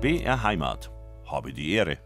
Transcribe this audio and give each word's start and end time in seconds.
BR 0.00 0.44
Heimat. 0.44 0.92
Habe 1.26 1.52
die 1.52 1.72
Ehre. 1.72 1.98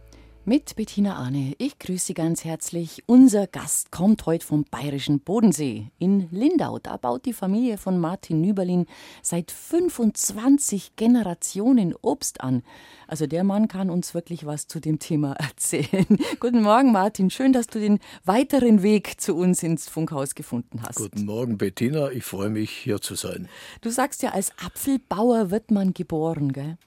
Mit 0.46 0.77
Bettina 0.77 1.17
Arne. 1.17 1.55
Ich 1.59 1.79
grüße 1.79 2.07
Sie 2.07 2.15
ganz 2.15 2.43
herzlich. 2.43 3.03
Unser 3.05 3.46
Gast 3.46 3.91
kommt 3.93 4.25
heute 4.25 4.46
vom 4.46 4.65
bayerischen 4.65 5.21
Bodensee. 5.21 5.91
In 5.99 6.27
Lindau, 6.31 6.79
da 6.79 6.97
baut 6.97 7.27
die 7.27 7.35
Familie 7.35 7.77
von 7.77 8.01
Martin 8.01 8.41
Nüberlin 8.41 8.87
seit 9.20 9.51
25 9.51 10.97
Generationen 10.97 11.95
Obst 12.01 12.41
an. 12.41 12.62
Also 13.09 13.27
der 13.27 13.45
Mann 13.45 13.69
kann 13.69 13.91
uns 13.91 14.15
wirklich 14.15 14.47
was 14.47 14.69
zu 14.69 14.80
dem 14.80 14.98
Thema 14.98 15.33
erzählen. 15.38 16.06
Guten 16.41 16.62
Morgen, 16.62 16.93
Martin. 16.93 17.29
Schön, 17.29 17.52
dass 17.52 17.66
du 17.66 17.79
den 17.79 17.98
weiteren 18.24 18.83
Weg 18.83 19.20
zu 19.20 19.37
uns 19.37 19.62
ins 19.62 19.91
Funkhaus 19.91 20.34
gefunden 20.34 20.80
hast. 20.83 20.97
Guten 20.97 21.27
Morgen, 21.27 21.59
Bettina. 21.59 22.11
Ich 22.11 22.24
freue 22.24 22.48
mich, 22.48 22.70
hier 22.70 23.02
zu 23.02 23.16
sein. 23.16 23.51
Du 23.83 23.91
sagst 23.91 24.23
ja, 24.23 24.30
als 24.30 24.52
Apfelbauer 24.65 25.51
wird 25.51 25.70
man 25.70 25.93
geboren, 25.93 26.55
gell? 26.55 26.79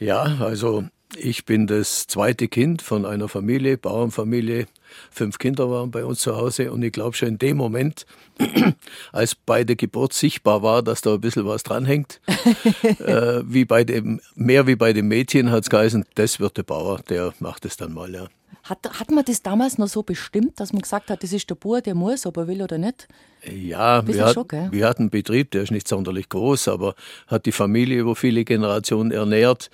Ja, 0.00 0.22
also 0.40 0.84
ich 1.14 1.44
bin 1.44 1.66
das 1.66 2.06
zweite 2.06 2.48
Kind 2.48 2.80
von 2.80 3.04
einer 3.04 3.28
Familie, 3.28 3.76
Bauernfamilie. 3.76 4.66
Fünf 5.10 5.38
Kinder 5.38 5.70
waren 5.70 5.90
bei 5.90 6.04
uns 6.06 6.20
zu 6.20 6.36
Hause 6.36 6.72
und 6.72 6.82
ich 6.82 6.92
glaube 6.92 7.14
schon 7.16 7.28
in 7.28 7.38
dem 7.38 7.58
Moment, 7.58 8.06
als 9.12 9.34
bei 9.34 9.62
der 9.62 9.76
Geburt 9.76 10.14
sichtbar 10.14 10.62
war, 10.62 10.82
dass 10.82 11.02
da 11.02 11.14
ein 11.14 11.20
bisschen 11.20 11.46
was 11.46 11.64
dranhängt, 11.64 12.20
äh, 12.82 13.42
wie 13.44 13.66
bei 13.66 13.84
dem, 13.84 14.20
mehr 14.34 14.66
wie 14.66 14.76
bei 14.76 14.94
den 14.94 15.06
Mädchen 15.06 15.50
hat 15.50 15.64
es 15.64 15.70
geheißen, 15.70 16.06
das 16.14 16.40
wird 16.40 16.56
der 16.56 16.62
Bauer, 16.62 17.00
der 17.08 17.34
macht 17.38 17.66
es 17.66 17.76
dann 17.76 17.92
mal, 17.92 18.12
ja. 18.12 18.26
Hat, 18.70 19.00
hat 19.00 19.10
man 19.10 19.24
das 19.24 19.42
damals 19.42 19.78
noch 19.78 19.88
so 19.88 20.04
bestimmt, 20.04 20.60
dass 20.60 20.72
man 20.72 20.82
gesagt 20.82 21.10
hat, 21.10 21.24
das 21.24 21.32
ist 21.32 21.50
der 21.50 21.56
Bauer, 21.56 21.80
der 21.80 21.96
muss, 21.96 22.24
ob 22.24 22.36
er 22.36 22.46
will 22.46 22.62
oder 22.62 22.78
nicht? 22.78 23.08
Ja, 23.44 24.06
wir, 24.06 24.24
hat, 24.24 24.34
schon, 24.34 24.46
wir 24.48 24.86
hatten 24.86 25.02
einen 25.02 25.10
Betrieb, 25.10 25.50
der 25.50 25.62
ist 25.62 25.72
nicht 25.72 25.88
sonderlich 25.88 26.28
groß, 26.28 26.68
aber 26.68 26.94
hat 27.26 27.46
die 27.46 27.52
Familie 27.52 27.98
über 27.98 28.14
viele 28.14 28.44
Generationen 28.44 29.10
ernährt. 29.10 29.70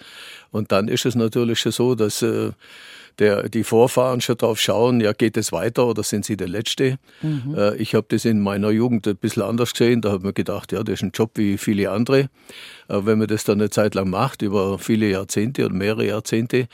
Und 0.51 0.73
dann 0.73 0.89
ist 0.89 1.05
es 1.05 1.15
natürlich 1.15 1.61
schon 1.61 1.73
so, 1.73 1.95
dass 1.95 2.23
äh, 2.23 2.53
der, 3.19 3.49
die 3.49 3.65
Vorfahren 3.65 4.21
schon 4.21 4.37
darauf 4.37 4.61
schauen, 4.61 5.01
ja, 5.01 5.13
geht 5.13 5.37
es 5.37 5.53
weiter 5.53 5.87
oder 5.87 6.03
sind 6.03 6.25
sie 6.25 6.37
der 6.37 6.49
Letzte? 6.49 6.99
Mhm. 7.23 7.55
Äh, 7.57 7.77
ich 7.77 7.95
habe 7.95 8.07
das 8.09 8.25
in 8.25 8.41
meiner 8.41 8.71
Jugend 8.71 9.07
ein 9.07 9.17
bisschen 9.17 9.43
anders 9.43 9.73
gesehen. 9.73 10.01
Da 10.01 10.13
habe 10.13 10.27
mir 10.27 10.33
gedacht, 10.33 10.73
ja, 10.73 10.83
das 10.83 10.95
ist 10.95 11.03
ein 11.03 11.13
Job 11.15 11.33
wie 11.35 11.59
viele 11.59 11.91
andere. 11.91 12.29
Aber 12.89 13.07
wenn 13.07 13.19
man 13.19 13.29
das 13.29 13.45
dann 13.45 13.61
eine 13.61 13.71
Zeit 13.71 13.95
lang 13.95 14.11
macht, 14.11 14.43
über 14.43 14.79
viele 14.79 15.09
Jahrzehnte 15.09 15.65
oder 15.65 15.75
mehrere 15.75 16.07
Jahrzehnte, 16.07 16.69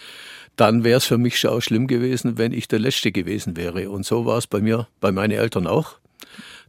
dann 0.56 0.84
wäre 0.84 0.98
es 0.98 1.04
für 1.04 1.18
mich 1.18 1.38
schon 1.38 1.50
auch 1.50 1.60
schlimm 1.60 1.86
gewesen, 1.86 2.38
wenn 2.38 2.52
ich 2.52 2.68
der 2.68 2.78
Letzte 2.78 3.12
gewesen 3.12 3.56
wäre. 3.56 3.90
Und 3.90 4.04
so 4.04 4.26
war 4.26 4.38
es 4.38 4.46
bei 4.46 4.60
mir, 4.60 4.86
bei 5.00 5.12
meinen 5.12 5.32
Eltern 5.32 5.66
auch. 5.66 5.96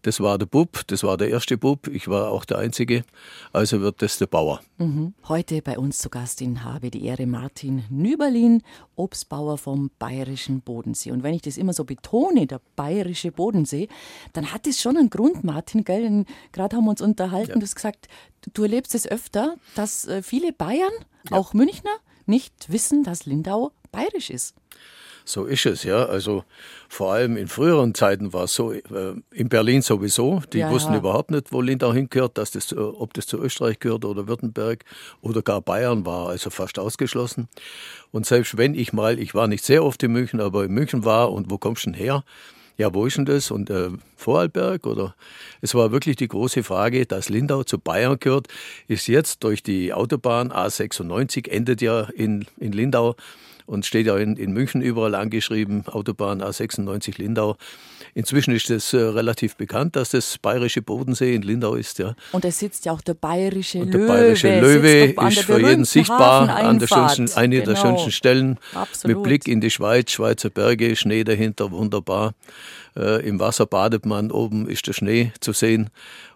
Das 0.03 0.19
war 0.19 0.37
der 0.37 0.45
Bub, 0.45 0.85
das 0.87 1.01
war 1.03 1.15
der 1.15 1.29
erste 1.29 1.57
Bub, 1.57 1.87
ich 1.87 2.09
war 2.09 2.29
auch 2.29 2.43
der 2.43 2.57
Einzige, 2.57 3.05
also 3.53 3.79
wird 3.79 4.01
das 4.01 4.17
der 4.17 4.27
Bauer. 4.27 4.59
Mhm. 4.77 5.13
Heute 5.29 5.61
bei 5.61 5.79
uns 5.79 5.99
zu 5.99 6.09
Gast 6.09 6.41
in 6.41 6.65
Habe 6.65 6.91
die 6.91 7.05
Ehre 7.05 7.25
Martin 7.25 7.85
Nüberlin, 7.89 8.63
Obstbauer 8.97 9.57
vom 9.57 9.91
Bayerischen 9.99 10.59
Bodensee. 10.59 11.11
Und 11.11 11.23
wenn 11.23 11.33
ich 11.33 11.41
das 11.41 11.55
immer 11.55 11.71
so 11.71 11.85
betone, 11.85 12.47
der 12.47 12.59
Bayerische 12.75 13.31
Bodensee, 13.31 13.87
dann 14.33 14.51
hat 14.51 14.67
es 14.67 14.81
schon 14.81 14.97
einen 14.97 15.09
Grund, 15.09 15.45
Martin, 15.45 15.85
gell? 15.85 16.25
Gerade 16.51 16.75
haben 16.75 16.83
wir 16.83 16.91
uns 16.91 17.01
unterhalten, 17.01 17.51
ja. 17.51 17.55
du 17.55 17.61
hast 17.61 17.75
gesagt, 17.75 18.09
du 18.51 18.63
erlebst 18.63 18.93
es 18.95 19.07
öfter, 19.07 19.55
dass 19.75 20.05
äh, 20.05 20.21
viele 20.21 20.51
Bayern, 20.51 20.91
ja. 21.29 21.37
auch 21.37 21.53
Münchner, 21.53 21.95
nicht 22.25 22.53
wissen, 22.69 23.05
dass 23.05 23.25
Lindau 23.25 23.71
bayerisch 23.93 24.29
ist. 24.29 24.53
So 25.25 25.45
ist 25.45 25.65
es, 25.65 25.83
ja. 25.83 26.05
Also 26.05 26.43
vor 26.89 27.13
allem 27.13 27.37
in 27.37 27.47
früheren 27.47 27.95
Zeiten 27.95 28.33
war 28.33 28.43
es 28.43 28.55
so, 28.55 28.71
äh, 28.71 28.81
in 29.31 29.49
Berlin 29.49 29.81
sowieso, 29.81 30.41
die 30.51 30.59
ja, 30.59 30.69
wussten 30.69 30.93
ja. 30.93 30.99
überhaupt 30.99 31.31
nicht, 31.31 31.51
wo 31.51 31.61
Lindau 31.61 31.93
hingehört, 31.93 32.37
dass 32.37 32.51
das, 32.51 32.75
ob 32.75 33.13
das 33.13 33.27
zu 33.27 33.37
Österreich 33.39 33.79
gehört 33.79 34.05
oder 34.05 34.27
Württemberg 34.27 34.83
oder 35.21 35.41
gar 35.41 35.61
Bayern 35.61 36.05
war, 36.05 36.29
also 36.29 36.49
fast 36.49 36.77
ausgeschlossen. 36.79 37.47
Und 38.11 38.25
selbst 38.25 38.57
wenn 38.57 38.75
ich 38.75 38.93
mal, 38.93 39.19
ich 39.19 39.33
war 39.33 39.47
nicht 39.47 39.63
sehr 39.63 39.83
oft 39.83 40.03
in 40.03 40.11
München, 40.11 40.41
aber 40.41 40.65
in 40.65 40.71
München 40.71 41.05
war 41.05 41.31
und 41.31 41.49
wo 41.49 41.57
kommst 41.57 41.85
du 41.85 41.91
denn 41.91 41.99
her? 41.99 42.23
ja, 42.77 42.93
wo 42.93 43.05
ist 43.05 43.17
denn 43.17 43.25
das? 43.25 43.51
Und 43.51 43.69
äh, 43.69 43.89
Vorarlberg 44.15 44.85
oder? 44.87 45.15
Es 45.61 45.75
war 45.75 45.91
wirklich 45.91 46.15
die 46.15 46.27
große 46.27 46.63
Frage, 46.63 47.05
dass 47.05 47.29
Lindau 47.29 47.63
zu 47.63 47.77
Bayern 47.77 48.17
gehört, 48.19 48.47
ist 48.87 49.07
jetzt 49.07 49.43
durch 49.43 49.63
die 49.63 49.93
Autobahn 49.93 50.51
A96, 50.51 51.49
endet 51.49 51.81
ja 51.81 52.01
in, 52.15 52.45
in 52.57 52.71
Lindau 52.71 53.15
und 53.65 53.85
steht 53.85 54.07
ja 54.07 54.17
in, 54.17 54.35
in 54.35 54.51
München 54.51 54.81
überall 54.81 55.15
angeschrieben, 55.15 55.87
Autobahn 55.87 56.41
A96 56.41 57.17
Lindau. 57.17 57.57
Inzwischen 58.15 58.53
ist 58.53 58.69
es 58.69 58.93
äh, 58.93 58.97
relativ 58.97 59.55
bekannt, 59.55 59.95
dass 59.95 60.11
das 60.11 60.37
bayerische 60.37 60.81
Bodensee 60.81 61.33
in 61.33 61.41
Lindau 61.41 61.75
ist. 61.75 61.97
Ja. 61.97 62.15
Und 62.31 62.45
es 62.45 62.59
sitzt 62.59 62.85
ja 62.85 62.91
auch 62.91 63.01
der 63.01 63.15
bayerische 63.15 63.79
und 63.79 63.91
Löwe. 63.91 64.05
Der 64.05 64.13
bayerische 64.13 64.59
Löwe 64.59 65.27
ist 65.27 65.39
für 65.39 65.59
jeden 65.59 65.85
sichtbar 65.85 66.49
an 66.49 66.77
der 66.77 66.87
schönsten, 66.87 67.37
eine 67.37 67.55
genau. 67.55 67.71
der 67.71 67.75
schönsten 67.75 68.11
Stellen. 68.11 68.59
Absolut. 68.75 69.17
Mit 69.17 69.23
Blick 69.23 69.47
in 69.47 69.61
die 69.61 69.71
Schweiz, 69.71 70.11
Schweizer 70.11 70.51
Berge, 70.51 70.95
Schnee 70.95 71.23
dahinter, 71.23 71.71
wunderbar. 71.71 72.33
Äh, 72.95 73.27
Im 73.27 73.39
Wasser 73.39 73.65
badet 73.65 74.05
man, 74.05 74.29
oben 74.29 74.67
ist 74.67 74.85
der 74.85 74.93
Schnee 74.93 75.31
zu 75.39 75.53
sehen. 75.53 75.89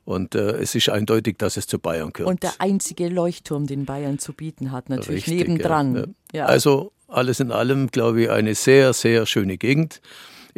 Und 0.08 0.36
äh, 0.36 0.52
es 0.52 0.74
ist 0.74 0.88
eindeutig, 0.88 1.38
dass 1.38 1.58
es 1.58 1.68
zu 1.68 1.80
Bayern 1.80 2.14
gehört. 2.14 2.30
Und 2.30 2.42
der 2.42 2.54
einzige 2.60 3.10
Leuchtturm, 3.10 3.68
den 3.68 3.84
Bayern 3.84 4.20
zu 4.20 4.32
bieten 4.32 4.72
hat, 4.72 4.88
natürlich 4.90 5.28
Richtig, 5.28 5.50
nebendran. 5.50 5.96
Ja. 6.32 6.40
Ja. 6.40 6.46
Also 6.46 6.94
alles 7.10 7.42
in 7.42 7.52
allem, 7.52 7.88
glaube 7.88 8.22
ich, 8.22 8.30
eine 8.30 8.56
sehr, 8.56 8.94
sehr 8.94 9.26
schöne 9.26 9.58
Gegend. 9.58 10.00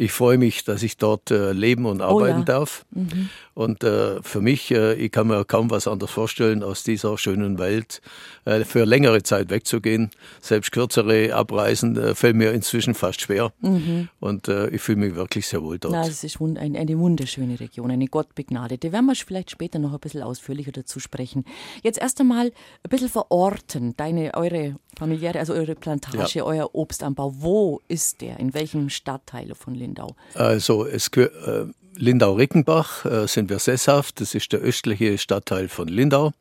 Ich 0.00 0.12
freue 0.12 0.38
mich, 0.38 0.64
dass 0.64 0.82
ich 0.82 0.96
dort 0.96 1.30
äh, 1.30 1.52
leben 1.52 1.84
und 1.84 2.00
arbeiten 2.00 2.36
oh 2.36 2.38
ja. 2.38 2.44
darf. 2.44 2.86
Mhm. 2.92 3.28
Und 3.52 3.84
äh, 3.84 4.22
für 4.22 4.40
mich, 4.40 4.70
äh, 4.70 4.94
ich 4.94 5.12
kann 5.12 5.26
mir 5.26 5.44
kaum 5.44 5.68
was 5.70 5.86
anderes 5.86 6.10
vorstellen, 6.10 6.62
aus 6.62 6.84
dieser 6.84 7.18
schönen 7.18 7.58
Welt 7.58 8.00
äh, 8.46 8.64
für 8.64 8.86
längere 8.86 9.22
Zeit 9.22 9.50
wegzugehen. 9.50 10.10
Selbst 10.40 10.72
kürzere 10.72 11.34
Abreisen 11.34 11.98
äh, 11.98 12.14
fällt 12.14 12.36
mir 12.36 12.52
inzwischen 12.52 12.94
fast 12.94 13.20
schwer. 13.20 13.52
Mhm. 13.60 14.08
Und 14.20 14.48
äh, 14.48 14.70
ich 14.70 14.80
fühle 14.80 15.00
mich 15.00 15.16
wirklich 15.16 15.46
sehr 15.46 15.62
wohl 15.62 15.78
dort. 15.78 15.92
Na, 15.92 16.06
es 16.06 16.24
ist 16.24 16.40
eine, 16.40 16.78
eine 16.78 16.98
wunderschöne 16.98 17.60
Region, 17.60 17.90
eine 17.90 18.06
gottbegnadete. 18.06 18.92
Werden 18.92 19.04
wir 19.04 19.14
vielleicht 19.14 19.50
später 19.50 19.78
noch 19.78 19.92
ein 19.92 20.00
bisschen 20.00 20.22
ausführlicher 20.22 20.72
dazu 20.72 20.98
sprechen. 20.98 21.44
Jetzt 21.82 21.98
erst 21.98 22.18
einmal 22.20 22.46
ein 22.46 22.88
bisschen 22.88 23.10
verorten, 23.10 23.94
deine, 23.98 24.32
eure 24.32 24.76
familiäre, 24.98 25.38
also 25.38 25.52
eure 25.52 25.74
Plantage, 25.74 26.38
ja. 26.38 26.44
euer 26.44 26.74
Obstanbau. 26.74 27.34
Wo 27.36 27.82
ist 27.88 28.22
der? 28.22 28.40
In 28.40 28.54
welchem 28.54 28.88
Stadtteil 28.88 29.54
von 29.54 29.74
Lindau? 29.90 30.16
Also 30.34 30.86
es 30.86 31.08
äh, 31.08 31.66
Lindau-Rickenbach 31.96 33.04
äh, 33.04 33.26
sind 33.26 33.50
wir 33.50 33.58
sesshaft. 33.58 34.20
Das 34.20 34.34
ist 34.34 34.52
der 34.52 34.60
östliche 34.60 35.18
Stadtteil 35.18 35.68
von 35.68 35.88
Lindau. 35.88 36.32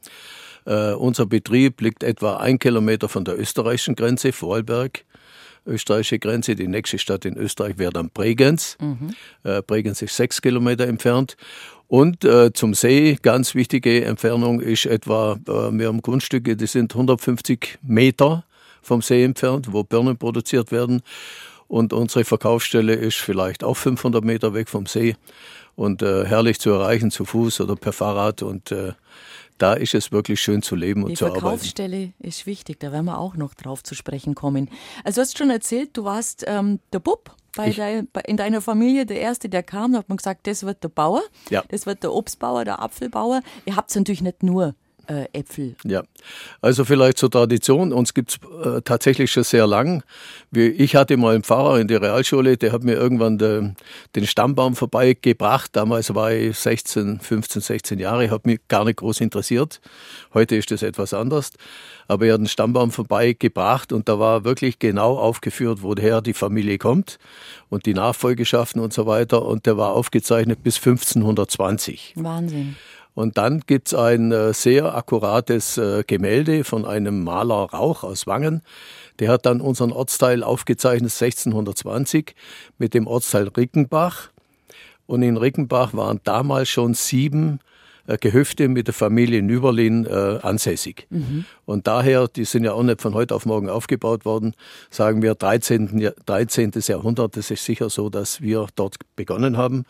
Äh, 0.66 0.94
unser 0.94 1.26
Betrieb 1.26 1.82
liegt 1.82 2.04
etwa 2.04 2.38
ein 2.38 2.60
Kilometer 2.60 3.10
von 3.10 3.26
der 3.26 3.40
österreichischen 3.40 3.96
Grenze, 3.96 4.32
Vorarlberg. 4.32 5.06
Österreichische 5.66 6.20
Grenze. 6.20 6.56
Die 6.56 6.68
nächste 6.68 6.98
Stadt 6.98 7.26
in 7.26 7.36
Österreich 7.38 7.78
wäre 7.78 7.92
dann 7.92 8.10
Bregenz. 8.10 8.78
Mhm. 8.80 9.14
Äh, 9.44 9.62
Bregenz 9.62 10.02
ist 10.02 10.16
sechs 10.16 10.42
Kilometer 10.42 10.88
entfernt. 10.88 11.36
Und 11.88 12.24
äh, 12.24 12.54
zum 12.54 12.76
See, 12.76 13.18
ganz 13.22 13.56
wichtige 13.56 14.06
Entfernung 14.06 14.62
ist 14.62 14.86
etwa, 14.86 15.40
äh, 15.48 15.52
wir 15.72 15.88
haben 15.88 16.02
Grundstücke, 16.02 16.56
die 16.56 16.68
sind 16.68 16.94
150 16.94 17.80
Meter 17.82 18.46
vom 18.82 19.02
See 19.02 19.24
entfernt, 19.24 19.74
wo 19.74 19.84
Birnen 19.84 20.18
produziert 20.18 20.72
werden. 20.72 21.02
Und 21.70 21.94
unsere 21.94 22.26
Verkaufsstelle 22.26 22.96
ist 22.96 23.18
vielleicht 23.18 23.64
auch 23.64 23.76
500 23.76 24.26
Meter 24.26 24.56
weg 24.56 24.70
vom 24.70 24.88
See 24.88 25.16
und 25.76 26.02
äh, 26.02 26.26
herrlich 26.26 26.60
zu 26.60 26.72
erreichen 26.72 27.12
zu 27.12 27.26
Fuß 27.26 27.62
oder 27.62 27.76
per 27.76 27.94
Fahrrad. 27.94 28.42
Und 28.42 28.72
äh, 28.72 28.94
da 29.60 29.74
ist 29.74 29.94
es 29.94 30.12
wirklich 30.12 30.42
schön 30.42 30.64
zu 30.64 30.76
leben 30.76 31.04
und 31.04 31.12
Die 31.12 31.16
zu 31.16 31.26
arbeiten. 31.26 31.40
Die 31.40 31.42
Verkaufsstelle 31.42 32.14
ist 32.18 32.48
wichtig, 32.48 32.80
da 32.80 32.92
werden 32.92 33.06
wir 33.06 33.20
auch 33.20 33.36
noch 33.36 33.54
drauf 33.54 33.84
zu 33.84 33.94
sprechen 33.94 34.34
kommen. 34.34 34.72
Also 35.04 35.18
du 35.18 35.22
hast 35.22 35.38
schon 35.38 35.52
erzählt, 35.52 35.96
du 35.96 36.06
warst 36.06 36.44
ähm, 36.48 36.80
der 36.92 37.00
Bub 37.00 37.36
bei 37.56 37.70
dein, 37.70 38.08
in 38.26 38.38
deiner 38.38 38.62
Familie, 38.62 39.06
der 39.06 39.20
Erste, 39.20 39.48
der 39.48 39.62
kam, 39.62 39.94
da 39.94 40.00
hat 40.00 40.10
man 40.10 40.18
gesagt, 40.18 40.48
das 40.48 40.64
wird 40.64 40.84
der 40.84 40.90
Bauer, 40.90 41.22
ja. 41.52 41.64
das 41.70 41.86
wird 41.86 42.02
der 42.02 42.14
Obstbauer, 42.14 42.66
der 42.66 42.82
Apfelbauer. 42.82 43.42
Ihr 43.66 43.76
habt 43.76 43.92
es 43.92 43.96
natürlich 43.96 44.22
nicht 44.22 44.42
nur 44.42 44.74
äh, 45.10 45.28
Äpfel. 45.34 45.76
Ja, 45.84 46.04
also 46.62 46.86
vielleicht 46.86 47.18
zur 47.18 47.32
Tradition. 47.32 47.92
Uns 47.92 48.14
gibt 48.14 48.32
es 48.32 48.66
äh, 48.66 48.82
tatsächlich 48.82 49.32
schon 49.32 49.44
sehr 49.44 49.66
lang. 49.66 50.04
Ich 50.52 50.96
hatte 50.96 51.18
mal 51.18 51.34
einen 51.34 51.44
Pfarrer 51.44 51.80
in 51.80 51.88
der 51.88 52.02
Realschule, 52.02 52.58
der 52.58 52.72
hat 52.72 52.84
mir 52.84 52.94
irgendwann 52.94 53.38
de, 53.38 53.72
den 54.16 54.28
Stammbaum 54.28 54.76
vorbeigebracht. 54.76 55.76
Damals 55.76 56.14
war 56.14 56.32
ich 56.32 56.58
16, 56.58 57.20
15, 57.20 57.62
16 57.62 58.00
Jahre, 58.00 58.30
hat 58.30 58.46
mich 58.46 58.60
gar 58.68 58.86
nicht 58.86 58.98
groß 58.98 59.22
interessiert. 59.22 59.82
Heute 60.34 60.56
ist 60.56 60.72
das 60.72 60.84
etwas 60.84 61.14
anders. 61.14 61.52
Aber 62.08 62.26
er 62.26 62.34
hat 62.34 62.40
einen 62.40 62.48
Stammbaum 62.48 62.92
vorbeigebracht 62.92 63.94
und 63.94 64.10
da 64.10 64.20
war 64.20 64.44
wirklich 64.44 64.80
genau 64.80 65.18
aufgeführt, 65.18 65.80
woher 65.82 66.22
die 66.22 66.34
Familie 66.34 66.80
kommt 66.80 67.20
und 67.70 67.86
die 67.86 67.94
Nachfolgeschaften 67.94 68.82
und 68.82 68.94
so 68.94 69.06
weiter. 69.06 69.46
Und 69.46 69.68
der 69.68 69.78
war 69.78 69.94
aufgezeichnet 69.94 70.64
bis 70.64 70.78
1520. 70.78 72.14
Wahnsinn. 72.16 72.76
Und 73.20 73.38
dann 73.38 73.64
gibt 73.68 73.90
es 73.90 73.94
ein 73.94 74.32
äh, 74.32 74.54
sehr 74.54 74.96
akkurates 74.96 75.78
äh, 75.78 76.06
Gemälde 76.08 76.64
von 76.64 76.86
einem 76.86 77.22
Maler 77.26 77.68
Rauch 77.70 78.06
aus 78.06 78.28
Wangen. 78.28 78.62
Der 79.20 79.30
hat 79.30 79.46
dann 79.46 79.60
unseren 79.60 79.92
Ortsteil 79.92 80.42
aufgezeichnet 80.42 81.12
1620 81.12 82.34
mit 82.78 82.94
dem 82.94 83.08
Ortsteil 83.08 83.50
Rickenbach. 83.50 84.30
Und 85.06 85.22
in 85.22 85.36
Rickenbach 85.36 85.94
waren 85.94 86.22
damals 86.24 86.70
schon 86.70 86.94
sieben 86.94 87.60
äh, 88.08 88.18
Gehöfte 88.18 88.70
mit 88.70 88.88
der 88.88 88.94
Familie 88.94 89.44
Nüberlin 89.44 90.06
äh, 90.06 90.40
ansässig. 90.42 91.06
Mhm. 91.10 91.44
Und 91.66 91.88
daher, 91.88 92.30
die 92.30 92.46
sind 92.46 92.64
ja 92.64 92.72
auch 92.72 92.84
nicht 92.84 93.02
von 93.02 93.16
heute 93.16 93.36
auf 93.36 93.46
morgen 93.46 93.70
aufgebaut 93.70 94.24
worden, 94.24 94.54
sagen 94.92 95.22
wir 95.22 95.36
13. 95.36 96.14
13. 96.26 96.72
Jahrhundert, 96.88 97.36
das 97.36 97.52
ist 97.52 97.66
sicher 97.66 97.90
so, 97.90 98.10
dass 98.10 98.40
wir 98.40 98.68
dort 98.78 98.96
begonnen 99.18 99.58
haben. 99.58 99.84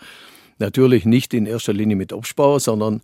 Natürlich 0.59 1.05
nicht 1.05 1.33
in 1.33 1.45
erster 1.45 1.73
Linie 1.73 1.95
mit 1.95 2.13
Obstbau, 2.13 2.59
sondern 2.59 3.01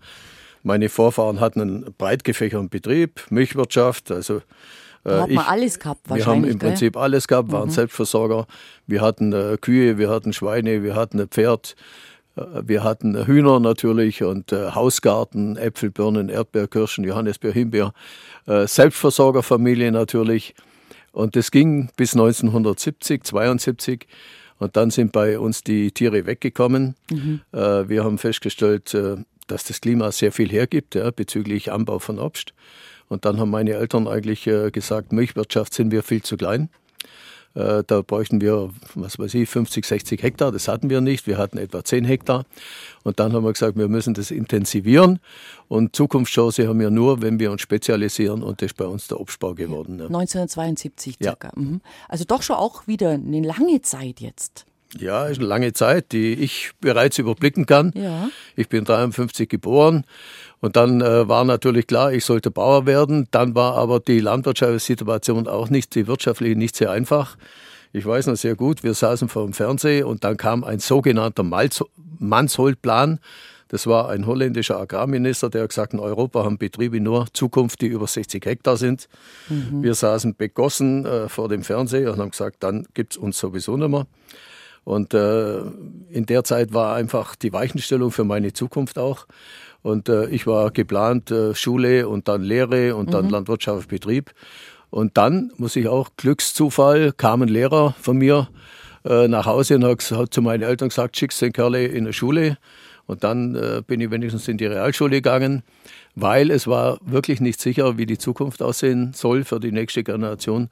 meine 0.63 0.90
Vorfahren 0.90 1.40
hatten 1.40 1.62
einen 1.62 1.94
breit 1.98 2.24
gefächerten 2.24 2.69
Betrieb, 2.69 3.25
Milchwirtschaft, 3.30 4.12
also 4.12 4.42
da 5.06 5.22
hat 5.22 5.30
man 5.30 5.46
alles 5.46 5.78
gehabt 5.78 6.10
wahrscheinlich. 6.10 6.25
Wir 6.25 6.34
haben 6.34 6.44
im 6.46 6.60
gell? 6.60 6.69
Prinzip 6.69 6.98
alles 6.98 7.28
gehabt, 7.28 7.52
waren 7.52 7.68
mhm. 7.68 7.74
Selbstversorger. 7.74 8.48
Wir 8.88 9.02
hatten 9.02 9.34
äh, 9.34 9.57
Kühe, 9.62 10.00
wir 10.00 10.10
hatten 10.10 10.34
Schweine, 10.34 10.81
wir 10.81 10.96
hatten 10.96 11.19
ein 11.19 11.28
Pferd, 11.28 11.75
äh, 12.36 12.42
wir 12.63 12.84
hatten 12.84 13.28
Hühner 13.28 13.60
natürlich 13.60 14.24
und 14.24 14.51
äh, 14.51 14.72
Hausgarten, 14.72 15.58
Äpfel, 15.58 15.92
Birnen, 15.92 16.30
Erdbeer, 16.30 16.68
Kirschen, 16.68 17.04
Johannisbeer, 17.04 17.51
Himbeer. 17.51 17.94
Äh, 18.48 18.66
Selbstversorgerfamilie 18.66 19.92
natürlich. 19.92 20.56
Und 21.12 21.36
das 21.36 21.51
ging 21.51 21.90
bis 21.96 22.13
1970, 22.13 23.24
72. 23.24 24.08
Und 24.57 24.78
dann 24.78 24.90
sind 24.90 25.12
bei 25.12 25.38
uns 25.38 25.63
die 25.63 25.92
Tiere 25.92 26.25
weggekommen. 26.25 26.96
Mhm. 27.12 27.42
Äh, 27.52 27.90
wir 27.90 28.04
haben 28.04 28.18
festgestellt, 28.18 28.94
äh, 28.94 29.18
dass 29.48 29.63
das 29.66 29.81
Klima 29.81 30.12
sehr 30.12 30.31
viel 30.31 30.50
hergibt 30.50 30.96
ja, 30.96 31.12
bezüglich 31.12 31.72
Anbau 31.72 32.00
von 32.00 32.19
Obst. 32.19 32.54
Und 33.07 33.25
dann 33.25 33.40
haben 33.40 33.52
meine 33.52 33.74
Eltern 33.74 34.07
eigentlich 34.07 34.48
äh, 34.48 34.72
gesagt, 34.72 35.12
Milchwirtschaft 35.12 35.74
sind 35.74 35.92
wir 35.92 36.04
viel 36.04 36.24
zu 36.24 36.38
klein. 36.38 36.69
Äh, 37.56 37.84
da 37.88 38.02
bräuchten 38.02 38.42
wir, 38.42 38.69
was 38.96 39.18
weiß 39.18 39.34
ich, 39.34 39.50
50, 39.50 39.86
60 39.86 40.22
Hektar. 40.22 40.52
Das 40.52 40.68
hatten 40.68 40.90
wir 40.90 41.02
nicht. 41.02 41.25
Wir 41.25 41.38
hatten 41.38 41.57
etwa 41.57 41.84
10 41.84 42.06
Hektar. 42.06 42.46
Und 43.04 43.19
dann 43.19 43.34
haben 43.34 43.44
wir 43.44 43.54
gesagt, 43.54 43.78
wir 43.78 43.88
müssen 43.88 44.13
das 44.13 44.30
intensivieren. 44.30 45.19
Und 45.68 45.96
Zukunftschance 45.96 46.68
haben 46.68 46.80
wir 46.80 46.92
nur, 46.92 47.22
wenn 47.22 47.40
wir 47.40 47.52
uns 47.52 47.62
spezialisieren. 47.62 48.44
Und 48.44 48.62
das 48.62 48.68
ist 48.68 48.78
bei 48.78 48.86
uns 48.86 49.07
der 49.07 49.19
Obstbau 49.19 49.54
geworden. 49.54 50.00
Ja. 50.00 50.06
1972 50.06 51.18
circa. 51.22 51.48
Ja. 51.48 51.54
Mhm. 51.56 51.81
Also 52.10 52.25
doch 52.25 52.42
schon 52.42 52.57
auch 52.57 52.88
wieder 52.88 53.12
eine 53.12 53.42
lange 53.42 53.81
Zeit 53.81 54.19
jetzt. 54.19 54.66
Ja, 54.98 55.25
ist 55.25 55.40
eine 55.40 55.48
lange 55.48 55.74
Zeit, 55.74 56.12
die 56.12 56.34
ich 56.34 56.72
bereits 56.80 57.18
überblicken 57.18 57.66
kann. 57.66 57.92
Ja. 57.96 58.30
Ich 58.56 58.69
bin 58.69 58.86
53 58.86 59.50
geboren 59.50 60.06
und 60.66 60.76
dann 60.76 61.00
äh, 61.00 61.28
war 61.30 61.44
natürlich 61.44 61.86
klar, 61.86 62.12
ich 62.12 62.26
sollte 62.26 62.50
Bauer 62.50 62.88
werden. 62.88 63.28
Dann 63.30 63.54
war 63.54 63.76
aber 63.76 64.00
die 64.00 64.20
landwirtschaftliche 64.20 64.84
Situation 64.84 65.48
auch 65.48 65.70
nicht, 65.70 65.94
die 65.94 66.08
wirtschaftliche 66.08 66.56
nicht 66.56 66.76
sehr 66.76 66.90
einfach. 66.90 67.38
Ich 67.94 68.04
weiß 68.04 68.26
noch 68.26 68.36
sehr 68.36 68.56
gut, 68.56 68.84
wir 68.84 68.96
saßen 68.96 69.30
vor 69.30 69.44
dem 69.44 69.54
Fernseher 69.54 70.08
und 70.08 70.24
dann 70.24 70.38
kam 70.38 70.64
ein 70.64 70.80
sogenannter 70.80 71.44
Mansholt-Plan. 72.18 73.20
Das 73.68 73.86
war 73.86 74.10
ein 74.10 74.26
holländischer 74.26 74.80
Agrarminister, 74.80 75.52
der 75.52 75.62
hat 75.62 75.70
gesagt, 75.70 75.94
in 75.94 76.00
Europa 76.00 76.44
haben 76.44 76.58
Betriebe 76.58 77.00
nur 77.00 77.28
Zukunft, 77.32 77.82
die 77.82 77.88
über 77.88 78.08
60 78.08 78.44
Hektar 78.44 78.78
sind. 78.78 79.08
Mhm. 79.50 79.84
Wir 79.84 79.94
saßen 79.94 80.36
begossen 80.36 81.06
äh, 81.06 81.30
vor 81.30 81.48
dem 81.48 81.62
Fernseher 81.62 82.12
und 82.12 82.18
haben 82.18 82.32
gesagt, 82.32 82.64
dann 82.64 82.88
gibt 82.96 83.14
es 83.14 83.18
uns 83.18 83.38
sowieso 83.38 83.78
nicht 83.78 83.90
mehr. 83.90 84.08
Und 84.84 85.14
äh, 85.14 85.62
in 86.10 86.26
der 86.28 86.44
Zeit 86.44 86.74
war 86.74 86.96
einfach 86.96 87.36
die 87.36 87.54
Weichenstellung 87.54 88.12
für 88.12 88.24
meine 88.24 88.54
Zukunft 88.54 88.98
auch. 88.98 89.26
Und 89.86 90.10
äh, 90.10 90.26
ich 90.30 90.48
war 90.48 90.72
geplant 90.72 91.30
äh, 91.30 91.54
Schule 91.54 92.10
und 92.10 92.28
dann 92.28 92.42
Lehre 92.42 92.96
und 92.96 93.14
dann 93.14 93.26
mhm. 93.26 93.32
Landwirtschaft, 93.32 93.88
Betrieb. 93.88 94.32
Und 94.90 95.16
dann, 95.16 95.52
muss 95.58 95.76
ich 95.76 95.88
auch, 95.88 96.10
Glückszufall, 96.18 97.12
kam 97.12 97.44
ein 97.44 97.50
Lehrer 97.50 97.94
von 98.02 98.18
mir 98.18 98.50
äh, 99.06 99.28
nach 99.28 99.46
Hause 99.46 99.76
und 99.76 99.84
hat, 99.84 100.02
hat 100.10 100.34
zu 100.34 100.42
meinen 100.42 100.64
Eltern 100.64 100.90
gesagt, 100.90 101.18
schickst 101.18 101.40
den 101.40 101.54
Kerl 101.54 101.76
in 101.76 102.06
eine 102.06 102.14
Schule. 102.14 102.58
Und 103.06 103.24
dann 103.24 103.54
äh, 103.54 103.84
bin 103.86 104.02
ich 104.02 104.10
wenigstens 104.10 104.48
in 104.48 104.58
die 104.58 104.66
Realschule 104.66 105.18
gegangen 105.18 105.62
weil 106.16 106.50
es 106.50 106.66
war 106.66 106.98
wirklich 107.02 107.42
nicht 107.42 107.60
sicher, 107.60 107.98
wie 107.98 108.06
die 108.06 108.18
Zukunft 108.18 108.62
aussehen 108.62 109.12
soll 109.14 109.44
für 109.44 109.60
die 109.60 109.74
nächste 109.74 110.04
Generation. 110.04 110.70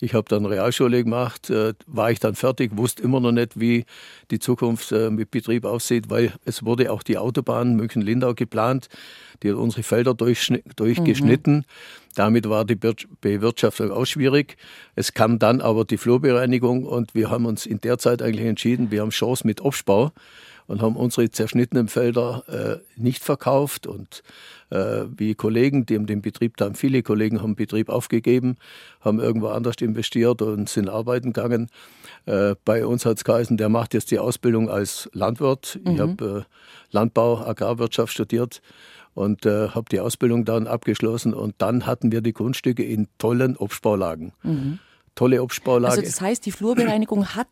Ich 0.00 0.14
habe 0.14 0.26
dann 0.28 0.46
Realschule 0.46 1.04
gemacht, 1.04 1.50
äh, 1.50 1.74
war 1.86 2.10
ich 2.10 2.18
dann 2.18 2.34
fertig, 2.34 2.76
wusste 2.76 3.02
immer 3.02 3.20
noch 3.20 3.32
nicht, 3.32 3.60
wie 3.60 3.84
die 4.30 4.38
Zukunft 4.38 4.92
äh, 4.92 5.10
mit 5.10 5.30
Betrieb 5.30 5.66
aussieht, 5.66 6.08
weil 6.08 6.32
es 6.46 6.64
wurde 6.64 6.90
auch 6.90 7.02
die 7.02 7.18
Autobahn 7.18 7.76
München-Lindau 7.76 8.34
geplant, 8.34 8.88
die 9.42 9.50
hat 9.50 9.56
unsere 9.56 9.82
Felder 9.82 10.14
durchgeschnitten. 10.14 11.56
Mhm. 11.56 11.64
Damit 12.14 12.48
war 12.48 12.64
die 12.64 12.76
Bewirtschaftung 12.76 13.90
auch 13.90 14.06
schwierig. 14.06 14.56
Es 14.94 15.12
kam 15.12 15.38
dann 15.38 15.60
aber 15.60 15.84
die 15.84 15.98
Flurbereinigung 15.98 16.84
und 16.84 17.14
wir 17.14 17.28
haben 17.28 17.44
uns 17.44 17.66
in 17.66 17.82
der 17.82 17.98
Zeit 17.98 18.22
eigentlich 18.22 18.46
entschieden, 18.46 18.90
wir 18.90 19.02
haben 19.02 19.10
Chance 19.10 19.46
mit 19.46 19.60
Obstbau 19.60 20.12
und 20.66 20.82
haben 20.82 20.96
unsere 20.96 21.30
zerschnittenen 21.30 21.88
Felder 21.88 22.44
äh, 22.48 23.00
nicht 23.00 23.22
verkauft. 23.22 23.86
Und 23.86 24.22
äh, 24.70 25.04
wie 25.16 25.34
Kollegen, 25.34 25.86
die 25.86 25.94
haben 25.94 26.06
den 26.06 26.22
Betrieb 26.22 26.56
dann, 26.56 26.74
viele 26.74 27.02
Kollegen 27.02 27.40
haben 27.40 27.52
den 27.52 27.56
Betrieb 27.56 27.88
aufgegeben, 27.88 28.56
haben 29.00 29.20
irgendwo 29.20 29.48
anders 29.48 29.76
investiert 29.80 30.42
und 30.42 30.68
sind 30.68 30.88
arbeiten 30.88 31.32
gegangen. 31.32 31.68
Äh, 32.26 32.54
bei 32.64 32.84
uns 32.84 33.06
hat 33.06 33.18
es 33.18 33.24
geheißen, 33.24 33.56
der 33.56 33.68
macht 33.68 33.94
jetzt 33.94 34.10
die 34.10 34.18
Ausbildung 34.18 34.68
als 34.68 35.08
Landwirt. 35.12 35.78
Mhm. 35.84 35.92
Ich 35.92 36.00
habe 36.00 36.46
äh, 36.46 36.54
Landbau, 36.90 37.38
Agrarwirtschaft 37.38 38.12
studiert 38.12 38.60
und 39.14 39.46
äh, 39.46 39.68
habe 39.68 39.86
die 39.90 40.00
Ausbildung 40.00 40.44
dann 40.44 40.66
abgeschlossen. 40.66 41.32
Und 41.32 41.54
dann 41.58 41.86
hatten 41.86 42.12
wir 42.12 42.20
die 42.20 42.32
Grundstücke 42.32 42.84
in 42.84 43.08
tollen 43.18 43.56
Obstbaulagen. 43.56 44.32
Mhm. 44.42 44.78
Tolle 45.14 45.42
Obstbaulage. 45.42 45.92
Also 45.92 46.02
das 46.02 46.20
heißt, 46.20 46.44
die 46.44 46.52
Flurbereinigung 46.52 47.28
hat 47.28 47.48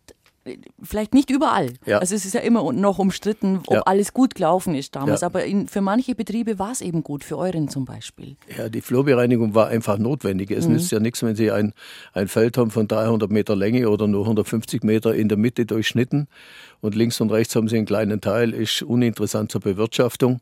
vielleicht 0.82 1.14
nicht 1.14 1.30
überall. 1.30 1.72
Ja. 1.86 1.98
Also 1.98 2.14
es 2.14 2.24
ist 2.24 2.34
ja 2.34 2.40
immer 2.40 2.72
noch 2.72 2.98
umstritten, 2.98 3.60
ob 3.66 3.74
ja. 3.74 3.82
alles 3.82 4.12
gut 4.12 4.34
gelaufen 4.34 4.74
ist 4.74 4.94
damals. 4.94 5.22
Ja. 5.22 5.26
Aber 5.26 5.44
in, 5.44 5.68
für 5.68 5.80
manche 5.80 6.14
Betriebe 6.14 6.58
war 6.58 6.72
es 6.72 6.80
eben 6.80 7.02
gut, 7.02 7.24
für 7.24 7.38
euren 7.38 7.68
zum 7.68 7.84
Beispiel. 7.84 8.36
Ja, 8.56 8.68
die 8.68 8.80
Flurbereinigung 8.80 9.54
war 9.54 9.68
einfach 9.68 9.98
notwendig. 9.98 10.50
Es 10.50 10.66
mhm. 10.66 10.74
nützt 10.74 10.92
ja 10.92 11.00
nichts, 11.00 11.22
wenn 11.22 11.36
Sie 11.36 11.50
ein, 11.50 11.72
ein 12.12 12.28
Feld 12.28 12.58
haben 12.58 12.70
von 12.70 12.88
300 12.88 13.30
Meter 13.30 13.56
Länge 13.56 13.88
oder 13.88 14.06
nur 14.06 14.22
150 14.22 14.82
Meter 14.82 15.14
in 15.14 15.28
der 15.28 15.38
Mitte 15.38 15.66
durchschnitten 15.66 16.28
und 16.80 16.94
links 16.94 17.20
und 17.20 17.30
rechts 17.30 17.56
haben 17.56 17.68
Sie 17.68 17.76
einen 17.76 17.86
kleinen 17.86 18.20
Teil, 18.20 18.52
ist 18.52 18.82
uninteressant 18.82 19.50
zur 19.50 19.60
Bewirtschaftung. 19.60 20.40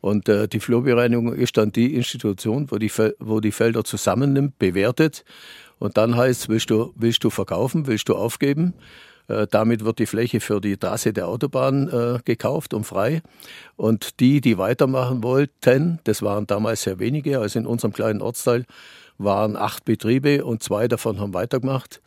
Und 0.00 0.28
äh, 0.28 0.48
die 0.48 0.60
Flurbereinigung 0.60 1.34
ist 1.34 1.56
dann 1.56 1.72
die 1.72 1.94
Institution, 1.94 2.70
wo 2.70 2.78
die, 2.78 2.90
wo 3.18 3.40
die 3.40 3.52
Felder 3.52 3.84
zusammennimmt, 3.84 4.58
bewertet 4.58 5.24
und 5.80 5.96
dann 5.96 6.14
heißt, 6.14 6.48
willst 6.48 6.70
du, 6.70 6.92
willst 6.94 7.24
du 7.24 7.30
verkaufen, 7.30 7.86
willst 7.86 8.08
du 8.08 8.14
aufgeben? 8.14 8.74
Äh, 9.30 9.46
damit 9.48 9.84
wird 9.84 10.00
die 10.00 10.06
Fläche 10.06 10.40
für 10.40 10.60
die 10.60 10.76
Trasse 10.76 11.12
der 11.12 11.28
Autobahn 11.28 11.88
äh, 11.88 12.18
gekauft 12.24 12.74
und 12.74 12.84
frei. 12.84 13.22
Und 13.76 14.18
die, 14.20 14.40
die 14.40 14.58
weitermachen 14.58 15.22
wollten, 15.22 16.00
das 16.04 16.22
waren 16.22 16.46
damals 16.46 16.82
sehr 16.82 16.98
wenige, 16.98 17.38
also 17.38 17.58
in 17.58 17.66
unserem 17.66 17.92
kleinen 17.92 18.22
Ortsteil 18.22 18.66
waren 19.18 19.56
acht 19.56 19.84
Betriebe 19.84 20.44
und 20.44 20.62
zwei 20.62 20.88
davon 20.88 21.20
haben 21.20 21.34
weitergemacht. 21.34 22.00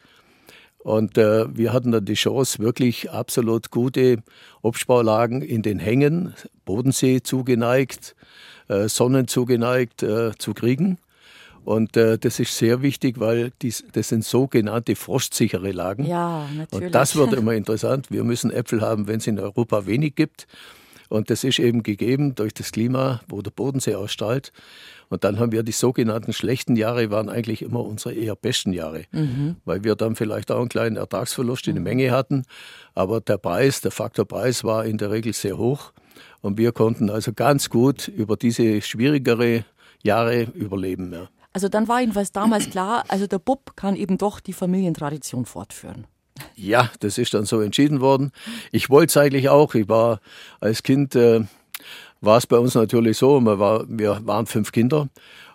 Und 0.80 1.18
äh, 1.18 1.46
wir 1.56 1.72
hatten 1.72 1.94
dann 1.94 2.04
die 2.04 2.16
Chance, 2.16 2.60
wirklich 2.60 3.10
absolut 3.10 3.72
gute 3.72 4.18
Obstbaulagen 4.62 5.42
in 5.42 5.62
den 5.62 5.80
Hängen, 5.80 6.34
Bodensee 6.66 7.22
zugeneigt, 7.22 8.16
äh, 8.68 8.90
Sonnen 8.90 9.30
zugeneigt 9.30 10.04
äh, 10.04 10.32
zu 10.38 10.54
kriegen. 10.54 10.98
Und 11.66 11.96
äh, 11.96 12.18
das 12.18 12.40
ist 12.40 12.58
sehr 12.58 12.82
wichtig, 12.82 13.20
weil 13.20 13.52
dies, 13.62 13.84
das 13.94 14.10
sind 14.10 14.26
sogenannte 14.26 14.96
frostsichere 14.96 15.72
Lagen. 15.72 16.06
Ja, 16.06 16.48
natürlich. 16.56 16.88
Und 16.88 16.96
das 16.96 17.16
wird 17.16 17.34
immer 17.38 17.54
interessant. 17.54 18.12
Wir 18.12 18.24
müssen 18.24 18.52
Äpfel 18.52 18.82
haben, 18.82 19.08
wenn 19.08 19.18
es 19.18 19.28
in 19.28 19.40
Europa 19.40 19.86
wenig 19.86 20.16
gibt. 20.16 20.48
Und 21.10 21.30
das 21.30 21.44
ist 21.44 21.60
eben 21.60 21.84
gegeben 21.84 22.34
durch 22.36 22.54
das 22.54 22.72
Klima, 22.72 23.22
wo 23.28 23.42
der 23.42 23.52
Bodensee 23.52 23.96
ausstrahlt. 23.96 24.52
Und 25.10 25.24
dann 25.24 25.40
haben 25.40 25.52
wir 25.52 25.62
die 25.62 25.72
sogenannten 25.72 26.34
schlechten 26.34 26.76
Jahre, 26.76 27.12
waren 27.12 27.30
eigentlich 27.30 27.62
immer 27.62 27.82
unsere 27.82 28.16
eher 28.16 28.36
besten 28.36 28.74
Jahre, 28.74 29.04
mhm. 29.12 29.58
weil 29.64 29.84
wir 29.84 29.96
dann 29.96 30.16
vielleicht 30.16 30.50
auch 30.50 30.60
einen 30.60 30.70
kleinen 30.70 30.96
Ertragsverlust 30.96 31.68
in 31.68 31.76
der 31.76 31.84
Menge 31.84 32.10
hatten. 32.10 32.46
Aber 32.96 33.22
der 33.22 33.38
Preis, 33.38 33.82
der 33.82 33.92
Faktor 33.92 34.26
Preis 34.26 34.64
war 34.64 34.86
in 34.86 34.98
der 34.98 35.12
Regel 35.12 35.34
sehr 35.34 35.60
hoch. 35.60 35.94
Und 36.42 36.58
wir 36.58 36.72
konnten 36.72 37.12
also 37.12 37.32
ganz 37.32 37.70
gut 37.70 38.08
über 38.08 38.36
diese 38.36 38.82
schwierigere 38.82 39.66
Jahre 40.02 40.48
überleben. 40.56 41.14
Ja. 41.14 41.30
Also 41.54 41.70
dann 41.70 41.88
war 41.88 42.02
jedenfalls 42.02 42.32
damals 42.32 42.70
klar, 42.70 43.04
also 43.08 43.28
der 43.28 43.40
Bub 43.40 43.76
kann 43.76 43.96
eben 43.96 44.18
doch 44.18 44.40
die 44.40 44.54
Familientradition 44.54 45.46
fortführen. 45.46 46.08
Ja, 46.56 46.90
das 47.00 47.20
ist 47.20 47.36
dann 47.36 47.46
so 47.46 47.62
entschieden 47.62 48.02
worden. 48.02 48.32
Ich 48.72 48.90
wollte 48.90 49.12
es 49.12 49.18
eigentlich 49.18 49.50
auch. 49.50 49.76
Ich 49.76 49.88
war 49.88 50.20
als 50.60 50.82
Kind, 50.82 51.16
äh, 51.16 51.42
war 52.22 52.38
es 52.38 52.48
bei 52.48 52.58
uns 52.58 52.74
natürlich 52.74 53.18
so, 53.18 53.40
wir, 53.40 53.60
war, 53.60 53.86
wir 53.88 54.20
waren 54.26 54.48
fünf 54.48 54.72
Kinder 54.72 55.10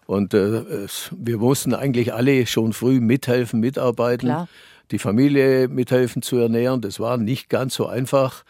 und 0.06 0.34
äh, 0.34 0.86
wir 1.10 1.38
mussten 1.38 1.74
eigentlich 1.74 2.14
alle 2.14 2.46
schon 2.46 2.72
früh 2.72 3.00
mithelfen, 3.00 3.58
mitarbeiten, 3.58 4.28
Klar. 4.28 4.48
die 4.92 5.00
Familie 5.00 5.66
mithelfen 5.66 6.22
zu 6.22 6.36
ernähren. 6.36 6.80
Das 6.80 7.00
war 7.00 7.16
nicht 7.16 7.48
ganz 7.48 7.74
so 7.74 7.86
einfach. 7.86 8.44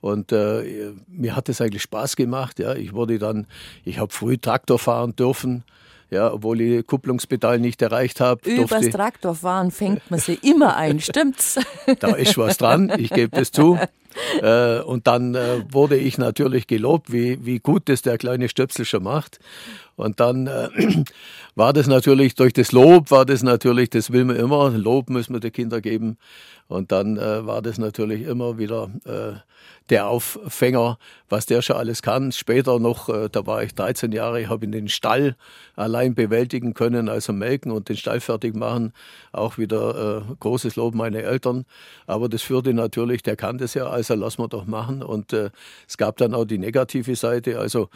Und 0.00 0.32
äh, 0.32 0.92
mir 1.08 1.34
hat 1.34 1.48
es 1.48 1.60
eigentlich 1.60 1.82
Spaß 1.82 2.16
gemacht. 2.16 2.58
Ja. 2.60 2.74
Ich 2.74 2.92
wurde 2.92 3.18
dann, 3.18 3.46
ich 3.84 3.98
habe 3.98 4.12
früh 4.12 4.38
Traktor 4.38 4.78
fahren 4.78 5.14
dürfen 5.16 5.64
ja, 6.12 6.32
obwohl 6.32 6.60
ich 6.60 6.86
Kupplungspedal 6.86 7.58
nicht 7.58 7.80
erreicht 7.80 8.20
habe. 8.20 8.48
Übers 8.48 8.90
Traktorfahren 8.90 9.70
fängt 9.70 10.10
man 10.10 10.20
sie 10.20 10.34
immer 10.34 10.76
ein, 10.76 11.00
stimmt's? 11.00 11.58
Da 12.00 12.08
ist 12.14 12.36
was 12.36 12.58
dran, 12.58 12.92
ich 12.98 13.10
gebe 13.10 13.36
das 13.36 13.50
zu. 13.50 13.78
äh, 14.42 14.80
und 14.80 15.06
dann 15.06 15.34
äh, 15.34 15.64
wurde 15.70 15.96
ich 15.96 16.18
natürlich 16.18 16.66
gelobt, 16.66 17.12
wie, 17.12 17.44
wie 17.44 17.58
gut 17.58 17.88
das 17.88 18.02
der 18.02 18.18
kleine 18.18 18.48
Stöpsel 18.48 18.84
schon 18.84 19.04
macht. 19.04 19.38
Und 19.96 20.20
dann 20.20 20.46
äh, 20.46 20.68
war 21.54 21.72
das 21.72 21.86
natürlich, 21.86 22.34
durch 22.34 22.52
das 22.52 22.72
Lob 22.72 23.10
war 23.10 23.24
das 23.24 23.42
natürlich, 23.42 23.90
das 23.90 24.10
will 24.12 24.24
man 24.24 24.36
immer, 24.36 24.70
Lob 24.70 25.10
müssen 25.10 25.34
wir 25.34 25.40
den 25.40 25.52
Kindern 25.52 25.82
geben. 25.82 26.18
Und 26.68 26.90
dann 26.90 27.18
war 27.18 27.60
das 27.60 27.76
natürlich 27.76 28.22
immer 28.22 28.56
wieder 28.56 28.88
der 29.90 30.06
Auffänger, 30.06 30.96
was 31.28 31.44
der 31.44 31.60
schon 31.60 31.76
alles 31.76 32.00
kann. 32.00 32.32
Später 32.32 32.78
noch, 32.78 33.10
da 33.28 33.46
war 33.46 33.62
ich 33.62 33.74
13 33.74 34.10
Jahre, 34.10 34.48
habe 34.48 34.64
ihn 34.64 34.72
den 34.72 34.88
Stall 34.88 35.36
allein 35.76 36.14
bewältigen 36.14 36.72
können, 36.72 37.10
also 37.10 37.34
melken 37.34 37.72
und 37.72 37.90
den 37.90 37.98
Stall 37.98 38.20
fertig 38.20 38.56
machen. 38.56 38.94
Auch 39.32 39.58
wieder 39.58 40.24
großes 40.40 40.76
Lob 40.76 40.94
meine 40.94 41.22
Eltern. 41.22 41.66
Aber 42.06 42.30
das 42.30 42.40
führte 42.40 42.72
natürlich, 42.72 43.22
der 43.22 43.36
kann 43.36 43.58
das 43.58 43.74
ja, 43.74 43.90
also 44.10 44.22
lass 44.22 44.38
mal 44.38 44.48
doch 44.48 44.66
machen. 44.66 45.02
Und 45.02 45.32
äh, 45.32 45.50
es 45.88 45.96
gab 45.96 46.16
dann 46.16 46.34
auch 46.34 46.44
die 46.44 46.58
negative 46.58 47.16
Seite. 47.16 47.58
Also 47.58 47.88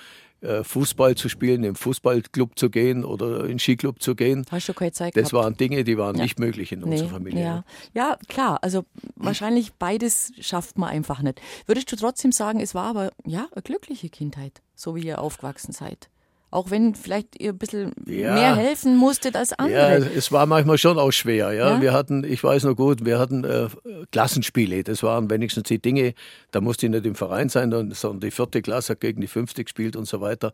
äh, 0.42 0.62
Fußball 0.64 1.14
zu 1.14 1.28
spielen, 1.28 1.64
im 1.64 1.75
Fußballclub 1.75 2.58
zu 2.58 2.68
gehen 2.68 3.04
oder 3.04 3.44
in 3.44 3.48
den 3.48 3.58
Skiclub 3.58 4.02
zu 4.02 4.14
gehen. 4.14 4.44
Hast 4.50 4.68
du 4.68 4.75
keine 4.75 4.92
Zeit 4.92 5.16
Das 5.16 5.30
gehabt? 5.30 5.44
waren 5.44 5.56
Dinge, 5.56 5.82
die 5.82 5.96
waren 5.96 6.16
ja. 6.16 6.22
nicht 6.22 6.38
möglich 6.38 6.72
in 6.72 6.80
nee, 6.80 6.90
unserer 6.90 7.08
Familie. 7.08 7.42
Ja. 7.42 7.64
ja, 7.94 8.18
klar. 8.28 8.58
Also 8.62 8.84
wahrscheinlich 9.16 9.72
beides 9.75 10.32
schafft 10.40 10.78
man 10.78 10.90
einfach 10.90 11.22
nicht. 11.22 11.40
Würdest 11.66 11.90
du 11.90 11.96
trotzdem 11.96 12.32
sagen, 12.32 12.60
es 12.60 12.75
war 12.75 12.84
aber 12.84 13.12
ja 13.25 13.48
eine 13.52 13.62
glückliche 13.62 14.10
Kindheit, 14.10 14.60
so 14.75 14.94
wie 14.94 15.06
ihr 15.06 15.20
aufgewachsen 15.20 15.72
seid? 15.72 16.10
Auch 16.50 16.70
wenn 16.70 16.94
vielleicht 16.94 17.40
ihr 17.40 17.50
ein 17.50 17.58
bisschen 17.58 17.92
ja. 18.06 18.32
mehr 18.34 18.54
helfen 18.54 18.96
musstet 18.96 19.34
als 19.34 19.52
andere. 19.52 20.00
Ja, 20.00 20.06
es 20.16 20.30
war 20.30 20.46
manchmal 20.46 20.78
schon 20.78 20.98
auch 20.98 21.10
schwer. 21.10 21.52
Ja. 21.52 21.72
ja? 21.72 21.80
Wir 21.80 21.92
hatten, 21.92 22.22
ich 22.22 22.42
weiß 22.42 22.64
noch 22.64 22.76
gut, 22.76 23.04
wir 23.04 23.18
hatten 23.18 23.44
äh, 23.44 23.68
Klassenspiele. 24.12 24.84
Das 24.84 25.02
waren 25.02 25.28
wenigstens 25.28 25.64
die 25.64 25.80
Dinge, 25.80 26.14
da 26.52 26.60
musste 26.60 26.86
ich 26.86 26.92
nicht 26.92 27.04
im 27.04 27.16
Verein 27.16 27.48
sein, 27.48 27.72
sondern 27.92 28.20
die 28.20 28.30
vierte 28.30 28.62
Klasse 28.62 28.92
hat 28.92 29.00
gegen 29.00 29.20
die 29.20 29.26
fünfte 29.26 29.64
gespielt 29.64 29.96
und 29.96 30.06
so 30.06 30.20
weiter. 30.20 30.52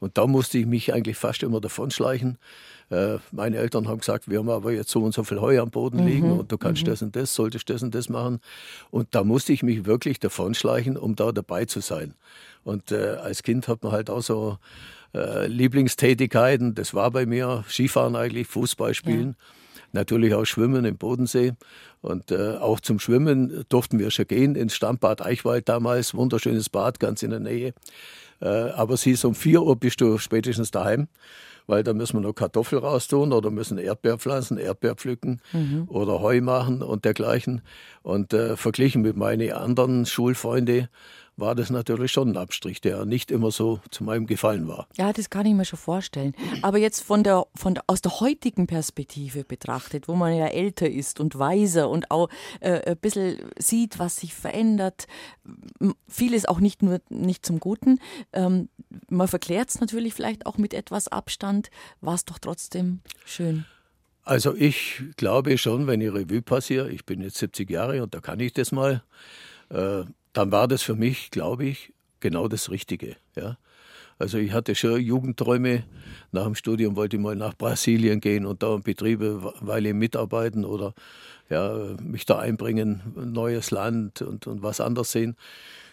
Und 0.00 0.18
da 0.18 0.26
musste 0.26 0.58
ich 0.58 0.66
mich 0.66 0.92
eigentlich 0.92 1.16
fast 1.16 1.42
immer 1.44 1.60
davonschleichen. 1.60 2.38
Äh, 2.90 3.18
meine 3.32 3.58
Eltern 3.58 3.86
haben 3.86 3.98
gesagt, 3.98 4.28
wir 4.28 4.38
haben 4.38 4.48
aber 4.48 4.72
jetzt 4.72 4.90
so 4.90 5.02
und 5.02 5.14
so 5.14 5.22
viel 5.22 5.40
Heu 5.40 5.60
am 5.60 5.70
Boden 5.70 6.04
liegen 6.06 6.32
mhm. 6.32 6.40
und 6.40 6.52
du 6.52 6.58
kannst 6.58 6.82
mhm. 6.82 6.86
das 6.86 7.02
und 7.02 7.14
das, 7.16 7.34
solltest 7.34 7.68
das 7.70 7.82
und 7.82 7.94
das 7.94 8.08
machen. 8.08 8.40
Und 8.90 9.14
da 9.14 9.24
musste 9.24 9.52
ich 9.52 9.62
mich 9.62 9.84
wirklich 9.84 10.18
davonschleichen, 10.18 10.96
um 10.96 11.14
da 11.14 11.32
dabei 11.32 11.64
zu 11.64 11.80
sein. 11.80 12.14
Und 12.64 12.90
äh, 12.92 13.16
als 13.22 13.42
Kind 13.42 13.68
hat 13.68 13.82
man 13.82 13.92
halt 13.92 14.10
auch 14.10 14.22
so 14.22 14.58
äh, 15.14 15.46
Lieblingstätigkeiten. 15.46 16.74
Das 16.74 16.94
war 16.94 17.10
bei 17.10 17.26
mir 17.26 17.64
Skifahren 17.68 18.16
eigentlich, 18.16 18.46
Fußball 18.46 18.94
spielen. 18.94 19.36
Ja. 19.38 19.44
Natürlich 19.92 20.34
auch 20.34 20.44
Schwimmen 20.44 20.84
im 20.84 20.98
Bodensee. 20.98 21.52
Und 22.00 22.30
äh, 22.30 22.56
auch 22.56 22.80
zum 22.80 22.98
Schwimmen 22.98 23.64
durften 23.68 23.98
wir 23.98 24.10
schon 24.10 24.26
gehen 24.26 24.54
ins 24.54 24.74
Stammbad 24.74 25.22
Eichwald 25.22 25.68
damals. 25.68 26.14
Wunderschönes 26.14 26.68
Bad, 26.68 27.00
ganz 27.00 27.22
in 27.22 27.30
der 27.30 27.40
Nähe. 27.40 27.72
Äh, 28.40 28.46
aber 28.46 28.96
siehst, 28.96 29.24
um 29.24 29.34
4 29.34 29.62
Uhr 29.62 29.76
bist 29.76 30.00
du 30.00 30.18
spätestens 30.18 30.70
daheim, 30.70 31.08
weil 31.66 31.82
da 31.82 31.92
müssen 31.92 32.18
wir 32.18 32.20
noch 32.20 32.34
Kartoffel 32.34 32.78
raustun 32.78 33.32
oder 33.32 33.50
müssen 33.50 33.78
Erdbeer 33.78 34.18
pflanzen, 34.18 34.58
Erdbeer 34.58 34.94
pflücken 34.94 35.40
mhm. 35.52 35.84
oder 35.88 36.20
Heu 36.20 36.40
machen 36.40 36.82
und 36.82 37.04
dergleichen. 37.04 37.62
Und 38.02 38.32
äh, 38.32 38.56
verglichen 38.56 39.02
mit 39.02 39.16
meinen 39.16 39.52
anderen 39.52 40.06
Schulfreunden 40.06 40.88
war 41.38 41.54
das 41.54 41.70
natürlich 41.70 42.10
schon 42.10 42.30
ein 42.30 42.36
Abstrich, 42.36 42.80
der 42.80 43.04
nicht 43.04 43.30
immer 43.30 43.52
so 43.52 43.80
zu 43.90 44.02
meinem 44.02 44.26
Gefallen 44.26 44.66
war. 44.66 44.88
Ja, 44.96 45.12
das 45.12 45.30
kann 45.30 45.46
ich 45.46 45.54
mir 45.54 45.64
schon 45.64 45.78
vorstellen. 45.78 46.34
Aber 46.62 46.78
jetzt 46.78 47.00
von 47.00 47.22
der, 47.22 47.46
von 47.54 47.74
der, 47.74 47.84
aus 47.86 48.02
der 48.02 48.20
heutigen 48.20 48.66
Perspektive 48.66 49.44
betrachtet, 49.44 50.08
wo 50.08 50.16
man 50.16 50.34
ja 50.34 50.48
älter 50.48 50.90
ist 50.90 51.20
und 51.20 51.38
weiser 51.38 51.88
und 51.88 52.10
auch 52.10 52.28
äh, 52.60 52.90
ein 52.90 52.96
bisschen 52.96 53.38
sieht, 53.56 54.00
was 54.00 54.16
sich 54.16 54.34
verändert, 54.34 55.06
vieles 56.08 56.46
auch 56.46 56.58
nicht 56.58 56.82
nur 56.82 57.00
nicht 57.08 57.46
zum 57.46 57.60
Guten. 57.60 58.00
Ähm, 58.32 58.68
man 59.08 59.28
verklärt 59.28 59.70
es 59.70 59.80
natürlich 59.80 60.14
vielleicht 60.14 60.44
auch 60.44 60.58
mit 60.58 60.74
etwas 60.74 61.06
Abstand, 61.06 61.70
war 62.00 62.14
es 62.14 62.24
doch 62.24 62.38
trotzdem 62.38 63.00
schön. 63.24 63.64
Also 64.24 64.54
ich 64.54 65.02
glaube 65.16 65.56
schon, 65.56 65.86
wenn 65.86 66.00
ich 66.00 66.12
Revue 66.12 66.42
passiere, 66.42 66.90
ich 66.90 67.06
bin 67.06 67.22
jetzt 67.22 67.38
70 67.38 67.70
Jahre 67.70 68.02
und 68.02 68.12
da 68.12 68.20
kann 68.20 68.40
ich 68.40 68.52
das 68.52 68.72
mal, 68.72 69.02
äh, 69.70 70.04
dann 70.32 70.52
war 70.52 70.68
das 70.68 70.82
für 70.82 70.94
mich, 70.94 71.30
glaube 71.30 71.64
ich, 71.64 71.92
genau 72.20 72.48
das 72.48 72.70
Richtige. 72.70 73.16
Ja. 73.36 73.58
Also 74.18 74.38
ich 74.38 74.52
hatte 74.52 74.74
schon 74.74 75.00
Jugendträume. 75.00 75.84
Nach 76.32 76.44
dem 76.44 76.54
Studium 76.54 76.96
wollte 76.96 77.16
ich 77.16 77.22
mal 77.22 77.36
nach 77.36 77.54
Brasilien 77.54 78.20
gehen 78.20 78.46
und 78.46 78.62
da 78.62 78.74
in 78.74 78.82
Betriebe 78.82 79.52
Weile 79.60 79.94
mitarbeiten 79.94 80.64
oder 80.64 80.92
ja, 81.48 81.94
mich 82.02 82.26
da 82.26 82.38
einbringen, 82.38 83.00
ein 83.16 83.32
neues 83.32 83.70
Land 83.70 84.22
und, 84.22 84.46
und 84.46 84.62
was 84.62 84.80
anderes 84.80 85.12
sehen. 85.12 85.36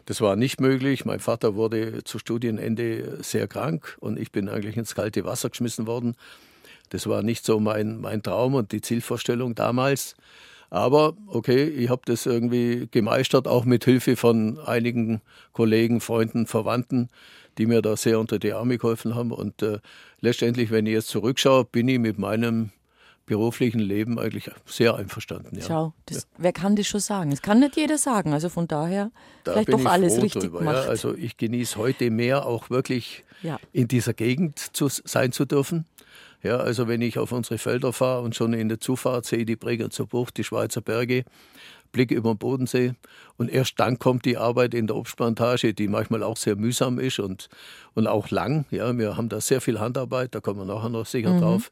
Das 0.05 0.21
war 0.21 0.35
nicht 0.35 0.59
möglich. 0.59 1.05
Mein 1.05 1.19
Vater 1.19 1.55
wurde 1.55 2.03
zu 2.03 2.19
Studienende 2.19 3.23
sehr 3.23 3.47
krank 3.47 3.95
und 3.99 4.19
ich 4.19 4.31
bin 4.31 4.49
eigentlich 4.49 4.77
ins 4.77 4.95
kalte 4.95 5.23
Wasser 5.25 5.49
geschmissen 5.49 5.87
worden. 5.87 6.15
Das 6.89 7.07
war 7.07 7.23
nicht 7.23 7.45
so 7.45 7.59
mein, 7.59 7.99
mein 8.01 8.21
Traum 8.21 8.53
und 8.55 8.71
die 8.71 8.81
Zielvorstellung 8.81 9.55
damals. 9.55 10.15
Aber 10.69 11.13
okay, 11.27 11.63
ich 11.63 11.89
habe 11.89 12.01
das 12.05 12.25
irgendwie 12.25 12.87
gemeistert, 12.91 13.47
auch 13.47 13.65
mit 13.65 13.85
Hilfe 13.85 14.15
von 14.15 14.59
einigen 14.59 15.21
Kollegen, 15.53 16.01
Freunden, 16.01 16.47
Verwandten, 16.47 17.09
die 17.57 17.65
mir 17.65 17.81
da 17.81 17.95
sehr 17.95 18.19
unter 18.19 18.39
die 18.39 18.53
Arme 18.53 18.77
geholfen 18.77 19.15
haben. 19.15 19.31
Und 19.31 19.61
äh, 19.61 19.79
letztendlich, 20.19 20.71
wenn 20.71 20.85
ich 20.85 20.93
jetzt 20.93 21.07
zurückschaue, 21.07 21.65
bin 21.65 21.87
ich 21.87 21.99
mit 21.99 22.17
meinem 22.17 22.71
beruflichen 23.25 23.79
Leben 23.79 24.19
eigentlich 24.19 24.51
sehr 24.65 24.95
einverstanden. 24.95 25.57
Ja. 25.57 25.65
Schau, 25.67 25.93
das, 26.05 26.17
ja. 26.17 26.23
wer 26.37 26.53
kann 26.53 26.75
das 26.75 26.87
schon 26.87 26.99
sagen? 26.99 27.31
Das 27.31 27.41
kann 27.41 27.59
nicht 27.59 27.75
jeder 27.75 27.97
sagen. 27.97 28.33
Also 28.33 28.49
von 28.49 28.67
daher 28.67 29.11
da 29.43 29.53
vielleicht 29.53 29.73
doch 29.73 29.85
alles 29.85 30.21
richtig 30.21 30.43
drüber. 30.43 30.63
Ja. 30.63 30.81
Also 30.81 31.15
ich 31.15 31.37
genieße 31.37 31.77
heute 31.77 32.11
mehr, 32.11 32.45
auch 32.45 32.69
wirklich 32.69 33.23
in 33.73 33.87
dieser 33.87 34.13
Gegend 34.13 34.59
zu 34.59 34.87
sein 34.89 35.31
zu 35.31 35.45
dürfen. 35.45 35.85
Ja, 36.45 36.57
also 36.57 36.87
wenn 36.87 37.01
ich 37.01 37.17
auf 37.17 37.31
unsere 37.31 37.57
Felder 37.57 37.91
fahre 37.91 38.21
und 38.21 38.35
schon 38.35 38.53
in 38.53 38.69
der 38.69 38.79
Zufahrt 38.79 39.25
sehe 39.25 39.45
die 39.45 39.55
Bregenzer 39.55 40.05
Bucht, 40.05 40.37
die 40.37 40.43
Schweizer 40.43 40.79
Berge, 40.79 41.23
Blick 41.91 42.11
über 42.11 42.35
den 42.35 42.37
Bodensee 42.37 42.93
und 43.35 43.49
erst 43.49 43.79
dann 43.79 43.97
kommt 43.97 44.25
die 44.25 44.37
Arbeit 44.37 44.75
in 44.75 44.85
der 44.85 44.95
Obstplantage, 44.95 45.73
die 45.73 45.87
manchmal 45.87 46.21
auch 46.21 46.37
sehr 46.37 46.55
mühsam 46.55 46.99
ist 46.99 47.17
und, 47.17 47.49
und 47.95 48.05
auch 48.05 48.29
lang. 48.29 48.65
Ja, 48.69 48.95
wir 48.95 49.17
haben 49.17 49.27
da 49.27 49.41
sehr 49.41 49.59
viel 49.59 49.79
Handarbeit, 49.79 50.35
da 50.35 50.39
kommen 50.39 50.59
wir 50.59 50.71
nachher 50.71 50.89
noch 50.89 51.07
sicher 51.07 51.33
mhm. 51.33 51.41
drauf. 51.41 51.71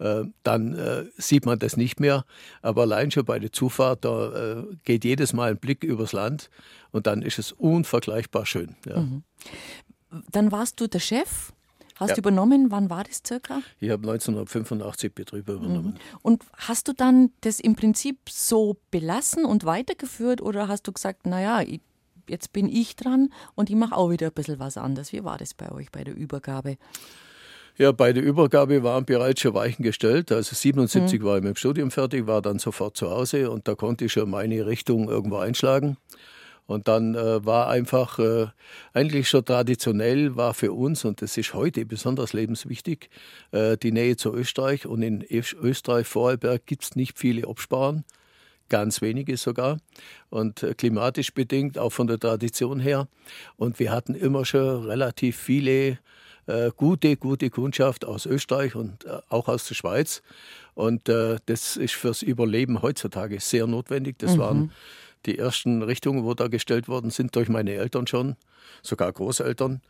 Äh, 0.00 0.24
dann 0.42 0.74
äh, 0.76 1.04
sieht 1.16 1.46
man 1.46 1.60
das 1.60 1.76
nicht 1.76 2.00
mehr. 2.00 2.24
Aber 2.62 2.82
allein 2.82 3.12
schon 3.12 3.24
bei 3.24 3.38
der 3.38 3.52
Zufahrt, 3.52 4.04
da 4.04 4.58
äh, 4.58 4.64
geht 4.82 5.04
jedes 5.04 5.32
Mal 5.34 5.52
ein 5.52 5.58
Blick 5.58 5.84
übers 5.84 6.12
Land 6.12 6.50
und 6.90 7.06
dann 7.06 7.22
ist 7.22 7.38
es 7.38 7.52
unvergleichbar 7.52 8.44
schön. 8.44 8.74
Ja. 8.86 9.02
Mhm. 9.02 9.22
Dann 10.32 10.50
warst 10.50 10.80
du 10.80 10.88
der 10.88 10.98
Chef 10.98 11.52
Hast 12.00 12.10
ja. 12.10 12.14
du 12.14 12.20
übernommen? 12.20 12.70
Wann 12.70 12.88
war 12.88 13.04
das 13.04 13.22
circa? 13.24 13.60
Ich 13.78 13.90
habe 13.90 14.10
1985 14.10 15.14
Betriebe 15.14 15.52
übernommen. 15.52 15.98
Mhm. 15.98 16.18
Und 16.22 16.44
hast 16.54 16.88
du 16.88 16.94
dann 16.94 17.30
das 17.42 17.60
im 17.60 17.76
Prinzip 17.76 18.18
so 18.30 18.78
belassen 18.90 19.44
und 19.44 19.64
weitergeführt 19.66 20.40
oder 20.40 20.66
hast 20.66 20.88
du 20.88 20.92
gesagt, 20.92 21.26
naja, 21.26 21.62
jetzt 22.26 22.52
bin 22.54 22.68
ich 22.68 22.96
dran 22.96 23.28
und 23.54 23.68
ich 23.68 23.76
mache 23.76 23.94
auch 23.94 24.10
wieder 24.10 24.28
ein 24.28 24.32
bisschen 24.32 24.58
was 24.58 24.78
anderes? 24.78 25.12
Wie 25.12 25.24
war 25.24 25.36
das 25.36 25.52
bei 25.52 25.70
euch 25.70 25.92
bei 25.92 26.02
der 26.02 26.16
Übergabe? 26.16 26.78
Ja, 27.76 27.92
bei 27.92 28.12
der 28.14 28.22
Übergabe 28.22 28.82
waren 28.82 29.04
bereits 29.04 29.42
schon 29.42 29.54
Weichen 29.54 29.82
gestellt. 29.82 30.32
Also 30.32 30.54
77 30.54 31.20
mhm. 31.20 31.24
war 31.24 31.36
ich 31.36 31.42
mit 31.42 31.54
dem 31.54 31.56
Studium 31.56 31.90
fertig, 31.90 32.26
war 32.26 32.40
dann 32.40 32.58
sofort 32.58 32.96
zu 32.96 33.10
Hause 33.10 33.50
und 33.50 33.68
da 33.68 33.74
konnte 33.74 34.06
ich 34.06 34.12
schon 34.12 34.30
meine 34.30 34.66
Richtung 34.66 35.08
irgendwo 35.08 35.36
einschlagen. 35.36 35.98
Und 36.70 36.86
dann 36.86 37.16
äh, 37.16 37.44
war 37.44 37.66
einfach 37.66 38.20
äh, 38.20 38.46
eigentlich 38.92 39.28
schon 39.28 39.44
traditionell 39.44 40.36
war 40.36 40.54
für 40.54 40.70
uns, 40.70 41.04
und 41.04 41.20
das 41.20 41.36
ist 41.36 41.52
heute 41.52 41.84
besonders 41.84 42.32
lebenswichtig, 42.32 43.10
äh, 43.50 43.76
die 43.76 43.90
Nähe 43.90 44.16
zu 44.16 44.32
Österreich. 44.32 44.86
Und 44.86 45.02
in 45.02 45.26
Österreich, 45.28 46.06
Vorarlberg, 46.06 46.64
gibt 46.66 46.84
es 46.84 46.94
nicht 46.94 47.18
viele 47.18 47.48
Obstbauern, 47.48 48.04
ganz 48.68 49.02
wenige 49.02 49.36
sogar. 49.36 49.78
Und 50.28 50.62
äh, 50.62 50.74
klimatisch 50.74 51.34
bedingt, 51.34 51.76
auch 51.76 51.90
von 51.90 52.06
der 52.06 52.20
Tradition 52.20 52.78
her. 52.78 53.08
Und 53.56 53.80
wir 53.80 53.90
hatten 53.90 54.14
immer 54.14 54.44
schon 54.44 54.84
relativ 54.84 55.36
viele 55.36 55.98
äh, 56.46 56.70
gute, 56.76 57.16
gute 57.16 57.50
Kundschaft 57.50 58.04
aus 58.04 58.26
Österreich 58.26 58.76
und 58.76 59.06
äh, 59.06 59.18
auch 59.28 59.48
aus 59.48 59.66
der 59.66 59.74
Schweiz. 59.74 60.22
Und 60.74 61.08
das 61.08 61.76
ist 61.76 61.94
fürs 61.94 62.22
Überleben 62.22 62.80
heutzutage 62.80 63.40
sehr 63.40 63.66
notwendig. 63.66 64.18
Das 64.18 64.36
mhm. 64.36 64.38
waren 64.38 64.72
die 65.26 65.38
ersten 65.38 65.82
Richtungen, 65.82 66.24
wo 66.24 66.34
da 66.34 66.48
gestellt 66.48 66.88
worden 66.88 67.10
sind, 67.10 67.34
durch 67.36 67.48
meine 67.48 67.74
Eltern 67.74 68.06
schon, 68.06 68.36
sogar 68.82 69.12
Großeltern. 69.12 69.80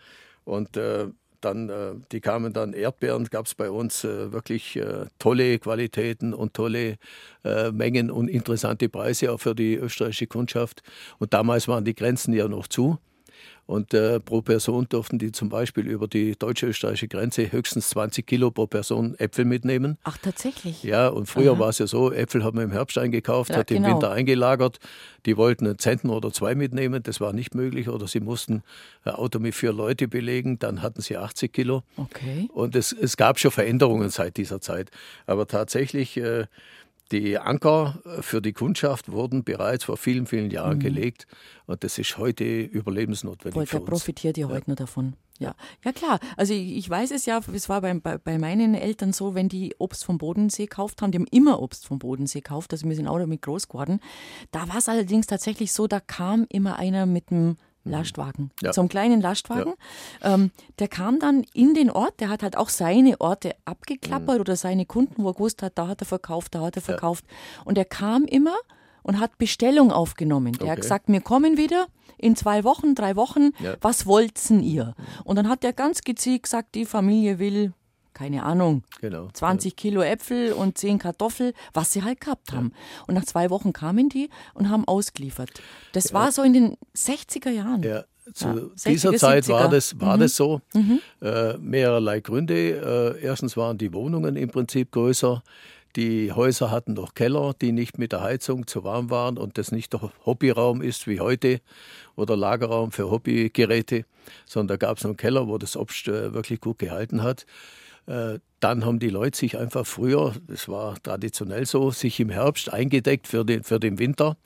Und 0.45 0.77
äh, 0.77 1.09
dann, 1.41 1.69
äh, 1.69 1.95
die 2.13 2.21
kamen 2.21 2.53
dann 2.53 2.73
Erdbeeren, 2.73 3.25
gab 3.25 3.47
es 3.47 3.55
bei 3.55 3.71
uns 3.71 4.05
äh, 4.05 4.33
wirklich 4.33 4.77
äh, 4.77 5.07
tolle 5.19 5.59
Qualitäten 5.59 6.35
und 6.35 6.55
tolle 6.55 6.97
äh, 7.45 7.71
Mengen 7.71 8.11
und 8.11 8.29
interessante 8.29 8.89
Preise 8.89 9.33
auch 9.33 9.39
für 9.39 9.55
die 9.55 9.75
österreichische 9.75 10.27
Kundschaft. 10.27 10.83
Und 11.19 11.33
damals 11.33 11.69
waren 11.69 11.85
die 11.85 11.95
Grenzen 11.95 12.35
ja 12.35 12.49
noch 12.49 12.69
zu. 12.69 12.99
Und 13.67 13.95
äh, 13.95 14.19
pro 14.19 14.43
Person 14.43 14.87
durften 14.89 15.21
die 15.21 15.31
zum 15.31 15.49
Beispiel 15.49 15.87
über 15.87 16.09
die 16.09 16.37
deutsche-österreichische 16.37 17.07
Grenze 17.07 17.53
höchstens 17.53 17.91
20 17.91 18.27
Kilo 18.27 18.51
pro 18.51 18.67
Person 18.67 19.15
Äpfel 19.19 19.45
mitnehmen. 19.45 19.97
Ach, 20.03 20.19
tatsächlich? 20.19 20.83
Ja, 20.83 21.07
und 21.07 21.27
früher 21.27 21.57
war 21.61 21.69
es 21.69 21.79
ja 21.79 21.87
so, 21.87 22.13
Äpfel 22.13 22.43
hat 22.43 22.55
man 22.55 22.65
im 22.65 22.73
Herbst 22.73 22.99
eingekauft, 22.99 23.51
Ja, 23.51 23.59
hat 23.59 23.69
genau. 23.69 23.87
im 23.87 23.95
Winter 23.95 24.11
eingelagert. 24.11 24.81
Die 25.25 25.37
wollten 25.37 25.67
einen 25.67 25.79
Zentner 25.79 26.15
oder 26.15 26.33
zwei 26.33 26.57
mitnehmen, 26.57 27.03
das 27.05 27.21
war 27.21 27.33
nicht 27.33 27.55
möglich. 27.55 27.89
Oder 27.89 28.09
sie 28.09 28.19
mussten 28.19 28.65
ein 29.05 29.15
Auto 29.15 29.39
mit 29.39 29.55
vier 29.55 29.73
Leute 29.73 30.09
belegen, 30.09 30.59
dann 30.59 30.83
hatten 30.83 31.01
sie 31.01 31.17
80 31.17 31.53
Kilo. 31.53 31.85
Okay. 31.97 32.49
Und 32.53 32.75
es, 32.75 32.93
es 32.93 33.17
gab 33.17 33.39
schon 33.39 33.53
Veränderungen 33.53 34.11
seit 34.11 34.37
dieser 34.37 34.61
Zeit. 34.61 34.91
Aber 35.27 35.47
tatsächlich, 35.47 36.17
äh, 36.17 36.47
die 37.13 37.39
Anker 37.39 38.01
für 38.21 38.41
die 38.41 38.53
Kundschaft 38.53 39.11
wurden 39.11 39.45
bereits 39.45 39.85
vor 39.85 39.97
vielen, 39.97 40.27
vielen 40.27 40.51
Jahren 40.51 40.79
gelegt. 40.79 41.27
Und 41.67 41.85
das 41.85 41.99
ist 41.99 42.19
heute 42.19 42.45
überlebensnotwendig 42.45 43.55
Voll, 43.55 43.67
für 43.67 43.81
uns. 43.81 43.91
profitiert 43.91 44.37
ja 44.39 44.49
heute 44.49 44.71
nur 44.71 44.77
davon. 44.77 45.15
Ja. 45.41 45.55
ja, 45.85 45.93
klar. 45.93 46.21
Also 46.37 46.53
ich, 46.53 46.77
ich 46.77 46.91
weiß 46.91 47.11
es 47.13 47.25
ja, 47.25 47.41
es 47.55 47.69
war 47.71 47.81
bei, 47.81 47.95
bei, 47.95 48.19
bei 48.19 48.39
meinen 48.39 48.75
Eltern 48.75 49.15
so, 49.15 49.35
wenn 49.35 49.49
die 49.49 49.75
Obst 49.79 50.05
vom 50.05 50.19
Bodensee 50.19 50.65
gekauft 50.65 51.01
haben, 51.01 51.13
die 51.13 51.19
haben 51.19 51.27
immer 51.31 51.63
Obst 51.63 51.87
vom 51.87 51.99
Bodensee 51.99 52.41
gekauft, 52.41 52.73
also 52.73 52.87
wir 52.87 52.95
sind 52.95 53.09
auch 53.09 53.19
damit 53.19 53.41
groß 53.41 53.69
geworden. 53.69 54.01
Da 54.51 54.69
war 54.69 54.77
es 54.77 54.89
allerdings 54.91 55.27
tatsächlich 55.27 55.73
so, 55.73 55.87
da 55.87 55.99
kam 55.99 56.45
immer 56.51 56.77
einer 56.77 57.07
mit 57.07 57.31
einem 57.31 57.57
Lastwagen, 57.85 58.45
Mhm. 58.45 58.51
Ja. 58.67 58.73
so 58.73 58.81
einem 58.83 58.89
kleinen 58.89 59.21
Lastwagen. 59.21 59.75
Ähm, 60.23 60.51
der 60.79 60.89
kam 60.89 61.19
dann 61.19 61.45
in 61.55 61.75
den 61.75 61.91
Ort, 61.91 62.21
der 62.21 62.29
hat 62.29 62.43
halt 62.43 62.57
auch 62.57 62.69
seine 62.69 63.21
Orte 63.21 63.55
abgeklappert 63.65 64.37
Mhm. 64.37 64.41
oder 64.41 64.57
seine 64.57 64.87
Kunden, 64.87 65.23
wo 65.25 65.29
er 65.31 65.35
gewusst 65.35 65.63
hat, 65.63 65.79
da 65.79 65.89
hat 65.89 66.03
er 66.03 66.07
verkauft, 66.07 66.55
da 66.55 66.61
hat 66.61 66.77
er 66.77 66.83
verkauft. 66.83 67.25
Und 67.65 67.79
er 67.79 67.85
kam 67.87 68.25
immer 68.25 68.55
und 69.03 69.19
hat 69.19 69.39
Bestellung 69.39 69.93
aufgenommen. 69.93 70.53
Der 70.53 70.67
hat 70.69 70.73
Okay. 70.73 70.83
gesagt, 70.83 71.05
wir 71.09 71.21
kommen 71.23 71.57
wieder 71.57 71.87
in 72.19 72.37
zwei 72.37 72.65
Wochen, 72.65 72.95
drei 72.95 73.17
Wochen, 73.17 73.51
Ja. 73.61 73.77
was 73.81 74.05
wollten 74.05 74.61
ihr? 74.63 74.95
Und 75.25 75.37
dann 75.37 75.49
hat 75.49 75.65
er 75.65 75.73
ganz 75.73 76.03
gezielt 76.03 76.43
gesagt, 76.43 76.75
die 76.75 76.85
Familie 76.85 77.39
will, 77.39 77.73
keine 78.21 78.43
Ahnung, 78.43 78.83
Genau. 79.01 79.29
20 79.33 79.77
Kilo 79.77 80.03
Äpfel 80.03 80.53
und 80.53 80.77
10 80.77 80.99
Kartoffel, 80.99 81.55
was 81.73 81.91
sie 81.95 82.03
halt 82.05 82.21
gehabt 82.21 82.53
haben. 82.53 82.73
Und 83.07 83.15
nach 83.15 83.25
zwei 83.25 83.49
Wochen 83.49 83.73
kamen 83.73 84.11
die 84.11 84.29
und 84.53 84.69
haben 84.69 84.85
ausgeliefert. 84.87 85.51
Das 85.93 86.13
war 86.13 86.31
so 86.31 86.43
in 86.43 86.53
den 86.53 86.77
60er 86.95 87.49
Jahren. 87.49 87.83
Ja, 87.83 88.05
zu 88.35 88.47
Ja, 88.49 88.53
60er, 88.53 88.89
dieser 88.91 89.13
Zeit 89.15 89.45
70er. 89.45 89.53
war 89.53 89.69
das, 89.71 90.01
war 90.01 90.19
das 90.19 90.37
so. 90.37 90.61
Äh, 91.23 91.57
mehrerlei 91.57 92.21
Gründe. 92.21 93.17
Äh, 93.19 93.25
erstens 93.25 93.57
waren 93.57 93.79
die 93.79 93.95
Wohnungen 93.95 94.37
im 94.37 94.51
Prinzip 94.51 94.93
größer. 94.93 95.43
Die 95.97 96.31
Häuser 96.31 96.71
hatten 96.71 96.93
noch 96.93 97.15
Keller, 97.15 97.53
die 97.61 97.73
nicht 97.73 97.99
mit 97.99 98.13
der 98.13 98.21
Heizung 98.21 98.67
zu 98.67 98.85
warm 98.85 99.09
waren 99.09 99.39
und 99.39 99.57
das 99.57 99.73
nicht 99.73 99.93
der 99.95 100.13
Hobbyraum 100.27 100.83
ist 100.83 101.07
wie 101.09 101.21
heute 101.21 101.61
oder 102.17 102.37
Lagerraum 102.37 102.93
für 102.93 103.11
Hobbygeräte, 103.11 104.05
sondern 104.47 104.79
da 104.79 104.87
gab 104.87 104.99
es 104.99 105.03
noch 105.05 105.11
einen 105.11 105.17
Keller, 105.17 105.49
wo 105.49 105.57
das 105.59 105.75
Obst 105.77 106.07
äh, 106.07 106.33
wirklich 106.35 106.61
gut 106.61 106.79
gehalten 106.79 107.23
hat. 107.25 107.45
Äh, 108.11 108.41
Dann 108.59 108.85
haben 108.85 108.99
die 108.99 109.09
Leute 109.09 109.39
sich 109.39 109.57
einfach 109.57 109.87
früher, 109.87 110.35
das 110.47 110.69
war 110.69 111.01
traditionell 111.03 111.65
so, 111.65 111.91
sich 111.93 112.21
im 112.21 112.29
Herbst 112.29 112.71
eingedeckt 112.73 113.27
für 113.27 113.45
den, 113.45 113.63
für 113.63 113.79
den 113.79 113.99
Winter. 113.99 114.37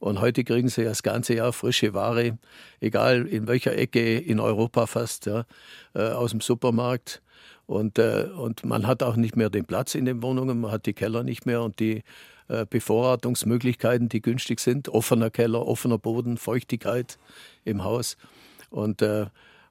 Und 0.00 0.20
heute 0.20 0.44
kriegen 0.44 0.68
sie 0.68 0.84
das 0.84 1.02
ganze 1.02 1.34
Jahr 1.34 1.52
frische 1.52 1.94
Ware, 1.94 2.36
egal 2.80 3.26
in 3.26 3.46
welcher 3.46 3.74
Ecke 3.78 4.18
in 4.18 4.40
Europa 4.40 4.86
fast, 4.86 5.26
ja, 5.26 5.44
äh, 5.94 6.10
aus 6.10 6.32
dem 6.32 6.40
Supermarkt. 6.40 7.22
Und, 7.66 7.98
äh, 7.98 8.28
und 8.36 8.64
man 8.66 8.86
hat 8.86 9.02
auch 9.02 9.16
nicht 9.16 9.36
mehr 9.36 9.48
den 9.48 9.64
Platz 9.64 9.94
in 9.94 10.04
den 10.04 10.22
Wohnungen, 10.22 10.60
man 10.60 10.72
hat 10.72 10.84
die 10.86 10.92
Keller 10.92 11.22
nicht 11.22 11.46
mehr 11.46 11.62
und 11.62 11.78
die 11.78 12.02
Bevorratungsmöglichkeiten, 12.68 14.10
die 14.10 14.20
günstig 14.20 14.60
sind. 14.60 14.90
Offener 14.90 15.30
Keller, 15.30 15.66
offener 15.66 15.96
Boden, 15.96 16.36
Feuchtigkeit 16.36 17.18
im 17.64 17.84
Haus. 17.84 18.18
Und 18.68 19.00
äh, 19.00 19.28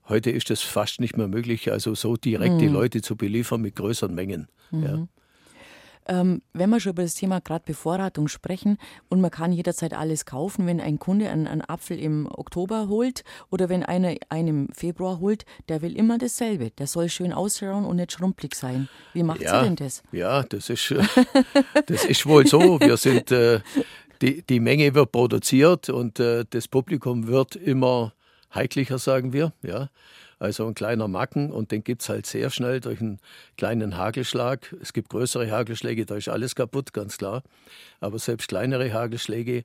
heute 0.10 0.32
ist 0.32 0.52
es 0.52 0.62
fast 0.62 1.00
nicht 1.00 1.18
mehr 1.18 1.28
möglich, 1.28 1.72
also 1.72 1.96
so 1.96 2.16
direkt 2.16 2.60
die 2.62 2.68
Leute 2.68 3.02
zu 3.02 3.16
beliefern 3.16 3.62
mit 3.62 3.76
größeren 3.76 4.14
Mengen. 4.14 4.48
Ja. 4.72 5.08
Ähm, 6.06 6.42
wenn 6.52 6.70
wir 6.70 6.82
schon 6.82 6.92
über 6.92 7.04
das 7.04 7.16
Thema 7.16 7.40
gerade 7.40 7.64
Bevorratung 7.66 8.28
sprechen 8.28 8.78
und 9.10 9.22
man 9.22 9.32
kann 9.32 9.54
jederzeit 9.54 9.94
alles 9.94 10.26
kaufen, 10.26 10.68
wenn 10.68 10.82
ein 10.82 11.00
Kunde 11.00 11.30
einen, 11.30 11.48
einen 11.48 11.62
Apfel 11.62 11.98
im 11.98 12.28
Oktober 12.30 12.90
holt 12.90 13.24
oder 13.50 13.70
wenn 13.70 13.84
einer 13.84 14.16
einen 14.28 14.48
im 14.48 14.70
Februar 14.74 15.22
holt, 15.22 15.46
der 15.70 15.82
will 15.82 15.96
immer 15.96 16.18
dasselbe. 16.18 16.72
Der 16.72 16.88
soll 16.88 17.08
schön 17.08 17.32
ausschauen 17.32 17.86
und 17.86 17.96
nicht 17.96 18.12
schrumpelig 18.12 18.56
sein. 18.56 18.90
Wie 19.14 19.24
macht 19.24 19.42
Ja, 19.42 19.60
sie 19.62 19.66
denn 19.68 19.76
das? 19.78 20.04
ja, 20.12 20.44
das 20.44 20.70
ist, 20.70 20.92
äh, 20.92 21.04
das 21.86 22.04
ist 22.04 22.26
wohl 22.26 22.46
so. 22.48 22.82
Wir 22.82 22.98
sind, 22.98 23.32
äh, 23.32 23.62
die, 24.22 24.42
die 24.42 24.60
Menge 24.60 24.94
wird 24.94 25.12
produziert 25.12 25.88
und 25.90 26.20
äh, 26.20 26.44
das 26.50 26.68
Publikum 26.68 27.28
wird 27.28 27.56
immer 27.56 28.14
heiklicher, 28.54 29.00
sagen 29.00 29.34
wir. 29.34 29.54
Ja. 29.62 29.90
Also 30.40 30.68
ein 30.68 30.74
kleiner 30.74 31.08
Macken 31.08 31.52
und 31.52 31.72
den 31.72 31.84
gibt 31.84 32.02
es 32.02 32.10
halt 32.10 32.26
sehr 32.26 32.50
schnell 32.50 32.82
durch 32.82 33.00
einen 33.00 33.20
kleinen 33.58 33.98
Hagelschlag. 33.98 34.76
Es 34.82 34.92
gibt 34.92 35.10
größere 35.10 35.50
Hagelschläge, 35.50 36.06
da 36.06 36.16
ist 36.16 36.28
alles 36.28 36.54
kaputt, 36.56 36.92
ganz 36.92 37.18
klar. 37.18 37.44
Aber 38.02 38.20
selbst 38.20 38.50
kleinere 38.50 38.92
Hagelschläge 38.92 39.64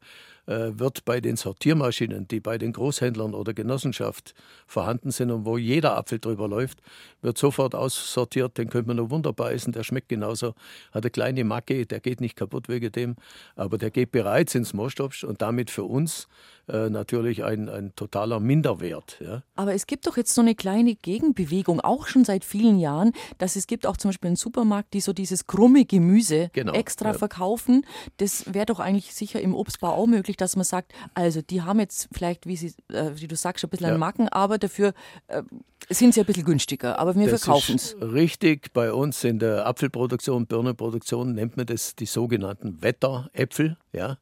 wird 0.48 1.04
bei 1.04 1.20
den 1.20 1.36
Sortiermaschinen, 1.36 2.26
die 2.26 2.40
bei 2.40 2.56
den 2.56 2.72
Großhändlern 2.72 3.34
oder 3.34 3.52
Genossenschaft 3.52 4.34
vorhanden 4.66 5.10
sind 5.10 5.30
und 5.30 5.44
wo 5.44 5.58
jeder 5.58 5.96
Apfel 5.96 6.18
drüber 6.18 6.48
läuft, 6.48 6.80
wird 7.20 7.36
sofort 7.36 7.74
aussortiert. 7.74 8.56
Den 8.56 8.70
könnte 8.70 8.88
man 8.88 8.96
nur 8.96 9.10
wunderbar 9.10 9.52
essen, 9.52 9.72
der 9.72 9.82
schmeckt 9.82 10.08
genauso. 10.08 10.54
Hat 10.92 11.04
eine 11.04 11.10
kleine 11.10 11.44
Macke, 11.44 11.84
der 11.84 12.00
geht 12.00 12.22
nicht 12.22 12.34
kaputt 12.34 12.68
wegen 12.68 12.90
dem, 12.92 13.16
aber 13.56 13.76
der 13.76 13.90
geht 13.90 14.10
bereits 14.10 14.54
ins 14.54 14.72
Mostobst 14.72 15.22
und 15.24 15.42
damit 15.42 15.70
für 15.70 15.84
uns 15.84 16.28
äh, 16.68 16.88
natürlich 16.88 17.44
ein, 17.44 17.68
ein 17.68 17.94
totaler 17.94 18.40
Minderwert. 18.40 19.18
Ja. 19.20 19.42
Aber 19.54 19.74
es 19.74 19.86
gibt 19.86 20.06
doch 20.06 20.16
jetzt 20.16 20.34
so 20.34 20.40
eine 20.40 20.54
kleine 20.54 20.94
Gegenbewegung, 20.94 21.80
auch 21.80 22.06
schon 22.06 22.24
seit 22.24 22.44
vielen 22.44 22.78
Jahren, 22.78 23.12
dass 23.36 23.56
es 23.56 23.66
gibt 23.66 23.86
auch 23.86 23.98
zum 23.98 24.10
Beispiel 24.10 24.28
einen 24.28 24.36
Supermarkt, 24.36 24.94
die 24.94 25.00
so 25.00 25.12
dieses 25.12 25.46
krumme 25.46 25.84
Gemüse 25.84 26.50
Genau, 26.54 26.72
extra 26.72 27.12
ja. 27.12 27.14
verkaufen. 27.14 27.84
Das 28.16 28.54
wäre 28.54 28.66
doch 28.66 28.80
eigentlich 28.80 29.14
sicher 29.14 29.40
im 29.40 29.54
Obstbau 29.54 29.88
auch 29.88 30.06
möglich, 30.06 30.37
dass 30.40 30.56
man 30.56 30.64
sagt, 30.64 30.92
also 31.14 31.42
die 31.42 31.62
haben 31.62 31.80
jetzt 31.80 32.08
vielleicht, 32.12 32.46
wie, 32.46 32.56
sie, 32.56 32.74
äh, 32.92 33.10
wie 33.14 33.26
du 33.28 33.36
sagst, 33.36 33.64
ein 33.64 33.70
bisschen 33.70 33.86
Ja. 33.86 33.90
einen 33.92 34.00
Macken, 34.00 34.28
aber 34.28 34.58
dafür 34.58 34.94
äh, 35.28 35.42
sind 35.90 36.14
sie 36.14 36.20
ein 36.20 36.26
bisschen 36.26 36.44
günstiger. 36.44 36.98
Aber 36.98 37.14
wir 37.14 37.28
verkaufen 37.28 37.76
es. 37.76 37.96
richtig. 38.00 38.72
Bei 38.72 38.92
uns 38.92 39.24
in 39.24 39.38
der 39.38 39.66
Apfelproduktion, 39.66 40.46
Birnenproduktion 40.46 41.34
nennt 41.34 41.56
man 41.56 41.66
das 41.66 41.94
die 41.96 42.06
sogenannten 42.06 42.82
Wetteräpfel. 42.82 43.76
Ja? 43.92 44.18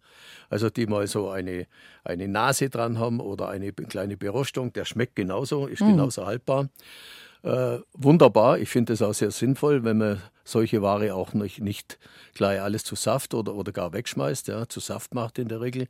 Also 0.48 0.70
die 0.70 0.86
mal 0.86 1.06
so 1.06 1.28
eine, 1.30 1.66
eine 2.04 2.28
Nase 2.28 2.68
dran 2.70 2.98
haben 2.98 3.20
oder 3.20 3.48
eine 3.48 3.72
kleine 3.72 4.16
Berostung. 4.16 4.72
Der 4.72 4.84
schmeckt 4.84 5.16
genauso, 5.16 5.66
ist 5.66 5.80
genauso 5.80 6.26
haltbar. 6.26 6.68
Äh, 7.42 7.78
wunderbar, 7.92 8.58
ich 8.58 8.68
finde 8.68 8.92
es 8.92 9.02
auch 9.02 9.14
sehr 9.14 9.30
sinnvoll, 9.30 9.84
wenn 9.84 9.98
man 9.98 10.20
solche 10.44 10.80
Ware 10.80 11.14
auch 11.14 11.34
nicht, 11.34 11.60
nicht 11.60 11.98
gleich 12.34 12.60
alles 12.60 12.84
zu 12.84 12.94
Saft 12.94 13.34
oder, 13.34 13.54
oder 13.54 13.72
gar 13.72 13.92
wegschmeißt, 13.92 14.48
ja, 14.48 14.68
zu 14.68 14.80
Saft 14.80 15.12
macht 15.14 15.38
in 15.38 15.48
der 15.48 15.60
Regel. 15.60 15.88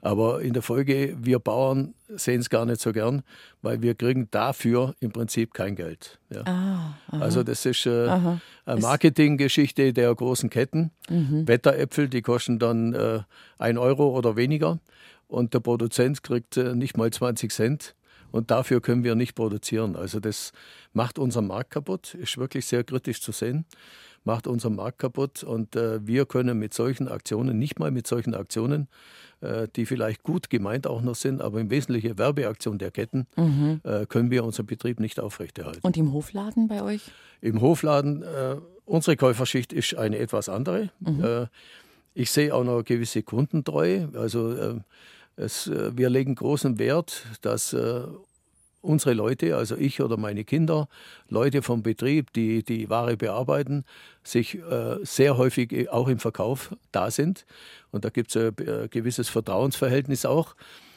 Aber 0.00 0.40
in 0.40 0.54
der 0.54 0.62
Folge, 0.62 1.14
wir 1.20 1.38
Bauern 1.38 1.94
sehen 2.08 2.40
es 2.40 2.48
gar 2.48 2.64
nicht 2.64 2.80
so 2.80 2.92
gern, 2.92 3.22
weil 3.60 3.82
wir 3.82 3.94
kriegen 3.94 4.28
dafür 4.30 4.94
im 5.00 5.12
Prinzip 5.12 5.52
kein 5.52 5.76
Geld. 5.76 6.18
Ja. 6.30 6.42
Ah, 6.44 6.94
Also 7.20 7.42
das 7.42 7.66
ist 7.66 7.84
äh, 7.86 8.08
eine 8.64 8.80
Marketinggeschichte 8.80 9.92
der 9.92 10.14
großen 10.14 10.48
Ketten. 10.50 10.90
Wetteräpfel, 11.46 12.08
die 12.08 12.22
kosten 12.22 12.58
dann 12.58 12.94
äh, 12.94 13.20
ein 13.58 13.76
Euro 13.78 14.16
oder 14.16 14.36
weniger 14.36 14.78
und 15.28 15.52
der 15.54 15.60
Produzent 15.60 16.22
kriegt 16.22 16.56
äh, 16.56 16.74
nicht 16.74 16.96
mal 16.96 17.10
20 17.10 17.52
Cent. 17.52 17.94
Und 18.30 18.50
dafür 18.50 18.80
können 18.80 19.04
wir 19.04 19.14
nicht 19.14 19.34
produzieren. 19.34 19.96
Also 19.96 20.20
das 20.20 20.52
macht 20.92 21.18
unseren 21.18 21.46
Markt 21.46 21.70
kaputt, 21.70 22.14
ist 22.14 22.38
wirklich 22.38 22.66
sehr 22.66 22.84
kritisch 22.84 23.20
zu 23.20 23.32
sehen, 23.32 23.64
macht 24.24 24.46
unseren 24.46 24.76
Markt 24.76 24.98
kaputt. 24.98 25.42
Und 25.42 25.76
äh, 25.76 26.06
wir 26.06 26.26
können 26.26 26.58
mit 26.58 26.74
solchen 26.74 27.08
Aktionen, 27.08 27.58
nicht 27.58 27.78
mal 27.78 27.90
mit 27.90 28.06
solchen 28.06 28.34
Aktionen, 28.34 28.88
äh, 29.40 29.68
die 29.74 29.86
vielleicht 29.86 30.22
gut 30.22 30.50
gemeint 30.50 30.86
auch 30.86 31.02
noch 31.02 31.14
sind, 31.14 31.40
aber 31.40 31.60
im 31.60 31.70
Wesentlichen 31.70 32.18
Werbeaktion 32.18 32.78
der 32.78 32.90
Ketten, 32.90 33.26
äh, 33.84 34.06
können 34.06 34.30
wir 34.30 34.44
unseren 34.44 34.66
Betrieb 34.66 35.00
nicht 35.00 35.18
aufrechterhalten. 35.18 35.80
Und 35.82 35.96
im 35.96 36.12
Hofladen 36.12 36.68
bei 36.68 36.82
euch? 36.82 37.10
Im 37.40 37.60
Hofladen, 37.60 38.22
äh, 38.22 38.56
unsere 38.84 39.16
Käuferschicht 39.16 39.72
ist 39.72 39.94
eine 39.94 40.18
etwas 40.18 40.48
andere. 40.48 40.90
Äh, 41.22 41.46
ich 42.12 42.30
sehe 42.30 42.54
auch 42.54 42.64
noch 42.64 42.74
eine 42.74 42.84
gewisse 42.84 43.22
Kundentreue. 43.22 44.10
Also 44.14 44.52
äh, 44.52 44.80
es, 45.40 45.66
äh, 45.66 45.96
wir 45.96 46.10
legen 46.10 46.34
großen 46.34 46.78
Wert, 46.78 47.24
dass 47.40 47.72
äh, 47.72 48.02
unsere 48.82 49.14
Leute, 49.14 49.56
also 49.56 49.76
ich 49.76 50.00
oder 50.00 50.16
meine 50.16 50.44
Kinder, 50.44 50.88
Leute 51.28 51.62
vom 51.62 51.82
Betrieb, 51.82 52.32
die 52.32 52.62
die 52.62 52.88
Ware 52.88 53.16
bearbeiten, 53.16 53.84
sich 54.22 54.56
äh, 54.56 54.98
sehr 55.02 55.36
häufig 55.36 55.90
auch 55.90 56.08
im 56.08 56.18
Verkauf 56.18 56.74
da 56.92 57.10
sind. 57.10 57.46
Und 57.90 58.04
da 58.04 58.10
gibt 58.10 58.34
es 58.34 58.36
ein 58.36 58.88
gewisses 58.90 59.28
Vertrauensverhältnis 59.28 60.24
auch. 60.24 60.54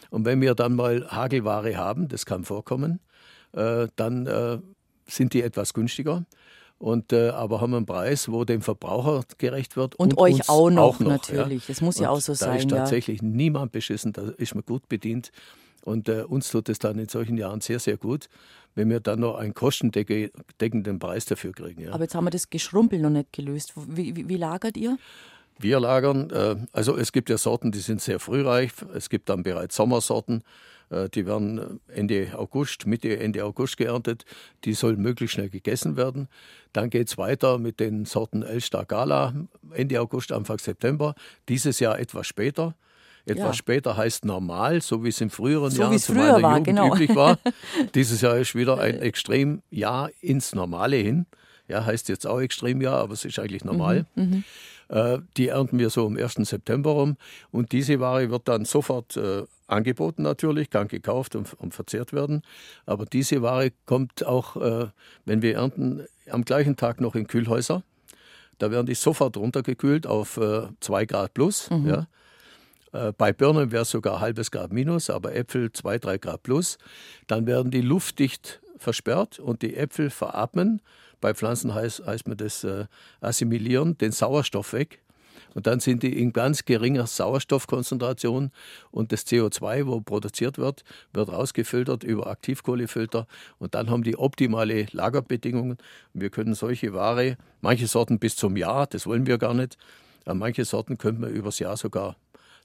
Und 0.10 0.25
wenn 0.25 0.41
wir 0.41 0.56
dann 0.56 0.75
mal 0.75 1.08
Hagelware 1.10 1.75
haben, 1.75 2.08
das 2.08 2.25
kann 2.25 2.43
vorkommen, 2.43 2.99
dann 3.51 4.62
sind 5.08 5.34
die 5.34 5.41
etwas 5.41 5.73
günstiger. 5.73 6.23
Und, 6.84 7.13
äh, 7.13 7.30
aber 7.30 7.62
haben 7.62 7.74
einen 7.74 7.86
Preis, 7.86 8.30
wo 8.30 8.43
dem 8.43 8.62
Verbraucher 8.62 9.24
gerecht 9.38 9.78
wird. 9.78 9.96
Und 9.96 10.17
euch 10.17 10.34
uns 10.34 10.50
auch 10.50 10.69
noch, 10.69 11.00
ja. 11.00 11.08
natürlich. 11.08 11.65
Das 11.65 11.80
muss 11.80 11.98
ja 11.98 12.10
Und 12.10 12.17
auch 12.17 12.19
so 12.19 12.34
da 12.34 12.36
sein, 12.36 12.58
ist 12.58 12.72
ja. 12.72 12.80
tatsächlich 12.80 13.22
niemand 13.22 13.72
beschissen, 13.72 14.12
da 14.12 14.24
ist 14.36 14.54
man 14.54 14.65
gut 14.65 14.89
bedient. 14.89 15.32
Und 15.86 16.10
äh, 16.10 16.24
uns 16.24 16.52
tut 16.52 16.67
es 16.67 16.80
dann 16.80 17.00
in 17.00 17.08
solchen 17.08 17.38
Jahren 17.38 17.62
sehr, 17.62 17.80
sehr 17.80 17.96
gut, 17.96 18.28
wenn 18.76 18.89
wir 18.89 19.00
dann 19.00 19.22
noch 19.22 19.36
einen 19.36 19.54
kostendeckenden 19.54 21.00
Preis 21.00 21.24
dafür 21.24 21.54
kriegen. 21.54 21.84
Ja. 21.84 21.93
Aber 21.93 22.04
jetzt 22.04 22.15
haben 22.15 22.26
wir 22.26 22.32
das 22.32 22.50
Geschrumpel 22.50 23.00
noch 23.00 23.12
nicht 23.12 23.32
gelöst. 23.32 23.72
Wie, 23.88 24.17
wie, 24.17 24.28
wie 24.28 24.36
lagert 24.36 24.76
ihr? 24.76 24.98
Wir 25.58 25.80
lagern, 25.80 26.32
äh, 26.32 26.58
also 26.74 26.98
es 26.98 27.13
gibt 27.13 27.30
ja 27.30 27.38
Sorten, 27.38 27.72
die 27.72 27.80
sind 27.80 28.02
sehr 28.02 28.19
frühreif. 28.19 28.86
Es 28.93 29.10
gibt 29.10 29.30
dann 29.30 29.43
bereits 29.43 29.78
Sommersorten, 29.78 30.43
die 31.13 31.25
werden 31.25 31.79
Ende 31.88 32.32
August, 32.38 32.86
Mitte, 32.86 33.19
Ende 33.19 33.43
August 33.43 33.77
geerntet. 33.77 34.25
Die 34.65 34.73
sollen 34.73 35.01
möglichst 35.01 35.36
schnell 35.36 35.49
gegessen 35.49 35.97
werden. 35.97 36.27
Dann 36.73 36.89
geht 36.89 37.08
es 37.08 37.17
weiter 37.17 37.58
mit 37.58 37.79
den 37.79 38.06
Sorten 38.06 38.43
Elstar 38.43 38.86
Gala, 38.86 39.34
Ende 39.73 39.99
August, 40.01 40.32
Anfang 40.32 40.60
September. 40.60 41.15
Dieses 41.49 41.79
Jahr 41.79 41.99
etwas 41.99 42.27
später. 42.27 42.75
Etwas 43.25 43.45
ja. 43.45 43.53
später 43.53 43.95
heißt 43.95 44.25
normal, 44.25 44.82
so 44.82 45.03
wie 45.03 45.10
es 45.10 45.21
in 45.21 45.29
früheren 45.29 45.71
so 45.71 45.84
Jahren 45.84 45.97
zu 45.97 46.13
meiner 46.13 46.41
war, 46.41 46.58
Jugend 46.58 46.65
genau. 46.65 46.93
üblich 46.93 47.15
war. 47.15 47.39
Dieses 47.95 48.19
Jahr 48.19 48.38
ist 48.38 48.53
wieder 48.53 48.79
ein 48.79 48.99
Extremjahr 48.99 50.10
ins 50.19 50.53
Normale 50.53 50.97
hin. 50.97 51.25
Ja, 51.69 51.86
heißt 51.86 52.10
jetzt 52.10 52.27
auch 52.27 52.41
Extremjahr, 52.41 52.99
aber 52.99 53.13
es 53.13 53.23
ist 53.23 53.39
eigentlich 53.39 53.63
normal. 53.63 54.06
Mhm, 54.15 54.23
mhm. 54.23 54.43
Äh, 54.89 55.19
die 55.38 55.50
ernten 55.50 55.80
wir 55.80 55.89
so 55.89 56.06
am 56.06 56.17
1. 56.17 56.36
September 56.36 56.91
rum. 56.91 57.17
Und 57.52 57.72
diese 57.72 58.00
Ware 58.00 58.30
wird 58.30 58.48
dann 58.48 58.65
sofort 58.65 59.17
äh, 59.17 59.43
angeboten 59.67 60.24
natürlich, 60.24 60.69
kann 60.69 60.88
gekauft 60.88 61.36
und, 61.36 61.54
und, 61.54 61.74
verzehrt 61.74 62.13
werden. 62.13 62.41
Aber 62.86 63.06
diese 63.06 63.41
Ware 63.41 63.72
kommt 63.86 64.26
auch, 64.26 64.56
äh, 64.58 64.88
wenn 65.26 65.41
wir 65.41 65.56
ernten, 65.56 66.06
am 66.30 66.46
gleichen 66.46 66.78
Tag 66.78 67.02
noch 67.02 67.15
in 67.15 67.28
Kühlhäuser. 67.28 67.84
Da 68.60 68.72
werden 68.72 68.86
die 68.86 68.96
sofort 68.96 69.36
runtergekühlt 69.36 70.08
auf 70.08 70.39
2 70.80 71.02
äh, 71.02 71.06
Grad 71.06 71.34
plus. 71.34 71.69
Mhm. 71.69 71.88
Ja. 71.88 72.08
Äh, 72.93 73.12
bei 73.13 73.34
Birnen 73.34 73.72
wäre 73.72 73.82
es 73.82 73.89
sogar 73.89 74.19
halbes 74.19 74.52
Grad 74.52 74.72
minus, 74.72 75.10
aber 75.10 75.36
Äpfel 75.36 75.72
2, 75.72 75.98
3 76.00 76.17
Grad 76.19 76.43
plus. 76.43 76.78
Dann 77.28 77.46
werden 77.48 77.72
die 77.72 77.82
luftdicht 77.82 78.62
versperrt 78.78 79.39
und 79.39 79.62
die 79.62 79.76
Äpfel 79.76 80.10
veratmen. 80.10 80.82
Bei 81.23 81.33
Pflanzen 81.33 81.73
heißt, 81.73 82.05
heißt 82.05 82.27
man 82.27 82.36
das 82.36 82.65
äh, 82.65 82.83
assimilieren, 83.21 83.97
den 83.97 84.12
Sauerstoff 84.12 84.73
weg. 84.73 84.99
Und 85.53 85.67
dann 85.67 85.79
sind 85.79 86.03
die 86.03 86.19
in 86.21 86.33
ganz 86.33 86.65
geringer 86.65 87.07
Sauerstoffkonzentration 87.07 88.51
und 88.91 89.13
das 89.13 89.25
CO2, 89.25 89.88
wo 89.88 90.01
produziert 90.01 90.57
wird, 90.57 90.83
wird 91.13 91.29
rausgefiltert 91.31 92.03
über 92.03 92.27
Aktivkohlefilter 92.27 93.25
und 93.57 93.73
dann 93.73 93.89
haben 93.89 94.03
die 94.03 94.17
optimale 94.17 94.88
Lagerbedingungen. 94.91 95.77
wir 96.13 96.29
können 96.29 96.55
solche 96.55 96.93
Ware, 96.93 97.38
manche 97.62 97.88
Sorten 97.88 98.19
bis 98.19 98.36
zum 98.36 98.57
Jahr, 98.57 98.86
das 98.86 99.07
wollen 99.07 99.25
wir 99.25 99.38
gar 99.38 99.53
nicht, 99.53 99.77
aber 100.25 100.36
manche 100.36 100.65
Sorten 100.65 100.97
könnte 100.97 101.21
man 101.21 101.31
übers 101.31 101.57
Jahr 101.59 101.77
sogar 101.77 102.17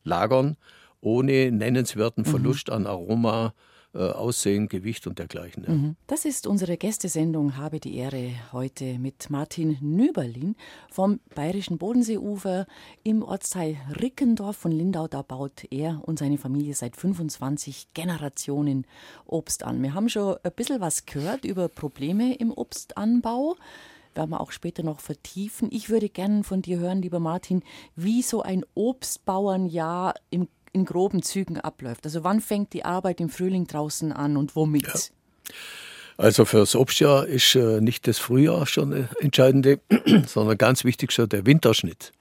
lagern, 0.02 0.56
ohne 1.00 1.52
nennenswerten 1.52 2.24
mhm. 2.24 2.30
Verlust 2.30 2.70
an 2.70 2.88
Aroma, 2.88 3.54
Aussehen, 4.02 4.68
Gewicht 4.68 5.06
und 5.06 5.18
dergleichen. 5.18 5.64
Ja. 5.64 5.72
Mhm. 5.72 5.96
Das 6.06 6.24
ist 6.24 6.46
unsere 6.46 6.76
Gästesendung 6.76 7.56
Habe 7.56 7.80
die 7.80 7.96
Ehre 7.96 8.32
heute 8.52 8.98
mit 8.98 9.30
Martin 9.30 9.76
Nüberlin 9.80 10.56
vom 10.90 11.20
Bayerischen 11.34 11.78
Bodenseeufer 11.78 12.66
im 13.02 13.22
Ortsteil 13.22 13.76
Rickendorf 14.00 14.56
von 14.56 14.72
Lindau. 14.72 15.08
Da 15.08 15.22
baut 15.22 15.64
er 15.70 16.00
und 16.04 16.18
seine 16.18 16.38
Familie 16.38 16.74
seit 16.74 16.96
25 16.96 17.88
Generationen 17.94 18.86
Obst 19.26 19.64
an. 19.64 19.82
Wir 19.82 19.94
haben 19.94 20.08
schon 20.08 20.36
ein 20.42 20.52
bisschen 20.52 20.80
was 20.80 21.06
gehört 21.06 21.44
über 21.44 21.68
Probleme 21.68 22.34
im 22.34 22.52
Obstanbau 22.52 23.56
werden 24.18 24.30
wir 24.30 24.40
auch 24.40 24.50
später 24.50 24.82
noch 24.82 25.00
vertiefen. 25.00 25.68
Ich 25.70 25.88
würde 25.88 26.08
gerne 26.08 26.42
von 26.42 26.60
dir 26.60 26.78
hören, 26.78 27.00
lieber 27.00 27.20
Martin, 27.20 27.62
wie 27.94 28.22
so 28.22 28.42
ein 28.42 28.64
Obstbauernjahr 28.74 30.14
im, 30.30 30.48
in 30.72 30.84
groben 30.84 31.22
Zügen 31.22 31.58
abläuft. 31.58 32.04
Also 32.04 32.24
wann 32.24 32.40
fängt 32.40 32.72
die 32.72 32.84
Arbeit 32.84 33.20
im 33.20 33.28
Frühling 33.28 33.66
draußen 33.66 34.12
an 34.12 34.36
und 34.36 34.56
womit? 34.56 34.86
Ja. 34.86 35.54
Also 36.16 36.44
für 36.44 36.58
das 36.58 36.74
Obstjahr 36.74 37.26
ist 37.26 37.54
äh, 37.54 37.80
nicht 37.80 38.08
das 38.08 38.18
Frühjahr 38.18 38.66
schon 38.66 38.92
äh, 38.92 39.04
entscheidende, 39.20 39.80
sondern 40.26 40.58
ganz 40.58 40.84
wichtig 40.84 41.12
schon 41.12 41.28
der 41.28 41.46
Winterschnitt. 41.46 42.12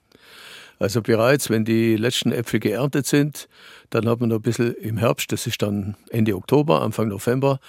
Also 0.80 1.02
bereits, 1.02 1.50
wenn 1.50 1.66
die 1.66 1.96
letzten 1.96 2.32
Äpfel 2.32 2.60
geerntet 2.60 3.08
sind, 3.08 3.48
dann 3.90 4.08
hat 4.08 4.20
man 4.20 4.30
noch 4.30 4.38
ein 4.38 4.42
bisschen 4.42 4.74
im 4.76 4.98
Herbst, 4.98 5.32
das 5.32 5.48
ist 5.48 5.62
dann 5.62 5.96
Ende 6.10 6.36
Oktober, 6.36 6.82
Anfang 6.82 7.08
November, 7.08 7.60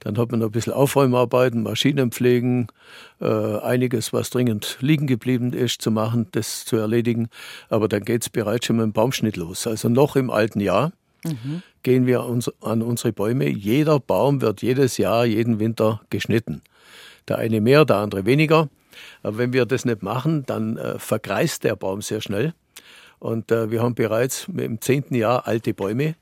dann 0.00 0.18
hat 0.18 0.30
man 0.30 0.40
noch 0.40 0.46
ein 0.46 0.52
bisschen 0.52 0.72
Aufräumarbeiten, 0.72 1.62
Maschinenpflegen, 1.62 2.68
äh, 3.20 3.58
einiges, 3.58 4.12
was 4.12 4.30
dringend 4.30 4.78
liegen 4.80 5.06
geblieben 5.06 5.52
ist, 5.52 5.82
zu 5.82 5.90
machen, 5.90 6.26
das 6.32 6.64
zu 6.64 6.76
erledigen. 6.76 7.28
Aber 7.68 7.88
dann 7.88 8.04
geht 8.04 8.22
es 8.22 8.30
bereits 8.30 8.66
schon 8.66 8.76
mit 8.76 8.84
dem 8.84 8.92
Baumschnitt 8.92 9.36
los. 9.36 9.66
Also 9.66 9.88
noch 9.88 10.16
im 10.16 10.30
alten 10.30 10.60
Jahr 10.60 10.92
mhm. 11.24 11.62
gehen 11.82 12.06
wir 12.06 12.24
uns, 12.24 12.50
an 12.62 12.82
unsere 12.82 13.12
Bäume. 13.12 13.48
Jeder 13.48 14.00
Baum 14.00 14.40
wird 14.40 14.62
jedes 14.62 14.96
Jahr, 14.98 15.24
jeden 15.24 15.60
Winter 15.60 16.00
geschnitten. 16.10 16.62
Der 17.28 17.38
eine 17.38 17.60
mehr, 17.60 17.84
der 17.84 17.96
andere 17.96 18.24
weniger. 18.24 18.68
Wenn 19.22 19.52
wir 19.52 19.66
das 19.66 19.84
nicht 19.84 20.02
machen, 20.02 20.44
dann 20.46 20.76
äh, 20.76 20.98
vergreist 20.98 21.64
der 21.64 21.76
Baum 21.76 22.02
sehr 22.02 22.20
schnell. 22.20 22.54
Und 23.18 23.50
äh, 23.50 23.70
wir 23.70 23.82
haben 23.82 23.94
bereits 23.94 24.48
im 24.56 24.80
zehnten 24.80 25.14
Jahr 25.14 25.46
alte 25.46 25.74
Bäume. 25.74 26.16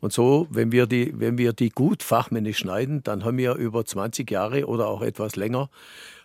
Und 0.00 0.12
so, 0.12 0.48
wenn 0.50 0.72
wir, 0.72 0.86
die, 0.86 1.12
wenn 1.18 1.38
wir 1.38 1.52
die 1.52 1.68
gut 1.68 2.02
fachmännisch 2.02 2.58
schneiden, 2.58 3.02
dann 3.04 3.24
haben 3.24 3.38
wir 3.38 3.54
über 3.54 3.84
20 3.84 4.28
Jahre 4.30 4.66
oder 4.66 4.88
auch 4.88 5.02
etwas 5.02 5.36
länger, 5.36 5.70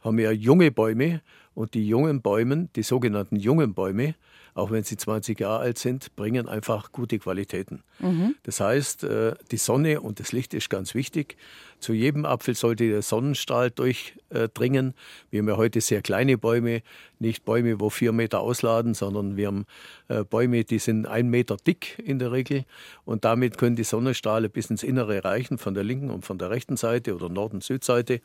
haben 0.01 0.17
wir 0.17 0.33
junge 0.33 0.71
Bäume. 0.71 1.21
Und 1.53 1.73
die 1.73 1.87
jungen 1.87 2.21
Bäume, 2.21 2.69
die 2.75 2.83
sogenannten 2.83 3.35
jungen 3.35 3.73
Bäume, 3.73 4.15
auch 4.57 4.71
wenn 4.71 4.83
sie 4.83 4.97
20 4.97 5.39
Jahre 5.39 5.59
alt 5.59 5.77
sind, 5.77 6.15
bringen 6.15 6.47
einfach 6.47 6.91
gute 6.91 7.19
Qualitäten. 7.19 7.83
Mhm. 7.99 8.35
Das 8.43 8.59
heißt, 8.59 9.03
äh, 9.03 9.35
die 9.51 9.57
Sonne 9.57 10.01
und 10.01 10.19
das 10.19 10.31
Licht 10.31 10.53
ist 10.55 10.69
ganz 10.69 10.95
wichtig. 10.95 11.37
Zu 11.79 11.93
jedem 11.93 12.25
Apfel 12.25 12.55
sollte 12.55 12.89
der 12.89 13.03
Sonnenstrahl 13.03 13.69
durchdringen. 13.69 14.95
Wir 15.29 15.41
haben 15.41 15.47
ja 15.47 15.57
heute 15.57 15.79
sehr 15.79 16.01
kleine 16.01 16.39
Bäume, 16.39 16.81
nicht 17.19 17.45
Bäume, 17.45 17.79
wo 17.79 17.91
vier 17.91 18.13
Meter 18.13 18.39
ausladen, 18.39 18.95
sondern 18.95 19.37
wir 19.37 19.47
haben 19.47 19.65
äh, 20.07 20.23
Bäume, 20.23 20.63
die 20.63 20.79
sind 20.79 21.05
ein 21.05 21.29
Meter 21.29 21.55
dick 21.55 22.01
in 22.03 22.17
der 22.17 22.31
Regel. 22.31 22.65
Und 23.05 23.25
damit 23.25 23.59
können 23.59 23.75
die 23.75 23.83
Sonnenstrahlen 23.83 24.49
bis 24.49 24.71
ins 24.71 24.81
Innere 24.81 25.23
reichen, 25.23 25.59
von 25.59 25.75
der 25.75 25.83
linken 25.83 26.09
und 26.09 26.25
von 26.25 26.39
der 26.39 26.49
rechten 26.49 26.77
Seite 26.77 27.13
oder 27.13 27.29
Norden-Südseite. 27.29 28.21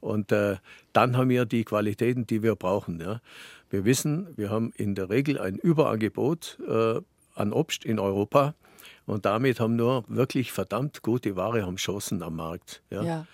Und 0.00 0.32
äh, 0.32 0.56
dann 0.94 1.18
haben 1.18 1.28
wir 1.28 1.44
die 1.44 1.64
Qualitäten, 1.64 2.26
die 2.26 2.42
wir 2.42 2.56
brauchen. 2.56 2.98
Ja. 2.98 3.20
Wir 3.76 3.84
wissen, 3.84 4.28
wir 4.38 4.48
haben 4.48 4.72
in 4.74 4.94
der 4.94 5.10
Regel 5.10 5.38
ein 5.38 5.56
Überangebot 5.56 6.58
äh, 6.66 6.98
an 7.34 7.52
Obst 7.52 7.84
in 7.84 7.98
Europa. 7.98 8.54
Und 9.04 9.26
damit 9.26 9.60
haben 9.60 9.76
nur 9.76 10.02
wirklich 10.08 10.50
verdammt 10.50 11.02
gute 11.02 11.36
Ware 11.36 11.66
haben 11.66 11.76
Chancen 11.76 12.22
am 12.22 12.36
Markt. 12.36 12.80
Ja. 12.88 13.02
ja. 13.02 13.26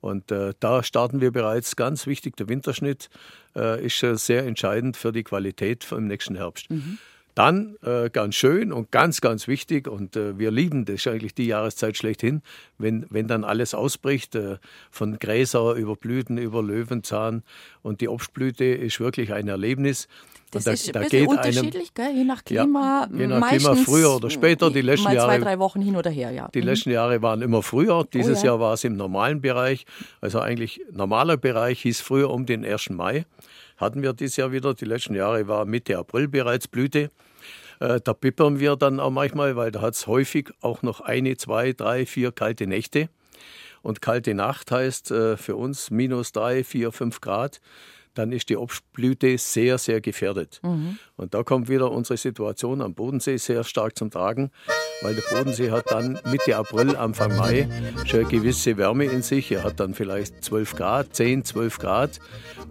Und 0.00 0.30
äh, 0.30 0.54
da 0.60 0.84
starten 0.84 1.20
wir 1.20 1.32
bereits. 1.32 1.74
Ganz 1.74 2.06
wichtig, 2.06 2.36
der 2.36 2.48
Winterschnitt 2.48 3.10
äh, 3.56 3.84
ist 3.84 3.98
sehr 3.98 4.46
entscheidend 4.46 4.96
für 4.96 5.10
die 5.10 5.24
Qualität 5.24 5.90
im 5.90 6.06
nächsten 6.06 6.36
Herbst. 6.36 6.70
Mhm. 6.70 6.98
Dann 7.38 7.76
äh, 7.84 8.10
ganz 8.10 8.34
schön 8.34 8.72
und 8.72 8.90
ganz, 8.90 9.20
ganz 9.20 9.46
wichtig, 9.46 9.86
und 9.86 10.16
äh, 10.16 10.36
wir 10.40 10.50
lieben 10.50 10.84
das 10.86 11.06
eigentlich 11.06 11.36
die 11.36 11.46
Jahreszeit 11.46 11.96
schlechthin, 11.96 12.42
wenn, 12.78 13.06
wenn 13.10 13.28
dann 13.28 13.44
alles 13.44 13.74
ausbricht, 13.74 14.34
äh, 14.34 14.56
von 14.90 15.20
Gräser 15.20 15.74
über 15.74 15.94
Blüten, 15.94 16.36
über 16.36 16.64
Löwenzahn. 16.64 17.44
Und 17.80 18.00
die 18.00 18.08
Obstblüte 18.08 18.64
ist 18.64 18.98
wirklich 18.98 19.32
ein 19.32 19.46
Erlebnis. 19.46 20.08
Das 20.50 20.64
da, 20.64 20.72
ist 20.72 20.96
ein 20.96 21.04
bisschen 21.04 21.28
unterschiedlich, 21.28 21.92
einem, 21.96 22.08
gell? 22.08 22.16
je 22.16 22.24
nach 22.24 22.44
Klima. 22.44 23.08
Ja, 23.08 23.16
je 23.16 23.26
nach 23.28 23.48
Klima, 23.50 23.74
früher 23.76 24.16
oder 24.16 24.30
später. 24.30 24.72
Die 24.72 24.80
letzten 24.80 25.04
mal 25.04 25.10
zwei, 25.10 25.16
Jahre, 25.18 25.38
drei 25.38 25.58
Wochen 25.60 25.80
hin 25.80 25.94
oder 25.94 26.10
her, 26.10 26.32
ja. 26.32 26.48
Die 26.52 26.58
mhm. 26.60 26.66
letzten 26.66 26.90
Jahre 26.90 27.22
waren 27.22 27.40
immer 27.40 27.62
früher. 27.62 28.04
Dieses 28.12 28.38
oh, 28.38 28.40
ja. 28.40 28.46
Jahr 28.46 28.58
war 28.58 28.74
es 28.74 28.82
im 28.82 28.96
normalen 28.96 29.40
Bereich. 29.40 29.86
Also 30.20 30.40
eigentlich 30.40 30.80
normaler 30.90 31.36
Bereich 31.36 31.82
hieß 31.82 32.00
früher 32.00 32.30
um 32.30 32.46
den 32.46 32.64
1. 32.64 32.90
Mai. 32.90 33.26
Hatten 33.76 34.02
wir 34.02 34.12
dieses 34.12 34.34
Jahr 34.34 34.50
wieder. 34.50 34.74
Die 34.74 34.86
letzten 34.86 35.14
Jahre 35.14 35.46
war 35.46 35.66
Mitte 35.66 35.96
April 35.96 36.26
bereits 36.26 36.66
Blüte. 36.66 37.12
Äh, 37.80 38.00
da 38.02 38.12
bippern 38.12 38.60
wir 38.60 38.76
dann 38.76 39.00
auch 39.00 39.10
manchmal, 39.10 39.56
weil 39.56 39.70
da 39.70 39.80
hat 39.80 39.94
es 39.94 40.06
häufig 40.06 40.50
auch 40.60 40.82
noch 40.82 41.00
eine, 41.00 41.36
zwei, 41.36 41.72
drei, 41.72 42.06
vier 42.06 42.32
kalte 42.32 42.66
Nächte. 42.66 43.08
Und 43.82 44.02
kalte 44.02 44.34
Nacht 44.34 44.70
heißt 44.70 45.10
äh, 45.12 45.36
für 45.36 45.56
uns 45.56 45.90
minus 45.90 46.32
drei, 46.32 46.64
vier, 46.64 46.92
fünf 46.92 47.20
Grad 47.20 47.60
dann 48.18 48.32
ist 48.32 48.48
die 48.48 48.56
Obstblüte 48.56 49.38
sehr, 49.38 49.78
sehr 49.78 50.00
gefährdet. 50.00 50.60
Mhm. 50.64 50.98
Und 51.18 51.34
da 51.34 51.42
kommt 51.42 51.68
wieder 51.68 51.90
unsere 51.90 52.16
Situation 52.16 52.80
am 52.80 52.94
Bodensee 52.94 53.36
sehr 53.38 53.64
stark 53.64 53.98
zum 53.98 54.08
Tragen, 54.10 54.52
weil 55.02 55.16
der 55.16 55.22
Bodensee 55.36 55.72
hat 55.72 55.90
dann 55.90 56.18
Mitte 56.30 56.56
April, 56.56 56.94
Anfang 56.96 57.36
Mai 57.36 57.68
schon 58.06 58.20
eine 58.20 58.28
gewisse 58.28 58.76
Wärme 58.76 59.04
in 59.04 59.22
sich. 59.22 59.50
Er 59.50 59.64
hat 59.64 59.80
dann 59.80 59.94
vielleicht 59.94 60.44
12 60.44 60.76
Grad, 60.76 61.16
10, 61.16 61.44
12 61.44 61.78
Grad. 61.78 62.20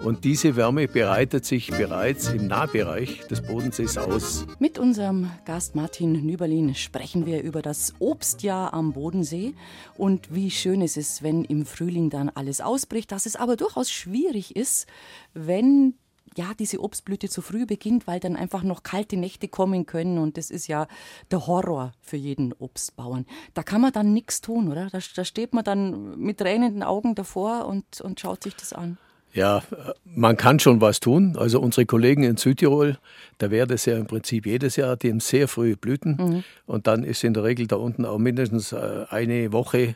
Und 0.02 0.24
diese 0.24 0.56
Wärme 0.56 0.88
bereitet 0.88 1.44
sich 1.44 1.72
bereits 1.72 2.30
im 2.30 2.48
Nahbereich 2.48 3.28
des 3.28 3.42
Bodensees 3.42 3.98
aus. 3.98 4.48
Mit 4.60 4.80
unserem 4.80 5.30
Gast 5.44 5.76
Martin 5.76 6.14
Nüberlin 6.26 6.74
sprechen 6.74 7.26
wir 7.26 7.44
über 7.44 7.62
das 7.62 7.96
Obstjahr 8.00 8.74
am 8.74 8.94
Bodensee 8.94 9.56
und 9.98 10.34
wie 10.34 10.52
schön 10.52 10.82
es 10.82 10.96
ist, 10.96 11.22
wenn 11.22 11.44
im 11.44 11.66
Frühling 11.66 12.10
dann 12.10 12.30
alles 12.30 12.62
ausbricht, 12.62 13.12
dass 13.12 13.26
es 13.26 13.36
aber 13.36 13.58
durchaus 13.58 13.92
schwierig 13.92 14.56
ist, 14.56 14.88
wenn 15.34 15.96
ja, 16.38 16.54
diese 16.58 16.82
Obstblüte 16.82 17.30
zu 17.30 17.42
früh 17.42 17.66
beginnt, 17.66 18.08
weil 18.08 18.20
dann 18.20 18.36
einfach 18.36 18.64
noch 18.64 18.84
kalte 18.84 19.18
Nächte 19.18 19.48
kommen 19.48 19.86
können 19.86 20.18
und 20.20 20.38
das 20.38 20.52
ist 20.52 20.68
ja 20.68 20.88
der 21.32 21.48
Horror 21.48 21.92
für 22.02 22.18
jeden 22.18 22.54
Obstbauern. 22.54 23.26
Da 23.54 23.64
kann 23.64 23.82
man 23.82 23.92
dann 23.92 24.14
nichts 24.14 24.40
tun, 24.42 24.72
oder? 24.72 24.88
Da, 24.90 25.00
da 25.16 25.26
steht 25.26 25.54
man 25.54 25.64
dann 25.64 26.18
mit 26.18 26.38
tränenden 26.38 26.84
Augen 26.84 27.16
davor 27.16 27.66
und, 27.66 28.02
und 28.02 28.20
schaut 28.20 28.44
sich 28.44 28.56
das 28.56 28.72
an. 28.72 28.98
Ja, 29.34 29.62
man 30.06 30.38
kann 30.38 30.60
schon 30.60 30.80
was 30.82 31.00
tun. 31.00 31.36
Also 31.38 31.60
unsere 31.60 31.86
Kollegen 31.86 32.24
in 32.24 32.38
Südtirol, 32.38 32.98
da 33.38 33.52
wäre 33.52 33.68
das 33.68 33.86
ja 33.86 33.98
im 33.98 34.08
Prinzip 34.08 34.46
jedes 34.46 34.78
Jahr, 34.78 34.96
die 34.96 35.10
haben 35.10 35.20
sehr 35.20 35.48
frühe 35.48 35.76
Blüten. 35.76 36.18
Mhm. 36.18 36.44
Und 36.66 36.88
dann 36.88 37.04
ist 37.04 37.24
in 37.24 37.34
der 37.34 37.44
Regel 37.44 37.68
da 37.68 37.76
unten 37.76 38.06
auch 38.06 38.18
mindestens 38.18 38.72
äh, 38.72 39.06
eine 39.10 39.52
Woche 39.52 39.96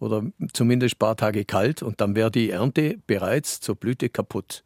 oder 0.00 0.24
zumindest 0.52 0.96
ein 0.96 0.98
paar 0.98 1.16
Tage 1.16 1.44
kalt 1.44 1.82
und 1.82 2.00
dann 2.00 2.16
wäre 2.16 2.30
die 2.30 2.50
Ernte 2.50 2.98
bereits 3.06 3.60
zur 3.60 3.76
Blüte 3.76 4.08
kaputt. 4.08 4.64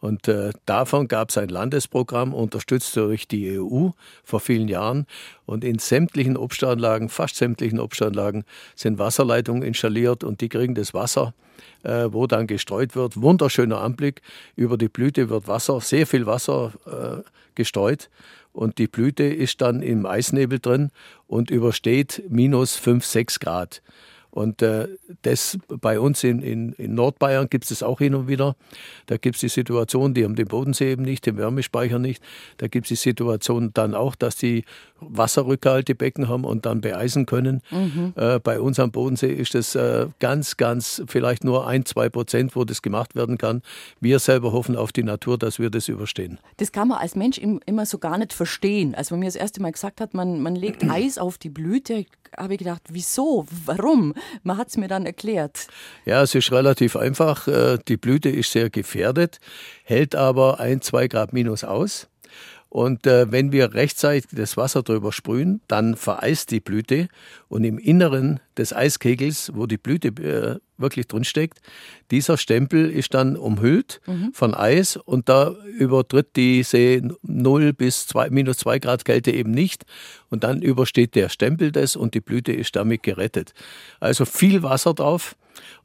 Und 0.00 0.28
äh, 0.28 0.52
davon 0.64 1.08
gab 1.08 1.30
es 1.30 1.38
ein 1.38 1.48
Landesprogramm, 1.48 2.32
unterstützt 2.32 2.96
durch 2.96 3.26
die 3.26 3.58
EU 3.58 3.88
vor 4.22 4.40
vielen 4.40 4.68
Jahren. 4.68 5.06
Und 5.44 5.64
in 5.64 5.78
sämtlichen 5.78 6.36
Obstanlagen, 6.36 7.08
fast 7.08 7.36
sämtlichen 7.36 7.80
Obstanlagen, 7.80 8.44
sind 8.76 8.98
Wasserleitungen 8.98 9.62
installiert 9.62 10.22
und 10.22 10.40
die 10.40 10.48
kriegen 10.48 10.74
das 10.74 10.94
Wasser, 10.94 11.34
äh, 11.82 12.08
wo 12.10 12.26
dann 12.26 12.46
gestreut 12.46 12.94
wird. 12.94 13.20
Wunderschöner 13.20 13.80
Anblick. 13.80 14.22
Über 14.54 14.78
die 14.78 14.88
Blüte 14.88 15.30
wird 15.30 15.48
Wasser, 15.48 15.80
sehr 15.80 16.06
viel 16.06 16.26
Wasser 16.26 16.72
äh, 16.86 17.28
gestreut. 17.56 18.08
Und 18.52 18.78
die 18.78 18.88
Blüte 18.88 19.24
ist 19.24 19.60
dann 19.60 19.82
im 19.82 20.06
Eisnebel 20.06 20.58
drin 20.58 20.90
und 21.26 21.50
übersteht 21.50 22.22
minus 22.28 22.76
5, 22.76 23.04
6 23.04 23.40
Grad. 23.40 23.82
Und 24.30 24.62
äh, 24.62 24.88
das 25.22 25.58
bei 25.68 25.98
uns 25.98 26.22
in, 26.22 26.42
in, 26.42 26.72
in 26.74 26.94
Nordbayern 26.94 27.48
gibt 27.48 27.70
es 27.70 27.82
auch 27.82 27.98
hin 27.98 28.14
und 28.14 28.28
wieder. 28.28 28.56
Da 29.06 29.16
gibt 29.16 29.36
es 29.36 29.40
die 29.40 29.48
Situation, 29.48 30.14
die 30.14 30.24
haben 30.24 30.36
den 30.36 30.46
Bodensee 30.46 30.92
eben 30.92 31.02
nicht, 31.02 31.26
den 31.26 31.36
Wärmespeicher 31.38 31.98
nicht. 31.98 32.22
Da 32.58 32.68
gibt 32.68 32.86
es 32.86 32.88
die 32.88 33.08
Situation 33.08 33.70
dann 33.72 33.94
auch, 33.94 34.14
dass 34.14 34.36
die 34.36 34.64
Wasserrückhaltebecken 35.00 36.28
haben 36.28 36.44
und 36.44 36.66
dann 36.66 36.80
beeisen 36.80 37.26
können. 37.26 37.62
Mhm. 37.70 38.12
Äh, 38.16 38.38
bei 38.40 38.60
uns 38.60 38.78
am 38.78 38.90
Bodensee 38.90 39.32
ist 39.32 39.54
das 39.54 39.74
äh, 39.74 40.06
ganz, 40.18 40.56
ganz, 40.56 41.02
vielleicht 41.06 41.44
nur 41.44 41.66
ein, 41.66 41.84
zwei 41.84 42.08
Prozent, 42.08 42.56
wo 42.56 42.64
das 42.64 42.82
gemacht 42.82 43.14
werden 43.14 43.38
kann. 43.38 43.62
Wir 44.00 44.18
selber 44.18 44.52
hoffen 44.52 44.76
auf 44.76 44.92
die 44.92 45.02
Natur, 45.02 45.38
dass 45.38 45.58
wir 45.58 45.70
das 45.70 45.88
überstehen. 45.88 46.38
Das 46.56 46.72
kann 46.72 46.88
man 46.88 46.98
als 46.98 47.14
Mensch 47.14 47.38
immer 47.38 47.86
so 47.86 47.98
gar 47.98 48.18
nicht 48.18 48.32
verstehen. 48.32 48.94
Also 48.94 49.12
wenn 49.12 49.20
mir 49.20 49.26
das 49.26 49.36
erste 49.36 49.62
Mal 49.62 49.72
gesagt 49.72 50.00
hat, 50.00 50.14
man, 50.14 50.40
man 50.40 50.56
legt 50.56 50.84
Eis 50.90 51.18
auf 51.18 51.38
die 51.38 51.50
Blüte, 51.50 52.06
habe 52.36 52.54
ich 52.54 52.58
gedacht, 52.58 52.82
wieso, 52.90 53.46
warum? 53.64 54.14
Man 54.42 54.56
hat 54.56 54.68
es 54.68 54.76
mir 54.76 54.88
dann 54.88 55.06
erklärt. 55.06 55.66
Ja, 56.04 56.22
es 56.22 56.34
ist 56.34 56.52
relativ 56.52 56.96
einfach. 56.96 57.48
Äh, 57.48 57.78
die 57.88 57.96
Blüte 57.96 58.28
ist 58.28 58.52
sehr 58.52 58.70
gefährdet, 58.70 59.40
hält 59.84 60.14
aber 60.14 60.60
ein, 60.60 60.80
zwei 60.80 61.08
Grad 61.08 61.32
minus 61.32 61.64
aus. 61.64 62.08
Und 62.70 63.06
äh, 63.06 63.32
wenn 63.32 63.50
wir 63.50 63.72
rechtzeitig 63.74 64.26
das 64.32 64.56
Wasser 64.56 64.82
drüber 64.82 65.10
sprühen, 65.12 65.62
dann 65.68 65.96
vereist 65.96 66.50
die 66.50 66.60
Blüte 66.60 67.08
und 67.48 67.64
im 67.64 67.78
Inneren 67.78 68.40
des 68.58 68.74
Eiskegels, 68.74 69.52
wo 69.54 69.66
die 69.66 69.78
Blüte 69.78 70.08
äh, 70.08 70.58
wirklich 70.76 71.08
drinsteckt, 71.08 71.60
dieser 72.10 72.36
Stempel 72.36 72.90
ist 72.90 73.14
dann 73.14 73.36
umhüllt 73.36 74.00
mhm. 74.06 74.32
von 74.34 74.54
Eis 74.54 74.96
und 74.96 75.28
da 75.28 75.54
übertritt 75.78 76.36
diese 76.36 77.00
0 77.22 77.72
bis 77.72 78.06
2, 78.06 78.30
minus 78.30 78.58
2 78.58 78.78
Grad 78.78 79.04
Kälte 79.04 79.30
eben 79.30 79.50
nicht 79.50 79.84
und 80.28 80.44
dann 80.44 80.60
übersteht 80.60 81.14
der 81.14 81.30
Stempel 81.30 81.72
das 81.72 81.96
und 81.96 82.14
die 82.14 82.20
Blüte 82.20 82.52
ist 82.52 82.76
damit 82.76 83.02
gerettet. 83.02 83.54
Also 83.98 84.24
viel 84.26 84.62
Wasser 84.62 84.92
drauf. 84.92 85.36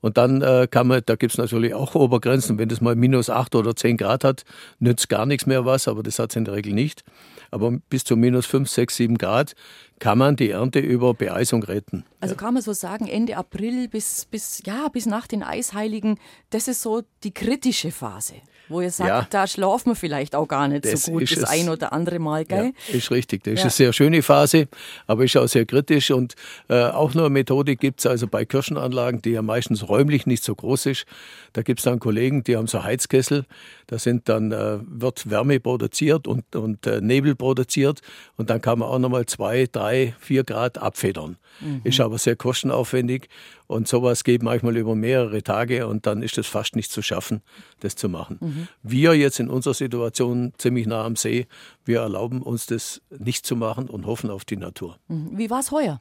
Und 0.02 0.18
dann 0.18 0.42
äh, 0.42 0.68
kann 0.70 0.88
man, 0.88 1.02
da 1.06 1.16
gibt 1.16 1.34
es 1.34 1.38
natürlich 1.38 1.74
auch 1.74 1.96
Obergrenzen, 1.96 2.58
wenn 2.58 2.70
das 2.70 2.82
mal 2.82 2.96
minus 2.96 3.30
8 3.30 3.56
oder 3.56 3.76
10 3.76 3.98
Grad 3.98 4.24
hat, 4.24 4.44
nützt 4.80 5.10
gar 5.10 5.26
nichts 5.26 5.46
mehr 5.46 5.66
was, 5.66 5.88
aber 5.88 6.04
das 6.04 6.20
hat 6.20 6.32
es 6.32 6.36
in 6.36 6.46
der 6.46 6.56
Regel 6.56 6.74
nicht. 6.74 7.04
Aber 7.52 7.72
bis 7.90 8.04
zu 8.04 8.16
minus 8.16 8.46
5, 8.46 8.70
6, 8.70 8.96
7 8.96 9.18
Grad 9.18 9.54
kann 10.00 10.18
man 10.18 10.36
die 10.36 10.50
Ernte 10.50 10.80
über 10.80 11.14
Beeisung 11.14 11.64
retten. 11.64 12.04
Also 12.20 12.36
kann 12.36 12.54
man 12.54 12.64
so 12.64 12.74
sagen, 12.74 13.08
Ende 13.08 13.38
April 13.38 13.88
bis, 13.88 14.26
bis, 14.26 14.62
ja, 14.66 14.88
bis 14.88 15.06
nach 15.06 15.28
den 15.28 15.44
Eisheiligen, 15.44 16.20
das 16.50 16.68
ist 16.68 16.82
so 16.82 17.04
die 17.24 17.34
kritische 17.34 17.92
Phase 17.92 18.36
wo 18.74 18.82
ihr 18.82 18.92
sagt, 18.92 19.10
ja, 19.10 19.28
da 19.30 19.48
schlafen 19.48 19.92
wir 19.92 19.96
vielleicht 19.96 20.36
auch 20.36 20.48
gar 20.48 20.68
nicht 20.68 20.86
so 20.86 21.12
gut 21.12 21.24
das 21.24 21.38
es, 21.38 21.44
ein 21.46 21.70
oder 21.70 21.94
andere 21.94 22.20
Mal, 22.20 22.46
gell? 22.46 22.74
Ja, 22.88 22.96
ist 22.96 23.12
richtig. 23.12 23.44
Das 23.44 23.54
ja. 23.54 23.58
ist 23.60 23.64
eine 23.64 23.72
sehr 23.72 23.94
schöne 23.94 24.22
Phase, 24.22 24.68
aber 25.08 25.24
ist 25.24 25.38
auch 25.38 25.48
sehr 25.48 25.66
kritisch 25.66 26.12
und 26.12 26.36
äh, 26.70 26.84
auch 26.84 27.14
nur 27.14 27.26
eine 27.26 27.34
Methode 27.34 27.76
gibt 27.76 28.00
es 28.00 28.06
also 28.06 28.28
bei 28.28 28.46
Kirschenanlagen, 28.46 29.22
die 29.22 29.32
ja 29.32 29.42
meistens 29.42 29.88
räumlich 29.88 30.26
nicht 30.26 30.44
so 30.44 30.56
groß 30.56 30.88
ist. 30.88 31.06
Da 31.54 31.62
gibt 31.62 31.80
es 31.80 31.86
dann 31.86 32.00
Kollegen, 32.00 32.44
die 32.44 32.58
haben 32.58 32.68
so 32.68 32.84
Heizkessel, 32.84 33.46
da 33.88 34.00
sind 34.00 34.28
dann, 34.28 34.52
äh, 34.52 34.80
wird 34.82 35.30
Wärme 35.30 35.60
produziert 35.60 36.28
und, 36.28 36.56
und 36.56 36.88
äh, 36.88 37.00
Nebel 37.00 37.36
produziert 37.36 38.02
und 38.38 38.50
dann 38.50 38.62
kann 38.62 38.80
man 38.80 38.90
auch 38.90 39.00
nochmal 39.00 39.26
zwei, 39.28 39.68
drei, 39.72 40.16
vier 40.20 40.44
Grad 40.44 40.78
abfedern. 40.78 41.38
Mhm. 41.62 41.82
Ist 41.84 42.00
aber 42.00 42.18
sehr 42.18 42.36
kostenaufwendig 42.36 43.30
und 43.74 43.88
sowas 43.88 44.24
geht 44.24 44.44
manchmal 44.44 44.78
über 44.78 44.96
mehrere 44.96 45.44
Tage 45.44 45.88
und 45.88 46.06
dann 46.06 46.22
ist 46.22 46.38
es 46.38 46.48
fast 46.48 46.76
nicht 46.76 46.92
zu 46.92 47.02
schaffen, 47.02 47.42
das 47.82 47.96
zu 47.96 48.08
machen. 48.08 48.38
Mhm. 48.40 48.68
Wir 48.84 49.14
jetzt 49.16 49.40
in 49.40 49.50
unserer 49.50 49.74
Situation 49.74 50.54
ziemlich 50.58 50.88
nah 50.88 51.04
am 51.04 51.16
See, 51.16 51.48
wir 51.84 52.00
erlauben 52.02 52.42
uns 52.42 52.66
das 52.68 53.02
nicht 53.10 53.46
zu 53.46 53.56
machen 53.56 53.90
und 53.90 54.06
hoffen 54.06 54.30
auf 54.30 54.46
die 54.46 54.58
Natur. 54.58 54.98
Mhm. 55.08 55.38
Wie 55.38 55.50
war 55.50 55.60
es 55.60 55.72
heuer? 55.72 56.00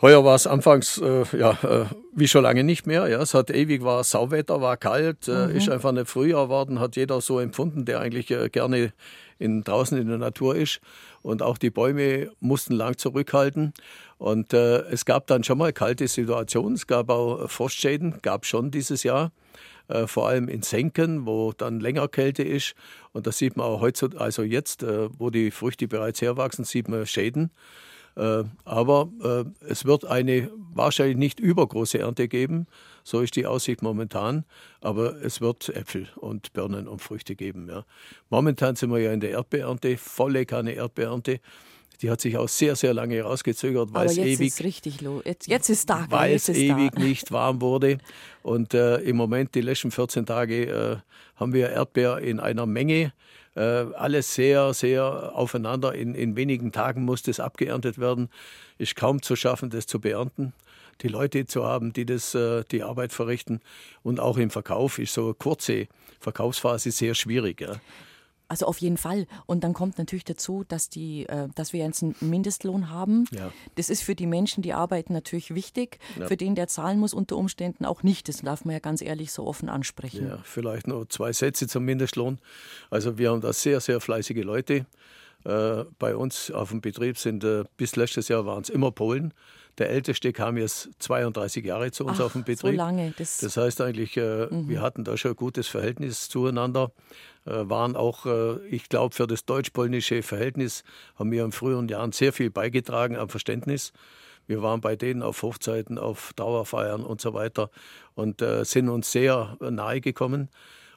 Heuer 0.00 0.24
war 0.24 0.34
es 0.34 0.46
anfangs, 0.46 0.96
äh, 0.96 1.24
ja, 1.36 1.50
äh, 1.62 1.84
wie 2.14 2.26
schon 2.26 2.42
lange 2.42 2.64
nicht 2.64 2.86
mehr. 2.86 3.06
Ja, 3.08 3.20
es 3.20 3.34
hat 3.34 3.50
ewig 3.50 3.84
war 3.84 4.02
Sauwetter, 4.02 4.62
war 4.62 4.78
kalt, 4.78 5.28
äh, 5.28 5.48
mhm. 5.48 5.56
ist 5.56 5.68
einfach 5.68 5.92
nicht 5.92 6.08
Frühjahr 6.08 6.44
geworden, 6.44 6.80
hat 6.80 6.96
jeder 6.96 7.20
so 7.20 7.38
empfunden, 7.38 7.84
der 7.84 8.00
eigentlich 8.00 8.30
äh, 8.30 8.48
gerne 8.48 8.94
in, 9.40 9.64
draußen 9.64 9.98
in 9.98 10.06
der 10.06 10.18
Natur 10.18 10.54
ist. 10.54 10.80
Und 11.22 11.42
auch 11.42 11.58
die 11.58 11.70
Bäume 11.70 12.30
mussten 12.38 12.74
lang 12.74 12.96
zurückhalten. 12.96 13.72
Und 14.18 14.52
äh, 14.52 14.82
es 14.82 15.04
gab 15.04 15.26
dann 15.26 15.42
schon 15.42 15.58
mal 15.58 15.72
kalte 15.72 16.06
Situationen. 16.06 16.74
Es 16.74 16.86
gab 16.86 17.10
auch 17.10 17.50
Frostschäden, 17.50 18.20
gab 18.22 18.46
schon 18.46 18.70
dieses 18.70 19.02
Jahr. 19.02 19.32
Äh, 19.88 20.06
vor 20.06 20.28
allem 20.28 20.48
in 20.48 20.62
Senken, 20.62 21.26
wo 21.26 21.52
dann 21.52 21.80
länger 21.80 22.06
Kälte 22.06 22.44
ist. 22.44 22.74
Und 23.12 23.26
das 23.26 23.38
sieht 23.38 23.56
man 23.56 23.66
auch 23.66 23.80
heute, 23.80 24.10
also 24.18 24.42
jetzt, 24.42 24.84
äh, 24.84 25.08
wo 25.18 25.30
die 25.30 25.50
Früchte 25.50 25.88
bereits 25.88 26.22
herwachsen, 26.22 26.64
sieht 26.64 26.88
man 26.88 27.06
Schäden. 27.06 27.50
Äh, 28.16 28.44
aber 28.64 29.08
äh, 29.22 29.44
es 29.66 29.84
wird 29.84 30.04
eine 30.04 30.50
wahrscheinlich 30.74 31.16
nicht 31.16 31.40
übergroße 31.40 31.98
Ernte 31.98 32.28
geben. 32.28 32.66
So 33.04 33.20
ist 33.20 33.36
die 33.36 33.46
Aussicht 33.46 33.82
momentan. 33.82 34.44
Aber 34.80 35.22
es 35.22 35.40
wird 35.40 35.68
Äpfel 35.70 36.08
und 36.16 36.52
Birnen 36.52 36.88
und 36.88 37.00
Früchte 37.00 37.36
geben. 37.36 37.68
Ja. 37.68 37.84
Momentan 38.28 38.76
sind 38.76 38.90
wir 38.90 38.98
ja 38.98 39.12
in 39.12 39.20
der 39.20 39.30
Erdbeernte, 39.30 39.96
volle 39.96 40.46
Kanne 40.46 40.72
Erdbeernte. 40.72 41.40
Die 42.02 42.10
hat 42.10 42.20
sich 42.22 42.38
auch 42.38 42.48
sehr, 42.48 42.76
sehr 42.76 42.94
lange 42.94 43.16
herausgezögert, 43.16 43.92
weil 43.92 44.06
es 44.06 44.16
ewig, 44.16 44.48
ist 44.48 44.64
richtig 44.64 45.02
los. 45.02 45.22
Jetzt, 45.26 45.48
jetzt 45.48 45.68
ist 45.68 45.90
da, 45.90 46.06
weil 46.08 46.34
es 46.34 46.48
ewig 46.48 46.92
da. 46.92 47.00
nicht 47.00 47.30
warm 47.30 47.60
wurde. 47.60 47.98
Und 48.42 48.72
äh, 48.72 48.96
im 48.98 49.16
Moment, 49.16 49.54
die 49.54 49.60
letzten 49.60 49.90
14 49.90 50.24
Tage, 50.24 50.64
äh, 50.64 50.96
haben 51.36 51.52
wir 51.52 51.68
Erdbeer 51.70 52.18
in 52.18 52.40
einer 52.40 52.64
Menge. 52.64 53.12
Äh, 53.54 53.60
alles 53.60 54.34
sehr, 54.34 54.72
sehr 54.72 55.32
aufeinander. 55.34 55.94
In, 55.94 56.14
in 56.14 56.36
wenigen 56.36 56.72
Tagen 56.72 57.04
muss 57.04 57.22
das 57.22 57.38
abgeerntet 57.38 57.98
werden. 57.98 58.30
Ist 58.78 58.96
kaum 58.96 59.20
zu 59.20 59.36
schaffen, 59.36 59.68
das 59.68 59.86
zu 59.86 60.00
beernten 60.00 60.54
die 61.02 61.08
Leute 61.08 61.46
zu 61.46 61.64
haben, 61.64 61.92
die 61.92 62.06
das, 62.06 62.34
äh, 62.34 62.64
die 62.70 62.82
Arbeit 62.82 63.12
verrichten. 63.12 63.60
Und 64.02 64.20
auch 64.20 64.36
im 64.38 64.50
Verkauf 64.50 64.98
ist 64.98 65.14
so 65.14 65.24
eine 65.24 65.34
kurze 65.34 65.86
Verkaufsphase 66.20 66.90
sehr 66.90 67.14
schwierig. 67.14 67.60
Ja. 67.60 67.80
Also 68.50 68.66
auf 68.66 68.78
jeden 68.78 68.96
Fall. 68.96 69.28
Und 69.46 69.62
dann 69.62 69.74
kommt 69.74 69.96
natürlich 69.96 70.24
dazu, 70.24 70.64
dass, 70.66 70.88
die, 70.88 71.24
äh, 71.26 71.46
dass 71.54 71.72
wir 71.72 71.84
jetzt 71.84 72.02
einen 72.02 72.16
Mindestlohn 72.20 72.90
haben. 72.90 73.26
Ja. 73.30 73.52
Das 73.76 73.90
ist 73.90 74.02
für 74.02 74.16
die 74.16 74.26
Menschen, 74.26 74.60
die 74.60 74.72
arbeiten, 74.72 75.12
natürlich 75.12 75.54
wichtig. 75.54 76.00
Ja. 76.18 76.26
Für 76.26 76.36
den, 76.36 76.56
der 76.56 76.66
zahlen 76.66 76.98
muss, 76.98 77.14
unter 77.14 77.36
Umständen 77.36 77.84
auch 77.84 78.02
nicht. 78.02 78.28
Das 78.28 78.38
darf 78.38 78.64
man 78.64 78.72
ja 78.72 78.80
ganz 78.80 79.02
ehrlich 79.02 79.30
so 79.30 79.46
offen 79.46 79.68
ansprechen. 79.68 80.26
Ja, 80.26 80.38
vielleicht 80.42 80.88
noch 80.88 81.04
zwei 81.06 81.32
Sätze 81.32 81.68
zum 81.68 81.84
Mindestlohn. 81.84 82.40
Also 82.90 83.18
wir 83.18 83.30
haben 83.30 83.40
da 83.40 83.52
sehr, 83.52 83.78
sehr 83.80 84.00
fleißige 84.00 84.42
Leute. 84.42 84.84
Äh, 85.44 85.84
bei 86.00 86.16
uns 86.16 86.50
auf 86.50 86.70
dem 86.70 86.80
Betrieb 86.80 87.18
sind 87.18 87.46
bis 87.76 87.94
letztes 87.94 88.26
Jahr 88.26 88.46
waren 88.46 88.62
es 88.62 88.68
immer 88.68 88.90
Polen. 88.90 89.32
Der 89.80 89.88
Älteste 89.88 90.34
kam 90.34 90.58
jetzt 90.58 90.90
32 90.98 91.64
Jahre 91.64 91.90
zu 91.90 92.04
uns 92.04 92.20
Ach, 92.20 92.26
auf 92.26 92.32
dem 92.32 92.44
Betrieb. 92.44 92.72
So 92.72 92.76
lange. 92.76 93.14
Das, 93.16 93.38
das 93.38 93.56
heißt 93.56 93.80
eigentlich, 93.80 94.14
äh, 94.18 94.46
mhm. 94.50 94.68
wir 94.68 94.82
hatten 94.82 95.04
da 95.04 95.16
schon 95.16 95.32
ein 95.32 95.36
gutes 95.36 95.68
Verhältnis 95.68 96.28
zueinander. 96.28 96.92
Äh, 97.46 97.52
waren 97.62 97.96
auch, 97.96 98.26
äh, 98.26 98.58
ich 98.68 98.90
glaube, 98.90 99.14
für 99.14 99.26
das 99.26 99.46
deutsch-polnische 99.46 100.22
Verhältnis 100.22 100.84
haben 101.18 101.32
wir 101.32 101.46
in 101.46 101.52
früheren 101.52 101.88
Jahren 101.88 102.12
sehr 102.12 102.34
viel 102.34 102.50
beigetragen 102.50 103.16
am 103.16 103.30
Verständnis. 103.30 103.94
Wir 104.46 104.62
waren 104.62 104.82
bei 104.82 104.96
denen 104.96 105.22
auf 105.22 105.42
Hochzeiten, 105.42 105.96
auf 105.96 106.34
Dauerfeiern 106.36 107.02
und 107.02 107.22
so 107.22 107.32
weiter 107.32 107.70
und 108.14 108.42
äh, 108.42 108.66
sind 108.66 108.90
uns 108.90 109.10
sehr 109.10 109.56
nahe 109.60 110.02
gekommen. 110.02 110.50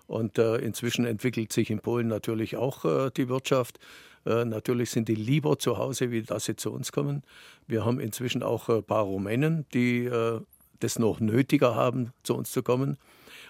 Und 0.08 0.38
äh, 0.38 0.58
inzwischen 0.58 1.06
entwickelt 1.06 1.54
sich 1.54 1.70
in 1.70 1.80
Polen 1.80 2.10
natürlich 2.10 2.58
auch 2.58 2.84
äh, 2.84 3.12
die 3.16 3.30
Wirtschaft. 3.30 3.80
Äh, 4.26 4.46
natürlich 4.46 4.92
sind 4.92 5.08
die 5.08 5.16
lieber 5.16 5.60
zu 5.60 5.78
Hause, 5.78 6.12
wie 6.12 6.22
dass 6.22 6.46
sie 6.46 6.56
zu 6.56 6.72
uns 6.72 6.92
kommen. 6.92 7.24
Wir 7.68 7.86
haben 7.86 8.00
inzwischen 8.00 8.44
auch 8.44 8.70
ein 8.70 8.84
paar 8.84 9.04
Rumänen, 9.04 9.66
die 9.74 10.06
äh, 10.06 10.40
das 10.80 11.00
noch 11.00 11.20
nötiger 11.20 11.76
haben, 11.76 12.12
zu 12.24 12.36
uns 12.36 12.52
zu 12.52 12.64
kommen. 12.64 12.98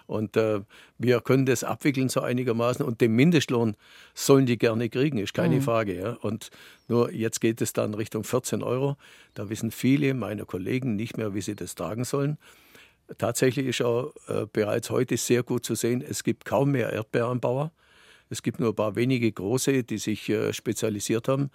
Und 0.05 0.35
äh, 0.35 0.61
wir 0.97 1.21
können 1.21 1.45
das 1.45 1.63
abwickeln 1.63 2.09
so 2.09 2.21
einigermaßen. 2.21 2.85
Und 2.85 3.01
den 3.01 3.15
Mindestlohn 3.15 3.75
sollen 4.13 4.45
die 4.45 4.57
gerne 4.57 4.89
kriegen, 4.89 5.17
ist 5.17 5.33
keine 5.33 5.55
mhm. 5.55 5.61
Frage. 5.61 5.95
Ja. 5.95 6.11
Und 6.21 6.49
nur 6.87 7.11
jetzt 7.11 7.39
geht 7.41 7.61
es 7.61 7.73
dann 7.73 7.93
Richtung 7.93 8.23
14 8.23 8.63
Euro. 8.63 8.97
Da 9.33 9.49
wissen 9.49 9.71
viele 9.71 10.13
meiner 10.13 10.45
Kollegen 10.45 10.95
nicht 10.95 11.17
mehr, 11.17 11.33
wie 11.33 11.41
sie 11.41 11.55
das 11.55 11.75
tragen 11.75 12.03
sollen. 12.03 12.37
Tatsächlich 13.17 13.67
ist 13.67 13.81
auch 13.81 14.13
äh, 14.27 14.45
bereits 14.51 14.89
heute 14.89 15.17
sehr 15.17 15.43
gut 15.43 15.65
zu 15.65 15.75
sehen, 15.75 16.03
es 16.07 16.23
gibt 16.23 16.45
kaum 16.45 16.71
mehr 16.71 16.91
Erdbeeranbauer. 16.91 17.71
Es 18.29 18.41
gibt 18.41 18.59
nur 18.59 18.69
ein 18.69 18.75
paar 18.75 18.95
wenige 18.95 19.31
große, 19.31 19.83
die 19.83 19.97
sich 19.97 20.29
äh, 20.29 20.53
spezialisiert 20.53 21.27
haben, 21.27 21.51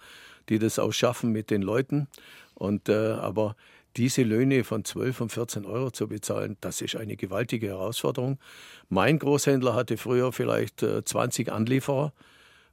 die 0.49 0.59
das 0.59 0.79
auch 0.79 0.91
schaffen 0.91 1.31
mit 1.31 1.49
den 1.49 1.61
Leuten. 1.61 2.07
Und, 2.55 2.89
äh, 2.89 2.93
aber 2.93 3.55
diese 3.95 4.23
Löhne 4.23 4.63
von 4.63 4.85
12 4.85 5.21
und 5.21 5.31
14 5.31 5.65
Euro 5.65 5.91
zu 5.91 6.07
bezahlen, 6.07 6.57
das 6.61 6.81
ist 6.81 6.95
eine 6.95 7.15
gewaltige 7.15 7.67
Herausforderung. 7.67 8.39
Mein 8.87 9.19
Großhändler 9.19 9.73
hatte 9.73 9.97
früher 9.97 10.31
vielleicht 10.31 10.79
20 10.81 11.47
äh, 11.47 11.51
Anlieferer 11.51 12.13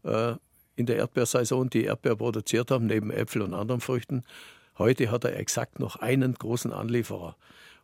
äh, 0.05 0.35
in 0.77 0.87
der 0.87 0.97
Erdbeersaison, 0.97 1.71
die 1.71 1.85
Erdbeer 1.85 2.17
produziert 2.17 2.71
haben, 2.71 2.87
neben 2.87 3.11
Äpfel 3.11 3.43
und 3.43 3.55
anderen 3.55 3.81
Früchten. 3.81 4.25
Heute 4.79 5.11
hat 5.11 5.25
er 5.25 5.39
exakt 5.39 5.81
noch 5.81 5.97
einen 5.97 6.35
großen 6.35 6.73
Anlieferer. 6.73 7.37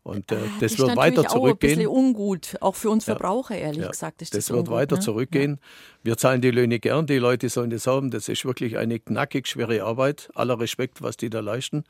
Und 0.05 0.33
äh, 0.33 0.37
das, 0.61 0.73
das 0.73 0.79
wird 0.79 0.97
weiter 0.97 1.25
zurückgehen. 1.27 1.33
Auch 1.33 1.53
ein 1.53 1.59
bisschen 1.59 1.87
ungut, 1.87 2.57
auch 2.61 2.75
für 2.75 2.91
uns 2.91 3.05
Verbraucher, 3.05 3.57
ehrlich 3.57 3.83
ja, 3.83 3.89
gesagt. 3.89 4.21
Ist 4.21 4.35
das, 4.35 4.47
das 4.47 4.51
wird 4.51 4.67
ungut, 4.67 4.75
weiter 4.75 4.97
ne? 4.97 5.03
zurückgehen. 5.03 5.61
Wir 6.03 6.17
zahlen 6.17 6.41
die 6.41 6.51
Löhne 6.51 6.81
gern, 6.81 7.07
die 7.07 7.19
Leute 7.19 7.49
sollen 7.49 7.71
das 7.71 7.87
haben. 7.87 8.11
Das 8.11 8.29
ist 8.29 8.45
wirklich 8.45 8.79
eine 8.79 8.99
knackig 8.99 9.47
schwere 9.47 9.85
Arbeit. 9.85 10.29
Aller 10.35 10.59
Respekt, 10.59 11.03
was 11.03 11.17
die 11.17 11.31
da 11.31 11.41
leisten. 11.41 11.85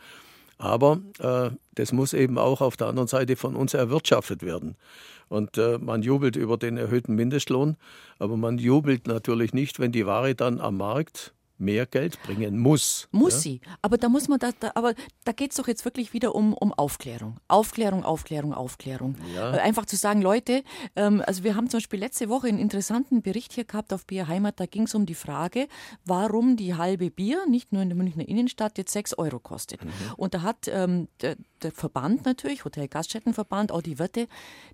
Aber 0.58 1.00
äh, 1.20 1.50
das 1.74 1.92
muss 1.92 2.12
eben 2.12 2.38
auch 2.38 2.60
auf 2.60 2.76
der 2.76 2.86
anderen 2.88 3.08
Seite 3.08 3.36
von 3.36 3.56
uns 3.56 3.72
erwirtschaftet 3.72 4.42
werden. 4.42 4.76
Und 5.28 5.56
äh, 5.56 5.78
man 5.78 6.02
jubelt 6.02 6.36
über 6.36 6.58
den 6.58 6.76
erhöhten 6.76 7.14
Mindestlohn, 7.14 7.76
aber 8.18 8.36
man 8.36 8.58
jubelt 8.58 9.06
natürlich 9.06 9.54
nicht, 9.54 9.80
wenn 9.80 9.90
die 9.90 10.04
Ware 10.04 10.34
dann 10.34 10.60
am 10.60 10.76
Markt 10.76 11.32
mehr 11.62 11.86
Geld 11.86 12.20
bringen 12.22 12.58
muss. 12.58 13.08
Muss 13.12 13.34
ja? 13.34 13.40
sie. 13.40 13.60
Aber 13.80 13.96
da 13.96 14.08
muss 14.08 14.28
man 14.28 14.38
da, 14.38 14.50
da 14.58 14.72
aber 14.74 14.94
da 15.24 15.32
geht 15.32 15.52
es 15.52 15.56
doch 15.56 15.68
jetzt 15.68 15.84
wirklich 15.84 16.12
wieder 16.12 16.34
um, 16.34 16.52
um 16.52 16.72
Aufklärung. 16.72 17.36
Aufklärung, 17.48 18.04
Aufklärung, 18.04 18.52
Aufklärung. 18.52 19.16
Ja. 19.34 19.54
Äh, 19.54 19.60
einfach 19.60 19.86
zu 19.86 19.96
sagen, 19.96 20.20
Leute, 20.20 20.64
ähm, 20.96 21.22
also 21.26 21.44
wir 21.44 21.54
haben 21.54 21.70
zum 21.70 21.78
Beispiel 21.78 22.00
letzte 22.00 22.28
Woche 22.28 22.48
einen 22.48 22.58
interessanten 22.58 23.22
Bericht 23.22 23.52
hier 23.52 23.64
gehabt 23.64 23.92
auf 23.92 24.06
Bier 24.06 24.28
Heimat, 24.28 24.60
da 24.60 24.66
ging 24.66 24.82
es 24.82 24.94
um 24.94 25.06
die 25.06 25.14
Frage, 25.14 25.68
warum 26.04 26.56
die 26.56 26.74
halbe 26.74 27.10
Bier, 27.10 27.46
nicht 27.46 27.72
nur 27.72 27.82
in 27.82 27.88
der 27.88 27.96
Münchner 27.96 28.28
Innenstadt, 28.28 28.76
jetzt 28.78 28.92
6 28.92 29.14
Euro 29.18 29.38
kostet. 29.38 29.84
Mhm. 29.84 29.90
Und 30.16 30.34
da 30.34 30.42
hat 30.42 30.68
ähm, 30.68 31.08
der, 31.20 31.36
der 31.62 31.72
Verband 31.72 32.24
natürlich, 32.24 32.64
Hotel 32.64 32.88
Gaststättenverband, 32.88 33.72
auch 33.72 33.82
die 33.82 33.98
Wirte, 33.98 34.26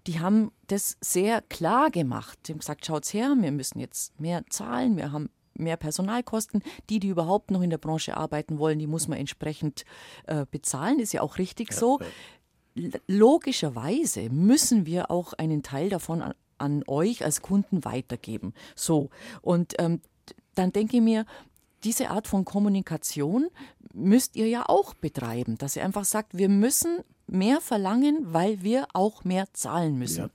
die 0.06 0.20
haben 0.20 0.50
das 0.66 0.96
sehr 1.00 1.42
klar 1.42 1.90
gemacht. 1.90 2.38
Die 2.46 2.52
haben 2.52 2.58
gesagt, 2.58 2.86
schaut's 2.86 3.12
her, 3.12 3.34
wir 3.38 3.52
müssen 3.52 3.78
jetzt 3.80 4.18
mehr 4.18 4.44
zahlen, 4.48 4.96
wir 4.96 5.12
haben 5.12 5.30
mehr 5.58 5.76
Personalkosten. 5.76 6.62
Die, 6.88 7.00
die 7.00 7.08
überhaupt 7.08 7.50
noch 7.50 7.62
in 7.62 7.70
der 7.70 7.78
Branche 7.78 8.16
arbeiten 8.16 8.58
wollen, 8.58 8.78
die 8.78 8.86
muss 8.86 9.08
man 9.08 9.18
entsprechend 9.18 9.84
äh, 10.26 10.46
bezahlen. 10.50 10.98
Ist 10.98 11.12
ja 11.12 11.22
auch 11.22 11.38
richtig 11.38 11.70
ja, 11.70 11.76
so. 11.76 12.00
Ja. 12.74 12.90
Logischerweise 13.06 14.30
müssen 14.30 14.86
wir 14.86 15.10
auch 15.10 15.32
einen 15.32 15.62
Teil 15.62 15.88
davon 15.88 16.22
an, 16.22 16.34
an 16.58 16.84
euch 16.86 17.24
als 17.24 17.42
Kunden 17.42 17.84
weitergeben. 17.84 18.54
So. 18.74 19.10
Und 19.42 19.74
ähm, 19.78 20.00
dann 20.54 20.72
denke 20.72 20.96
ich 20.96 21.02
mir, 21.02 21.24
diese 21.84 22.10
Art 22.10 22.26
von 22.26 22.44
Kommunikation 22.44 23.48
müsst 23.94 24.36
ihr 24.36 24.48
ja 24.48 24.68
auch 24.68 24.94
betreiben, 24.94 25.56
dass 25.58 25.76
ihr 25.76 25.84
einfach 25.84 26.04
sagt, 26.04 26.36
wir 26.36 26.48
müssen 26.48 26.98
mehr 27.26 27.60
verlangen, 27.60 28.32
weil 28.32 28.62
wir 28.62 28.88
auch 28.92 29.24
mehr 29.24 29.46
zahlen 29.52 29.96
müssen. 29.98 30.24
Ja. 30.24 30.30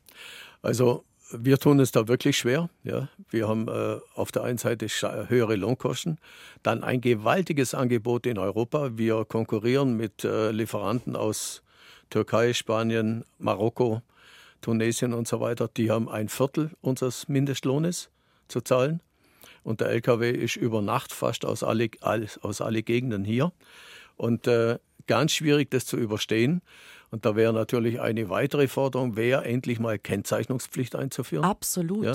Also 0.61 1.03
wir 1.37 1.57
tun 1.57 1.79
es 1.79 1.91
da 1.91 2.07
wirklich 2.07 2.37
schwer. 2.37 2.69
Ja. 2.83 3.09
Wir 3.29 3.47
haben 3.47 3.67
äh, 3.67 3.99
auf 4.15 4.31
der 4.31 4.43
einen 4.43 4.57
Seite 4.57 4.87
höhere 5.27 5.55
Lohnkosten, 5.55 6.19
dann 6.61 6.83
ein 6.83 7.01
gewaltiges 7.01 7.73
Angebot 7.73 8.25
in 8.25 8.37
Europa. 8.37 8.97
Wir 8.97 9.25
konkurrieren 9.25 9.97
mit 9.97 10.23
äh, 10.23 10.51
Lieferanten 10.51 11.15
aus 11.15 11.63
Türkei, 12.09 12.53
Spanien, 12.53 13.25
Marokko, 13.39 14.01
Tunesien 14.61 15.13
und 15.13 15.27
so 15.27 15.39
weiter. 15.39 15.69
Die 15.75 15.89
haben 15.89 16.07
ein 16.09 16.29
Viertel 16.29 16.71
unseres 16.81 17.27
Mindestlohnes 17.27 18.09
zu 18.47 18.61
zahlen. 18.61 19.01
Und 19.63 19.81
der 19.81 19.89
LKW 19.89 20.31
ist 20.31 20.55
über 20.55 20.81
Nacht 20.81 21.13
fast 21.13 21.45
aus 21.45 21.63
alle, 21.63 21.89
aus 22.41 22.61
alle 22.61 22.83
Gegenden 22.83 23.23
hier. 23.23 23.51
Und 24.17 24.47
äh, 24.47 24.77
ganz 25.07 25.33
schwierig, 25.33 25.71
das 25.71 25.85
zu 25.85 25.97
überstehen. 25.97 26.61
Und 27.13 27.25
da 27.25 27.35
wäre 27.35 27.53
natürlich 27.53 28.01
eine 28.01 28.31
weitere 28.31 28.67
Forderung, 28.67 29.15
wäre 29.15 29.45
endlich 29.45 29.79
mal 29.79 29.99
Kennzeichnungspflicht 29.99 30.95
einzuführen. 30.95 31.45
Absolut. 31.45 32.05
Ja? 32.05 32.13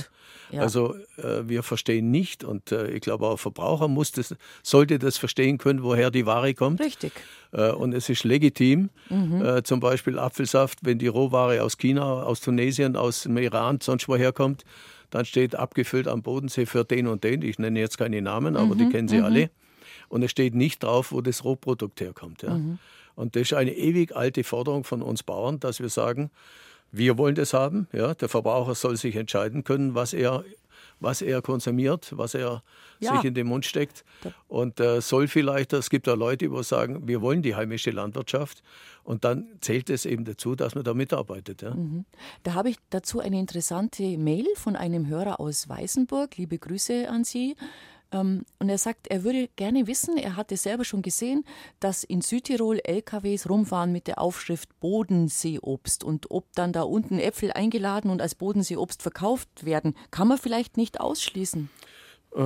Ja. 0.51 0.63
Also 0.63 0.97
äh, 1.19 1.43
wir 1.45 1.63
verstehen 1.63 2.11
nicht 2.11 2.43
und 2.43 2.73
äh, 2.73 2.91
ich 2.91 3.03
glaube 3.03 3.29
auch 3.29 3.37
Verbraucher 3.37 3.87
muss 3.87 4.11
das, 4.11 4.35
sollte 4.65 4.99
das 4.99 5.17
verstehen 5.17 5.59
können, 5.59 5.85
woher 5.85 6.11
die 6.11 6.27
Ware 6.27 6.53
kommt. 6.53 6.81
Richtig. 6.81 7.13
Äh, 7.53 7.71
und 7.71 7.93
es 7.93 8.09
ist 8.09 8.25
legitim, 8.25 8.91
mhm. 9.09 9.41
Äh, 9.41 9.63
zum 9.63 9.79
Beispiel 9.79 10.19
Apfelsaft, 10.19 10.81
wenn 10.83 10.99
die 10.99 11.07
Rohware 11.07 11.63
aus 11.63 11.79
China, 11.79 12.25
aus 12.25 12.41
Tunesien, 12.41 12.97
aus 12.97 13.23
dem 13.23 13.37
Iran, 13.37 13.79
sonst 13.81 14.09
woher 14.09 14.33
kommt, 14.33 14.65
dann 15.11 15.25
steht 15.25 15.55
abgefüllt 15.55 16.09
am 16.09 16.23
Bodensee 16.23 16.67
für 16.67 16.85
den 16.85 17.07
und 17.07 17.23
den. 17.23 17.43
Ich 17.43 17.61
nenne 17.61 17.79
jetzt 17.79 17.99
keine 17.99 18.21
Namen, 18.21 18.57
aber 18.57 18.75
mhm. 18.75 18.79
die 18.79 18.89
kennen 18.89 19.07
Sie 19.07 19.19
mhm. 19.19 19.25
alle. 19.25 19.51
Und 20.09 20.25
es 20.25 20.33
steht 20.33 20.57
nicht 20.57 20.83
drauf, 20.83 21.13
wo 21.13 21.21
das 21.21 21.45
Rohprodukt 21.45 22.01
herkommt. 22.01 22.43
Ja. 22.43 22.55
Mhm. 22.55 22.81
Und 23.19 23.35
das 23.35 23.43
ist 23.43 23.55
eine 23.55 23.75
ewig 23.75 24.15
alte 24.15 24.45
Forderung 24.45 24.85
von 24.85 25.03
uns 25.03 25.25
Bauern, 25.25 25.59
dass 25.59 25.81
wir 25.81 25.89
sagen, 25.89 26.31
wir 26.93 27.19
wollen 27.19 27.35
das 27.35 27.53
haben. 27.53 27.89
Ja, 27.93 28.15
der 28.15 28.29
Verbraucher 28.29 28.77
soll 28.77 28.97
sich 28.97 29.17
entscheiden 29.17 29.65
können, 29.65 29.97
was 29.97 30.13
er, 30.13 30.45
was 31.01 31.21
er 31.21 31.43
konsumiert, 31.43 32.17
was 32.17 32.35
er 32.35 32.63
ja. 33.01 33.17
sich 33.17 33.25
in 33.25 33.35
den 33.35 33.49
Mund 33.49 33.67
steckt. 33.67 34.05
Und 34.47 34.79
äh, 34.79 35.01
soll 35.01 35.27
vielleicht, 35.27 35.73
es 35.73 35.91
gibt 35.91 36.07
da 36.07 36.15
Leute, 36.15 36.49
die 36.49 36.63
sagen, 36.63 37.09
wir 37.09 37.21
wollen 37.21 37.43
die 37.43 37.57
heimische 37.57 37.91
Landwirtschaft. 37.91 38.63
Und 39.03 39.25
dann 39.25 39.49
zählt 39.63 39.91
es 39.91 40.07
eben 40.07 40.25
dazu, 40.25 40.55
dass 40.55 40.77
man 40.77 40.85
da 40.85 40.95
mitarbeitet. 40.95 41.63
Ja. 41.63 41.75
Mhm. 41.75 42.05
Da 42.45 42.55
habe 42.55 42.71
ich 42.71 42.77
dazu 42.89 43.19
eine 43.19 43.41
interessante 43.41 44.17
Mail 44.17 44.47
von 44.55 44.77
einem 44.77 45.09
Hörer 45.09 45.41
aus 45.41 45.69
Weißenburg. 45.69 46.37
Liebe 46.37 46.57
Grüße 46.57 47.09
an 47.09 47.25
Sie. 47.25 47.57
Ähm, 48.12 48.44
und 48.59 48.68
er 48.68 48.79
sagt, 48.79 49.09
er 49.09 49.25
würde 49.25 49.49
gerne 49.57 49.87
wissen, 49.87 50.16
er 50.16 50.37
hatte 50.37 50.57
selber 50.57 50.85
schon 50.85 51.03
gesehen, 51.03 51.44
dass 51.81 52.05
in 52.05 52.23
Südtirol 52.23 52.81
LKWs 52.85 53.49
rumfahren 53.49 53.92
mit 53.92 54.07
der 54.07 54.21
Aufschrift 54.21 54.68
Bodenseeobst. 54.81 56.05
Und 56.05 56.31
ob 56.31 56.53
dann 56.55 56.73
da 56.73 56.83
unten 56.83 57.18
Äpfel 57.18 57.53
eingeladen 57.53 58.11
und 58.11 58.23
als 58.23 58.35
Bodenseeobst 58.35 59.03
verkauft 59.03 59.64
werden, 59.64 59.94
kann 60.11 60.29
man 60.29 60.38
vielleicht 60.38 60.77
nicht 60.77 61.01
ausschließen. 61.01 61.68
Äh, 62.35 62.42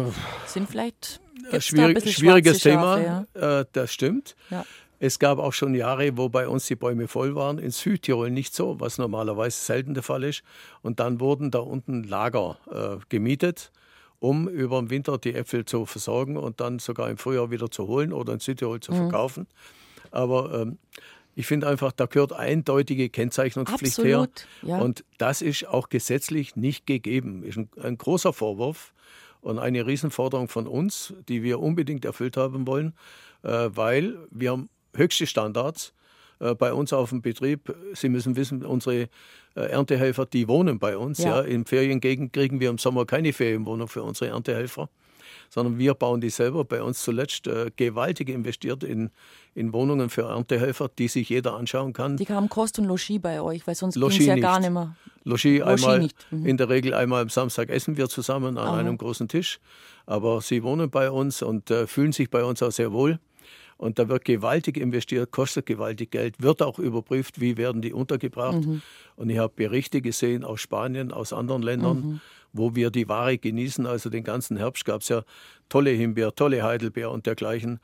Sind 0.46 0.68
vielleicht. 0.68 1.20
Schwierig, 1.58 2.14
schwieriges 2.14 2.60
Thema, 2.60 3.00
ja? 3.00 3.60
äh, 3.60 3.64
das 3.72 3.92
stimmt. 3.92 4.36
Ja. 4.50 4.64
Es 5.00 5.18
gab 5.18 5.38
auch 5.38 5.52
schon 5.52 5.74
Jahre, 5.74 6.16
wo 6.16 6.28
bei 6.28 6.46
uns 6.46 6.66
die 6.66 6.76
Bäume 6.76 7.08
voll 7.08 7.34
waren. 7.34 7.58
In 7.58 7.72
Südtirol 7.72 8.30
nicht 8.30 8.54
so, 8.54 8.78
was 8.78 8.98
normalerweise 8.98 9.58
selten 9.58 9.94
der 9.94 10.04
Fall 10.04 10.22
ist. 10.22 10.44
Und 10.82 11.00
dann 11.00 11.18
wurden 11.18 11.50
da 11.50 11.58
unten 11.58 12.04
Lager 12.04 12.58
äh, 12.70 13.04
gemietet 13.08 13.72
um 14.22 14.48
über 14.48 14.78
den 14.80 14.88
Winter 14.88 15.18
die 15.18 15.34
Äpfel 15.34 15.64
zu 15.64 15.84
versorgen 15.84 16.36
und 16.36 16.60
dann 16.60 16.78
sogar 16.78 17.10
im 17.10 17.18
Frühjahr 17.18 17.50
wieder 17.50 17.72
zu 17.72 17.88
holen 17.88 18.12
oder 18.12 18.32
in 18.32 18.38
Südtirol 18.38 18.78
zu 18.78 18.92
mhm. 18.92 18.96
verkaufen. 18.96 19.48
Aber 20.12 20.62
ähm, 20.62 20.78
ich 21.34 21.46
finde 21.46 21.66
einfach, 21.66 21.90
da 21.90 22.06
gehört 22.06 22.32
eindeutige 22.32 23.08
Kennzeichnungspflicht 23.08 23.98
Absolut, 23.98 24.46
her. 24.62 24.68
Ja. 24.68 24.78
Und 24.78 25.04
das 25.18 25.42
ist 25.42 25.66
auch 25.66 25.88
gesetzlich 25.88 26.54
nicht 26.54 26.86
gegeben. 26.86 27.42
Ist 27.42 27.58
ein, 27.58 27.68
ein 27.82 27.98
großer 27.98 28.32
Vorwurf 28.32 28.94
und 29.40 29.58
eine 29.58 29.84
Riesenforderung 29.86 30.46
von 30.46 30.68
uns, 30.68 31.14
die 31.28 31.42
wir 31.42 31.58
unbedingt 31.58 32.04
erfüllt 32.04 32.36
haben 32.36 32.64
wollen, 32.68 32.94
äh, 33.42 33.70
weil 33.72 34.18
wir 34.30 34.52
haben 34.52 34.68
höchste 34.94 35.26
Standards 35.26 35.94
äh, 36.38 36.54
bei 36.54 36.72
uns 36.72 36.92
auf 36.92 37.08
dem 37.08 37.22
Betrieb. 37.22 37.74
Sie 37.94 38.08
müssen 38.08 38.36
wissen, 38.36 38.64
unsere 38.64 39.08
Erntehelfer, 39.60 40.26
die 40.26 40.48
wohnen 40.48 40.78
bei 40.78 40.96
uns. 40.96 41.18
Ja. 41.18 41.40
ja. 41.40 41.40
In 41.42 41.64
Feriengegend 41.64 42.32
kriegen 42.32 42.60
wir 42.60 42.70
im 42.70 42.78
Sommer 42.78 43.04
keine 43.04 43.32
Ferienwohnung 43.32 43.88
für 43.88 44.02
unsere 44.02 44.30
Erntehelfer, 44.30 44.88
sondern 45.50 45.78
wir 45.78 45.94
bauen 45.94 46.20
die 46.20 46.30
selber. 46.30 46.64
Bei 46.64 46.82
uns 46.82 47.02
zuletzt 47.02 47.46
äh, 47.46 47.70
gewaltig 47.76 48.28
investiert 48.28 48.82
in, 48.84 49.10
in 49.54 49.72
Wohnungen 49.72 50.10
für 50.10 50.22
Erntehelfer, 50.22 50.90
die 50.98 51.08
sich 51.08 51.28
jeder 51.28 51.54
anschauen 51.54 51.92
kann. 51.92 52.16
Die 52.16 52.28
haben 52.28 52.48
Kost 52.48 52.78
und 52.78 52.86
Logis 52.86 53.20
bei 53.20 53.40
euch, 53.40 53.66
weil 53.66 53.74
sonst 53.74 53.94
ging 53.94 54.08
es 54.08 54.18
ja 54.18 54.36
gar 54.36 54.60
nicht 54.60 54.70
mehr. 54.70 54.94
Logis, 55.24 55.60
Logis 55.60 55.84
einmal, 55.84 56.08
mhm. 56.30 56.46
in 56.46 56.56
der 56.56 56.68
Regel 56.68 56.94
einmal 56.94 57.22
am 57.22 57.28
Samstag 57.28 57.68
essen 57.68 57.96
wir 57.96 58.08
zusammen 58.08 58.58
an 58.58 58.68
Aha. 58.68 58.78
einem 58.78 58.98
großen 58.98 59.28
Tisch. 59.28 59.60
Aber 60.04 60.40
sie 60.40 60.62
wohnen 60.62 60.90
bei 60.90 61.10
uns 61.10 61.42
und 61.42 61.70
äh, 61.70 61.86
fühlen 61.86 62.12
sich 62.12 62.28
bei 62.28 62.42
uns 62.42 62.62
auch 62.62 62.72
sehr 62.72 62.92
wohl. 62.92 63.20
Und 63.76 63.98
da 63.98 64.08
wird 64.08 64.24
gewaltig 64.24 64.76
investiert, 64.76 65.30
kostet 65.30 65.66
gewaltig 65.66 66.10
Geld, 66.10 66.40
wird 66.42 66.62
auch 66.62 66.78
überprüft, 66.78 67.40
wie 67.40 67.56
werden 67.56 67.82
die 67.82 67.92
untergebracht. 67.92 68.64
Mhm. 68.64 68.82
Und 69.16 69.30
ich 69.30 69.38
habe 69.38 69.52
Berichte 69.54 70.00
gesehen 70.00 70.44
aus 70.44 70.60
Spanien, 70.60 71.12
aus 71.12 71.32
anderen 71.32 71.62
Ländern, 71.62 71.96
mhm. 71.96 72.20
wo 72.52 72.74
wir 72.74 72.90
die 72.90 73.08
Ware 73.08 73.38
genießen. 73.38 73.86
Also 73.86 74.10
den 74.10 74.24
ganzen 74.24 74.56
Herbst 74.56 74.84
gab 74.84 75.00
es 75.02 75.08
ja 75.08 75.22
tolle 75.68 75.90
Himbeer, 75.90 76.34
tolle 76.34 76.62
Heidelbeer 76.62 77.10
und 77.10 77.26
dergleichen. 77.26 77.80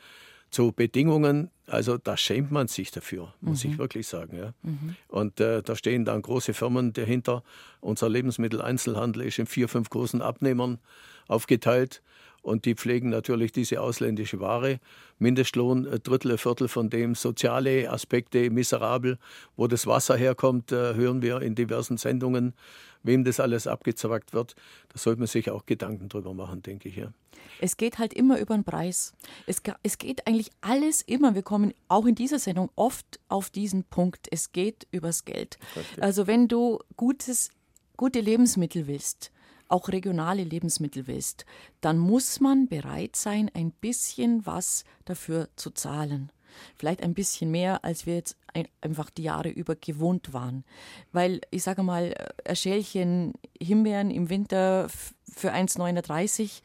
zu 0.51 0.73
Bedingungen, 0.73 1.51
also 1.67 1.99
da 1.99 2.17
schämt 2.17 2.51
man 2.51 2.69
sich 2.69 2.91
dafür, 2.91 3.35
muss 3.41 3.65
mhm. 3.65 3.71
ich 3.71 3.79
wirklich 3.79 4.07
sagen. 4.07 4.37
Ja. 4.37 4.55
Mhm. 4.63 4.97
Und 5.09 5.41
äh, 5.41 5.63
da 5.63 5.77
stehen 5.77 6.05
dann 6.05 6.23
große 6.23 6.55
Firmen 6.55 6.93
dahinter. 6.93 7.43
Unser 7.81 8.09
Lebensmitteleinzelhandel 8.09 9.23
ist 9.23 9.39
in 9.39 9.47
vier, 9.47 9.69
fünf 9.69 9.91
großen 9.91 10.23
Abnehmern 10.23 10.79
aufgeteilt 11.27 12.03
und 12.43 12.65
die 12.65 12.75
pflegen 12.75 13.11
natürlich 13.11 13.53
diese 13.53 13.81
ausländische 13.81 14.41
Ware. 14.41 14.81
Mindestlohn, 15.19 15.87
ein 15.87 16.03
Drittel, 16.03 16.33
ein 16.33 16.39
Viertel 16.39 16.69
von 16.69 16.91
dem, 16.91 17.15
soziale 17.15 17.91
Aspekte 17.91 18.51
miserabel. 18.51 19.19
Wo 19.57 19.67
das 19.67 19.87
Wasser 19.87 20.17
herkommt, 20.17 20.73
äh, 20.73 20.95
hören 20.95 21.23
wir 21.23 21.43
in 21.43 21.55
diversen 21.55 21.97
Sendungen, 21.97 22.55
wem 23.03 23.25
das 23.25 23.41
alles 23.41 23.67
abgezwackt 23.67 24.33
wird. 24.33 24.55
Da 24.91 24.99
sollte 24.99 25.21
man 25.21 25.27
sich 25.27 25.51
auch 25.51 25.67
Gedanken 25.67 26.09
drüber 26.09 26.35
machen, 26.35 26.63
denke 26.63 26.89
ich. 26.89 26.97
Ja. 26.97 27.13
Es 27.61 27.77
geht 27.77 27.99
halt 27.99 28.15
immer 28.15 28.39
über 28.39 28.55
den 28.55 28.65
Preis. 28.65 29.15
Es, 29.47 29.61
es 29.83 29.99
geht 29.99 30.27
eigentlich 30.27 30.51
alles 30.61 31.03
immer. 31.03 31.35
Wir 31.35 31.43
kommen 31.43 31.75
auch 31.89 32.07
in 32.07 32.15
dieser 32.15 32.39
Sendung 32.39 32.71
oft 32.77 33.19
auf 33.29 33.51
diesen 33.51 33.85
Punkt. 33.85 34.29
Es 34.31 34.53
geht 34.53 34.87
übers 34.91 35.25
Geld. 35.25 35.59
Richtig. 35.77 36.03
Also 36.03 36.27
wenn 36.27 36.49
du 36.49 36.79
gutes, 36.97 37.51
gute 37.97 38.21
Lebensmittel 38.21 38.87
willst, 38.87 39.33
auch 39.69 39.89
regionale 39.89 40.45
Lebensmittel 40.45 41.07
willst, 41.07 41.45
dann 41.81 41.99
muss 41.99 42.41
man 42.41 42.69
bereit 42.69 43.17
sein, 43.17 43.51
ein 43.55 43.71
bisschen 43.71 44.47
was 44.47 44.85
dafür 45.05 45.49
zu 45.57 45.71
zahlen. 45.71 46.33
Vielleicht 46.77 47.03
ein 47.03 47.15
bisschen 47.15 47.51
mehr, 47.51 47.85
als 47.85 48.07
wir 48.07 48.17
jetzt 48.17 48.37
ein, 48.55 48.67
einfach 48.81 49.11
die 49.11 49.23
Jahre 49.23 49.51
über 49.51 49.77
gewohnt 49.77 50.33
waren. 50.33 50.65
Weil 51.13 51.41
ich 51.51 51.63
sage 51.63 51.83
mal, 51.83 52.15
ein 52.45 52.57
Schälchen 52.57 53.35
Himbeeren 53.61 54.11
im 54.11 54.31
Winter 54.31 54.89
für 55.31 55.53
1,39 55.53 56.61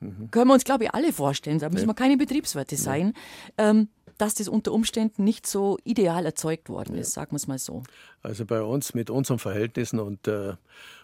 mhm. 0.00 0.30
können 0.30 0.48
wir 0.48 0.54
uns, 0.54 0.64
glaube 0.64 0.84
ich, 0.84 0.94
alle 0.94 1.12
vorstellen. 1.12 1.58
Da 1.58 1.68
müssen 1.68 1.84
ja. 1.84 1.90
wir 1.90 1.94
keine 1.94 2.16
Betriebswirte 2.16 2.76
sein. 2.76 3.14
Ja. 3.58 3.70
Ähm, 3.70 3.88
dass 4.20 4.34
das 4.34 4.48
unter 4.48 4.72
Umständen 4.72 5.24
nicht 5.24 5.46
so 5.46 5.78
ideal 5.82 6.26
erzeugt 6.26 6.68
worden 6.68 6.96
ist, 6.96 7.12
sagen 7.12 7.32
wir 7.32 7.36
es 7.36 7.46
mal 7.46 7.58
so. 7.58 7.82
Also 8.22 8.44
bei 8.44 8.60
uns 8.60 8.92
mit 8.92 9.08
unseren 9.08 9.38
Verhältnissen 9.38 9.98
und 9.98 10.28
äh, 10.28 10.54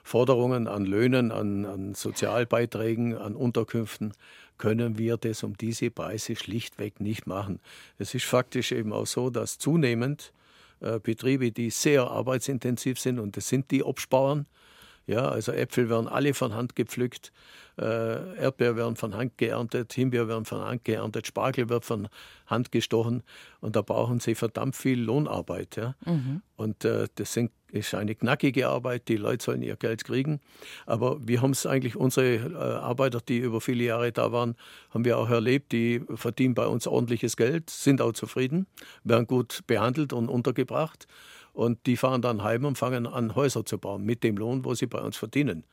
Forderungen 0.03 0.69
an 0.69 0.85
Löhnen, 0.85 1.33
an, 1.33 1.65
an, 1.65 1.95
Sozialbeiträgen, 1.95 3.17
an 3.17 3.35
Unterkünften 3.35 4.13
können 4.59 4.99
wir 4.99 5.17
das 5.17 5.43
um 5.43 5.57
diese 5.57 5.91
Preise 5.91 6.37
schlichtweg 6.37 7.01
nicht 7.01 7.27
machen. 7.27 7.61
Es 7.99 8.15
ist 8.15 8.25
faktisch 8.25 8.73
eben 8.73 8.93
auch 8.93 9.07
so, 9.07 9.31
dass 9.31 9.59
zunehmend 9.59 10.33
äh, 10.81 10.99
Betriebe, 10.99 11.53
die 11.53 11.71
sehr 11.71 12.11
arbeitsintensiv 12.11 13.01
sind, 13.01 13.19
und 13.19 13.37
das 13.39 13.49
sind 13.49 13.71
die 13.71 13.83
Obstbauern, 13.83 14.47
ja, 15.07 15.29
also 15.29 15.53
Äpfel 15.53 15.89
werden 15.89 16.09
alle 16.09 16.35
von 16.35 16.55
Hand 16.55 16.75
gepflückt, 16.75 17.33
äh, 17.79 18.37
Erdbeer 18.39 18.77
werden 18.77 18.97
von 18.97 19.15
Hand 19.15 19.39
geerntet, 19.39 19.93
Himbeer 19.93 20.27
werden 20.27 20.45
von 20.45 20.61
Hand 20.61 20.85
geerntet, 20.85 21.27
Spargel 21.27 21.69
wird 21.69 21.85
von 21.85 22.09
Hand 22.47 22.73
gestochen 22.73 23.23
und 23.61 23.77
da 23.77 23.83
brauchen 23.83 24.19
sie 24.19 24.35
verdammt 24.35 24.75
viel 24.75 25.01
Lohnarbeit. 25.01 25.77
Ja? 25.77 25.95
Mhm. 26.05 26.43
Und 26.57 26.85
äh, 26.85 27.07
das 27.15 27.33
sind, 27.33 27.53
ist 27.71 27.95
eine 27.95 28.17
knackige 28.17 28.69
Arbeit, 28.69 29.09
die 29.09 29.17
Leute 29.17 29.45
sollen 29.45 29.63
ihr 29.63 29.77
Geld 29.77 30.05
kriegen. 30.05 30.41
Aber 30.87 31.19
wir 31.21 31.41
haben 31.41 31.51
es 31.51 31.67
eigentlich, 31.67 31.95
unsere 31.95 32.35
äh, 32.37 32.55
Arbeiter, 32.55 33.21
die 33.21 33.39
über 33.39 33.61
viele 33.61 33.85
Jahre 33.85 34.11
da 34.11 34.33
waren, 34.33 34.57
haben 34.91 35.05
wir 35.05 35.19
auch 35.19 35.31
erlebt, 35.31 35.71
die 35.71 36.03
verdienen 36.15 36.55
bei 36.55 36.67
uns 36.67 36.87
ordentliches 36.89 37.37
Geld, 37.37 37.71
sind 37.71 38.01
auch 38.01 38.13
zufrieden, 38.13 38.67
werden 39.05 39.27
gut 39.27 39.61
behandelt 39.67 40.13
und 40.13 40.29
untergebracht. 40.29 41.07
Und 41.57 41.87
die 41.87 41.97
fahren 41.97 42.21
dann 42.21 42.43
heim 42.43 42.67
und 42.67 42.77
fangen 42.77 43.07
an, 43.07 43.35
Häuser 43.35 43.65
zu 43.65 43.79
bauen 43.79 44.05
mit 44.05 44.23
dem 44.23 44.37
Lohn, 44.37 44.67
wo 44.67 44.75
sie 44.75 44.87
bei 44.87 45.01
uns 45.01 45.17
verdienen. 45.17 45.65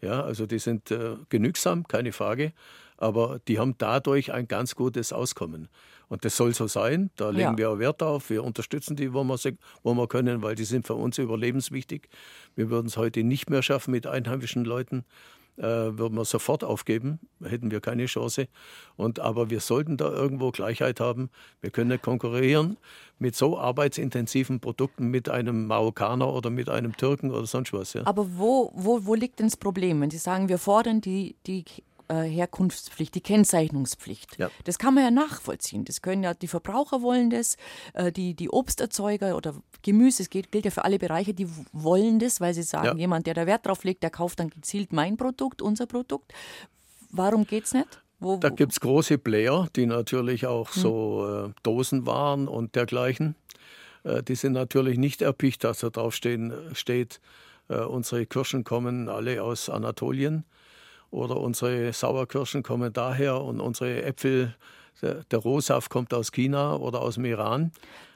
Ja, 0.00 0.22
also 0.22 0.46
die 0.46 0.60
sind 0.60 0.92
äh, 0.92 1.16
genügsam, 1.30 1.88
keine 1.88 2.12
Frage, 2.12 2.52
aber 2.96 3.40
die 3.48 3.58
haben 3.58 3.74
dadurch 3.76 4.32
ein 4.32 4.46
ganz 4.46 4.76
gutes 4.76 5.12
Auskommen. 5.12 5.66
Und 6.06 6.24
das 6.24 6.36
soll 6.36 6.54
so 6.54 6.68
sein, 6.68 7.10
da 7.16 7.30
legen 7.30 7.40
ja. 7.40 7.58
wir 7.58 7.70
auch 7.70 7.78
Wert 7.80 8.04
auf. 8.04 8.30
Wir 8.30 8.44
unterstützen 8.44 8.94
die, 8.94 9.12
wo 9.14 9.24
wir, 9.24 9.36
wo 9.82 9.94
wir 9.94 10.06
können, 10.06 10.42
weil 10.42 10.54
die 10.54 10.64
sind 10.64 10.86
für 10.86 10.94
uns 10.94 11.18
überlebenswichtig. 11.18 12.08
Wir 12.54 12.70
würden 12.70 12.86
es 12.86 12.96
heute 12.96 13.24
nicht 13.24 13.50
mehr 13.50 13.62
schaffen 13.62 13.90
mit 13.90 14.06
einheimischen 14.06 14.64
Leuten 14.64 15.04
äh, 15.58 15.62
würden 15.62 16.14
wir 16.14 16.24
sofort 16.24 16.64
aufgeben, 16.64 17.18
hätten 17.42 17.70
wir 17.70 17.80
keine 17.80 18.06
Chance. 18.06 18.48
Und, 18.96 19.20
aber 19.20 19.50
wir 19.50 19.60
sollten 19.60 19.96
da 19.96 20.10
irgendwo 20.10 20.50
Gleichheit 20.50 21.00
haben. 21.00 21.30
Wir 21.60 21.70
können 21.70 21.88
nicht 21.88 22.02
konkurrieren 22.02 22.76
mit 23.18 23.34
so 23.34 23.58
arbeitsintensiven 23.58 24.60
Produkten 24.60 25.08
mit 25.08 25.28
einem 25.28 25.66
Marokkaner 25.66 26.32
oder 26.32 26.50
mit 26.50 26.68
einem 26.68 26.96
Türken 26.96 27.30
oder 27.30 27.46
sonst 27.46 27.72
was. 27.72 27.94
Ja. 27.94 28.06
Aber 28.06 28.26
wo, 28.36 28.72
wo, 28.74 29.06
wo 29.06 29.14
liegt 29.14 29.38
denn 29.38 29.46
das 29.46 29.56
Problem, 29.56 30.00
wenn 30.00 30.10
Sie 30.10 30.18
sagen, 30.18 30.48
wir 30.48 30.58
fordern 30.58 31.00
die, 31.00 31.36
die 31.46 31.64
äh, 32.08 32.22
Herkunftspflicht, 32.22 33.14
die 33.14 33.20
Kennzeichnungspflicht. 33.20 34.38
Ja. 34.38 34.50
Das 34.64 34.78
kann 34.78 34.94
man 34.94 35.04
ja 35.04 35.10
nachvollziehen. 35.10 35.84
Das 35.84 36.02
können 36.02 36.22
ja 36.22 36.34
die 36.34 36.48
Verbraucher 36.48 37.02
wollen 37.02 37.30
das, 37.30 37.56
äh, 37.94 38.12
die, 38.12 38.34
die 38.34 38.50
Obsterzeuger 38.50 39.36
oder 39.36 39.54
Gemüse, 39.82 40.22
es 40.22 40.30
gilt, 40.30 40.54
ja 40.54 40.70
für 40.70 40.84
alle 40.84 40.98
Bereiche, 40.98 41.34
die 41.34 41.48
wollen 41.72 42.18
das, 42.18 42.40
weil 42.40 42.54
sie 42.54 42.62
sagen, 42.62 42.86
ja. 42.86 42.94
jemand, 42.94 43.26
der 43.26 43.34
da 43.34 43.46
Wert 43.46 43.66
drauf 43.66 43.84
legt, 43.84 44.02
der 44.02 44.10
kauft 44.10 44.40
dann 44.40 44.50
gezielt 44.50 44.92
mein 44.92 45.16
Produkt, 45.16 45.62
unser 45.62 45.86
Produkt. 45.86 46.32
Warum 47.10 47.46
geht 47.46 47.64
es 47.64 47.74
nicht? 47.74 48.02
Wo, 48.18 48.38
da 48.38 48.48
gibt 48.48 48.72
es 48.72 48.80
große 48.80 49.18
Player, 49.18 49.68
die 49.76 49.86
natürlich 49.86 50.46
auch 50.46 50.74
hm. 50.74 50.82
so 50.82 51.46
äh, 51.48 51.52
Dosenwaren 51.62 52.48
und 52.48 52.74
dergleichen. 52.74 53.36
Äh, 54.04 54.22
die 54.22 54.34
sind 54.34 54.52
natürlich 54.52 54.98
nicht 54.98 55.22
erpicht, 55.22 55.64
dass 55.64 55.80
da 55.80 55.90
drauf 55.90 56.14
stehen, 56.14 56.52
steht, 56.72 57.20
äh, 57.68 57.76
unsere 57.76 58.26
Kirschen 58.26 58.64
kommen 58.64 59.08
alle 59.08 59.42
aus 59.42 59.68
Anatolien 59.68 60.44
oder 61.10 61.36
unsere 61.36 61.92
Sauerkirschen 61.92 62.62
kommen 62.62 62.92
daher 62.92 63.40
und 63.40 63.60
unsere 63.60 64.02
Äpfel, 64.02 64.54
der, 65.02 65.24
der 65.24 65.38
Rohsaft 65.38 65.90
kommt 65.90 66.12
aus 66.14 66.32
China 66.32 66.76
oder 66.76 67.02
aus 67.02 67.14
dem 67.14 67.24
Iran. 67.24 67.72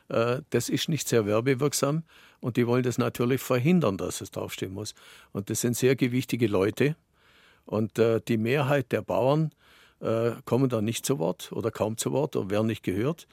Äh, 0.09 0.43
das 0.51 0.69
ist 0.69 0.89
nicht 0.89 1.09
sehr 1.09 1.27
werbewirksam 1.27 2.03
und 2.41 2.57
die 2.57 2.67
wollen 2.67 2.83
das 2.83 2.99
natürlich 2.99 3.41
verhindern, 3.41 3.97
dass 3.97 4.21
es 4.21 4.31
draufstehen 4.31 4.73
muss. 4.73 4.95
Und 5.33 5.51
das 5.51 5.61
sind 5.61 5.77
sehr 5.77 5.97
gewichtige 5.97 6.47
Leute 6.47 6.97
und 7.67 7.99
äh, 7.99 8.21
die 8.27 8.39
Mehrheit 8.39 8.93
der 8.93 9.03
Bauern 9.03 9.53
äh, 10.01 10.33
kommen 10.45 10.69
da 10.69 10.81
nicht 10.81 11.07
zu 11.07 11.19
Wort 11.19 11.53
oder 11.53 11.71
kaum 11.71 11.97
zu 11.97 12.13
Wort 12.13 12.37
oder 12.37 12.51
werden 12.51 12.67
nicht 12.67 12.83
gehört. 12.83 13.27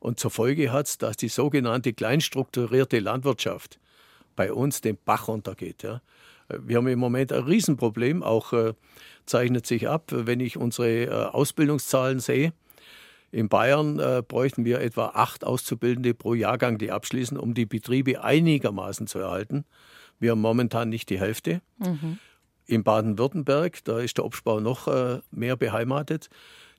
Und 0.00 0.18
zur 0.18 0.30
Folge 0.30 0.72
hat 0.72 0.86
es, 0.86 0.98
dass 0.98 1.16
die 1.16 1.28
sogenannte 1.28 1.92
kleinstrukturierte 1.92 2.98
Landwirtschaft 2.98 3.78
bei 4.36 4.52
uns 4.52 4.80
den 4.80 4.98
Bach 5.02 5.28
runtergeht. 5.28 5.82
Ja. 5.82 6.00
Wir 6.48 6.76
haben 6.76 6.86
im 6.88 6.98
Moment 6.98 7.32
ein 7.32 7.44
Riesenproblem, 7.44 8.22
auch 8.22 8.52
äh, 8.52 8.74
zeichnet 9.26 9.66
sich 9.66 9.88
ab, 9.88 10.10
wenn 10.10 10.40
ich 10.40 10.56
unsere 10.56 11.04
äh, 11.04 11.10
Ausbildungszahlen 11.10 12.20
sehe. 12.20 12.52
In 13.30 13.48
Bayern 13.48 13.98
äh, 13.98 14.22
bräuchten 14.26 14.64
wir 14.64 14.80
etwa 14.80 15.06
acht 15.08 15.44
Auszubildende 15.44 16.14
pro 16.14 16.34
Jahrgang, 16.34 16.78
die 16.78 16.92
abschließen, 16.92 17.36
um 17.36 17.54
die 17.54 17.66
Betriebe 17.66 18.22
einigermaßen 18.22 19.06
zu 19.06 19.18
erhalten. 19.18 19.64
Wir 20.20 20.30
haben 20.32 20.40
momentan 20.40 20.88
nicht 20.88 21.10
die 21.10 21.18
Hälfte. 21.18 21.60
Mhm. 21.78 22.18
In 22.66 22.84
Baden-Württemberg, 22.84 23.82
da 23.84 23.98
ist 23.98 24.18
der 24.18 24.24
Obstbau 24.24 24.60
noch 24.60 24.86
äh, 24.88 25.20
mehr 25.30 25.56
beheimatet, 25.56 26.28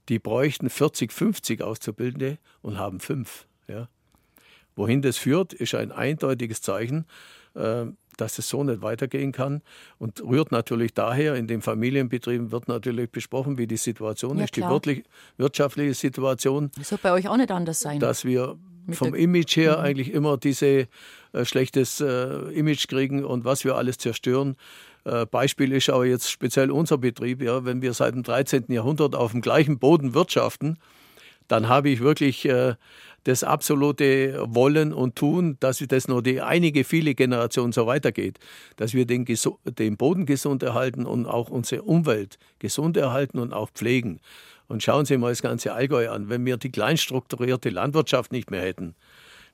die 0.07 0.19
bräuchten 0.19 0.69
40, 0.69 1.11
50 1.11 1.61
Auszubildende 1.61 2.37
und 2.61 2.77
haben 2.77 2.99
fünf. 2.99 3.47
Ja. 3.67 3.89
Wohin 4.75 5.01
das 5.01 5.17
führt, 5.17 5.53
ist 5.53 5.75
ein 5.75 5.91
eindeutiges 5.91 6.61
Zeichen, 6.61 7.05
äh, 7.55 7.85
dass 8.17 8.39
es 8.39 8.49
so 8.49 8.63
nicht 8.63 8.81
weitergehen 8.81 9.31
kann 9.31 9.61
und 9.97 10.23
rührt 10.23 10.51
natürlich 10.51 10.93
daher, 10.93 11.35
in 11.35 11.47
den 11.47 11.61
Familienbetrieben 11.61 12.51
wird 12.51 12.67
natürlich 12.67 13.09
besprochen, 13.11 13.57
wie 13.57 13.67
die 13.67 13.77
Situation 13.77 14.37
ja, 14.37 14.45
ist, 14.45 14.53
klar. 14.53 14.79
die 14.79 15.03
wirtschaftliche 15.37 15.93
Situation. 15.93 16.71
Das 16.77 16.91
wird 16.91 17.01
bei 17.01 17.11
euch 17.11 17.27
auch 17.27 17.37
nicht 17.37 17.51
anders 17.51 17.79
sein. 17.79 17.99
Dass 17.99 18.25
wir 18.25 18.57
vom 18.91 19.15
Image 19.15 19.55
her 19.57 19.77
mhm. 19.77 19.83
eigentlich 19.83 20.13
immer 20.13 20.37
diese 20.37 20.87
äh, 21.33 21.45
schlechtes 21.45 22.01
äh, 22.01 22.51
Image 22.53 22.87
kriegen 22.87 23.23
und 23.25 23.45
was 23.45 23.63
wir 23.63 23.75
alles 23.75 23.97
zerstören. 23.97 24.55
Äh, 25.05 25.25
Beispiel 25.25 25.71
ist 25.71 25.89
aber 25.89 26.05
jetzt 26.05 26.29
speziell 26.29 26.71
unser 26.71 26.97
Betrieb, 26.97 27.41
ja, 27.41 27.65
wenn 27.65 27.81
wir 27.81 27.93
seit 27.93 28.13
dem 28.13 28.23
13. 28.23 28.65
Jahrhundert 28.69 29.15
auf 29.15 29.31
dem 29.31 29.41
gleichen 29.41 29.79
Boden 29.79 30.13
wirtschaften, 30.13 30.77
dann 31.47 31.67
habe 31.67 31.89
ich 31.89 31.99
wirklich 31.99 32.45
äh, 32.45 32.75
das 33.25 33.43
absolute 33.43 34.39
Wollen 34.47 34.93
und 34.93 35.15
Tun, 35.15 35.57
dass 35.59 35.83
das 35.87 36.07
nur 36.07 36.21
die 36.21 36.41
einige, 36.41 36.83
viele 36.83 37.15
Generationen 37.15 37.73
so 37.73 37.87
weitergeht, 37.87 38.39
dass 38.77 38.93
wir 38.93 39.05
den, 39.05 39.25
den 39.79 39.97
Boden 39.97 40.25
gesund 40.25 40.63
erhalten 40.63 41.05
und 41.05 41.25
auch 41.25 41.49
unsere 41.49 41.81
Umwelt 41.81 42.37
gesund 42.59 42.97
erhalten 42.97 43.39
und 43.39 43.51
auch 43.51 43.69
pflegen. 43.71 44.19
Und 44.67 44.83
schauen 44.83 45.05
Sie 45.05 45.17
mal 45.17 45.29
das 45.29 45.41
ganze 45.41 45.73
Allgäu 45.73 46.09
an. 46.09 46.29
Wenn 46.29 46.45
wir 46.45 46.57
die 46.57 46.71
kleinstrukturierte 46.71 47.69
Landwirtschaft 47.69 48.31
nicht 48.31 48.51
mehr 48.51 48.61
hätten, 48.61 48.95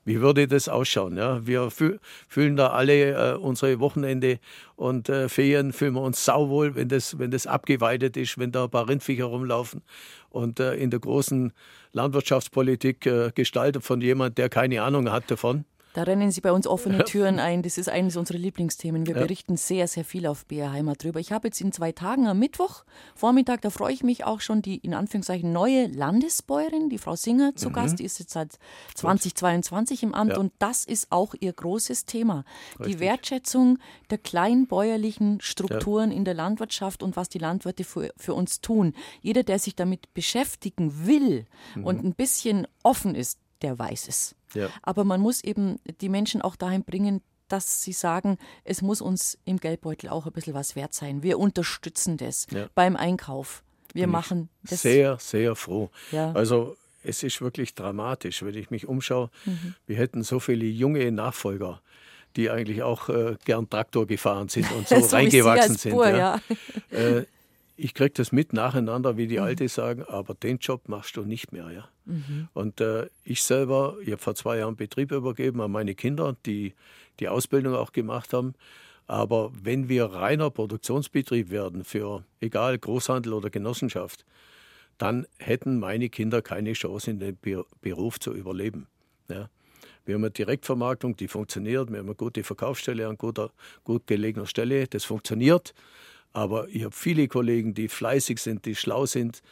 wie 0.04 0.20
würde 0.20 0.48
das 0.48 0.68
ausschauen? 0.68 1.16
Ja? 1.16 1.46
Wir 1.46 1.70
fühlen 1.70 2.56
da 2.56 2.70
alle 2.70 3.34
äh, 3.34 3.36
unsere 3.36 3.78
Wochenende 3.80 4.38
und 4.76 5.08
äh, 5.08 5.28
Ferien, 5.28 5.72
fühlen 5.72 5.94
wir 5.94 6.02
uns 6.02 6.24
sauwohl, 6.24 6.74
wenn 6.74 6.88
das, 6.88 7.18
wenn 7.18 7.30
das 7.30 7.46
abgeweidet 7.46 8.16
ist, 8.16 8.38
wenn 8.38 8.52
da 8.52 8.64
ein 8.64 8.70
paar 8.70 8.88
Rindviecher 8.88 9.24
rumlaufen. 9.24 9.82
Und 10.30 10.60
äh, 10.60 10.74
in 10.74 10.90
der 10.90 11.00
großen 11.00 11.52
Landwirtschaftspolitik 11.92 13.06
äh, 13.06 13.30
gestaltet 13.34 13.84
von 13.84 14.00
jemand, 14.00 14.38
der 14.38 14.48
keine 14.48 14.82
Ahnung 14.82 15.10
hat 15.12 15.30
davon. 15.30 15.64
Da 15.94 16.04
rennen 16.04 16.30
Sie 16.30 16.40
bei 16.40 16.52
uns 16.52 16.66
offene 16.66 17.04
Türen 17.04 17.38
ein. 17.38 17.62
Das 17.62 17.76
ist 17.76 17.88
eines 17.88 18.16
unserer 18.16 18.38
Lieblingsthemen. 18.38 19.06
Wir 19.06 19.14
ja. 19.14 19.22
berichten 19.22 19.56
sehr, 19.56 19.86
sehr 19.86 20.04
viel 20.04 20.26
auf 20.26 20.46
BR 20.46 20.72
Heimat 20.72 21.02
drüber. 21.02 21.20
Ich 21.20 21.32
habe 21.32 21.48
jetzt 21.48 21.60
in 21.60 21.72
zwei 21.72 21.92
Tagen 21.92 22.26
am 22.26 22.38
Mittwoch, 22.38 22.84
Vormittag, 23.14 23.60
da 23.60 23.70
freue 23.70 23.92
ich 23.92 24.02
mich 24.02 24.24
auch 24.24 24.40
schon, 24.40 24.62
die 24.62 24.76
in 24.76 24.94
Anführungszeichen 24.94 25.52
neue 25.52 25.86
Landesbäuerin, 25.88 26.88
die 26.88 26.98
Frau 26.98 27.14
Singer, 27.14 27.54
zu 27.56 27.68
mhm. 27.68 27.74
Gast. 27.74 27.98
Die 27.98 28.04
ist 28.04 28.18
jetzt 28.20 28.32
seit 28.32 28.58
2022 28.94 30.02
im 30.02 30.14
Amt 30.14 30.32
ja. 30.32 30.38
und 30.38 30.52
das 30.58 30.84
ist 30.84 31.12
auch 31.12 31.34
ihr 31.38 31.52
großes 31.52 32.06
Thema. 32.06 32.44
Richtig. 32.78 32.94
Die 32.94 33.00
Wertschätzung 33.00 33.78
der 34.10 34.18
kleinbäuerlichen 34.18 35.40
Strukturen 35.40 36.10
ja. 36.10 36.16
in 36.16 36.24
der 36.24 36.34
Landwirtschaft 36.34 37.02
und 37.02 37.16
was 37.16 37.28
die 37.28 37.38
Landwirte 37.38 37.84
für, 37.84 38.12
für 38.16 38.34
uns 38.34 38.60
tun. 38.60 38.94
Jeder, 39.20 39.42
der 39.42 39.58
sich 39.58 39.76
damit 39.76 40.14
beschäftigen 40.14 41.06
will 41.06 41.46
mhm. 41.74 41.84
und 41.84 42.04
ein 42.04 42.14
bisschen 42.14 42.66
offen 42.82 43.14
ist, 43.14 43.38
der 43.62 43.78
weiß 43.78 44.08
es. 44.08 44.34
Ja. 44.54 44.68
Aber 44.82 45.04
man 45.04 45.20
muss 45.20 45.42
eben 45.42 45.78
die 46.00 46.08
Menschen 46.08 46.42
auch 46.42 46.56
dahin 46.56 46.84
bringen, 46.84 47.22
dass 47.48 47.82
sie 47.82 47.92
sagen, 47.92 48.38
es 48.64 48.82
muss 48.82 49.00
uns 49.00 49.38
im 49.44 49.58
Geldbeutel 49.58 50.08
auch 50.08 50.26
ein 50.26 50.32
bisschen 50.32 50.54
was 50.54 50.74
wert 50.74 50.94
sein. 50.94 51.22
Wir 51.22 51.38
unterstützen 51.38 52.16
das 52.16 52.46
ja. 52.50 52.68
beim 52.74 52.96
Einkauf. 52.96 53.62
Wir 53.92 54.04
Bin 54.04 54.10
machen 54.10 54.48
das. 54.62 54.82
Sehr, 54.82 55.18
sehr 55.18 55.54
froh. 55.54 55.90
Ja. 56.12 56.32
Also 56.32 56.76
es 57.02 57.22
ist 57.22 57.40
wirklich 57.42 57.74
dramatisch, 57.74 58.42
wenn 58.42 58.54
ich 58.54 58.70
mich 58.70 58.86
umschaue. 58.86 59.30
Mhm. 59.44 59.74
Wir 59.86 59.96
hätten 59.96 60.22
so 60.22 60.40
viele 60.40 60.64
junge 60.64 61.10
Nachfolger, 61.12 61.82
die 62.36 62.48
eigentlich 62.48 62.82
auch 62.82 63.08
äh, 63.08 63.36
gern 63.44 63.68
Traktor 63.68 64.06
gefahren 64.06 64.48
sind 64.48 64.70
und 64.72 64.88
so, 64.88 64.98
so 65.00 65.16
reingewachsen 65.16 65.76
sind. 65.76 65.92
Spur, 65.92 66.08
ja. 66.08 66.40
Äh, 66.90 67.24
ich 67.76 67.94
kriege 67.94 68.12
das 68.14 68.32
mit 68.32 68.52
nacheinander, 68.52 69.16
wie 69.16 69.26
die 69.26 69.38
mhm. 69.38 69.44
Alte 69.44 69.68
sagen, 69.68 70.04
aber 70.04 70.34
den 70.34 70.58
Job 70.58 70.88
machst 70.88 71.16
du 71.16 71.22
nicht 71.22 71.52
mehr. 71.52 71.70
Ja? 71.70 71.88
Mhm. 72.04 72.48
Und 72.52 72.80
äh, 72.80 73.08
ich 73.24 73.42
selber, 73.42 73.96
ich 74.02 74.12
habe 74.12 74.22
vor 74.22 74.34
zwei 74.34 74.58
Jahren 74.58 74.76
Betrieb 74.76 75.12
übergeben 75.12 75.60
an 75.60 75.70
meine 75.70 75.94
Kinder, 75.94 76.36
die 76.46 76.74
die 77.20 77.28
Ausbildung 77.28 77.74
auch 77.74 77.92
gemacht 77.92 78.32
haben. 78.32 78.54
Aber 79.06 79.50
wenn 79.60 79.88
wir 79.88 80.06
reiner 80.06 80.50
Produktionsbetrieb 80.50 81.50
werden 81.50 81.84
für 81.84 82.24
egal 82.40 82.78
Großhandel 82.78 83.32
oder 83.32 83.50
Genossenschaft, 83.50 84.24
dann 84.98 85.26
hätten 85.38 85.78
meine 85.78 86.08
Kinder 86.08 86.42
keine 86.42 86.74
Chance, 86.74 87.10
in 87.10 87.18
dem 87.18 87.36
Beruf 87.80 88.20
zu 88.20 88.32
überleben. 88.32 88.86
Ja? 89.28 89.48
Wir 90.04 90.14
haben 90.14 90.24
eine 90.24 90.30
Direktvermarktung, 90.30 91.16
die 91.16 91.28
funktioniert. 91.28 91.90
Wir 91.90 91.98
haben 91.98 92.06
eine 92.06 92.14
gute 92.14 92.42
Verkaufsstelle 92.42 93.06
an 93.06 93.16
guter, 93.16 93.50
gut 93.84 94.06
gelegener 94.06 94.46
Stelle. 94.46 94.86
Das 94.86 95.04
funktioniert. 95.04 95.74
Aber 96.32 96.68
ich 96.68 96.84
habe 96.84 96.94
viele 96.94 97.28
Kollegen, 97.28 97.74
die 97.74 97.88
fleißig 97.88 98.38
sind, 98.38 98.64
die 98.64 98.74
schlau 98.74 99.06
sind, 99.06 99.42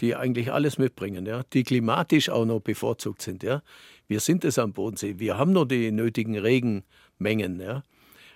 die 0.00 0.16
eigentlich 0.16 0.52
alles 0.52 0.78
mitbringen, 0.78 1.26
ja, 1.26 1.42
die 1.52 1.62
klimatisch 1.62 2.30
auch 2.30 2.46
noch 2.46 2.60
bevorzugt 2.60 3.22
sind. 3.22 3.42
Ja. 3.42 3.62
Wir 4.08 4.20
sind 4.20 4.44
es 4.44 4.58
am 4.58 4.72
Bodensee, 4.72 5.18
wir 5.18 5.36
haben 5.36 5.52
noch 5.52 5.66
die 5.66 5.92
nötigen 5.92 6.38
Regenmengen. 6.38 7.60
Ja. 7.60 7.82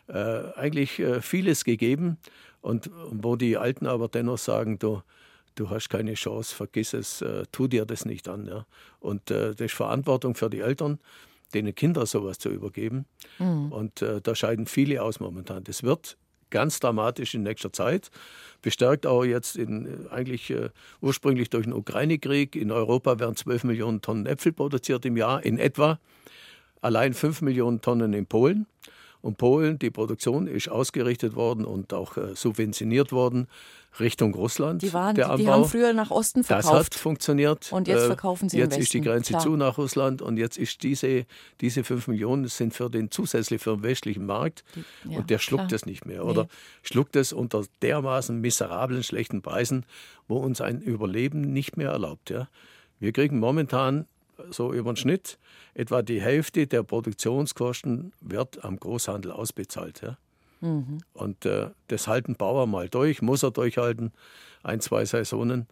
Äh, 0.07 0.53
eigentlich 0.59 0.99
äh, 0.99 1.23
vieles 1.23 1.65
gegeben 1.65 2.19
und 2.61 2.91
wo 3.11 3.37
die 3.37 3.57
Alten 3.57 3.87
aber 3.87 4.09
dennoch 4.09 4.37
sagen, 4.37 4.79
du, 4.79 5.03
du 5.55 5.71
hast 5.71 5.89
keine 5.89 6.15
Chance, 6.15 6.55
vergiss 6.55 6.93
es, 6.93 7.23
äh, 7.23 7.45
tu 7.51 7.69
dir 7.69 7.87
das 7.87 8.05
nicht 8.05 8.29
an. 8.29 8.47
Ja. 8.47 8.67
Und 9.01 9.31
äh, 9.31 9.55
das 9.55 9.67
ist 9.67 9.75
Verantwortung 9.75 10.35
für 10.35 10.51
die 10.51 10.61
Eltern, 10.61 10.99
denen 11.55 11.75
Kinder 11.75 12.05
sowas 12.05 12.39
zu 12.39 12.51
übergeben. 12.51 13.07
Mhm. 13.39 13.73
Und 13.73 14.03
äh, 14.03 14.21
da 14.21 14.35
scheiden 14.35 14.67
viele 14.67 15.03
aus 15.03 15.21
momentan. 15.21 15.65
Das 15.65 15.83
wird 15.83 16.19
ganz 16.55 16.79
dramatisch 16.79 17.35
in 17.35 17.43
nächster 17.43 17.73
Zeit. 17.73 18.13
Bestärkt 18.63 19.07
auch 19.07 19.25
jetzt 19.25 19.57
in, 19.57 20.07
eigentlich 20.09 20.51
äh, 20.51 20.71
ursprünglich 21.01 21.51
durch 21.51 21.65
den 21.65 21.73
Ukraine-Krieg. 21.73 22.55
In 22.55 22.71
Europa 22.71 23.19
werden 23.19 23.35
12 23.35 23.65
Millionen 23.65 24.01
Tonnen 24.03 24.25
Äpfel 24.25 24.53
produziert 24.53 25.05
im 25.05 25.17
Jahr 25.17 25.45
in 25.45 25.59
etwa. 25.59 25.99
Allein 26.81 27.13
5 27.13 27.43
Millionen 27.43 27.81
Tonnen 27.81 28.13
in 28.13 28.27
Polen. 28.27 28.67
Und 29.25 29.39
Polen, 29.39 29.79
die 29.79 29.91
Produktion 29.91 30.47
ist 30.47 30.69
ausgerichtet 30.69 31.35
worden 31.35 31.65
und 31.65 31.95
auch 31.95 32.19
äh, 32.19 32.37
subventioniert 32.37 33.11
worden 33.11 33.49
Richtung 33.99 34.35
Russland. 34.35 34.83
Die, 34.83 34.93
waren, 34.93 35.15
der 35.15 35.35
die 35.39 35.49
haben 35.49 35.65
früher 35.65 35.95
nach 35.95 36.11
Osten 36.11 36.45
verkauft. 36.45 36.75
Das 36.75 36.87
hat 36.87 36.95
funktioniert. 36.95 37.73
Und 37.73 37.89
jetzt 37.89 38.03
äh, 38.03 38.07
verkaufen 38.09 38.51
sie 38.51 38.59
Jetzt 38.59 38.77
ist 38.77 38.93
die 38.93 39.01
Grenze 39.01 39.31
Klar. 39.33 39.43
zu 39.43 39.57
nach 39.57 39.79
Russland 39.79 40.21
und 40.21 40.37
jetzt 40.37 40.59
ist 40.59 40.83
diese, 40.83 41.25
diese 41.63 41.85
5 41.85 42.09
Millionen 42.09 42.49
sind 42.49 42.75
für 42.75 42.91
den 42.91 43.11
zusätzlich 43.11 43.63
für 43.63 43.77
den 43.77 43.83
westlichen 43.83 44.27
Markt 44.27 44.63
die, 44.75 45.13
ja, 45.13 45.19
und 45.19 45.31
der 45.31 45.39
schluckt 45.39 45.73
es 45.73 45.87
nicht 45.87 46.05
mehr. 46.05 46.27
Oder 46.27 46.43
nee. 46.43 46.49
schluckt 46.83 47.17
es 47.17 47.33
unter 47.33 47.65
dermaßen 47.81 48.39
miserablen, 48.39 49.03
schlechten 49.03 49.41
Preisen, 49.41 49.87
wo 50.29 50.37
uns 50.37 50.61
ein 50.61 50.83
Überleben 50.83 51.41
nicht 51.41 51.79
mehr 51.79 51.89
erlaubt. 51.89 52.29
Ja. 52.29 52.49
Wir 53.01 53.13
kriegen 53.13 53.39
momentan 53.39 54.05
so 54.51 54.73
über 54.73 54.93
den 54.93 54.97
Schnitt. 54.97 55.39
Etwa 55.75 56.03
die 56.03 56.21
Hälfte 56.21 56.67
der 56.67 56.83
Produktionskosten 56.83 58.13
wird 58.21 58.65
am 58.65 58.79
Großhandel 58.79 59.33
ausbezahlt. 59.33 60.03
Ja? 60.03 60.17
Mhm. 60.61 60.99
Und 61.13 61.45
äh, 61.47 61.71
das 61.89 62.09
halten 62.09 62.37
Bauer 62.37 62.67
mal 62.67 62.89
durch, 62.89 63.23
muss 63.23 63.43
er 63.43 63.51
durchhalten, 63.51 64.13
ein, 64.63 64.81
zwei 64.81 65.05
Saisonen. 65.05 65.67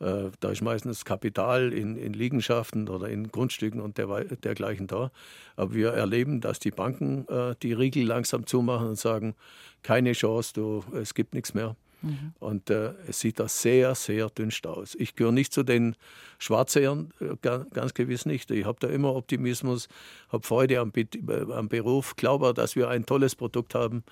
Äh, 0.00 0.30
da 0.40 0.50
ist 0.50 0.62
meistens 0.62 1.04
Kapital 1.04 1.72
in, 1.72 1.96
in 1.96 2.14
Liegenschaften 2.14 2.88
oder 2.88 3.08
in 3.08 3.28
Grundstücken 3.28 3.80
und 3.80 3.98
der, 3.98 4.06
dergleichen 4.24 4.86
da. 4.86 5.10
Aber 5.56 5.74
wir 5.74 5.90
erleben, 5.90 6.40
dass 6.40 6.58
die 6.58 6.70
Banken 6.70 7.28
äh, 7.28 7.54
die 7.62 7.74
Riegel 7.74 8.04
langsam 8.04 8.46
zumachen 8.46 8.88
und 8.88 8.98
sagen, 8.98 9.34
keine 9.82 10.12
Chance, 10.12 10.54
du, 10.54 10.84
es 10.94 11.14
gibt 11.14 11.34
nichts 11.34 11.52
mehr. 11.52 11.76
Mhm. 12.02 12.32
Und 12.38 12.70
äh, 12.70 12.94
es 13.06 13.20
sieht 13.20 13.40
da 13.40 13.48
sehr, 13.48 13.94
sehr 13.94 14.30
dünnst 14.30 14.66
aus. 14.66 14.94
Ich 14.94 15.14
gehöre 15.14 15.32
nicht 15.32 15.52
zu 15.52 15.62
den 15.62 15.96
Schwarzsehern, 16.38 17.12
äh, 17.20 17.36
ganz 17.42 17.94
gewiss 17.94 18.26
nicht. 18.26 18.50
Ich 18.50 18.64
habe 18.64 18.78
da 18.80 18.88
immer 18.88 19.14
Optimismus, 19.14 19.88
habe 20.30 20.46
Freude 20.46 20.80
am, 20.80 20.92
äh, 20.94 21.06
am, 21.52 21.68
Beruf, 21.68 22.16
glaube, 22.16 22.54
dass 22.54 22.76
wir 22.76 22.88
ein 22.88 23.06
tolles 23.06 23.36
Produkt 23.36 23.74
haben. 23.74 24.04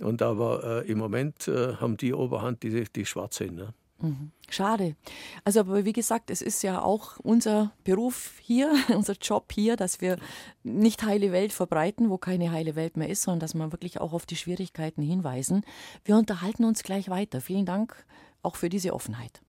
Und 0.00 0.22
aber 0.22 0.82
äh, 0.84 0.90
im 0.90 0.98
Moment 0.98 1.48
äh, 1.48 1.76
haben 1.76 1.96
die 1.96 2.12
Oberhand, 2.12 2.62
die, 2.62 2.84
die 2.84 3.06
schwarz 3.06 3.36
sind. 3.36 3.54
Ne? 3.54 3.74
Mhm. 4.08 4.30
Schade. 4.50 4.96
Also, 5.44 5.60
aber 5.60 5.84
wie 5.84 5.92
gesagt, 5.92 6.30
es 6.30 6.42
ist 6.42 6.62
ja 6.62 6.82
auch 6.82 7.18
unser 7.18 7.72
Beruf 7.84 8.34
hier, 8.40 8.72
unser 8.94 9.14
Job 9.14 9.52
hier, 9.52 9.76
dass 9.76 10.00
wir 10.00 10.18
nicht 10.62 11.02
heile 11.02 11.32
Welt 11.32 11.52
verbreiten, 11.52 12.10
wo 12.10 12.18
keine 12.18 12.52
heile 12.52 12.76
Welt 12.76 12.96
mehr 12.96 13.08
ist, 13.08 13.22
sondern 13.22 13.40
dass 13.40 13.54
wir 13.54 13.72
wirklich 13.72 14.00
auch 14.00 14.12
auf 14.12 14.26
die 14.26 14.36
Schwierigkeiten 14.36 15.02
hinweisen. 15.02 15.64
Wir 16.04 16.16
unterhalten 16.16 16.64
uns 16.64 16.82
gleich 16.82 17.08
weiter. 17.08 17.40
Vielen 17.40 17.66
Dank 17.66 18.04
auch 18.42 18.56
für 18.56 18.68
diese 18.68 18.92
Offenheit. 18.92 19.40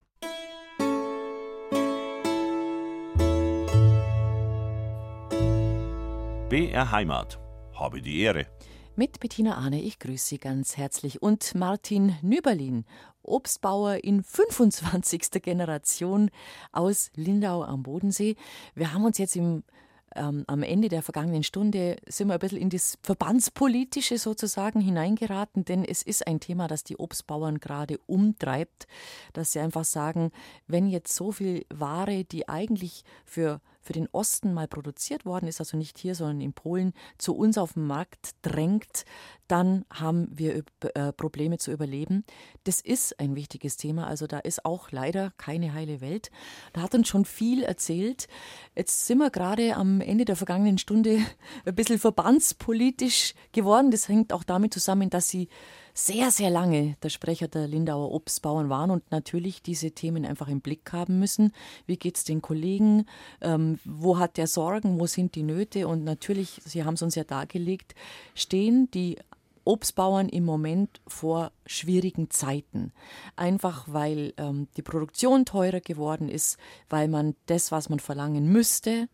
BR 6.50 6.92
Heimat. 6.92 7.40
Habe 7.74 8.02
die 8.02 8.22
Ehre. 8.22 8.46
Mit 8.96 9.20
Bettina 9.20 9.56
Ahne, 9.58 9.82
ich 9.82 10.00
grüße 10.00 10.26
Sie 10.26 10.38
ganz 10.38 10.78
herzlich. 10.78 11.22
Und 11.22 11.54
Martin 11.54 12.16
Nüberlin, 12.22 12.86
Obstbauer 13.26 14.04
in 14.04 14.24
25. 14.24 15.42
Generation 15.42 16.32
aus 16.72 17.12
Lindau 17.16 17.64
am 17.64 17.84
Bodensee. 17.84 18.36
Wir 18.74 18.94
haben 18.94 19.06
uns 19.06 19.18
jetzt 19.18 19.36
im 19.36 19.64
ähm, 20.16 20.46
am 20.48 20.64
Ende 20.64 20.88
der 20.90 21.04
vergangenen 21.04 21.44
Stunde 21.44 21.98
sind 22.08 22.28
wir 22.30 22.36
ein 22.36 22.40
bisschen 22.40 22.62
in 22.62 22.70
das 22.70 22.98
Verbandspolitische 23.02 24.18
sozusagen 24.18 24.80
hineingeraten, 24.80 25.66
denn 25.66 25.84
es 25.84 26.02
ist 26.02 26.26
ein 26.26 26.40
Thema, 26.40 26.68
das 26.68 26.84
die 26.84 26.98
Obstbauern 26.98 27.60
gerade 27.60 28.00
umtreibt, 28.08 28.88
dass 29.34 29.52
sie 29.52 29.60
einfach 29.60 29.84
sagen, 29.84 30.32
wenn 30.68 30.88
jetzt 30.88 31.14
so 31.14 31.32
viel 31.32 31.66
Ware, 31.70 32.24
die 32.24 32.48
eigentlich 32.48 33.04
für 33.26 33.62
für 33.86 33.94
den 33.94 34.10
Osten 34.12 34.52
mal 34.54 34.68
produziert 34.68 35.26
worden 35.26 35.48
ist, 35.48 35.60
also 35.60 35.78
nicht 35.78 36.00
hier, 36.00 36.16
sondern 36.16 36.42
in 36.42 36.54
Polen, 36.54 36.94
zu 37.20 37.36
uns 37.36 37.58
auf 37.60 37.74
den 37.74 37.86
Markt 37.86 38.32
drängt, 38.42 39.06
dann 39.48 39.86
haben 39.92 40.28
wir 40.32 40.64
äh, 40.96 41.14
Probleme 41.14 41.60
zu 41.60 41.72
überleben. 41.72 42.26
Das 42.64 42.82
ist 42.82 43.20
ein 43.20 43.36
wichtiges 43.36 43.78
Thema, 43.78 44.08
also 44.08 44.26
da 44.26 44.40
ist 44.40 44.66
auch 44.66 44.92
leider 44.92 45.34
keine 45.38 45.74
heile 45.74 46.02
Welt. 46.02 46.32
Da 46.74 46.82
hat 46.82 46.96
uns 46.96 47.08
schon 47.08 47.26
viel 47.26 47.62
erzählt. 47.62 48.28
Jetzt 48.76 49.06
sind 49.06 49.20
wir 49.20 49.30
gerade 49.30 49.76
am 49.76 50.02
Ende 50.02 50.26
der 50.26 50.36
vergangenen 50.36 50.80
Stunde 50.80 51.20
ein 51.66 51.76
bisschen 51.76 52.00
verbandspolitisch 52.00 53.36
geworden. 53.52 53.92
Das 53.92 54.10
hängt 54.10 54.34
auch 54.34 54.44
damit 54.44 54.74
zusammen, 54.74 55.12
dass 55.12 55.30
sie 55.30 55.48
sehr, 55.98 56.30
sehr 56.30 56.50
lange 56.50 56.98
der 57.02 57.10
Sprecher 57.10 57.48
der 57.48 57.68
Lindauer 57.68 58.12
Obstbauern 58.12 58.70
waren 58.70 58.92
und 58.92 59.10
natürlich 59.12 59.64
diese 59.64 59.92
Themen 59.92 60.26
einfach 60.26 60.50
im 60.50 60.60
Blick 60.60 60.92
haben 60.92 61.20
müssen. 61.20 61.54
Wie 61.88 61.96
geht 61.96 62.18
es 62.18 62.26
den 62.26 62.42
Kollegen? 62.42 63.06
Ähm, 63.40 63.80
wo 63.86 64.20
hat 64.20 64.36
der 64.36 64.48
Sorgen? 64.48 65.00
Wo 65.00 65.08
sind 65.08 65.36
die 65.36 65.44
Nöte? 65.44 65.88
Und 65.88 66.04
natürlich, 66.04 66.62
Sie 66.66 66.84
haben 66.84 66.96
es 66.96 67.02
uns 67.02 67.16
ja 67.16 67.24
dargelegt, 67.24 67.96
stehen 68.34 68.92
die 68.92 69.18
Obstbauern 69.64 70.28
im 70.28 70.44
Moment 70.44 71.02
vor 71.08 71.54
schwierigen 71.66 72.30
Zeiten. 72.30 72.92
Einfach 73.38 73.86
weil 73.88 74.34
ähm, 74.36 74.68
die 74.76 74.82
Produktion 74.82 75.46
teurer 75.46 75.80
geworden 75.80 76.28
ist, 76.28 76.58
weil 76.90 77.08
man 77.08 77.36
das, 77.46 77.72
was 77.72 77.88
man 77.88 78.00
verlangen 78.00 78.52
müsste, 78.52 79.08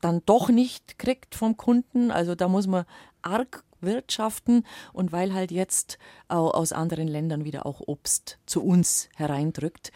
dann 0.00 0.22
doch 0.26 0.48
nicht 0.48 0.98
kriegt 0.98 1.36
vom 1.36 1.56
Kunden. 1.56 2.10
Also 2.10 2.34
da 2.34 2.48
muss 2.48 2.66
man 2.66 2.84
arg 3.22 3.64
wirtschaften 3.82 4.64
und 4.92 5.12
weil 5.12 5.32
halt 5.34 5.50
jetzt 5.50 5.98
aus 6.28 6.72
anderen 6.72 7.08
Ländern 7.08 7.44
wieder 7.44 7.66
auch 7.66 7.80
Obst 7.86 8.38
zu 8.46 8.62
uns 8.62 9.08
hereindrückt. 9.16 9.92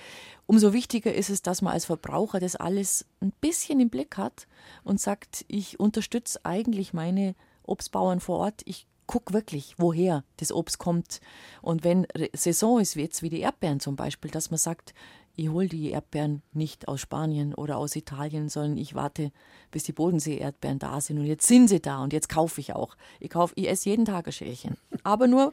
Umso 0.47 0.73
wichtiger 0.73 1.15
ist 1.15 1.31
es, 1.31 1.43
dass 1.43 1.63
man 1.63 1.73
als 1.73 1.87
Verbraucher 1.87 2.41
das 2.41 2.57
alles 2.57 3.07
ein 3.21 3.33
bisschen 3.41 3.81
im 3.81 3.91
Blick 3.91 4.17
hat 4.17 4.47
und 4.83 5.01
sagt, 5.01 5.45
ich 5.49 5.81
unterstütze 5.81 6.41
eigentlich 6.45 6.93
meine 6.93 7.35
Obstbauern 7.63 8.21
vor 8.21 8.39
Ort. 8.41 8.63
Ich 8.67 8.87
guck 9.07 9.33
wirklich, 9.33 9.75
woher 9.79 10.25
das 10.39 10.53
Obst 10.53 10.79
kommt. 10.79 11.21
Und 11.63 11.85
wenn 11.85 12.07
Saison 12.35 12.81
ist, 12.81 12.97
wie 12.97 13.03
jetzt 13.03 13.23
wie 13.23 13.31
die 13.31 13.41
Erdbeeren 13.41 13.81
zum 13.81 13.97
Beispiel, 13.97 14.31
dass 14.31 14.51
man 14.51 14.59
sagt, 14.59 14.95
ich 15.37 15.49
hole 15.49 15.69
die 15.69 15.91
Erdbeeren 15.91 16.43
nicht 16.53 16.87
aus 16.87 17.01
Spanien 17.01 17.55
oder 17.55 17.77
aus 17.77 17.97
Italien, 17.97 18.49
sondern 18.49 18.77
ich 18.77 18.95
warte, 18.95 19.33
bis 19.71 19.83
die 19.85 19.93
Bodensee-Erdbeeren 19.93 20.79
da 20.79 21.01
sind. 21.01 21.19
Und 21.19 21.27
jetzt 21.27 21.47
sind 21.47 21.69
sie 21.69 21.81
da 21.81 22.03
und 22.03 22.13
jetzt 22.13 22.29
kaufe 22.29 22.61
ich 22.61 22.75
auch. 22.75 22.97
Ich 23.19 23.31
kaufe, 23.31 23.53
ich 23.57 23.69
esse 23.69 23.91
jeden 23.91 24.05
Tag 24.05 24.27
ein 24.27 24.33
Schälchen. 24.33 24.77
Aber 25.03 25.27
nur 25.27 25.53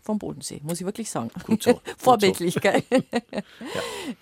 vom 0.00 0.18
Bodensee, 0.18 0.60
muss 0.62 0.80
ich 0.80 0.86
wirklich 0.86 1.10
sagen. 1.10 1.30
Gut 1.44 1.62
so. 1.62 1.80
Vorbildlich, 1.98 2.54
so. 2.54 2.60
gell? 2.60 2.82
ja. 2.90 3.42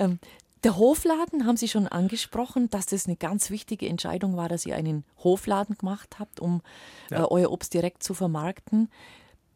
ähm, 0.01 0.18
der 0.64 0.76
Hofladen 0.76 1.46
haben 1.46 1.57
Sie 1.57 1.68
schon 1.68 1.86
angesprochen, 1.86 2.68
dass 2.68 2.86
das 2.86 3.07
eine 3.07 3.14
ganz 3.14 3.51
wichtige 3.51 3.88
Entscheidung 3.88 4.36
war, 4.36 4.49
dass 4.49 4.66
ihr 4.66 4.74
einen 4.74 5.05
Hofladen 5.22 5.78
gemacht 5.78 6.18
habt, 6.18 6.40
um 6.40 6.62
ja. 7.11 7.22
äh, 7.22 7.26
euer 7.28 7.53
Obst 7.53 7.72
direkt 7.74 8.03
zu 8.03 8.14
vermarkten. 8.14 8.90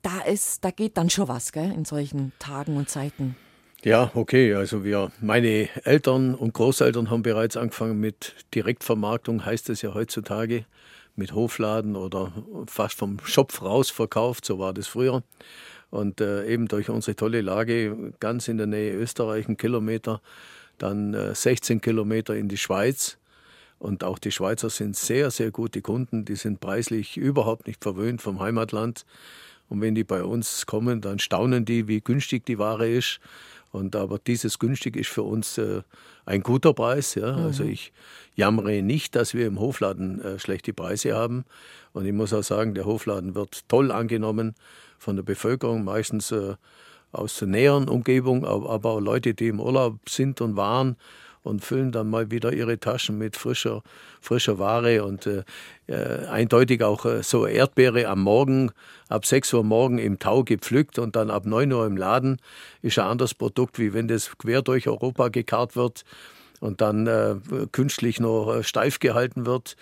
Da 0.02 0.20
ist, 0.20 0.64
da 0.64 0.70
geht 0.70 0.96
dann 0.96 1.10
schon 1.10 1.26
was, 1.26 1.50
gell, 1.50 1.72
in 1.72 1.84
solchen 1.84 2.32
Tagen 2.38 2.76
und 2.76 2.88
Zeiten. 2.88 3.36
Ja, 3.84 4.12
okay. 4.14 4.54
Also 4.54 4.84
wir, 4.84 5.10
meine 5.20 5.68
Eltern 5.84 6.36
und 6.36 6.54
Großeltern 6.54 7.10
haben 7.10 7.24
bereits 7.24 7.56
angefangen 7.56 7.98
mit 7.98 8.36
Direktvermarktung, 8.54 9.44
heißt 9.44 9.70
es 9.70 9.82
ja 9.82 9.92
heutzutage, 9.92 10.66
mit 11.16 11.34
Hofladen 11.34 11.96
oder 11.96 12.32
fast 12.66 12.96
vom 12.96 13.18
Schopf 13.24 13.60
raus 13.60 13.90
verkauft, 13.90 14.44
so 14.44 14.60
war 14.60 14.72
das 14.72 14.86
früher. 14.86 15.24
Und 15.90 16.20
äh, 16.20 16.46
eben 16.46 16.68
durch 16.68 16.90
unsere 16.90 17.16
tolle 17.16 17.40
Lage 17.40 18.14
ganz 18.20 18.46
in 18.46 18.56
der 18.56 18.68
Nähe 18.68 18.94
Österreich, 18.94 19.48
einen 19.48 19.56
Kilometer, 19.56 20.22
dann 20.78 21.12
äh, 21.12 21.34
16 21.34 21.80
Kilometer 21.80 22.36
in 22.36 22.48
die 22.48 22.56
Schweiz. 22.58 23.18
Und 23.80 24.04
auch 24.04 24.20
die 24.20 24.30
Schweizer 24.30 24.70
sind 24.70 24.96
sehr, 24.96 25.32
sehr 25.32 25.50
gute 25.50 25.82
Kunden. 25.82 26.24
Die 26.24 26.36
sind 26.36 26.60
preislich 26.60 27.16
überhaupt 27.16 27.66
nicht 27.66 27.82
verwöhnt 27.82 28.22
vom 28.22 28.38
Heimatland. 28.38 29.04
Und 29.68 29.80
wenn 29.80 29.96
die 29.96 30.04
bei 30.04 30.22
uns 30.22 30.66
kommen, 30.66 31.00
dann 31.00 31.18
staunen 31.18 31.64
die, 31.64 31.88
wie 31.88 32.00
günstig 32.00 32.46
die 32.46 32.58
Ware 32.58 32.88
ist. 32.88 33.18
Und 33.72 33.96
aber 33.96 34.18
dieses 34.18 34.58
günstig 34.58 34.96
ist 34.96 35.08
für 35.08 35.22
uns 35.22 35.58
äh, 35.58 35.82
ein 36.26 36.42
guter 36.42 36.74
Preis. 36.74 37.14
Ja? 37.14 37.32
Mhm. 37.32 37.44
Also 37.44 37.64
ich 37.64 37.92
jammere 38.34 38.82
nicht, 38.82 39.16
dass 39.16 39.34
wir 39.34 39.46
im 39.46 39.58
Hofladen 39.58 40.20
äh, 40.20 40.38
schlechte 40.38 40.72
Preise 40.72 41.14
haben. 41.14 41.44
Und 41.92 42.06
ich 42.06 42.12
muss 42.12 42.32
auch 42.32 42.42
sagen, 42.42 42.74
der 42.74 42.84
Hofladen 42.84 43.34
wird 43.34 43.68
toll 43.68 43.90
angenommen 43.90 44.54
von 44.98 45.16
der 45.16 45.22
Bevölkerung, 45.22 45.84
meistens 45.84 46.30
äh, 46.30 46.54
aus 47.12 47.38
der 47.38 47.48
näheren 47.48 47.88
Umgebung, 47.88 48.44
aber 48.44 48.90
auch 48.90 49.00
Leute, 49.00 49.34
die 49.34 49.48
im 49.48 49.60
Urlaub 49.60 50.08
sind 50.08 50.40
und 50.40 50.56
waren 50.56 50.96
und 51.42 51.64
füllen 51.64 51.92
dann 51.92 52.08
mal 52.08 52.30
wieder 52.30 52.52
ihre 52.52 52.78
Taschen 52.78 53.18
mit 53.18 53.36
frischer, 53.36 53.82
frischer 54.20 54.58
Ware 54.58 55.04
und 55.04 55.26
äh, 55.26 55.42
äh, 55.88 56.26
eindeutig 56.26 56.82
auch 56.82 57.04
äh, 57.04 57.22
so 57.22 57.46
Erdbeere 57.46 58.08
am 58.08 58.22
Morgen, 58.22 58.70
ab 59.08 59.26
6 59.26 59.52
Uhr 59.54 59.64
morgen 59.64 59.98
im 59.98 60.18
Tau 60.18 60.44
gepflückt 60.44 60.98
und 60.98 61.16
dann 61.16 61.30
ab 61.30 61.46
9 61.46 61.72
Uhr 61.72 61.86
im 61.86 61.96
Laden, 61.96 62.38
ist 62.82 62.98
ein 62.98 63.06
anderes 63.06 63.34
Produkt, 63.34 63.78
wie 63.78 63.92
wenn 63.92 64.08
das 64.08 64.36
quer 64.38 64.62
durch 64.62 64.88
Europa 64.88 65.28
gekarrt 65.28 65.76
wird 65.76 66.04
und 66.60 66.80
dann 66.80 67.06
äh, 67.06 67.36
künstlich 67.72 68.20
noch 68.20 68.54
äh, 68.54 68.62
steif 68.62 69.00
gehalten 69.00 69.46
wird 69.46 69.76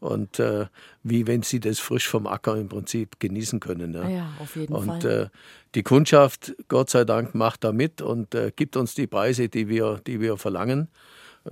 und 0.00 0.38
äh, 0.38 0.66
wie 1.02 1.26
wenn 1.26 1.42
sie 1.42 1.60
das 1.60 1.78
frisch 1.78 2.08
vom 2.08 2.26
Acker 2.26 2.56
im 2.56 2.68
Prinzip 2.68 3.18
genießen 3.18 3.60
können. 3.60 3.94
Ja, 3.94 4.08
ja 4.08 4.30
auf 4.40 4.56
jeden 4.56 4.74
und, 4.74 5.02
Fall. 5.02 5.22
Äh, 5.24 5.28
die 5.74 5.82
Kundschaft, 5.82 6.54
Gott 6.68 6.90
sei 6.90 7.04
Dank, 7.04 7.34
macht 7.34 7.64
da 7.64 7.72
mit 7.72 8.02
und 8.02 8.34
äh, 8.34 8.52
gibt 8.54 8.76
uns 8.76 8.94
die 8.94 9.06
Preise, 9.06 9.48
die 9.48 9.68
wir, 9.68 10.00
die 10.06 10.20
wir 10.20 10.36
verlangen. 10.36 10.88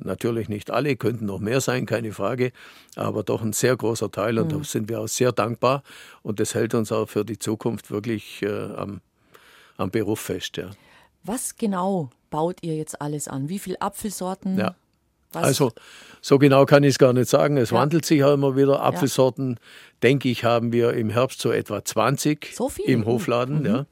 Natürlich 0.02 0.48
nicht 0.48 0.70
alle, 0.70 0.96
könnten 0.96 1.26
noch 1.26 1.38
mehr 1.38 1.60
sein, 1.60 1.86
keine 1.86 2.12
Frage, 2.12 2.50
aber 2.96 3.22
doch 3.22 3.42
ein 3.42 3.52
sehr 3.52 3.76
großer 3.76 4.10
Teil 4.10 4.38
und 4.38 4.52
mhm. 4.52 4.58
da 4.58 4.64
sind 4.64 4.88
wir 4.88 5.00
auch 5.00 5.06
sehr 5.06 5.30
dankbar 5.30 5.84
und 6.22 6.40
das 6.40 6.54
hält 6.54 6.74
uns 6.74 6.90
auch 6.90 7.08
für 7.08 7.24
die 7.24 7.38
Zukunft 7.38 7.92
wirklich 7.92 8.42
äh, 8.42 8.48
am, 8.48 9.00
am 9.76 9.90
Beruf 9.90 10.20
fest. 10.20 10.56
Ja. 10.56 10.70
Was 11.22 11.56
genau 11.56 12.10
baut 12.30 12.58
ihr 12.62 12.74
jetzt 12.74 13.00
alles 13.00 13.28
an? 13.28 13.48
Wie 13.48 13.60
viele 13.60 13.80
Apfelsorten? 13.80 14.58
Ja. 14.58 14.74
Was? 15.34 15.44
Also 15.44 15.72
so 16.20 16.38
genau 16.38 16.64
kann 16.64 16.84
ich 16.84 16.90
es 16.90 16.98
gar 16.98 17.12
nicht 17.12 17.28
sagen. 17.28 17.56
Es 17.56 17.70
ja. 17.70 17.76
wandelt 17.76 18.04
sich 18.04 18.20
ja 18.20 18.32
immer 18.32 18.56
wieder. 18.56 18.80
Apfelsorten, 18.82 19.50
ja. 19.50 19.56
denke 20.02 20.30
ich, 20.30 20.44
haben 20.44 20.72
wir 20.72 20.94
im 20.94 21.10
Herbst 21.10 21.40
so 21.40 21.52
etwa 21.52 21.84
20 21.84 22.54
so 22.54 22.70
im 22.86 23.04
Hofladen. 23.04 23.60
Mhm. 23.60 23.66
Ja, 23.66 23.86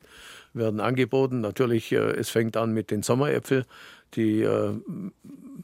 werden 0.54 0.80
angeboten. 0.80 1.40
Natürlich, 1.40 1.92
äh, 1.92 1.96
es 1.96 2.30
fängt 2.30 2.56
an 2.56 2.72
mit 2.72 2.90
den 2.90 3.02
Sommeräpfeln, 3.02 3.64
die 4.14 4.42
äh, 4.42 4.72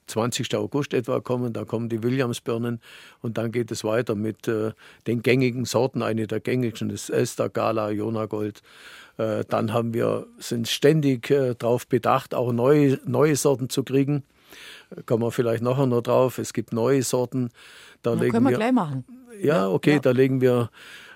20. 0.08 0.54
August 0.56 0.94
etwa 0.94 1.20
kommen. 1.20 1.52
Da 1.52 1.64
kommen 1.64 1.88
die 1.88 2.02
Williamsbirnen 2.02 2.80
und 3.22 3.38
dann 3.38 3.52
geht 3.52 3.70
es 3.70 3.84
weiter 3.84 4.14
mit 4.14 4.48
äh, 4.48 4.72
den 5.06 5.22
gängigen 5.22 5.64
Sorten. 5.64 6.02
Eine 6.02 6.26
der 6.26 6.40
gängigsten 6.40 6.90
ist 6.90 7.10
Elster, 7.10 7.48
Gala, 7.48 7.90
Jonagold. 7.90 8.62
Äh, 9.16 9.44
dann 9.48 9.72
haben 9.72 9.94
wir, 9.94 10.26
sind 10.38 10.68
ständig 10.68 11.30
äh, 11.30 11.54
darauf 11.54 11.86
bedacht, 11.86 12.34
auch 12.34 12.52
neue, 12.52 12.98
neue 13.06 13.36
Sorten 13.36 13.70
zu 13.70 13.84
kriegen 13.84 14.22
kommen 15.06 15.22
wir 15.22 15.30
vielleicht 15.30 15.62
nachher 15.62 15.86
noch 15.86 16.02
drauf. 16.02 16.38
Es 16.38 16.52
gibt 16.52 16.72
neue 16.72 17.02
Sorten. 17.02 17.50
Da 18.02 18.14
legen 18.14 18.32
können 18.32 18.46
wir, 18.46 18.50
wir 18.50 18.58
gleich 18.58 18.72
machen. 18.72 19.04
Ja, 19.40 19.68
okay, 19.68 19.94
ja. 19.94 19.98
da 19.98 20.10
legen 20.10 20.40
wir 20.40 20.70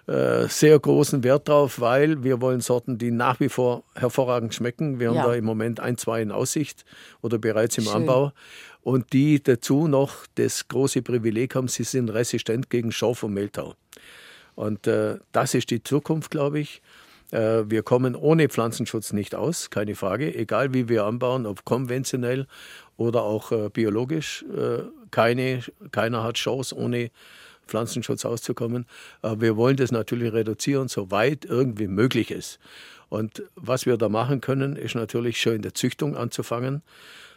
äh, 0.07 0.49
sehr 0.49 0.79
großen 0.79 1.23
Wert 1.23 1.49
drauf, 1.49 1.81
weil 1.81 2.25
wir 2.25 2.41
wollen 2.41 2.61
Sorten, 2.61 2.99
die 2.99 3.11
nach 3.11 3.39
wie 3.41 3.49
vor 3.49 3.85
hervorragend 3.95 4.55
schmecken. 4.55 4.99
Wir 4.99 5.13
ja. 5.13 5.23
haben 5.23 5.29
da 5.29 5.35
im 5.35 5.45
Moment 5.45 5.81
ein, 5.81 5.97
zwei 5.97 6.23
in 6.23 6.33
Aussicht 6.33 6.85
oder 7.21 7.39
bereits 7.39 7.79
im 7.79 7.85
Schön. 7.85 7.95
Anbau. 7.95 8.33
Und 8.83 9.13
die 9.13 9.41
dazu 9.41 9.87
noch 9.87 10.27
das 10.35 10.67
große 10.67 11.03
Privileg 11.03 11.55
haben, 11.55 11.69
sie 11.69 11.85
sind 11.85 12.11
resistent 12.11 12.69
gegen 12.69 12.91
Schorf 12.91 13.23
und 13.23 13.33
Mehltau. 13.33 13.75
Und 14.55 14.87
äh, 14.87 15.19
das 15.31 15.55
ist 15.55 15.71
die 15.71 15.83
Zukunft, 15.83 16.31
glaube 16.31 16.61
ich. 16.61 16.83
Äh, 17.33 17.71
wir 17.71 17.83
kommen 17.83 18.15
ohne 18.15 18.49
Pflanzenschutz 18.49 19.13
nicht 19.13 19.35
aus, 19.35 19.71
keine 19.71 19.95
Frage. 19.95 20.35
Egal 20.35 20.73
wie 20.75 20.89
wir 20.89 21.05
anbauen, 21.05 21.47
ob 21.47 21.65
konventionell 21.65 22.47
oder 22.97 23.23
auch 23.23 23.51
äh, 23.51 23.69
biologisch. 23.71 24.45
Äh, 24.57 24.83
keine, 25.11 25.63
keiner 25.91 26.23
hat 26.23 26.37
Chance, 26.37 26.77
ohne 26.77 27.11
Pflanzenschutz 27.67 28.25
auszukommen. 28.25 28.87
Wir 29.23 29.57
wollen 29.57 29.77
das 29.77 29.93
natürlich 29.93 30.33
reduzieren, 30.33 30.89
soweit 30.89 31.45
irgendwie 31.45 31.87
möglich 31.87 32.31
ist. 32.31 32.59
Und 33.09 33.43
was 33.55 33.87
wir 33.87 33.97
da 33.99 34.09
machen 34.09 34.41
können, 34.41 34.75
ist 34.75 34.95
natürlich 34.95 35.41
schon 35.41 35.57
in 35.57 35.63
der 35.63 35.75
Züchtung 35.75 36.17
anzufangen. 36.17 36.83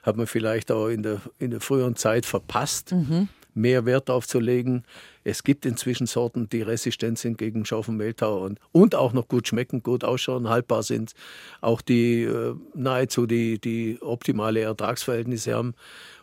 Hat 0.04 0.16
man 0.16 0.26
vielleicht 0.26 0.72
auch 0.72 0.88
in 0.88 1.04
der, 1.04 1.22
in 1.38 1.52
der 1.52 1.60
früheren 1.60 1.96
Zeit 1.96 2.26
verpasst. 2.26 2.94
Mhm 2.94 3.28
mehr 3.56 3.86
Wert 3.86 4.10
darauf 4.10 4.28
zu 4.28 4.40
legen. 4.40 4.84
Es 5.24 5.44
gibt 5.44 5.66
inzwischen 5.66 6.06
Sorten, 6.06 6.50
die 6.50 6.62
resistent 6.62 7.18
sind 7.18 7.38
gegen 7.38 7.66
Schauf 7.66 7.88
und 7.88 7.98
Mehltau 7.98 8.44
und, 8.44 8.60
und 8.72 8.94
auch 8.94 9.14
noch 9.14 9.28
gut 9.28 9.48
schmecken, 9.48 9.82
gut 9.82 10.04
ausschauen, 10.04 10.50
haltbar 10.50 10.84
sind, 10.84 11.14
auch 11.62 11.82
die 11.82 12.24
äh, 12.24 12.54
nahezu 12.76 13.26
die, 13.26 13.60
die 13.60 13.98
optimale 14.02 14.62
Ertragsverhältnisse 14.62 15.56
haben. 15.56 15.74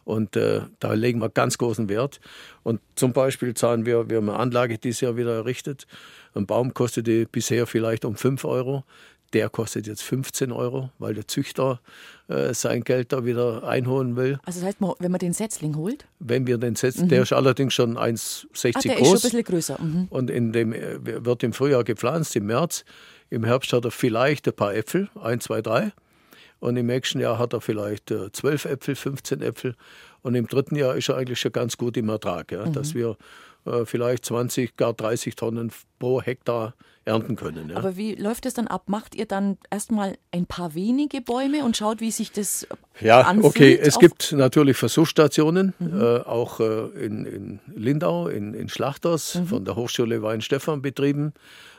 Und 0.05 0.37
äh, 0.37 0.63
da 0.81 0.93
legen 0.95 1.21
wir 1.21 1.29
ganz 1.29 1.59
großen 1.59 1.89
Wert. 1.89 2.21
Und 2.63 2.81
zum 2.97 3.13
Beispiel 3.13 3.55
zahlen 3.55 3.87
wir, 3.87 4.11
wir 4.11 4.19
haben 4.19 4.29
eine 4.29 4.39
Anlage 4.39 4.79
dieses 4.79 5.01
Jahr 5.01 5.17
wieder 5.17 5.35
errichtet. 5.35 5.87
Ein 6.35 6.47
Baum 6.47 6.75
kostete 6.75 7.27
bisher 7.27 7.67
vielleicht 7.67 8.05
um 8.05 8.17
5 8.17 8.45
Euro 8.45 8.85
der 9.33 9.49
kostet 9.49 9.87
jetzt 9.87 10.03
15 10.03 10.53
Euro, 10.53 10.91
weil 10.99 11.15
der 11.15 11.27
Züchter 11.27 11.81
äh, 12.29 12.55
sein 12.55 12.85
Geld 12.85 13.13
da 13.13 13.25
wieder 13.25 13.65
einholen 13.65 14.17
will. 14.17 14.39
Also 14.45 14.61
das 14.61 14.69
heißt, 14.69 14.79
wenn 14.99 15.11
man 15.11 15.19
den 15.19 15.33
Setzling 15.33 15.77
holt? 15.77 16.07
Wenn 16.19 16.47
wir 16.47 16.59
den 16.59 16.77
Setzling, 16.77 17.07
mhm. 17.07 17.11
der 17.11 17.23
ist 17.23 17.33
allerdings 17.33 17.75
schon 17.75 17.97
1,60 17.97 18.73
groß. 18.73 18.83
der 18.83 18.95
groß. 18.97 19.01
ist 19.01 19.07
schon 19.07 19.09
ein 19.09 19.21
bisschen 19.23 19.45
größer. 19.45 19.79
Mhm. 19.81 20.07
Und 20.11 20.31
in 20.31 20.53
dem, 20.53 20.73
äh, 20.73 21.25
wird 21.25 21.43
im 21.43 21.53
Frühjahr 21.53 21.85
gepflanzt, 21.85 22.37
im 22.37 22.47
März. 22.47 22.85
Im 23.31 23.45
Herbst 23.45 23.73
hat 23.73 23.85
er 23.85 23.91
vielleicht 23.91 24.47
ein 24.47 24.55
paar 24.55 24.75
Äpfel, 24.75 25.09
1, 25.21 25.45
2, 25.45 25.63
3. 25.63 25.93
Und 26.61 26.77
im 26.77 26.87
nächsten 26.87 27.19
Jahr 27.19 27.39
hat 27.39 27.55
er 27.55 27.61
vielleicht 27.61 28.11
äh, 28.11 28.31
12 28.31 28.67
Äpfel, 28.67 28.95
15 28.95 29.43
Äpfel. 29.43 29.75
Und 30.23 30.35
im 30.35 30.47
dritten 30.47 30.77
Jahr 30.77 30.95
ist 30.95 31.09
er 31.09 31.17
eigentlich 31.17 31.41
schon 31.41 31.53
ganz 31.53 31.77
gut 31.77 31.97
im 31.97 32.09
Ertrag, 32.09 32.53
ja, 32.53 32.67
mhm. 32.67 32.73
dass 32.73 32.95
wir 32.95 33.17
vielleicht 33.85 34.25
20, 34.25 34.77
gar 34.77 34.93
30 34.93 35.37
Tonnen 35.37 35.71
pro 35.99 36.21
Hektar 36.21 36.75
ernten 37.05 37.37
können. 37.37 37.71
Ja. 37.71 37.77
Aber 37.77 37.97
wie 37.97 38.15
läuft 38.15 38.45
das 38.45 38.55
dann 38.55 38.69
ab? 38.69 38.85
Macht 38.87 39.15
ihr 39.15 39.27
dann 39.27 39.59
erstmal 39.71 40.17
ein 40.31 40.47
paar 40.47 40.75
wenige 40.75 41.21
Bäume 41.21 41.65
und 41.65 41.77
schaut, 41.77 42.01
wie 42.01 42.11
sich 42.11 42.31
das 42.33 42.67
ja, 43.01 43.23
anfühlt? 43.23 43.45
Ja, 43.45 43.49
okay. 43.49 43.79
Es 43.81 43.99
gibt 43.99 44.33
natürlich 44.33 44.77
Versuchsstationen, 44.77 45.75
mhm. 45.79 46.01
äh, 46.01 46.19
auch 46.21 46.61
äh, 46.61 46.87
in, 47.05 47.25
in, 47.25 47.61
Lindau, 47.75 48.29
in, 48.29 48.55
in 48.55 48.69
Schlachters, 48.69 49.35
mhm. 49.35 49.47
von 49.47 49.65
der 49.65 49.77
Hochschule 49.77 50.23
Weinstefan 50.23 50.83
betrieben. 50.83 51.33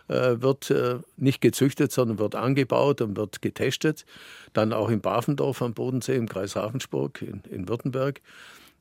Äh, 0.10 0.42
wird 0.42 0.70
äh, 0.70 0.98
nicht 1.16 1.40
gezüchtet, 1.40 1.94
sondern 1.94 2.20
wird 2.20 2.36
angebaut 2.36 3.00
und 3.00 3.16
wird 3.16 3.42
getestet. 3.42 4.06
Dann 4.52 4.74
auch 4.74 4.90
in 4.90 5.00
Bavendorf 5.00 5.62
am 5.62 5.74
Bodensee 5.74 6.18
im 6.18 6.28
Kreis 6.28 6.58
Ravensburg 6.58 7.22
in, 7.22 7.42
in 7.50 7.70
Württemberg 7.70 8.20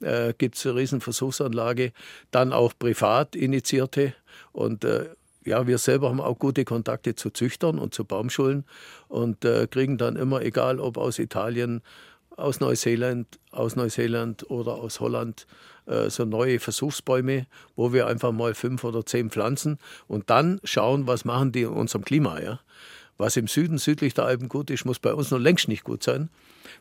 äh, 0.02 0.34
gibt 0.36 0.56
es 0.56 0.66
eine 0.66 0.76
Riesenversuchsanlage. 0.76 1.92
Dann 2.30 2.52
auch 2.52 2.72
privat 2.78 3.36
initiierte 3.36 4.14
und 4.52 4.84
äh, 4.84 5.06
ja, 5.44 5.66
wir 5.66 5.78
selber 5.78 6.08
haben 6.08 6.20
auch 6.20 6.38
gute 6.38 6.64
Kontakte 6.64 7.14
zu 7.14 7.30
Züchtern 7.30 7.78
und 7.78 7.94
zu 7.94 8.04
Baumschulen 8.04 8.64
und 9.08 9.44
äh, 9.44 9.66
kriegen 9.66 9.98
dann 9.98 10.16
immer, 10.16 10.42
egal 10.42 10.78
ob 10.78 10.96
aus 10.98 11.18
Italien, 11.18 11.82
aus 12.36 12.60
Neuseeland, 12.60 13.26
aus 13.50 13.76
Neuseeland 13.76 14.48
oder 14.50 14.74
aus 14.74 15.00
Holland, 15.00 15.46
äh, 15.86 16.10
so 16.10 16.24
neue 16.24 16.60
Versuchsbäume, 16.60 17.46
wo 17.76 17.92
wir 17.92 18.06
einfach 18.06 18.32
mal 18.32 18.54
fünf 18.54 18.84
oder 18.84 19.04
zehn 19.04 19.30
pflanzen 19.30 19.78
und 20.06 20.30
dann 20.30 20.60
schauen, 20.64 21.06
was 21.06 21.24
machen 21.24 21.52
die 21.52 21.62
in 21.62 21.68
unserem 21.68 22.04
Klima. 22.04 22.40
Ja? 22.40 22.60
Was 23.22 23.36
im 23.36 23.46
Süden, 23.46 23.78
südlich 23.78 24.14
der 24.14 24.24
Alpen 24.24 24.48
gut 24.48 24.68
ist, 24.68 24.84
muss 24.84 24.98
bei 24.98 25.14
uns 25.14 25.30
noch 25.30 25.38
längst 25.38 25.68
nicht 25.68 25.84
gut 25.84 26.02
sein. 26.02 26.28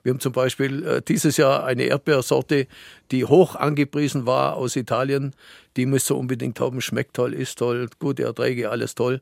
Wir 0.01 0.11
haben 0.11 0.19
zum 0.19 0.33
Beispiel 0.33 0.83
äh, 0.83 1.01
dieses 1.07 1.37
Jahr 1.37 1.65
eine 1.65 1.83
Erdbeersorte, 1.83 2.65
die 3.11 3.25
hoch 3.25 3.55
angepriesen 3.55 4.25
war 4.25 4.55
aus 4.55 4.75
Italien. 4.75 5.35
Die 5.77 5.85
müsst 5.85 6.09
ihr 6.09 6.17
unbedingt 6.17 6.59
haben. 6.59 6.81
Schmeckt 6.81 7.15
toll, 7.15 7.35
ist 7.35 7.59
toll, 7.59 7.87
gute 7.99 8.23
Erträge, 8.23 8.71
alles 8.71 8.95
toll. 8.95 9.21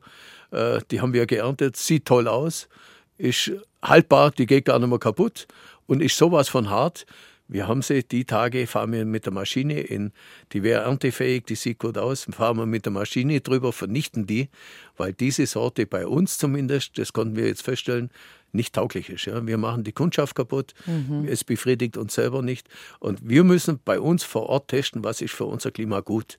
Äh, 0.50 0.80
die 0.90 1.02
haben 1.02 1.12
wir 1.12 1.26
geerntet, 1.26 1.76
sieht 1.76 2.06
toll 2.06 2.26
aus, 2.26 2.70
ist 3.18 3.52
haltbar, 3.82 4.30
die 4.30 4.46
geht 4.46 4.64
gar 4.64 4.78
nicht 4.78 4.88
mehr 4.88 4.98
kaputt 4.98 5.46
und 5.86 6.00
ist 6.00 6.16
sowas 6.16 6.48
von 6.48 6.70
hart. 6.70 7.04
Wir 7.50 7.66
haben 7.66 7.82
sie, 7.82 8.04
die 8.04 8.24
Tage 8.24 8.68
fahren 8.68 8.92
wir 8.92 9.04
mit 9.04 9.26
der 9.26 9.32
Maschine 9.32 9.80
in, 9.80 10.12
die 10.52 10.62
wäre 10.62 10.84
erntefähig, 10.84 11.46
die 11.46 11.56
sieht 11.56 11.80
gut 11.80 11.98
aus, 11.98 12.28
fahren 12.30 12.58
wir 12.58 12.66
mit 12.66 12.84
der 12.84 12.92
Maschine 12.92 13.40
drüber, 13.40 13.72
vernichten 13.72 14.24
die, 14.24 14.48
weil 14.96 15.12
diese 15.12 15.46
Sorte 15.46 15.84
bei 15.84 16.06
uns 16.06 16.38
zumindest, 16.38 16.96
das 16.96 17.12
konnten 17.12 17.34
wir 17.34 17.48
jetzt 17.48 17.62
feststellen, 17.62 18.10
nicht 18.52 18.74
tauglich 18.74 19.10
ist. 19.10 19.24
Ja. 19.24 19.44
Wir 19.44 19.58
machen 19.58 19.82
die 19.82 19.92
Kundschaft 19.92 20.36
kaputt, 20.36 20.74
mhm. 20.86 21.26
es 21.28 21.42
befriedigt 21.42 21.96
uns 21.96 22.14
selber 22.14 22.40
nicht. 22.42 22.68
Und 23.00 23.28
wir 23.28 23.42
müssen 23.42 23.80
bei 23.84 23.98
uns 23.98 24.22
vor 24.22 24.48
Ort 24.48 24.68
testen, 24.68 25.02
was 25.02 25.20
ist 25.20 25.34
für 25.34 25.46
unser 25.46 25.72
Klima 25.72 26.00
gut. 26.00 26.38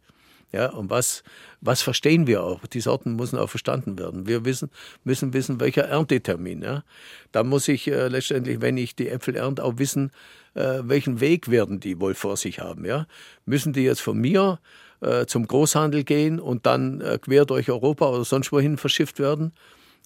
Ja, 0.53 0.69
und 0.69 0.89
was, 0.89 1.23
was 1.61 1.81
verstehen 1.81 2.27
wir 2.27 2.43
auch? 2.43 2.65
Die 2.67 2.81
Sorten 2.81 3.15
müssen 3.15 3.37
auch 3.37 3.49
verstanden 3.49 3.97
werden. 3.97 4.27
Wir 4.27 4.43
wissen, 4.43 4.69
müssen 5.05 5.33
wissen, 5.33 5.61
welcher 5.61 5.83
Erntetermin. 5.83 6.61
Ja. 6.61 6.83
Da 7.31 7.43
muss 7.43 7.69
ich 7.69 7.87
äh, 7.87 8.09
letztendlich, 8.09 8.59
wenn 8.59 8.75
ich 8.75 8.95
die 8.95 9.07
Äpfel 9.07 9.35
ernte, 9.35 9.63
auch 9.63 9.77
wissen, 9.77 10.11
äh, 10.53 10.79
welchen 10.83 11.19
Weg 11.19 11.49
werden 11.49 11.79
die 11.79 11.99
wohl 11.99 12.13
vor 12.13 12.37
sich 12.37 12.59
haben. 12.59 12.85
Ja. 12.85 13.07
Müssen 13.45 13.73
die 13.73 13.83
jetzt 13.83 14.01
von 14.01 14.17
mir 14.17 14.59
äh, 15.01 15.25
zum 15.25 15.47
Großhandel 15.47 16.03
gehen 16.03 16.39
und 16.39 16.65
dann 16.65 17.01
äh, 17.01 17.17
quer 17.21 17.45
durch 17.45 17.69
Europa 17.69 18.09
oder 18.09 18.25
sonst 18.25 18.51
wohin 18.51 18.77
verschifft 18.77 19.19
werden? 19.19 19.53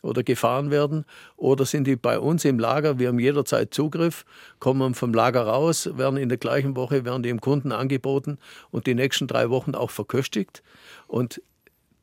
oder 0.06 0.24
gefahren 0.24 0.72
werden? 0.72 1.06
Oder 1.36 1.66
sind 1.66 1.86
die 1.86 1.96
bei 1.96 2.20
uns 2.20 2.46
im 2.46 2.60
Lager? 2.60 3.00
Wir 3.00 3.10
haben 3.10 3.20
jederzeit 3.20 3.74
Zugriff, 3.74 4.26
kommen 4.60 4.94
vom 4.94 5.14
Lager 5.14 5.42
raus, 5.42 5.90
werden 5.98 6.18
in 6.18 6.30
der 6.30 6.38
gleichen 6.38 6.76
Woche 6.76 7.06
werden 7.06 7.24
dem 7.24 7.42
Kunden 7.42 7.72
angeboten 7.72 8.38
und 8.72 8.88
die 8.88 8.96
nächsten 8.96 9.28
drei 9.28 9.50
Wochen 9.50 9.76
auch 9.76 9.90
verköstigt. 9.90 10.64
Und 11.08 11.42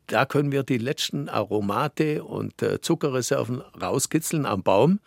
da 0.07 0.25
können 0.25 0.51
wir 0.51 0.63
die 0.63 0.77
letzten 0.77 1.29
Aromate 1.29 2.23
und 2.23 2.61
äh, 2.61 2.81
Zuckerreserven 2.81 3.61
rauskitzeln 3.81 4.45
am 4.45 4.61
Baum, 4.61 4.99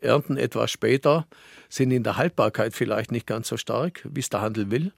ernten 0.00 0.36
etwas 0.36 0.70
später, 0.70 1.26
sind 1.72 1.90
in 1.90 2.02
der 2.02 2.18
Haltbarkeit 2.18 2.74
vielleicht 2.74 3.12
nicht 3.12 3.26
ganz 3.26 3.48
so 3.48 3.56
stark, 3.56 4.06
wie 4.10 4.20
es 4.20 4.28
der 4.28 4.42
Handel 4.42 4.70
will. 4.70 4.92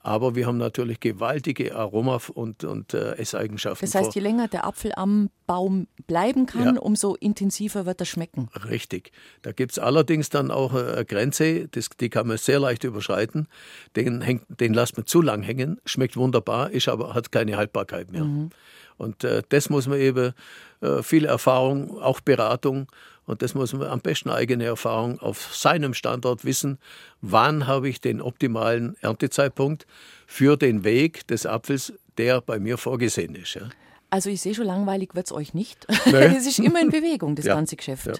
Aber 0.00 0.36
wir 0.36 0.46
haben 0.46 0.56
natürlich 0.56 1.00
gewaltige 1.00 1.74
Aroma- 1.74 2.20
und, 2.32 2.62
und 2.62 2.94
äh, 2.94 3.16
Esseigenschaften. 3.16 3.84
Das 3.86 3.94
heißt, 3.94 4.14
je 4.14 4.20
länger 4.20 4.46
der 4.46 4.64
Apfel 4.64 4.92
am 4.94 5.30
Baum 5.48 5.88
bleiben 6.06 6.46
kann, 6.46 6.76
ja. 6.76 6.80
umso 6.80 7.16
intensiver 7.16 7.86
wird 7.86 8.00
er 8.00 8.06
schmecken. 8.06 8.48
Richtig. 8.68 9.10
Da 9.42 9.50
gibt 9.50 9.72
es 9.72 9.78
allerdings 9.80 10.30
dann 10.30 10.52
auch 10.52 10.72
eine 10.72 11.04
Grenze, 11.04 11.66
das, 11.68 11.88
die 12.00 12.08
kann 12.08 12.28
man 12.28 12.38
sehr 12.38 12.60
leicht 12.60 12.84
überschreiten. 12.84 13.48
Den, 13.96 14.22
hängt, 14.22 14.44
den 14.48 14.74
lässt 14.74 14.96
man 14.96 15.06
zu 15.06 15.20
lang 15.20 15.42
hängen, 15.42 15.80
schmeckt 15.84 16.16
wunderbar, 16.16 16.70
ist 16.70 16.88
aber 16.88 17.14
hat 17.14 17.32
keine 17.32 17.56
Haltbarkeit 17.56 18.12
mehr. 18.12 18.24
Mhm. 18.24 18.50
Und 18.98 19.24
äh, 19.24 19.42
das 19.48 19.70
muss 19.70 19.88
man 19.88 19.98
eben, 19.98 20.32
äh, 20.80 21.02
viel 21.02 21.24
Erfahrung, 21.24 21.98
auch 21.98 22.20
Beratung 22.20 22.86
und 23.26 23.42
das 23.42 23.54
muss 23.54 23.72
man 23.72 23.88
am 23.88 24.00
besten 24.00 24.30
eigene 24.30 24.64
Erfahrung 24.64 25.18
auf 25.18 25.54
seinem 25.54 25.94
Standort 25.94 26.44
wissen. 26.44 26.78
Wann 27.20 27.66
habe 27.66 27.88
ich 27.88 28.00
den 28.00 28.22
optimalen 28.22 28.96
Erntezeitpunkt 29.00 29.86
für 30.26 30.56
den 30.56 30.84
Weg 30.84 31.26
des 31.26 31.44
Apfels, 31.44 31.92
der 32.18 32.40
bei 32.40 32.58
mir 32.58 32.78
vorgesehen 32.78 33.34
ist? 33.34 33.54
Ja. 33.54 33.68
Also 34.10 34.30
ich 34.30 34.40
sehe 34.40 34.54
schon, 34.54 34.66
langweilig 34.66 35.14
wird 35.14 35.26
es 35.26 35.32
euch 35.32 35.52
nicht. 35.52 35.86
es 36.06 36.46
ist 36.46 36.60
immer 36.60 36.80
in 36.80 36.90
Bewegung, 36.90 37.34
das 37.34 37.46
ja. 37.46 37.54
ganze 37.54 37.74
Geschäft. 37.74 38.06
Ja. 38.06 38.14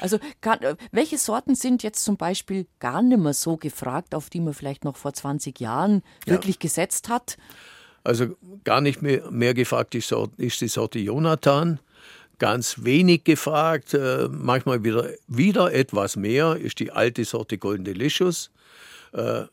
Also 0.00 0.18
welche 0.90 1.18
Sorten 1.18 1.54
sind 1.54 1.82
jetzt 1.82 2.02
zum 2.02 2.16
Beispiel 2.16 2.66
gar 2.80 3.02
nicht 3.02 3.18
mehr 3.18 3.34
so 3.34 3.58
gefragt, 3.58 4.14
auf 4.14 4.30
die 4.30 4.40
man 4.40 4.54
vielleicht 4.54 4.84
noch 4.84 4.96
vor 4.96 5.12
20 5.12 5.60
Jahren 5.60 6.02
wirklich 6.24 6.58
gesetzt 6.58 7.10
hat? 7.10 7.36
Also 8.02 8.36
gar 8.64 8.80
nicht 8.80 9.02
mehr, 9.02 9.30
mehr 9.30 9.52
gefragt 9.52 9.94
ist, 9.94 10.14
ist 10.38 10.60
die 10.60 10.68
Sorte 10.68 10.98
Jonathan 10.98 11.78
ganz 12.38 12.84
wenig 12.84 13.24
gefragt, 13.24 13.94
äh, 13.94 14.28
manchmal 14.30 14.84
wieder, 14.84 15.10
wieder 15.26 15.72
etwas 15.72 16.16
mehr, 16.16 16.56
ist 16.56 16.78
die 16.80 16.92
alte 16.92 17.24
Sorte 17.24 17.58
Golden 17.58 17.84
Delicious. 17.84 18.50
Äh, 19.12 19.44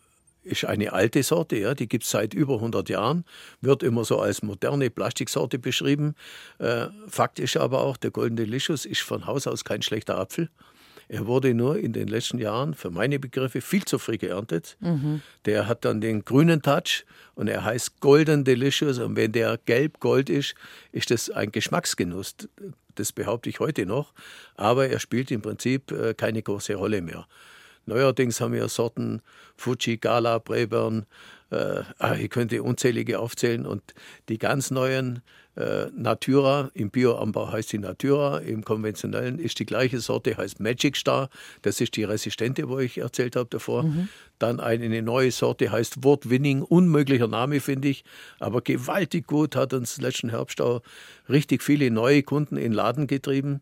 ist 0.43 0.65
eine 0.65 0.91
alte 0.91 1.23
Sorte, 1.23 1.55
ja, 1.55 1.73
die 1.73 1.87
gibt 1.87 2.03
es 2.03 2.09
seit 2.09 2.33
über 2.33 2.55
100 2.55 2.89
Jahren, 2.89 3.23
wird 3.61 3.81
immer 3.81 4.03
so 4.03 4.19
als 4.19 4.43
moderne 4.43 4.89
Plastiksorte 4.89 5.57
beschrieben. 5.57 6.15
Äh, 6.59 6.87
Fakt 7.07 7.39
ist 7.39 7.55
aber 7.55 7.81
auch, 7.81 7.95
der 7.95 8.11
Golden 8.11 8.35
Delicious 8.35 8.85
ist 8.85 9.01
von 9.01 9.25
Haus 9.25 9.47
aus 9.47 9.63
kein 9.63 9.81
schlechter 9.81 10.17
Apfel. 10.17 10.49
Er 11.07 11.27
wurde 11.27 11.53
nur 11.53 11.77
in 11.77 11.93
den 11.93 12.07
letzten 12.07 12.37
Jahren, 12.37 12.73
für 12.73 12.89
meine 12.89 13.19
Begriffe, 13.19 13.61
viel 13.61 13.85
zu 13.85 13.99
früh 13.99 14.17
geerntet. 14.17 14.77
Mhm. 14.79 15.21
Der 15.45 15.67
hat 15.67 15.85
dann 15.85 16.01
den 16.01 16.25
grünen 16.25 16.61
Touch 16.61 17.05
und 17.35 17.47
er 17.47 17.63
heißt 17.63 17.99
Golden 17.99 18.43
Delicious. 18.43 18.99
Und 18.99 19.15
wenn 19.15 19.31
der 19.31 19.59
gelb-gold 19.65 20.29
ist, 20.29 20.55
ist 20.91 21.11
das 21.11 21.29
ein 21.29 21.51
Geschmacksgenuss. 21.51 22.35
Das 22.95 23.11
behaupte 23.11 23.49
ich 23.49 23.59
heute 23.59 23.85
noch. 23.85 24.13
Aber 24.55 24.87
er 24.87 24.99
spielt 24.99 25.31
im 25.31 25.41
Prinzip 25.41 25.91
äh, 25.91 26.13
keine 26.13 26.41
große 26.41 26.75
Rolle 26.75 27.01
mehr. 27.01 27.27
Neuerdings 27.85 28.39
haben 28.39 28.53
wir 28.53 28.67
Sorten 28.69 29.21
Fuji, 29.57 29.97
Gala, 29.97 30.39
Braeburn. 30.39 31.05
Äh, 31.49 31.81
ah, 31.99 32.15
ich 32.15 32.29
könnte 32.29 32.63
unzählige 32.63 33.19
aufzählen. 33.19 33.65
Und 33.65 33.93
die 34.29 34.37
ganz 34.37 34.71
neuen 34.71 35.21
äh, 35.55 35.85
Natura, 35.95 36.71
im 36.73 36.89
Bioanbau 36.89 37.51
heißt 37.51 37.69
sie 37.69 37.77
Natura, 37.77 38.39
im 38.39 38.63
konventionellen 38.63 39.37
ist 39.37 39.59
die 39.59 39.65
gleiche 39.65 39.99
Sorte, 39.99 40.35
heißt 40.35 40.59
Magic 40.59 40.97
Star. 40.97 41.29
Das 41.61 41.79
ist 41.79 41.95
die 41.95 42.03
resistente, 42.03 42.69
wo 42.69 42.79
ich 42.79 42.97
erzählt 42.97 43.35
habe 43.35 43.49
davor. 43.49 43.83
Mhm. 43.83 44.09
Dann 44.39 44.59
eine 44.59 45.01
neue 45.01 45.31
Sorte 45.31 45.71
heißt 45.71 46.03
Wort 46.03 46.29
Winning, 46.29 46.63
unmöglicher 46.63 47.27
Name 47.27 47.59
finde 47.59 47.89
ich, 47.89 48.03
aber 48.39 48.61
gewaltig 48.61 49.27
gut, 49.27 49.55
hat 49.55 49.73
uns 49.73 50.01
letzten 50.01 50.29
Herbst 50.29 50.59
auch 50.59 50.81
richtig 51.29 51.61
viele 51.61 51.91
neue 51.91 52.23
Kunden 52.23 52.57
in 52.57 52.63
den 52.63 52.73
Laden 52.73 53.07
getrieben. 53.07 53.61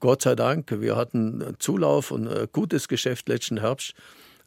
Gott 0.00 0.22
sei 0.22 0.34
Dank, 0.34 0.80
wir 0.80 0.96
hatten 0.96 1.56
Zulauf 1.58 2.10
und 2.10 2.28
ein 2.28 2.48
gutes 2.52 2.88
Geschäft 2.88 3.28
letzten 3.28 3.58
Herbst. 3.58 3.94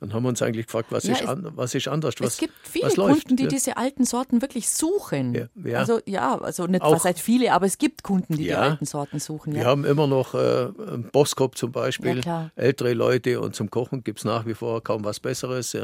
Dann 0.02 0.14
haben 0.14 0.24
wir 0.24 0.30
uns 0.30 0.42
eigentlich 0.42 0.66
gefragt, 0.66 0.88
was, 0.90 1.04
ja, 1.04 1.14
ist, 1.14 1.28
an, 1.28 1.52
was 1.56 1.76
ist 1.76 1.88
anders? 1.88 2.16
Was, 2.18 2.34
es 2.34 2.38
gibt 2.40 2.56
viele 2.64 2.90
Kunden, 2.90 3.38
die 3.38 3.44
ja. 3.44 3.50
diese 3.50 3.78
alten 3.78 4.04
Sorten 4.04 4.42
wirklich 4.42 4.68
suchen. 4.68 5.48
Ja. 5.64 5.78
Also 5.78 6.00
ja, 6.08 6.40
also 6.40 6.66
nicht 6.66 6.82
Auch, 6.82 7.06
was 7.06 7.22
viele, 7.22 7.54
aber 7.54 7.68
es 7.68 7.78
gibt 7.78 8.02
Kunden, 8.02 8.36
die 8.36 8.46
die 8.46 8.54
alten 8.56 8.86
Sorten 8.86 9.20
suchen. 9.20 9.54
Wir 9.54 9.66
haben 9.66 9.86
immer 9.86 10.08
noch 10.08 10.34
äh, 10.34 10.70
Boskop 11.12 11.56
zum 11.56 11.72
Beispiel, 11.72 12.20
ältere 12.56 12.94
Leute 12.94 13.40
und 13.40 13.56
zum 13.56 13.70
Kochen 13.70 14.04
gibt 14.04 14.18
es 14.18 14.26
nach 14.26 14.48
wie 14.48 14.56
vor 14.56 14.84
kaum 14.84 15.06
was 15.06 15.20
Besseres. 15.20 15.78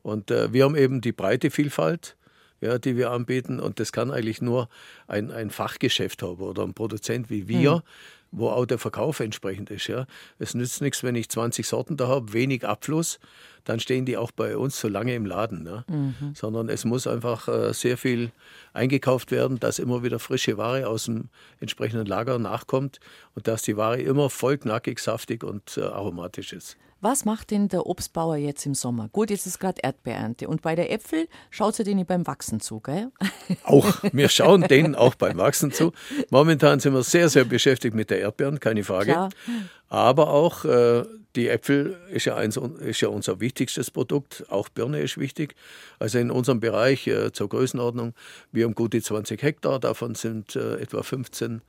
Und 0.00 0.30
äh, 0.30 0.50
wir 0.50 0.64
haben 0.64 0.74
eben 0.74 1.02
die 1.02 1.12
breite 1.12 1.50
Vielfalt 1.50 2.16
ja, 2.62 2.78
die 2.78 2.96
wir 2.96 3.10
anbieten. 3.10 3.58
Und 3.58 3.80
das 3.80 3.90
kann 3.90 4.12
eigentlich 4.12 4.40
nur 4.40 4.68
ein, 5.08 5.32
ein 5.32 5.50
Fachgeschäft 5.50 6.22
haben 6.22 6.40
oder 6.40 6.62
ein 6.62 6.74
Produzent 6.74 7.28
wie 7.28 7.48
wir, 7.48 7.74
hm 7.74 7.82
wo 8.32 8.48
auch 8.48 8.66
der 8.66 8.78
Verkauf 8.78 9.20
entsprechend 9.20 9.70
ist. 9.70 9.86
Ja. 9.86 10.06
Es 10.38 10.54
nützt 10.54 10.80
nichts, 10.80 11.04
wenn 11.04 11.14
ich 11.14 11.28
20 11.28 11.66
Sorten 11.66 11.96
da 11.96 12.08
habe, 12.08 12.32
wenig 12.32 12.66
Abfluss, 12.66 13.20
dann 13.64 13.78
stehen 13.78 14.06
die 14.06 14.16
auch 14.16 14.32
bei 14.32 14.56
uns 14.56 14.80
so 14.80 14.88
lange 14.88 15.14
im 15.14 15.26
Laden. 15.26 15.62
Ne? 15.62 15.84
Mhm. 15.88 16.34
Sondern 16.34 16.68
es 16.68 16.84
muss 16.84 17.06
einfach 17.06 17.46
äh, 17.46 17.72
sehr 17.72 17.96
viel 17.96 18.32
eingekauft 18.72 19.30
werden, 19.30 19.60
dass 19.60 19.78
immer 19.78 20.02
wieder 20.02 20.18
frische 20.18 20.56
Ware 20.56 20.88
aus 20.88 21.04
dem 21.04 21.28
entsprechenden 21.60 22.06
Lager 22.06 22.38
nachkommt 22.38 22.98
und 23.34 23.46
dass 23.46 23.62
die 23.62 23.76
Ware 23.76 24.00
immer 24.00 24.30
voll 24.30 24.58
knackig, 24.58 24.98
saftig 24.98 25.44
und 25.44 25.76
äh, 25.76 25.82
aromatisch 25.82 26.52
ist. 26.52 26.76
Was 27.02 27.24
macht 27.24 27.50
denn 27.50 27.66
der 27.66 27.84
Obstbauer 27.86 28.36
jetzt 28.36 28.64
im 28.64 28.74
Sommer? 28.74 29.08
Gut, 29.08 29.30
jetzt 29.30 29.44
ist 29.44 29.58
gerade 29.58 29.80
Erdbeerernte. 29.82 30.46
Und 30.46 30.62
bei 30.62 30.76
der 30.76 30.92
Äpfel 30.92 31.26
schaut 31.50 31.74
sie 31.74 31.82
denen 31.82 32.06
beim 32.06 32.28
Wachsen 32.28 32.60
zu, 32.60 32.78
gell? 32.78 33.10
Auch, 33.64 34.04
wir 34.12 34.28
schauen 34.28 34.62
denen 34.62 34.94
auch 34.94 35.16
beim 35.16 35.36
Wachsen 35.36 35.72
zu. 35.72 35.92
Momentan 36.30 36.78
sind 36.78 36.94
wir 36.94 37.02
sehr, 37.02 37.28
sehr 37.28 37.44
beschäftigt 37.44 37.96
mit 37.96 38.10
der 38.10 38.20
Erdbeeren, 38.20 38.60
keine 38.60 38.84
Frage. 38.84 39.06
Klar. 39.06 39.30
Aber 39.88 40.30
auch 40.30 40.64
äh, 40.64 41.02
die 41.34 41.48
Äpfel 41.48 41.98
ist 42.08 42.26
ja, 42.26 42.36
eins, 42.36 42.56
ist 42.56 43.00
ja 43.00 43.08
unser 43.08 43.40
wichtigstes 43.40 43.90
Produkt. 43.90 44.44
Auch 44.48 44.68
Birne 44.68 45.00
ist 45.00 45.18
wichtig. 45.18 45.56
Also 45.98 46.18
in 46.18 46.30
unserem 46.30 46.60
Bereich 46.60 47.08
äh, 47.08 47.32
zur 47.32 47.48
Größenordnung, 47.48 48.14
wir 48.52 48.64
haben 48.64 48.76
gute 48.76 49.02
20 49.02 49.42
Hektar. 49.42 49.80
Davon 49.80 50.14
sind 50.14 50.54
äh, 50.54 50.76
etwa 50.76 51.02
15 51.02 51.62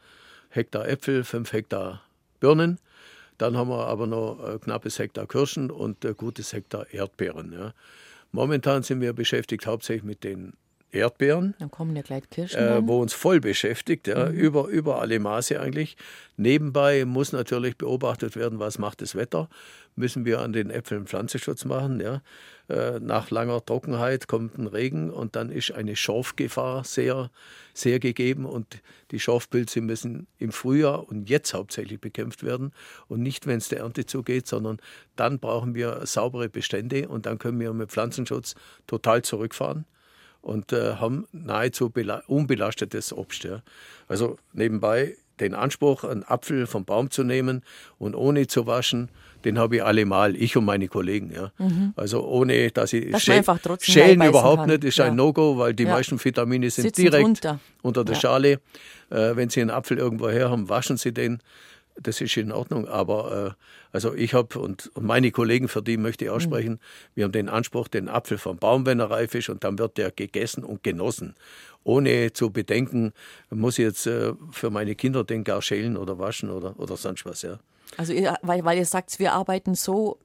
Hektar 0.50 0.88
Äpfel, 0.88 1.24
5 1.24 1.52
Hektar 1.54 2.04
Birnen. 2.40 2.78
Dann 3.38 3.58
haben 3.58 3.70
wir 3.70 3.88
aber 3.88 4.08
noch 4.08 4.40
ein 4.44 4.62
knappes 4.62 5.00
Hektar 5.00 5.28
Kirschen 5.28 5.72
und 5.72 6.06
ein 6.06 6.16
gutes 6.16 6.54
Hektar 6.54 6.88
Erdbeeren. 6.92 7.52
Ja. 7.54 7.74
Momentan 8.32 8.84
sind 8.84 9.02
wir 9.02 9.14
beschäftigt 9.14 9.68
hauptsächlich 9.68 10.04
mit 10.04 10.24
den 10.24 10.54
Erdbeeren. 10.94 11.56
Dann 11.60 11.72
kommen 11.72 11.96
ja 11.96 12.02
gleich 12.04 12.30
Kirschen. 12.30 12.60
Äh, 12.60 12.88
wo 12.88 13.02
uns 13.02 13.14
voll 13.14 13.40
beschäftigt, 13.40 14.08
ja, 14.08 14.30
mhm. 14.30 14.36
über, 14.36 14.68
über 14.68 15.02
alle 15.02 15.20
Maße 15.20 15.60
eigentlich. 15.60 15.98
Nebenbei 16.38 17.06
muss 17.06 17.32
natürlich 17.32 17.78
beobachtet 17.78 18.36
werden, 18.36 18.60
was 18.60 18.78
macht 18.78 19.02
das 19.02 19.16
Wetter. 19.16 19.50
Müssen 19.96 20.26
wir 20.26 20.42
an 20.42 20.54
den 20.54 20.70
Äpfeln 20.70 21.06
Pflanzenschutz 21.06 21.66
machen. 21.66 22.00
Ja. 22.00 22.22
Äh, 22.70 23.00
nach 23.00 23.30
langer 23.30 23.64
Trockenheit 23.64 24.28
kommt 24.28 24.58
ein 24.58 24.68
Regen 24.68 25.12
und 25.12 25.36
dann 25.36 25.52
ist 25.52 25.72
eine 25.72 25.96
Schorfgefahr 25.96 26.84
sehr, 26.84 27.30
sehr 27.74 28.00
gegeben. 28.00 28.46
Und 28.46 28.82
die 29.12 29.20
Schorfpilze 29.20 29.82
müssen 29.82 30.28
im 30.40 30.52
Frühjahr 30.52 31.08
und 31.08 31.30
jetzt 31.30 31.54
hauptsächlich 31.54 32.00
bekämpft 32.00 32.44
werden. 32.44 32.72
Und 33.08 33.22
nicht, 33.22 33.46
wenn 33.48 33.58
es 33.58 33.70
der 33.70 33.80
Ernte 33.80 34.06
zugeht, 34.06 34.48
sondern 34.48 34.80
dann 35.16 35.40
brauchen 35.40 35.76
wir 35.76 36.06
saubere 36.06 36.50
Bestände 36.50 37.08
und 37.08 37.26
dann 37.26 37.38
können 37.38 37.60
wir 37.60 37.74
mit 37.74 37.92
Pflanzenschutz 37.92 38.56
total 38.88 39.22
zurückfahren 39.22 39.86
und 40.42 40.74
äh, 40.74 40.96
haben 40.96 41.26
nahezu 41.32 41.92
unbelastetes 42.28 43.14
Obst. 43.14 43.44
Ja. 43.46 43.64
Also 44.08 44.38
nebenbei 44.52 45.16
den 45.40 45.56
Anspruch, 45.56 46.04
einen 46.04 46.24
Apfel 46.24 46.68
vom 46.68 46.86
Baum 46.86 47.10
zu 47.10 47.24
nehmen 47.24 47.64
und 47.98 48.14
ohne 48.14 48.46
zu 48.48 48.68
waschen, 48.68 49.10
den 49.46 49.60
habe 49.60 49.78
ich 49.78 49.84
allemal, 49.84 50.36
ich 50.36 50.56
und 50.58 50.66
meine 50.66 50.88
Kollegen. 50.88 51.32
Ja. 51.34 51.52
Mhm. 51.58 51.94
Also 51.96 52.26
ohne, 52.26 52.72
dass 52.72 52.94
ich 52.94 53.12
dass 53.12 53.24
schäl 53.24 53.44
schälen 53.80 54.22
überhaupt 54.22 54.62
kann. 54.62 54.70
nicht, 54.70 54.84
ist 54.84 54.98
ja. 54.98 55.06
ein 55.06 55.16
No-Go, 55.16 55.58
weil 55.58 55.74
die 55.74 55.84
ja. 55.84 55.92
meisten 55.92 56.24
Vitamine 56.24 56.70
sind 56.70 56.84
Sitzen 56.84 57.02
direkt 57.02 57.26
runter. 57.26 57.60
unter 57.82 58.04
der 58.04 58.16
Schale. 58.16 58.60
Äh, 59.10 59.36
wenn 59.36 59.50
Sie 59.50 59.62
einen 59.62 59.70
Apfel 59.70 59.98
irgendwo 59.98 60.30
her 60.30 60.50
haben, 60.50 60.70
waschen 60.70 60.98
Sie 60.98 61.14
den 61.14 61.42
das 62.02 62.22
ist 62.22 62.38
in 62.38 62.52
Ordnung, 62.52 62.88
aber 62.88 63.56
äh, 63.56 63.64
also 63.92 64.14
ich 64.14 64.34
habe 64.34 64.60
und, 64.60 64.88
und, 64.96 65.06
meine 65.06 65.32
Kollegen, 65.32 65.68
für 65.68 65.82
die 65.82 65.98
möchte 65.98 66.26
ich 66.26 66.32
aussprechen, 66.32 66.74
mhm. 66.74 66.80
wir 67.16 67.24
haben 67.26 67.32
den 67.32 67.50
Anspruch, 67.50 67.88
den 67.88 68.10
Apfel 68.10 68.38
vom 68.38 68.58
Baum, 68.58 68.86
wenn 68.86 69.00
er 69.00 69.12
reif 69.12 69.36
ist, 69.36 69.50
und 69.50 69.64
dann 69.64 69.78
wird 69.78 69.98
der 69.98 70.12
gegessen 70.12 70.64
und 70.64 70.84
genossen. 70.84 71.36
Ohne 71.84 72.32
zu 72.34 72.50
bedenken, 72.50 73.14
muss 73.50 73.78
ich 73.78 73.86
jetzt 73.86 74.08
äh, 74.08 74.34
für 74.52 74.70
meine 74.70 74.96
Kinder 74.96 75.24
den 75.24 75.44
gar 75.44 75.62
schälen 75.62 75.98
oder 75.98 76.18
waschen 76.18 76.50
oder, 76.50 76.80
oder 76.80 76.98
sonst 76.98 77.26
was. 77.26 77.42
Ja. 77.42 77.60
Also 77.98 78.14
ihr, 78.14 78.36
weil, 78.42 78.64
weil 78.66 78.78
ihr 78.78 78.86
sagt, 78.86 79.20
wir 79.20 79.34
arbeiten 79.34 79.76
so 79.76 80.18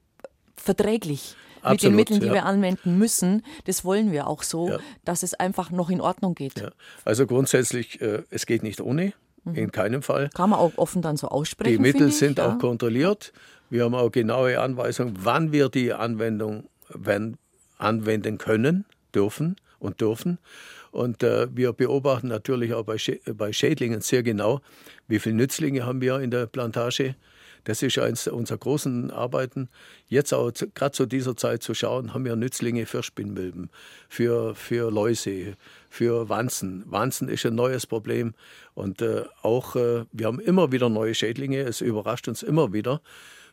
verträglich. 0.57 1.37
Absolut, 1.61 1.73
mit 1.73 1.83
den 1.83 1.97
Mitteln, 1.97 2.21
die 2.21 2.27
ja. 2.27 2.35
wir 2.35 2.45
anwenden 2.47 2.99
müssen, 2.99 3.43
das 3.65 3.85
wollen 3.85 4.13
wir 4.13 4.29
auch 4.29 4.45
so, 4.45 4.69
ja. 4.69 4.79
dass 5.05 5.25
es 5.25 5.35
einfach 5.35 5.71
noch 5.71 5.91
in 5.91 6.01
Ordnung 6.01 6.37
geht. 6.37 6.61
Ja. 6.61 6.71
Also 7.05 7.27
grundsätzlich, 7.27 8.01
äh, 8.01 8.23
es 8.31 8.47
geht 8.47 8.63
nicht 8.63 8.81
ohne. 8.81 9.13
Mhm. 9.45 9.55
In 9.55 9.73
keinem 9.73 10.03
Fall. 10.03 10.31
Kann 10.35 10.51
man 10.51 10.59
auch 10.59 10.73
offen 10.77 11.03
dann 11.03 11.17
so 11.17 11.29
aussprechen. 11.29 11.73
Die 11.73 11.79
Mittel 11.79 12.13
sind 12.13 12.39
ja. 12.39 12.49
auch 12.49 12.59
kontrolliert. 12.59 13.33
Wir 13.71 13.85
haben 13.85 13.95
auch 13.95 14.11
genaue 14.11 14.61
Anweisungen, 14.61 15.15
wann 15.21 15.53
wir 15.53 15.69
die 15.69 15.93
Anwendung 15.93 16.69
wenn, 16.89 17.37
anwenden 17.77 18.39
können, 18.39 18.85
dürfen 19.15 19.57
und 19.79 20.01
dürfen. 20.01 20.39
Und 20.91 21.23
äh, 21.23 21.49
wir 21.55 21.73
beobachten 21.73 22.29
natürlich 22.29 22.73
auch 22.73 22.85
bei, 22.85 22.99
Schä 22.99 23.21
bei 23.35 23.53
Schädlingen 23.53 24.01
sehr 24.01 24.23
genau, 24.23 24.61
wie 25.07 25.19
viele 25.19 25.37
Nützlinge 25.37 25.85
haben 25.85 26.01
wir 26.01 26.21
in 26.21 26.31
der 26.31 26.47
Plantage 26.47 27.15
das 27.69 27.83
ist 27.83 27.99
eines 27.99 28.27
unserer 28.27 28.57
großen 28.57 29.11
Arbeiten. 29.11 29.69
Jetzt 30.07 30.33
auch 30.33 30.51
gerade 30.73 30.93
zu 30.93 31.05
dieser 31.05 31.37
Zeit 31.37 31.63
zu 31.63 31.75
schauen, 31.75 32.15
haben 32.15 32.25
wir 32.25 32.35
Nützlinge 32.35 32.87
für 32.87 33.03
Spinnmilben, 33.03 33.69
für, 34.09 34.55
für 34.55 34.91
Läuse, 34.91 35.55
für 35.91 36.31
Wanzen. 36.31 36.83
Wanzen 36.87 37.29
ist 37.29 37.45
ein 37.45 37.55
neues 37.55 37.87
Problem. 37.87 38.33
Und 38.73 39.03
äh, 39.03 39.25
auch, 39.43 39.77
äh, 39.77 40.07
wir 40.13 40.27
haben 40.29 40.41
immer 40.41 40.73
wieder 40.73 40.89
neue 40.89 41.15
Schädlinge. 41.15 41.61
Es 41.61 41.83
überrascht 41.83 42.27
uns 42.27 42.43
immer 42.43 42.73
wieder. 42.73 43.03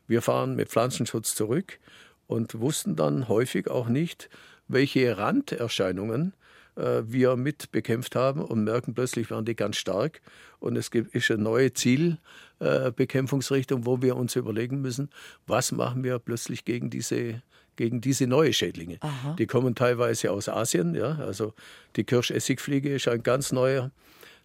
Wir 0.08 0.22
fahren 0.22 0.56
mit 0.56 0.70
Pflanzenschutz 0.70 1.36
zurück 1.36 1.78
und 2.26 2.58
wussten 2.62 2.96
dann 2.96 3.28
häufig 3.28 3.70
auch 3.70 3.90
nicht, 3.90 4.30
welche 4.70 5.18
Randerscheinungen 5.18 6.32
äh, 6.76 7.02
wir 7.06 7.36
mit 7.36 7.72
bekämpft 7.72 8.16
haben 8.16 8.42
und 8.42 8.64
merken 8.64 8.94
plötzlich, 8.94 9.32
waren 9.32 9.46
die 9.46 9.56
ganz 9.56 9.78
stark. 9.78 10.22
Und 10.60 10.76
es 10.76 10.92
gibt, 10.92 11.16
ist 11.16 11.32
eine 11.32 11.44
neue 11.44 11.74
Zielbekämpfungsrichtung, 11.74 13.86
wo 13.86 14.02
wir 14.02 14.16
uns 14.16 14.36
überlegen 14.36 14.82
müssen, 14.82 15.10
was 15.48 15.72
machen 15.72 16.04
wir 16.04 16.20
plötzlich 16.20 16.66
gegen 16.66 16.90
diese, 16.90 17.42
gegen 17.76 18.02
diese 18.02 18.28
neue 18.28 18.54
Schädlinge. 18.54 18.98
Aha. 19.02 19.36
Die 19.38 19.48
kommen 19.48 19.76
teilweise 19.76 20.32
aus 20.32 20.50
Asien. 20.50 20.96
Ja? 20.96 21.18
Also 21.20 21.54
die 21.96 22.04
Kirschessigfliege 22.04 22.94
ist 22.94 23.08
ein 23.08 23.24
ganz 23.24 23.52
neuer, 23.52 23.92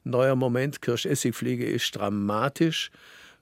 neuer 0.04 0.36
Moment. 0.36 0.82
Kirschessigfliege 0.82 1.64
ist 1.64 1.96
dramatisch. 1.96 2.90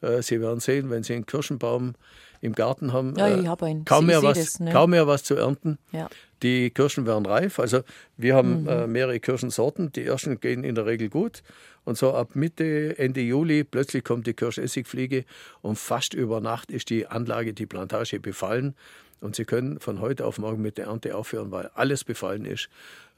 Äh, 0.01 0.23
Sie 0.23 0.41
werden 0.41 0.61
sehen, 0.61 0.91
wenn 0.91 1.03
Sie 1.03 1.15
einen 1.15 1.27
Kirschenbaum 1.27 1.95
im 2.41 2.55
Garten 2.55 2.93
haben, 2.93 3.15
ja, 3.17 3.39
ich 3.39 3.47
hab 3.47 3.63
einen. 3.63 3.85
Kaum, 3.85 4.07
mehr 4.07 4.23
was, 4.23 4.39
das, 4.39 4.61
ne? 4.61 4.73
kaum 4.73 4.91
mehr 4.91 5.07
was 5.07 5.25
zu 5.25 5.35
ernten. 5.35 5.79
Ja. 5.93 6.09
Die 6.43 6.71
Kirschen 6.71 7.07
werden 7.07 7.27
reif. 7.27 7.59
Also 7.59 7.81
wir 8.17 8.37
haben 8.37 8.63
mhm. 8.63 8.69
äh, 8.69 8.87
mehrere 8.87 9.19
Kirschensorten. 9.19 9.93
Die 9.93 10.05
ersten 10.05 10.41
gehen 10.41 10.63
in 10.63 10.75
der 10.75 10.87
Regel 10.87 11.09
gut. 11.09 11.43
Und 11.85 11.97
so 11.99 12.13
ab 12.15 12.37
Mitte, 12.37 12.99
Ende 12.99 13.21
Juli 13.21 13.65
plötzlich 13.65 14.05
kommt 14.05 14.27
die 14.27 14.35
Kirschessigfliege 14.35 15.25
und 15.63 15.79
fast 15.79 16.15
über 16.15 16.41
Nacht 16.41 16.71
ist 16.71 16.91
die 16.91 17.07
Anlage, 17.07 17.55
die 17.55 17.67
Plantage 17.67 18.21
befallen. 18.21 18.75
Und 19.21 19.35
Sie 19.35 19.45
können 19.45 19.81
von 19.81 20.01
heute 20.01 20.27
auf 20.27 20.39
morgen 20.39 20.63
mit 20.63 20.79
der 20.79 20.87
Ernte 20.87 21.17
aufhören, 21.17 21.51
weil 21.51 21.71
alles 21.75 22.05
befallen 22.05 22.45
ist. 22.45 22.69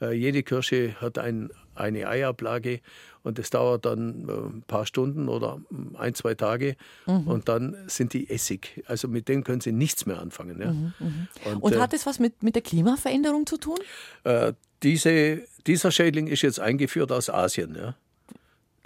Äh, 0.00 0.12
jede 0.12 0.42
Kirsche 0.42 0.94
hat 1.00 1.18
ein, 1.18 1.50
eine 1.74 2.08
Eiablage 2.08 2.80
und 3.22 3.38
das 3.38 3.50
dauert 3.50 3.84
dann 3.84 4.28
äh, 4.28 4.32
ein 4.32 4.62
paar 4.66 4.86
Stunden 4.86 5.28
oder 5.28 5.60
ein, 5.98 6.14
zwei 6.14 6.34
Tage 6.34 6.76
mhm. 7.06 7.26
und 7.28 7.48
dann 7.48 7.76
sind 7.86 8.12
die 8.12 8.30
Essig. 8.30 8.82
Also 8.86 9.08
mit 9.08 9.28
denen 9.28 9.44
können 9.44 9.60
Sie 9.60 9.72
nichts 9.72 10.06
mehr 10.06 10.20
anfangen. 10.20 10.60
Ja. 10.60 10.72
Mhm, 10.72 10.92
mh. 10.98 11.52
Und, 11.52 11.62
und, 11.62 11.78
hat 11.78 11.92
es 11.92 12.06
was 12.06 12.18
mit, 12.18 12.42
mit 12.42 12.54
der 12.54 12.62
Klimaveränderung 12.62 13.46
zu 13.46 13.56
tun? 13.56 13.78
Äh, 14.24 14.52
diese, 14.82 15.42
dieser 15.66 15.90
Schädling 15.90 16.26
ist 16.26 16.42
jetzt 16.42 16.60
eingeführt 16.60 17.12
aus 17.12 17.28
Asien. 17.28 17.74
Ja 17.74 17.94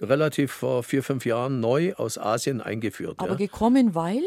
relativ 0.01 0.53
vor 0.53 0.83
vier, 0.83 1.03
fünf 1.03 1.25
Jahren 1.25 1.61
neu 1.61 1.95
aus 1.95 2.19
Asien 2.19 2.61
eingeführt. 2.61 3.15
Aber 3.19 3.33
ja. 3.33 3.37
gekommen, 3.37 3.95
weil? 3.95 4.23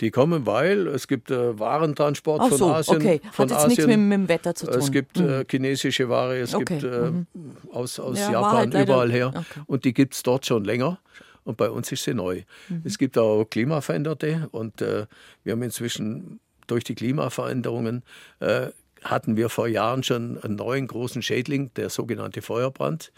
Die 0.00 0.10
kommen, 0.10 0.46
weil 0.46 0.86
es 0.86 1.08
gibt 1.08 1.30
äh, 1.30 1.58
Warentransport 1.58 2.40
Ach 2.42 2.48
von 2.48 2.58
so, 2.58 2.70
Asien. 2.70 2.96
Okay, 2.96 3.20
hat 3.24 3.34
von 3.34 3.48
jetzt 3.48 3.56
Asien. 3.56 3.68
nichts 3.68 3.86
mit, 3.86 3.98
mit, 3.98 4.12
dem 4.12 4.28
Wetter 4.28 4.54
zu 4.54 4.66
tun. 4.66 4.78
Es 4.78 4.92
gibt 4.92 5.18
mhm. 5.18 5.28
äh, 5.28 5.44
chinesische 5.50 6.08
Ware, 6.08 6.38
es 6.38 6.54
okay. 6.54 6.78
gibt 6.78 6.84
äh, 6.84 7.10
mhm. 7.10 7.26
aus, 7.72 7.98
aus 7.98 8.18
ja, 8.18 8.32
Japan 8.32 8.72
halt 8.72 8.74
überall 8.74 9.10
her. 9.10 9.28
Okay. 9.28 9.60
Und 9.66 9.84
die 9.84 9.92
gibt 9.92 10.14
es 10.14 10.22
dort 10.22 10.46
schon 10.46 10.64
länger. 10.64 11.00
Und 11.44 11.56
bei 11.56 11.70
uns 11.70 11.90
ist 11.90 12.04
sie 12.04 12.14
neu. 12.14 12.42
Mhm. 12.68 12.82
Es 12.84 12.98
gibt 12.98 13.16
auch 13.16 13.44
Klimaveränderte 13.44 14.48
und 14.52 14.82
äh, 14.82 15.06
wir 15.44 15.52
haben 15.52 15.62
inzwischen 15.62 16.40
durch 16.66 16.84
die 16.84 16.94
Klimaveränderungen 16.94 18.02
äh, 18.40 18.68
hatten 19.02 19.36
wir 19.36 19.48
vor 19.48 19.66
Jahren 19.66 20.02
schon 20.02 20.38
einen 20.42 20.56
neuen 20.56 20.86
großen 20.86 21.22
Schädling, 21.22 21.72
der 21.74 21.90
sogenannte 21.90 22.42
Feuerbrand. 22.42 23.12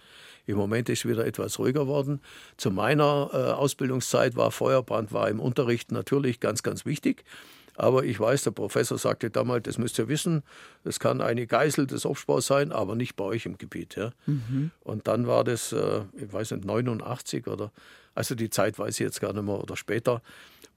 Im 0.51 0.57
Moment 0.57 0.89
ist 0.89 1.07
wieder 1.07 1.25
etwas 1.25 1.59
ruhiger 1.59 1.87
worden. 1.87 2.21
Zu 2.57 2.71
meiner 2.71 3.31
äh, 3.33 3.37
Ausbildungszeit 3.53 4.35
war 4.37 4.51
Feuerbrand 4.51 5.13
war 5.13 5.29
im 5.29 5.39
Unterricht 5.39 5.93
natürlich 5.93 6.41
ganz, 6.41 6.63
ganz 6.63 6.85
wichtig. 6.85 7.25
Aber 7.77 8.05
ich 8.05 8.19
weiß, 8.19 8.43
der 8.43 8.51
Professor 8.51 8.99
sagte 8.99 9.31
damals, 9.31 9.63
das 9.63 9.79
müsst 9.79 9.99
ihr 9.99 10.09
wissen, 10.09 10.43
es 10.85 10.99
kann 10.99 11.21
eine 11.21 11.47
Geißel 11.47 11.87
des 11.87 12.05
Obstbaus 12.05 12.47
sein, 12.47 12.73
aber 12.73 12.95
nicht 12.97 13.17
bei 13.17 13.25
euch 13.25 13.47
im 13.47 13.59
Gebiet. 13.59 13.95
Ja. 13.95 14.11
Mhm. 14.27 14.73
Und 14.81 15.07
dann 15.07 15.27
war 15.27 15.45
das, 15.45 15.73
äh, 15.73 16.03
ich 16.15 16.33
weiß 16.33 16.51
nicht, 16.51 16.65
89 16.65 17.47
oder, 17.47 17.71
also 18.15 18.35
die 18.35 18.51
Zeit 18.51 18.79
weiß 18.79 19.01
ich 19.01 19.05
jetzt 19.05 19.21
gar 19.21 19.33
nicht 19.33 19.45
mehr, 19.45 19.59
oder 19.59 19.77
später, 19.77 20.21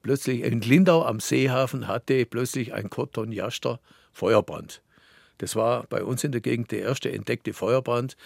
plötzlich 0.02 0.44
in 0.44 0.60
Lindau 0.60 1.04
am 1.04 1.18
Seehafen 1.18 1.88
hatte 1.88 2.24
plötzlich 2.26 2.72
ein 2.72 2.88
Kotonjaster 2.88 3.80
Feuerbrand. 4.12 4.80
Das 5.38 5.56
war 5.56 5.84
bei 5.88 6.04
uns 6.04 6.22
in 6.24 6.32
der 6.32 6.40
Gegend 6.40 6.70
der 6.70 6.82
erste 6.82 7.12
entdeckte 7.12 7.52
Feuerbrand. 7.52 8.16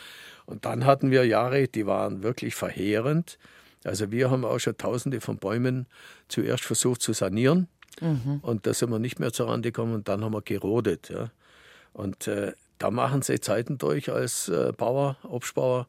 Und 0.49 0.65
dann 0.65 0.87
hatten 0.87 1.11
wir 1.11 1.27
Jahre, 1.27 1.69
die 1.69 1.85
waren 1.85 2.23
wirklich 2.23 2.55
verheerend. 2.55 3.39
Also 3.85 4.11
wir 4.11 4.31
haben 4.31 4.47
auch 4.47 4.59
schon 4.59 4.79
tausende 4.79 5.21
von 5.21 5.37
Bäumen 5.37 5.87
zuerst 6.29 6.65
versucht 6.65 7.03
zu 7.03 7.13
sanieren. 7.13 7.69
Mhm. 8.01 8.39
Und 8.41 8.67
da 8.67 8.73
sind 8.73 8.91
wir 8.91 8.99
nicht 8.99 9.21
mehr 9.21 9.31
zur 9.31 9.49
Rande 9.49 9.73
gekommen 9.73 9.95
und 9.95 10.09
dann 10.09 10.25
haben 10.25 10.33
wir 10.33 10.41
gerodet. 10.41 11.11
Ja. 11.11 11.31
Und 11.93 12.29
äh, 12.29 12.53
da 12.79 12.91
machen 12.91 13.21
sie 13.21 13.41
Zeiten 13.41 13.77
durch 13.77 14.11
als 14.11 14.49
äh, 14.49 14.73
Bauer, 14.75 15.19
Obstbauer, 15.23 15.87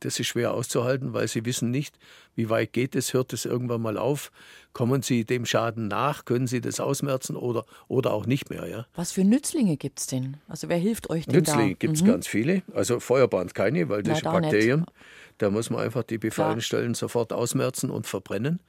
das 0.00 0.20
ist 0.20 0.26
schwer 0.26 0.54
auszuhalten, 0.54 1.12
weil 1.12 1.28
sie 1.28 1.44
wissen 1.44 1.70
nicht, 1.70 1.98
wie 2.34 2.48
weit 2.48 2.72
geht 2.72 2.94
es, 2.94 3.14
hört 3.14 3.32
es 3.32 3.44
irgendwann 3.44 3.82
mal 3.82 3.98
auf, 3.98 4.30
kommen 4.72 5.02
sie 5.02 5.24
dem 5.24 5.44
Schaden 5.44 5.88
nach, 5.88 6.24
können 6.24 6.46
sie 6.46 6.60
das 6.60 6.80
ausmerzen 6.80 7.36
oder, 7.36 7.64
oder 7.88 8.12
auch 8.12 8.26
nicht 8.26 8.50
mehr. 8.50 8.66
Ja? 8.66 8.86
Was 8.94 9.12
für 9.12 9.24
Nützlinge 9.24 9.76
gibt 9.76 10.00
es 10.00 10.06
denn? 10.06 10.36
Also 10.46 10.68
wer 10.68 10.76
hilft 10.76 11.10
euch 11.10 11.26
denn 11.26 11.36
Nützlinge 11.36 11.74
gibt 11.74 11.96
es 11.96 12.02
mhm. 12.02 12.06
ganz 12.06 12.26
viele, 12.26 12.62
also 12.74 13.00
Feuerbrand 13.00 13.54
keine, 13.54 13.88
weil 13.88 14.02
das 14.02 14.22
Na, 14.22 14.32
sind 14.32 14.42
Bakterien. 14.42 14.80
Nicht. 14.80 14.92
Da 15.38 15.50
muss 15.50 15.70
man 15.70 15.80
einfach 15.80 16.02
die 16.02 16.18
befallenen 16.18 16.60
Stellen 16.60 16.94
sofort 16.94 17.32
ausmerzen 17.32 17.90
und 17.90 18.06
verbrennen. 18.06 18.60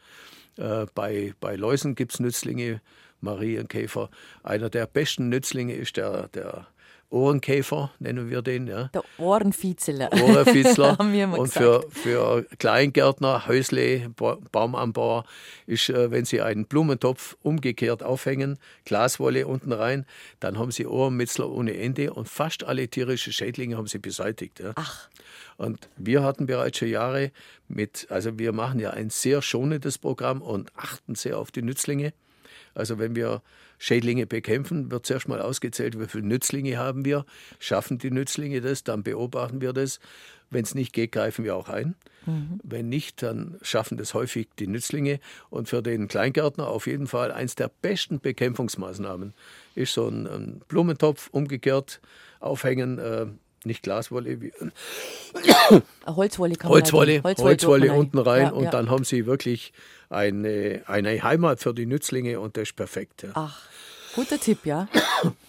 Äh, 0.58 0.86
bei, 0.93 1.34
bei 1.39 1.56
Läusen 1.56 1.95
gibt 1.95 2.14
es 2.14 2.20
Nützlinge, 2.20 2.82
Marienkäfer. 3.22 4.10
Einer 4.43 4.70
der 4.70 4.86
besten 4.86 5.30
Nützlinge 5.30 5.74
ist 5.74 5.97
der, 5.97 6.28
der 6.30 6.68
Ohrenkäfer 7.12 7.91
nennen 7.99 8.30
wir 8.30 8.41
den. 8.41 8.68
Ja. 8.68 8.89
Der 8.93 9.03
Ohrenfiezler. 9.18 10.12
Ohrenfiezler. 10.14 10.97
haben 10.99 11.12
wir 11.12 11.24
immer 11.24 11.39
Und 11.39 11.51
für, 11.51 11.86
für 11.89 12.45
Kleingärtner, 12.60 13.47
Häusle, 13.47 14.10
Baumanbauer 14.51 15.26
ist, 15.66 15.89
äh, 15.89 16.12
wenn 16.12 16.26
sie 16.26 16.41
einen 16.41 16.66
Blumentopf 16.66 17.36
umgekehrt 17.41 18.03
aufhängen, 18.03 18.60
Glaswolle 18.86 19.47
unten 19.47 19.72
rein, 19.72 20.05
dann 20.39 20.60
haben 20.60 20.72
sie 20.72 20.86
Ohrenmitzler 20.86 21.49
ohne 21.49 21.76
Ende 21.76 22.14
und 22.14 22.30
fast 22.30 22.64
alle 22.64 22.88
tierischen 22.88 23.34
Schädlinge 23.34 23.78
haben 23.78 23.88
sie 23.88 23.99
beseitigt. 23.99 24.60
Ja. 24.60 24.74
Ach. 24.76 25.10
Und 25.57 25.89
wir 25.97 26.24
hatten 26.24 26.45
bereits 26.45 26.78
schon 26.78 26.89
Jahre 26.89 27.32
mit, 27.68 28.07
also 28.10 28.38
wir 28.38 28.53
machen 28.53 28.80
ja 28.80 28.91
ein 28.91 29.10
sehr 29.10 29.41
schonendes 29.41 29.97
Programm 29.97 30.41
und 30.41 30.72
achten 30.76 31.16
sehr 31.16 31.39
auf 31.39 31.51
die 31.51 31.64
Nützlinge. 31.64 32.14
Also 32.76 32.99
wenn 32.99 33.16
wir 33.16 33.41
Schädlinge 33.80 34.27
bekämpfen, 34.27 34.91
wird 34.91 35.05
zuerst 35.05 35.27
mal 35.27 35.41
ausgezählt, 35.41 35.99
wie 35.99 36.05
viele 36.05 36.27
Nützlinge 36.27 36.77
haben 36.77 37.05
wir. 37.05 37.25
Schaffen 37.57 37.97
die 37.97 38.11
Nützlinge 38.11 38.61
das, 38.61 38.84
dann 38.84 39.03
beobachten 39.03 39.61
wir 39.61 39.73
das. 39.73 39.99
Wenn 40.51 40.63
es 40.63 40.75
nicht 40.75 40.93
geht, 40.93 41.13
greifen 41.13 41.45
wir 41.45 41.55
auch 41.55 41.69
ein. 41.69 41.95
Mhm. 42.25 42.59
Wenn 42.63 42.89
nicht, 42.89 43.23
dann 43.23 43.57
schaffen 43.61 43.97
das 43.97 44.13
häufig 44.13 44.49
die 44.59 44.67
Nützlinge. 44.67 45.19
Und 45.49 45.69
für 45.69 45.82
den 45.82 46.07
Kleingärtner 46.07 46.67
auf 46.67 46.88
jeden 46.88 47.07
Fall 47.07 47.32
eins 47.32 47.55
der 47.55 47.71
besten 47.82 48.19
Bekämpfungsmaßnahmen 48.19 49.34
ist 49.75 49.93
so 49.93 50.07
ein, 50.07 50.27
ein 50.27 50.61
Blumentopf 50.67 51.30
umgekehrt 51.32 52.01
aufhängen. 52.39 52.99
Äh, 52.99 53.27
nicht 53.66 53.84
Glaswolle, 53.84 54.41
wie, 54.41 54.51
Holzwolle, 56.07 56.55
kann 56.55 56.70
man 56.70 56.82
Holzwolle, 56.82 57.22
Holzwolle, 57.24 57.49
Holzwolle 57.49 57.93
unten 57.93 58.18
rein 58.18 58.43
ja, 58.43 58.49
und 58.51 58.64
ja. 58.66 58.72
dann 58.72 58.89
haben 58.89 59.03
sie 59.03 59.26
wirklich 59.26 59.74
eine, 60.10 60.84
eine 60.88 61.22
Heimat 61.24 61.60
für 61.60 61.74
die 61.74 61.86
Nützlinge 61.86 62.39
und 62.39 62.57
das 62.57 62.70
ist 62.70 62.76
perfekt. 62.76 63.24
Ja. 63.24 63.30
Ach, 63.34 63.62
guter 64.16 64.39
Tipp, 64.39 64.66
ja. 64.66 64.88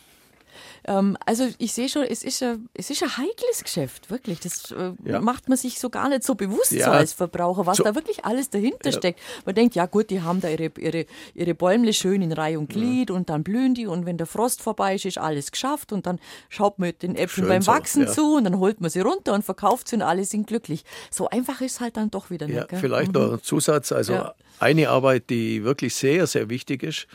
Ähm, 0.84 1.16
also 1.26 1.48
ich 1.58 1.72
sehe 1.72 1.88
schon, 1.88 2.02
es 2.02 2.22
ist, 2.22 2.42
ein, 2.42 2.68
es 2.74 2.90
ist 2.90 3.02
ein 3.02 3.16
heikles 3.16 3.62
Geschäft, 3.62 4.10
wirklich. 4.10 4.40
Das 4.40 4.70
äh, 4.70 4.92
ja. 5.04 5.20
macht 5.20 5.48
man 5.48 5.58
sich 5.58 5.78
so 5.78 5.90
gar 5.90 6.08
nicht 6.08 6.24
so 6.24 6.34
bewusst 6.34 6.72
ja. 6.72 6.86
so 6.86 6.90
als 6.90 7.12
Verbraucher, 7.12 7.66
was 7.66 7.78
so. 7.78 7.84
da 7.84 7.94
wirklich 7.94 8.24
alles 8.24 8.50
dahinter 8.50 8.90
ja. 8.90 8.92
steckt. 8.92 9.20
Man 9.44 9.54
denkt, 9.54 9.74
ja 9.74 9.86
gut, 9.86 10.10
die 10.10 10.22
haben 10.22 10.40
da 10.40 10.48
ihre, 10.48 10.70
ihre, 10.78 11.06
ihre 11.34 11.54
Bäumle 11.54 11.92
schön 11.92 12.22
in 12.22 12.32
Reihe 12.32 12.58
und 12.58 12.70
Glied 12.70 13.10
und 13.10 13.30
dann 13.30 13.42
blühen 13.42 13.74
die 13.74 13.86
und 13.86 14.06
wenn 14.06 14.16
der 14.16 14.26
Frost 14.26 14.62
vorbei 14.62 14.94
ist, 14.94 15.04
ist 15.04 15.18
alles 15.18 15.52
geschafft 15.52 15.92
und 15.92 16.06
dann 16.06 16.18
schaut 16.48 16.78
man 16.78 16.92
den 17.02 17.16
Äpfeln 17.16 17.48
beim 17.48 17.66
Wachsen 17.66 18.06
so, 18.06 18.12
zu 18.12 18.36
und 18.36 18.44
dann 18.44 18.58
holt 18.58 18.80
man 18.80 18.90
sie 18.90 19.00
runter 19.00 19.34
und 19.34 19.44
verkauft 19.44 19.88
sie 19.88 19.96
und 19.96 20.02
alle 20.02 20.24
sind 20.24 20.46
glücklich. 20.46 20.84
So 21.10 21.28
einfach 21.28 21.60
ist 21.60 21.72
es 21.72 21.80
halt 21.80 21.96
dann 21.96 22.10
doch 22.10 22.30
wieder 22.30 22.46
nicht. 22.46 22.72
Ja, 22.72 22.78
vielleicht 22.78 23.12
mhm. 23.12 23.20
noch 23.20 23.32
ein 23.34 23.42
Zusatz, 23.42 23.92
also 23.92 24.30
eine 24.58 24.88
Arbeit, 24.88 25.30
die 25.30 25.64
wirklich 25.64 25.94
sehr, 25.94 26.26
sehr 26.26 26.50
wichtig 26.50 26.82
ist, 26.82 27.06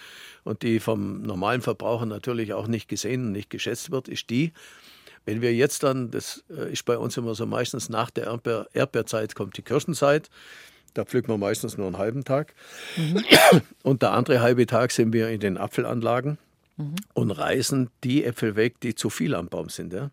und 0.45 0.61
die 0.61 0.79
vom 0.79 1.23
normalen 1.23 1.61
Verbraucher 1.61 2.05
natürlich 2.05 2.53
auch 2.53 2.67
nicht 2.67 2.87
gesehen 2.87 3.25
und 3.25 3.31
nicht 3.33 3.49
geschätzt 3.49 3.91
wird, 3.91 4.07
ist 4.07 4.29
die, 4.29 4.53
wenn 5.25 5.41
wir 5.41 5.53
jetzt 5.53 5.83
dann, 5.83 6.11
das 6.11 6.45
äh, 6.49 6.71
ist 6.71 6.85
bei 6.85 6.97
uns 6.97 7.17
immer 7.17 7.35
so 7.35 7.45
meistens 7.45 7.89
nach 7.89 8.11
der 8.11 8.25
Erdbeer, 8.27 8.67
Erdbeerzeit 8.73 9.35
kommt 9.35 9.57
die 9.57 9.63
Kirschenzeit, 9.63 10.29
da 10.93 11.03
pflücken 11.03 11.29
wir 11.33 11.37
meistens 11.37 11.77
nur 11.77 11.87
einen 11.87 11.97
halben 11.97 12.23
Tag. 12.23 12.53
Mhm. 12.95 13.23
Und 13.83 14.01
der 14.01 14.11
andere 14.11 14.39
halbe 14.39 14.65
Tag 14.65 14.91
sind 14.91 15.11
wir 15.11 15.29
in 15.29 15.41
den 15.41 15.57
Apfelanlagen 15.57 16.37
mhm. 16.77 16.95
und 17.13 17.31
reißen 17.31 17.89
die 18.03 18.23
Äpfel 18.23 18.55
weg, 18.55 18.79
die 18.79 18.95
zu 18.95 19.09
viel 19.09 19.35
am 19.35 19.47
Baum 19.47 19.69
sind. 19.69 19.91
Ja? 19.91 20.11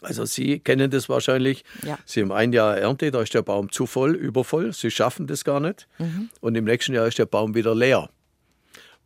Also 0.00 0.24
Sie 0.24 0.60
kennen 0.60 0.90
das 0.90 1.08
wahrscheinlich. 1.08 1.64
Ja. 1.84 1.98
Sie 2.06 2.22
haben 2.22 2.32
ein 2.32 2.52
Jahr 2.52 2.78
Ernte, 2.78 3.10
da 3.10 3.20
ist 3.20 3.34
der 3.34 3.42
Baum 3.42 3.70
zu 3.70 3.86
voll, 3.86 4.14
übervoll. 4.14 4.72
Sie 4.72 4.90
schaffen 4.90 5.26
das 5.26 5.44
gar 5.44 5.60
nicht. 5.60 5.86
Mhm. 5.98 6.30
Und 6.40 6.54
im 6.54 6.64
nächsten 6.64 6.94
Jahr 6.94 7.08
ist 7.08 7.18
der 7.18 7.26
Baum 7.26 7.54
wieder 7.54 7.74
leer. 7.74 8.08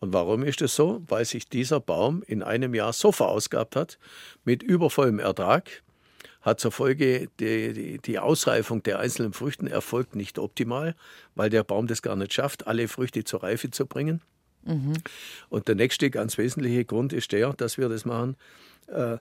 Und 0.01 0.13
warum 0.13 0.43
ist 0.43 0.61
es 0.61 0.75
so? 0.75 1.03
Weil 1.09 1.25
sich 1.25 1.49
dieser 1.49 1.81
Baum 1.81 2.23
in 2.27 2.43
einem 2.43 2.75
Jahr 2.75 2.93
so 2.93 3.13
verausgabt 3.13 3.77
hat, 3.77 3.99
mit 4.45 4.63
übervollem 4.63 5.19
Ertrag, 5.19 5.83
hat 6.43 6.61
zur 6.61 6.73
Folge, 6.73 7.29
die, 7.41 7.73
die, 7.73 7.99
die, 7.99 8.19
Ausreifung 8.19 8.83
der 8.83 8.99
einzelnen 8.99 9.33
Früchten 9.33 9.67
erfolgt 9.67 10.15
nicht 10.15 10.39
optimal, 10.39 10.95
weil 11.35 11.49
der 11.49 11.65
Baum 11.65 11.87
das 11.87 12.03
gar 12.03 12.17
nicht 12.17 12.35
schafft, 12.35 12.67
alle 12.67 12.87
Früchte 12.87 13.25
zur 13.25 13.43
Reife 13.43 13.71
zu 13.71 13.87
bringen. 13.87 14.21
Mhm. 14.65 14.95
Und 15.49 15.69
der 15.69 15.75
nächste 15.75 16.11
ganz 16.11 16.37
wesentliche 16.37 16.85
Grund 16.85 17.13
ist 17.13 17.33
der, 17.33 17.53
dass 17.55 17.79
wir 17.79 17.89
das 17.89 18.05
machen. 18.05 18.37
Äh, 18.89 19.17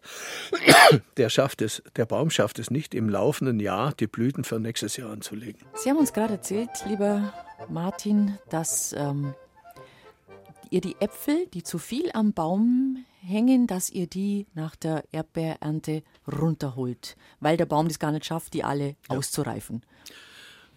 der, 1.17 1.29
schafft 1.29 1.61
es, 1.61 1.81
der 1.95 2.05
Baum 2.05 2.29
schafft 2.29 2.59
es 2.59 2.69
nicht, 2.69 2.93
im 2.93 3.09
laufenden 3.09 3.59
Jahr 3.59 3.93
die 3.93 4.07
Blüten 4.07 4.43
für 4.43 4.59
nächstes 4.59 4.97
Jahr 4.97 5.11
anzulegen. 5.11 5.61
Sie 5.75 5.89
haben 5.89 5.97
uns 5.97 6.11
gerade 6.11 6.33
erzählt, 6.33 6.69
lieber 6.87 7.33
Martin, 7.69 8.37
dass 8.49 8.93
ähm, 8.93 9.33
ihr 10.73 10.81
die 10.81 10.95
Äpfel, 10.99 11.45
die 11.53 11.61
zu 11.61 11.77
viel 11.77 12.09
am 12.13 12.33
Baum 12.33 13.05
hängen, 13.21 13.67
dass 13.67 13.91
ihr 13.91 14.07
die 14.07 14.47
nach 14.55 14.75
der 14.75 15.03
Erdbeerernte 15.11 16.01
runterholt, 16.27 17.15
weil 17.39 17.57
der 17.57 17.67
Baum 17.67 17.87
das 17.87 17.99
gar 17.99 18.11
nicht 18.11 18.25
schafft, 18.25 18.55
die 18.55 18.63
alle 18.63 18.87
ja. 18.87 18.95
auszureifen. 19.09 19.83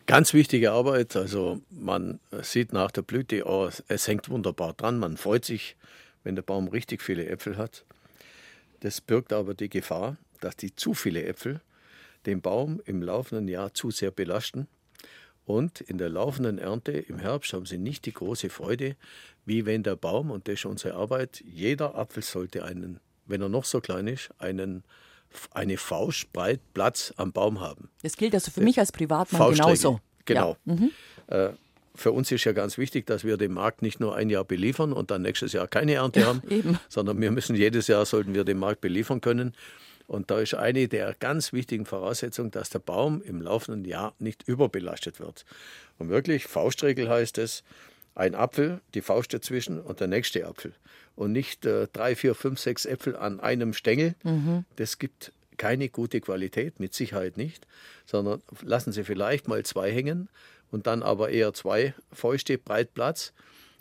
Ganz 0.04 0.34
wichtige 0.34 0.70
Arbeit. 0.70 1.16
Also 1.16 1.62
man 1.70 2.20
sieht 2.42 2.74
nach 2.74 2.90
der 2.90 3.02
Blüte, 3.02 3.44
oh, 3.46 3.70
es 3.88 4.06
hängt 4.06 4.28
wunderbar 4.28 4.74
dran. 4.74 4.98
Man 4.98 5.16
freut 5.16 5.46
sich, 5.46 5.76
wenn 6.22 6.36
der 6.36 6.42
Baum 6.42 6.68
richtig 6.68 7.02
viele 7.02 7.26
Äpfel 7.26 7.56
hat. 7.56 7.84
Das 8.80 9.00
birgt 9.00 9.32
aber 9.32 9.54
die 9.54 9.70
Gefahr, 9.70 10.18
dass 10.40 10.56
die 10.56 10.76
zu 10.76 10.92
viele 10.92 11.24
Äpfel 11.24 11.62
den 12.26 12.42
Baum 12.42 12.82
im 12.84 13.02
laufenden 13.02 13.48
Jahr 13.48 13.72
zu 13.72 13.90
sehr 13.90 14.10
belasten 14.10 14.68
und 15.46 15.80
in 15.80 15.96
der 15.96 16.08
laufenden 16.08 16.58
Ernte 16.58 16.92
im 16.92 17.18
Herbst 17.18 17.52
haben 17.52 17.66
sie 17.66 17.78
nicht 17.78 18.04
die 18.04 18.12
große 18.12 18.50
Freude, 18.50 18.96
wie 19.44 19.64
wenn 19.64 19.84
der 19.84 19.96
Baum, 19.96 20.30
und 20.30 20.48
das 20.48 20.54
ist 20.54 20.66
unsere 20.66 20.94
Arbeit, 20.94 21.42
jeder 21.46 21.94
Apfel 21.94 22.22
sollte 22.22 22.64
einen, 22.64 23.00
wenn 23.26 23.40
er 23.40 23.48
noch 23.48 23.64
so 23.64 23.80
klein 23.80 24.08
ist, 24.08 24.30
einen, 24.38 24.82
eine 25.52 25.76
Faust 25.76 26.32
breit 26.32 26.60
Platz 26.74 27.14
am 27.16 27.32
Baum 27.32 27.60
haben. 27.60 27.88
Das 28.02 28.16
gilt 28.16 28.34
also 28.34 28.50
für 28.50 28.60
mich 28.60 28.78
als 28.78 28.90
Privatmann 28.90 29.52
genauso. 29.52 30.00
Genau. 30.24 30.56
Ja. 30.64 30.74
Mhm. 30.74 30.90
Äh, 31.28 31.48
für 31.94 32.12
uns 32.12 32.30
ist 32.30 32.44
ja 32.44 32.52
ganz 32.52 32.76
wichtig, 32.76 33.06
dass 33.06 33.24
wir 33.24 33.36
den 33.36 33.52
Markt 33.52 33.82
nicht 33.82 34.00
nur 34.00 34.16
ein 34.16 34.28
Jahr 34.28 34.44
beliefern 34.44 34.92
und 34.92 35.10
dann 35.10 35.22
nächstes 35.22 35.52
Jahr 35.52 35.68
keine 35.68 35.94
Ernte 35.94 36.20
ja, 36.20 36.26
haben, 36.26 36.42
eben. 36.50 36.78
sondern 36.88 37.20
wir 37.20 37.30
müssen 37.30 37.56
jedes 37.56 37.86
Jahr 37.86 38.04
sollten 38.04 38.34
wir 38.34 38.44
den 38.44 38.58
Markt 38.58 38.80
beliefern 38.80 39.20
können. 39.20 39.54
Und 40.06 40.30
da 40.30 40.38
ist 40.40 40.54
eine 40.54 40.88
der 40.88 41.14
ganz 41.18 41.52
wichtigen 41.52 41.84
Voraussetzungen, 41.84 42.50
dass 42.50 42.70
der 42.70 42.78
Baum 42.78 43.22
im 43.22 43.42
laufenden 43.42 43.84
Jahr 43.84 44.14
nicht 44.18 44.46
überbelastet 44.46 45.18
wird. 45.18 45.44
Und 45.98 46.08
wirklich, 46.08 46.46
Faustregel 46.46 47.08
heißt 47.08 47.38
es, 47.38 47.64
ein 48.14 48.34
Apfel, 48.34 48.80
die 48.94 49.02
Faust 49.02 49.34
dazwischen 49.34 49.80
und 49.80 50.00
der 50.00 50.06
nächste 50.06 50.46
Apfel. 50.46 50.72
Und 51.16 51.32
nicht 51.32 51.66
äh, 51.66 51.86
drei, 51.92 52.16
vier, 52.16 52.34
fünf, 52.34 52.58
sechs 52.60 52.86
Äpfel 52.86 53.16
an 53.16 53.40
einem 53.40 53.74
Stängel. 53.74 54.14
Mhm. 54.22 54.64
Das 54.76 54.98
gibt 54.98 55.32
keine 55.56 55.88
gute 55.88 56.20
Qualität, 56.20 56.80
mit 56.80 56.94
Sicherheit 56.94 57.36
nicht, 57.36 57.66
sondern 58.04 58.42
lassen 58.62 58.92
Sie 58.92 59.04
vielleicht 59.04 59.48
mal 59.48 59.64
zwei 59.64 59.90
hängen 59.90 60.28
und 60.70 60.86
dann 60.86 61.02
aber 61.02 61.30
eher 61.30 61.52
zwei 61.54 61.94
Fäuste 62.12 62.58
breit 62.58 62.94
Platz. 62.94 63.32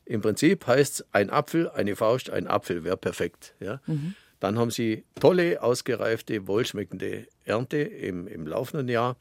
Im 0.06 0.22
Prinzip 0.22 0.68
heißt 0.68 1.00
es 1.02 1.06
ein 1.12 1.30
Apfel, 1.30 1.70
eine 1.70 1.96
Faust, 1.96 2.30
ein 2.30 2.48
Apfel 2.48 2.84
wäre 2.84 2.98
perfekt. 2.98 3.56
Ja? 3.60 3.82
Mhm. 3.88 4.16
Dann 4.40 4.58
haben 4.58 4.72
sie 4.72 5.04
tolle, 5.20 5.62
ausgereifte, 5.62 6.48
wohlschmeckende 6.48 7.28
Ernte 7.44 7.78
im, 7.78 8.28
im 8.28 8.48
laufenden 8.48 8.88
Jahr. 8.88 9.18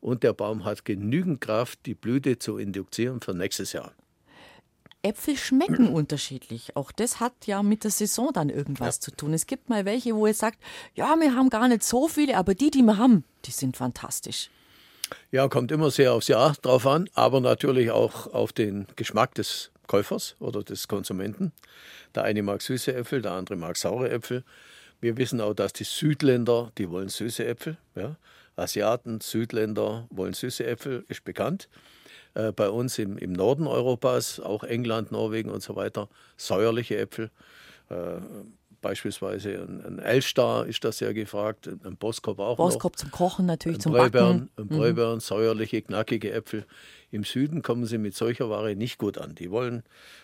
Und 0.00 0.22
der 0.22 0.32
Baum 0.32 0.64
hat 0.64 0.84
genügend 0.84 1.40
Kraft, 1.40 1.80
die 1.86 1.94
Blüte 1.94 2.38
zu 2.38 2.58
induzieren 2.58 3.20
für 3.20 3.34
nächstes 3.34 3.72
Jahr. 3.72 3.92
Äpfel 5.02 5.36
schmecken 5.36 5.88
unterschiedlich. 5.94 6.76
Auch 6.76 6.92
das 6.92 7.20
hat 7.20 7.32
ja 7.46 7.62
mit 7.62 7.84
der 7.84 7.90
Saison 7.90 8.30
dann 8.32 8.48
irgendwas 8.48 8.96
ja. 8.96 9.00
zu 9.00 9.10
tun. 9.12 9.34
Es 9.34 9.46
gibt 9.46 9.68
mal 9.68 9.84
welche, 9.84 10.14
wo 10.14 10.26
ihr 10.26 10.34
sagt, 10.34 10.58
ja, 10.94 11.14
wir 11.18 11.34
haben 11.34 11.50
gar 11.50 11.68
nicht 11.68 11.82
so 11.82 12.08
viele, 12.08 12.36
aber 12.36 12.54
die, 12.54 12.70
die 12.70 12.82
wir 12.82 12.98
haben, 12.98 13.24
die 13.44 13.50
sind 13.50 13.76
fantastisch. 13.76 14.50
Ja, 15.30 15.48
kommt 15.48 15.72
immer 15.72 15.90
sehr 15.90 16.14
aufs 16.14 16.28
Jahr 16.28 16.54
drauf 16.62 16.86
an, 16.86 17.08
aber 17.14 17.40
natürlich 17.40 17.90
auch 17.90 18.32
auf 18.32 18.52
den 18.52 18.86
Geschmack 18.96 19.34
des 19.34 19.70
Käufers 19.92 20.36
oder 20.38 20.62
des 20.62 20.88
Konsumenten. 20.88 21.52
Der 22.14 22.24
eine 22.24 22.42
mag 22.42 22.62
süße 22.62 22.94
Äpfel, 22.94 23.20
der 23.20 23.32
andere 23.32 23.56
mag 23.56 23.76
saure 23.76 24.08
Äpfel. 24.08 24.42
Wir 25.02 25.18
wissen 25.18 25.38
auch, 25.42 25.52
dass 25.52 25.74
die 25.74 25.84
Südländer, 25.84 26.72
die 26.78 26.88
wollen 26.88 27.10
süße 27.10 27.44
Äpfel. 27.44 27.76
Ja. 27.94 28.16
Asiaten, 28.56 29.20
Südländer 29.20 30.06
wollen 30.08 30.32
süße 30.32 30.64
Äpfel, 30.64 31.04
ist 31.08 31.24
bekannt. 31.24 31.68
Äh, 32.32 32.52
bei 32.52 32.70
uns 32.70 32.98
im, 32.98 33.18
im 33.18 33.34
Norden 33.34 33.66
Europas, 33.66 34.40
auch 34.40 34.64
England, 34.64 35.12
Norwegen 35.12 35.50
und 35.50 35.62
so 35.62 35.76
weiter, 35.76 36.08
säuerliche 36.38 36.96
Äpfel. 36.96 37.30
Äh, 37.90 38.16
beispielsweise 38.82 39.62
ein, 39.62 39.82
ein 39.84 39.98
Elstar 39.98 40.66
ist 40.66 40.84
das 40.84 40.98
sehr 40.98 41.14
gefragt, 41.14 41.66
ein 41.66 41.96
Boskop 41.96 42.38
auch 42.38 42.58
Boskop 42.58 42.98
zum 42.98 43.10
Kochen 43.10 43.46
natürlich, 43.46 43.78
ein 43.78 43.80
zum 43.80 43.92
Bräubern, 43.92 44.50
Backen. 44.54 44.70
Ein 44.72 44.76
Bräubern, 44.78 45.14
mhm. 45.14 45.20
säuerliche, 45.20 45.80
knackige 45.80 46.32
Äpfel. 46.32 46.66
Im 47.10 47.24
Süden 47.24 47.62
kommen 47.62 47.86
sie 47.86 47.98
mit 47.98 48.14
solcher 48.14 48.50
Ware 48.50 48.76
nicht 48.76 48.98
gut 48.98 49.16
an. 49.16 49.34
Die 49.34 49.50
wollen 49.50 49.82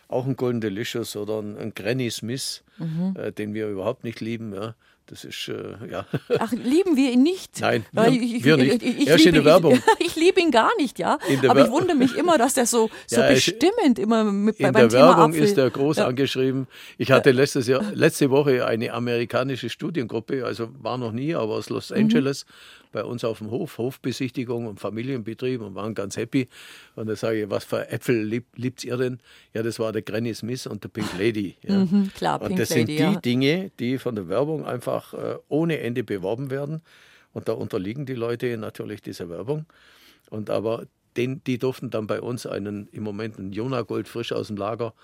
auch 0.08 0.26
einen 0.26 0.36
Golden 0.36 0.60
Delicious 0.60 1.16
oder 1.16 1.38
einen 1.38 1.72
Granny 1.74 2.10
Smith, 2.10 2.64
mhm. 2.78 3.14
äh, 3.16 3.32
den 3.32 3.54
wir 3.54 3.68
überhaupt 3.68 4.04
nicht 4.04 4.20
lieben. 4.20 4.52
Ja. 4.52 4.74
Das 5.08 5.24
ist, 5.24 5.48
äh, 5.48 5.90
ja. 5.90 6.06
Ach, 6.38 6.52
lieben 6.52 6.96
wir 6.96 7.12
ihn 7.12 7.22
nicht? 7.22 7.60
Nein, 7.60 7.86
wir, 7.92 8.08
ich, 8.08 8.44
wir 8.44 8.56
nicht. 8.58 8.82
Ich, 8.82 9.08
ich, 9.08 9.26
in 9.26 9.34
der 9.34 9.44
Werbung. 9.44 9.82
Ich, 10.00 10.16
liebe 10.16 10.40
ihn 10.40 10.50
gar 10.50 10.70
nicht, 10.78 10.98
ja. 10.98 11.18
Aber 11.48 11.64
ich 11.64 11.70
wundere 11.70 11.96
mich 11.96 12.16
immer, 12.16 12.36
dass 12.36 12.54
der 12.54 12.66
so, 12.66 12.90
so 13.06 13.20
ja, 13.20 13.28
bestimmend 13.28 13.98
immer 13.98 14.24
mit, 14.24 14.58
in 14.58 14.64
beim 14.72 14.74
der 14.74 14.88
Thema 14.88 15.16
Werbung 15.16 15.32
Apfel. 15.32 15.44
ist 15.44 15.58
er 15.58 15.70
groß 15.70 15.98
ja. 15.98 16.06
angeschrieben. 16.06 16.66
Ich 16.98 17.10
hatte 17.10 17.30
letztes 17.30 17.66
Jahr, 17.68 17.82
letzte 17.94 18.30
Woche 18.30 18.66
eine 18.66 18.92
amerikanische 18.92 19.70
Studiengruppe, 19.70 20.44
also 20.44 20.68
war 20.80 20.98
noch 20.98 21.12
nie, 21.12 21.34
aber 21.34 21.54
aus 21.54 21.70
Los 21.70 21.90
mhm. 21.90 21.96
Angeles. 21.96 22.44
Mhm 22.44 22.77
bei 22.92 23.04
uns 23.04 23.24
auf 23.24 23.38
dem 23.38 23.50
Hof, 23.50 23.78
Hofbesichtigung 23.78 24.66
und 24.66 24.80
Familienbetrieb 24.80 25.60
und 25.60 25.74
waren 25.74 25.94
ganz 25.94 26.16
happy. 26.16 26.48
Und 26.94 27.08
da 27.08 27.16
sage 27.16 27.42
ich, 27.42 27.50
was 27.50 27.64
für 27.64 27.88
Äpfel 27.90 28.22
liebt, 28.22 28.58
liebt 28.58 28.84
ihr 28.84 28.96
denn? 28.96 29.18
Ja, 29.54 29.62
das 29.62 29.78
war 29.78 29.92
der 29.92 30.02
Granny 30.02 30.34
Smith 30.34 30.66
und 30.66 30.84
der 30.84 30.88
Pink 30.88 31.18
Lady. 31.18 31.56
Ja. 31.62 31.78
Mhm, 31.78 32.10
klar, 32.14 32.40
und 32.40 32.48
Pink 32.48 32.60
das 32.60 32.68
sind 32.70 32.88
die 32.88 32.96
ja. 32.96 33.14
Dinge, 33.14 33.70
die 33.78 33.98
von 33.98 34.14
der 34.14 34.28
Werbung 34.28 34.64
einfach 34.64 35.14
äh, 35.14 35.36
ohne 35.48 35.78
Ende 35.80 36.04
beworben 36.04 36.50
werden. 36.50 36.82
Und 37.32 37.48
da 37.48 37.52
unterliegen 37.52 38.06
die 38.06 38.14
Leute 38.14 38.56
natürlich 38.56 39.02
dieser 39.02 39.28
Werbung. 39.28 39.66
Und 40.30 40.50
aber 40.50 40.86
den, 41.16 41.42
die 41.44 41.58
durften 41.58 41.90
dann 41.90 42.06
bei 42.06 42.20
uns 42.20 42.46
einen, 42.46 42.88
im 42.88 43.02
Moment 43.02 43.38
einen 43.38 43.52
Jona 43.52 43.82
Gold 43.82 44.08
frisch 44.08 44.32
aus 44.32 44.48
dem 44.48 44.56
Lager. 44.56 44.94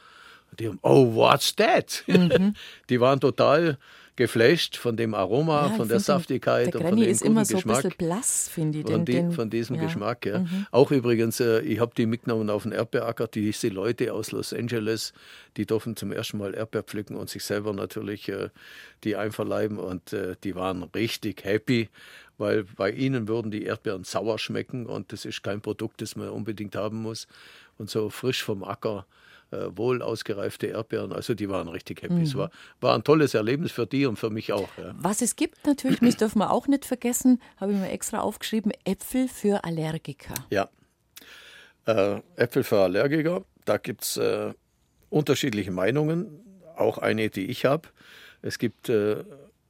Die 0.59 0.68
haben, 0.68 0.78
oh, 0.82 1.14
what's 1.14 1.55
that? 1.57 2.05
Mhm. 2.07 2.55
die 2.89 3.01
waren 3.01 3.20
total 3.20 3.78
geflasht 4.17 4.77
von 4.77 4.97
dem 4.97 5.15
Aroma, 5.15 5.69
ja, 5.69 5.75
von 5.75 5.89
der 5.89 6.01
Saftigkeit 6.01 6.75
der 6.75 6.81
und 6.81 6.89
von 6.89 6.97
dem 6.97 7.09
ist 7.09 7.23
immer 7.23 7.45
so 7.45 7.57
Geschmack. 7.57 7.77
ein 7.77 7.83
bisschen 7.83 7.99
blass, 7.99 8.49
finde 8.49 8.79
ich. 8.79 8.87
Von, 8.87 9.05
den, 9.05 9.33
von 9.33 9.51
diesem 9.51 9.77
ja. 9.77 9.85
Geschmack, 9.85 10.27
ja. 10.27 10.41
Mhm. 10.41 10.67
Auch 10.71 10.91
übrigens, 10.91 11.41
äh, 11.41 11.61
ich 11.61 11.81
habe 11.81 11.93
die 11.97 12.07
mitgenommen 12.07 12.51
auf 12.51 12.62
den 12.62 12.73
Erdbeeracker. 12.73 13.27
Diese 13.27 13.69
Leute 13.69 14.12
aus 14.12 14.31
Los 14.31 14.53
Angeles, 14.53 15.12
die 15.57 15.67
durften 15.67 15.97
zum 15.97 16.12
ersten 16.12 16.39
Mal 16.39 16.55
Erdbeer 16.55 16.85
pflücken 16.85 17.17
und 17.17 17.29
sich 17.29 17.45
selber 17.45 17.73
natürlich 17.73 18.29
äh, 18.29 18.51
die 19.03 19.17
einverleiben 19.17 19.79
und 19.79 20.12
äh, 20.12 20.37
die 20.43 20.55
waren 20.55 20.83
richtig 20.83 21.45
happy 21.45 21.89
weil 22.37 22.65
bei 22.65 22.91
ihnen 22.91 23.29
würden 23.29 23.51
die 23.51 23.65
Erdbeeren 23.65 24.05
sauer 24.05 24.39
schmecken 24.39 24.87
und 24.87 25.12
das 25.12 25.25
ist 25.25 25.43
kein 25.43 25.61
Produkt, 25.61 26.03
das 26.03 26.17
man 26.17 26.31
unbedingt 26.31 26.75
haben 26.75 27.01
muss. 27.01 27.29
Und 27.79 27.91
so 27.91 28.11
frisch 28.11 28.43
vom 28.43 28.65
Acker 28.65 29.07
äh, 29.55 29.77
wohl 29.77 30.03
ausgereifte 30.03 30.67
Erdbeeren. 30.67 31.13
Also 31.13 31.35
die 31.35 31.49
waren 31.49 31.69
richtig 31.69 32.03
happy. 32.03 32.15
Mhm. 32.15 32.23
Es 32.23 32.35
war, 32.35 32.51
war 32.81 32.95
ein 32.95 33.05
tolles 33.05 33.35
Erlebnis 33.35 33.73
für 33.73 33.87
die 33.87 34.07
und 34.07 34.19
für 34.19 34.31
mich 34.31 34.53
auch. 34.53 34.69
Ja. 34.79 34.95
Was 34.99 35.23
es 35.23 35.37
gibt 35.37 35.67
natürlich, 35.67 36.01
das 36.01 36.17
dürfen 36.17 36.39
wir 36.39 36.51
auch 36.51 36.67
nicht 36.67 36.85
vergessen, 36.85 37.41
habe 37.59 37.73
ich 37.73 37.79
mir 37.79 37.91
extra 37.91 38.21
aufgeschrieben, 38.21 38.73
Äpfel 38.85 39.29
für 39.29 39.65
Allergiker. 39.65 40.35
Ja, 40.51 40.69
äh, 41.87 42.21
Äpfel 42.37 42.65
für 42.65 42.81
Allergiker, 42.81 43.45
da 43.65 43.77
gibt 43.77 44.03
es 44.03 44.17
äh, 44.17 44.53
unterschiedliche 45.11 45.71
Meinungen, 45.71 46.41
auch 46.77 46.99
eine, 46.99 47.31
die 47.31 47.47
ich 47.47 47.65
habe. 47.65 47.89
Es 48.43 48.59
gibt 48.59 48.89
äh, 48.89 49.25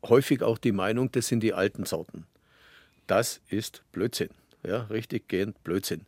häufig 0.05 0.43
auch 0.43 0.59
die 0.59 0.72
Meinung, 0.72 1.11
das 1.12 1.26
sind 1.26 1.41
die 1.41 1.55
alten 1.55 1.85
Sorten. 1.85 2.26
Das 3.07 3.41
ist 3.49 3.82
Blödsinn. 3.93 4.30
Ja, 4.66 4.85
richtig 4.85 5.28
gehend 5.28 5.62
Blödsinn. 5.62 6.07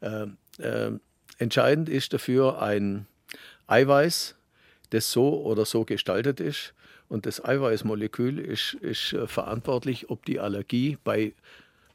Ähm, 0.00 0.38
ähm, 0.58 1.00
Entscheidend 1.38 1.88
ist 1.88 2.12
dafür 2.12 2.62
ein 2.62 3.06
Eiweiß, 3.66 4.36
das 4.90 5.10
so 5.10 5.42
oder 5.42 5.64
so 5.64 5.84
gestaltet 5.84 6.40
ist. 6.40 6.74
Und 7.08 7.26
das 7.26 7.44
Eiweißmolekül 7.44 8.38
ist, 8.38 8.74
ist 8.74 9.12
äh, 9.12 9.26
verantwortlich, 9.26 10.10
ob 10.10 10.24
die 10.24 10.40
Allergie 10.40 10.98
bei, 11.04 11.32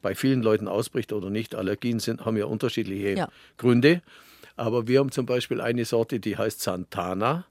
bei 0.01 0.15
vielen 0.15 0.41
Leuten 0.41 0.67
ausbricht 0.67 1.13
oder 1.13 1.29
nicht. 1.29 1.55
Allergien 1.55 1.99
sind, 1.99 2.25
haben 2.25 2.37
ja 2.37 2.45
unterschiedliche 2.45 3.17
ja. 3.17 3.29
Gründe. 3.57 4.01
Aber 4.55 4.87
wir 4.87 4.99
haben 4.99 5.11
zum 5.11 5.25
Beispiel 5.25 5.61
eine 5.61 5.85
Sorte, 5.85 6.19
die 6.19 6.37
heißt 6.37 6.61
Santana. 6.61 7.45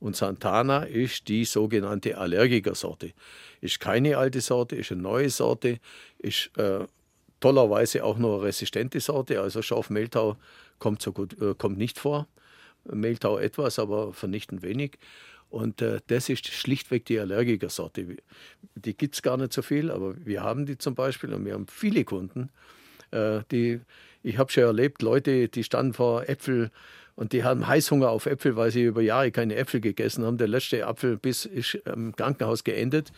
Und 0.00 0.16
Santana 0.16 0.82
ist 0.84 1.28
die 1.28 1.44
sogenannte 1.44 2.18
Allergikersorte. 2.18 3.12
Ist 3.60 3.78
keine 3.80 4.18
alte 4.18 4.40
Sorte, 4.40 4.76
ist 4.76 4.92
eine 4.92 5.02
neue 5.02 5.30
Sorte, 5.30 5.78
ist 6.18 6.50
äh, 6.58 6.80
tollerweise 7.40 8.04
auch 8.04 8.18
nur 8.18 8.36
eine 8.36 8.44
resistente 8.44 9.00
Sorte. 9.00 9.40
Also 9.40 9.62
Schafmehltau 9.62 10.36
kommt, 10.82 11.00
so 11.00 11.12
gut, 11.12 11.40
äh, 11.40 11.54
kommt 11.54 11.78
nicht 11.78 12.00
vor. 12.00 12.26
Mehltau 12.84 13.38
etwas, 13.38 13.78
aber 13.78 14.12
vernichtend 14.12 14.62
wenig. 14.62 14.98
Und 15.48 15.80
äh, 15.80 16.00
das 16.08 16.28
ist 16.28 16.48
schlichtweg 16.48 17.04
die 17.04 17.20
Allergikersorte. 17.20 18.16
Die 18.74 18.96
gibt 18.96 19.14
es 19.14 19.22
gar 19.22 19.36
nicht 19.36 19.52
so 19.52 19.62
viel, 19.62 19.92
aber 19.92 20.14
wir 20.26 20.42
haben 20.42 20.66
die 20.66 20.78
zum 20.78 20.96
Beispiel 20.96 21.32
und 21.32 21.44
wir 21.44 21.54
haben 21.54 21.68
viele 21.68 22.04
Kunden, 22.04 22.50
äh, 23.12 23.42
die, 23.52 23.80
ich 24.24 24.38
habe 24.38 24.50
schon 24.50 24.64
erlebt, 24.64 25.02
Leute, 25.02 25.48
die 25.48 25.62
standen 25.62 25.92
vor 25.92 26.28
Äpfel 26.28 26.72
und 27.14 27.32
die 27.32 27.44
haben 27.44 27.68
Heißhunger 27.68 28.08
auf 28.08 28.26
Äpfel, 28.26 28.56
weil 28.56 28.72
sie 28.72 28.82
über 28.82 29.02
Jahre 29.02 29.30
keine 29.30 29.54
Äpfel 29.54 29.80
gegessen 29.80 30.24
haben. 30.24 30.38
Der 30.38 30.48
letzte 30.48 30.86
Apfelbiss 30.86 31.44
ist 31.44 31.74
im 31.84 32.16
Krankenhaus 32.16 32.64
geendet. 32.64 33.12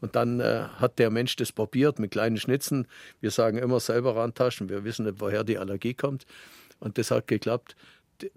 Und 0.00 0.14
dann 0.14 0.38
äh, 0.38 0.64
hat 0.76 0.98
der 0.98 1.10
Mensch 1.10 1.34
das 1.36 1.50
probiert 1.50 1.98
mit 1.98 2.10
kleinen 2.10 2.36
Schnitzen. 2.36 2.86
Wir 3.20 3.30
sagen 3.30 3.58
immer 3.58 3.80
selber 3.80 4.14
rantaschen. 4.14 4.68
Wir 4.68 4.84
wissen 4.84 5.06
nicht, 5.06 5.20
woher 5.20 5.42
die 5.42 5.58
Allergie 5.58 5.94
kommt. 5.94 6.26
Und 6.80 6.98
das 6.98 7.10
hat 7.10 7.26
geklappt. 7.26 7.76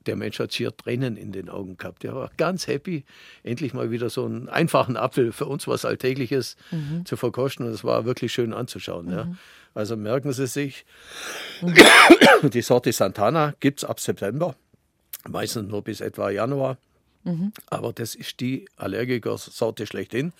Der 0.05 0.15
Mensch 0.15 0.39
hat 0.39 0.53
schier 0.53 0.75
Tränen 0.75 1.17
in 1.17 1.31
den 1.31 1.49
Augen 1.49 1.75
gehabt. 1.77 2.03
Der 2.03 2.13
war 2.13 2.29
ganz 2.37 2.67
happy, 2.67 3.03
endlich 3.43 3.73
mal 3.73 3.89
wieder 3.89 4.11
so 4.11 4.25
einen 4.25 4.47
einfachen 4.47 4.95
Apfel 4.95 5.31
für 5.31 5.47
uns 5.47 5.67
was 5.67 5.85
Alltägliches 5.85 6.55
mhm. 6.69 7.03
zu 7.05 7.17
verkosten. 7.17 7.65
Und 7.65 7.73
es 7.73 7.83
war 7.83 8.05
wirklich 8.05 8.31
schön 8.31 8.53
anzuschauen. 8.53 9.07
Mhm. 9.07 9.11
Ja. 9.11 9.35
Also 9.73 9.95
merken 9.95 10.33
Sie 10.33 10.45
sich, 10.45 10.85
mhm. 11.61 12.49
die 12.51 12.61
Sorte 12.61 12.91
Santana 12.91 13.55
gibt 13.59 13.81
es 13.81 13.89
ab 13.89 13.99
September, 13.99 14.55
meistens 15.27 15.69
nur 15.69 15.81
bis 15.81 16.01
etwa 16.01 16.29
Januar. 16.29 16.77
Mhm. 17.23 17.51
Aber 17.67 17.91
das 17.93 18.13
ist 18.13 18.39
die 18.39 18.67
Allergiker-Sorte 18.77 19.87
schlechthin. 19.87 20.33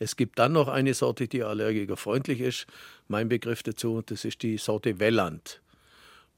Es 0.00 0.16
gibt 0.16 0.38
dann 0.38 0.52
noch 0.52 0.68
eine 0.68 0.94
Sorte, 0.94 1.28
die 1.28 1.42
allergikerfreundlich 1.42 2.40
ist. 2.40 2.66
Mein 3.08 3.28
Begriff 3.28 3.62
dazu, 3.62 4.02
das 4.04 4.24
ist 4.24 4.42
die 4.42 4.56
Sorte 4.56 4.98
Welland 4.98 5.60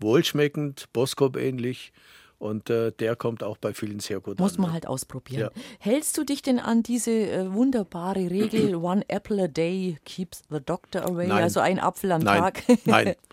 wohlschmeckend, 0.01 0.89
Boskop 0.93 1.37
ähnlich. 1.37 1.93
Und 2.39 2.71
äh, 2.71 2.91
der 2.93 3.17
kommt 3.17 3.43
auch 3.43 3.59
bei 3.59 3.75
vielen 3.75 4.01
sehr 4.01 4.21
gut 4.21 4.39
Muss 4.39 4.55
an. 4.55 4.63
man 4.63 4.71
ne? 4.71 4.75
halt 4.75 4.87
ausprobieren. 4.87 5.51
Ja. 5.55 5.63
Hältst 5.79 6.17
du 6.17 6.25
dich 6.25 6.41
denn 6.41 6.59
an 6.59 6.83
diese 6.83 7.11
äh, 7.11 7.53
wunderbare 7.53 8.31
Regel, 8.31 8.75
one 8.83 9.05
apple 9.09 9.45
a 9.45 9.47
day 9.47 9.99
keeps 10.07 10.43
the 10.49 10.59
doctor 10.59 11.05
away? 11.05 11.27
Nein. 11.27 11.43
Also 11.43 11.61
ein 11.61 11.79
Apfel 11.79 12.13
am 12.13 12.23
Nein. 12.23 12.41
Tag? 12.41 12.63
Nein. 12.87 13.15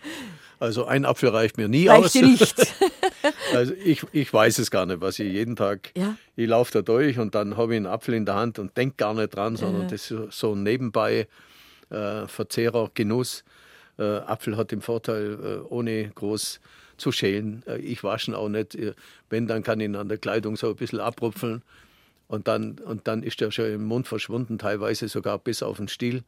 Also 0.60 0.86
ein 0.86 1.04
Apfel 1.04 1.28
reicht 1.28 1.56
mir 1.56 1.68
nie 1.68 1.86
reicht 1.86 2.06
aus. 2.06 2.12
Dir 2.12 2.26
nicht. 2.26 2.56
also 3.54 3.72
ich, 3.74 4.04
ich 4.10 4.32
weiß 4.32 4.58
es 4.58 4.70
gar 4.70 4.86
nicht, 4.86 5.00
was 5.00 5.18
ich 5.20 5.32
jeden 5.32 5.54
Tag, 5.54 5.92
ja? 5.96 6.16
ich 6.34 6.48
laufe 6.48 6.72
da 6.72 6.82
durch 6.82 7.18
und 7.18 7.34
dann 7.34 7.56
habe 7.56 7.74
ich 7.74 7.76
einen 7.76 7.86
Apfel 7.86 8.14
in 8.14 8.26
der 8.26 8.34
Hand 8.34 8.58
und 8.58 8.76
denke 8.76 8.96
gar 8.96 9.14
nicht 9.14 9.36
dran, 9.36 9.54
sondern 9.54 9.82
äh. 9.82 9.86
das 9.86 10.10
ist 10.10 10.32
so 10.32 10.54
ein 10.54 10.64
nebenbei 10.64 11.28
äh, 11.90 12.26
Verzehrer, 12.26 12.90
Genuss. 12.94 13.44
Äh, 13.98 14.02
Apfel 14.02 14.56
hat 14.56 14.70
den 14.70 14.80
Vorteil, 14.80 15.38
äh, 15.42 15.58
ohne 15.68 16.08
groß 16.10 16.60
zu 16.96 17.12
schälen. 17.12 17.62
Äh, 17.66 17.78
ich 17.78 18.04
wasche 18.04 18.36
auch 18.36 18.48
nicht. 18.48 18.78
Wenn, 19.28 19.46
dann 19.46 19.62
kann 19.62 19.80
ich 19.80 19.86
ihn 19.86 19.96
an 19.96 20.08
der 20.08 20.18
Kleidung 20.18 20.56
so 20.56 20.68
ein 20.70 20.76
bisschen 20.76 21.00
abrupfeln. 21.00 21.62
Und 22.28 22.46
dann, 22.46 22.78
und 22.78 23.08
dann 23.08 23.22
ist 23.22 23.40
er 23.40 23.50
schon 23.50 23.72
im 23.72 23.84
Mund 23.84 24.06
verschwunden, 24.06 24.58
teilweise 24.58 25.08
sogar 25.08 25.38
bis 25.38 25.62
auf 25.62 25.78
den 25.78 25.88
Stiel. 25.88 26.22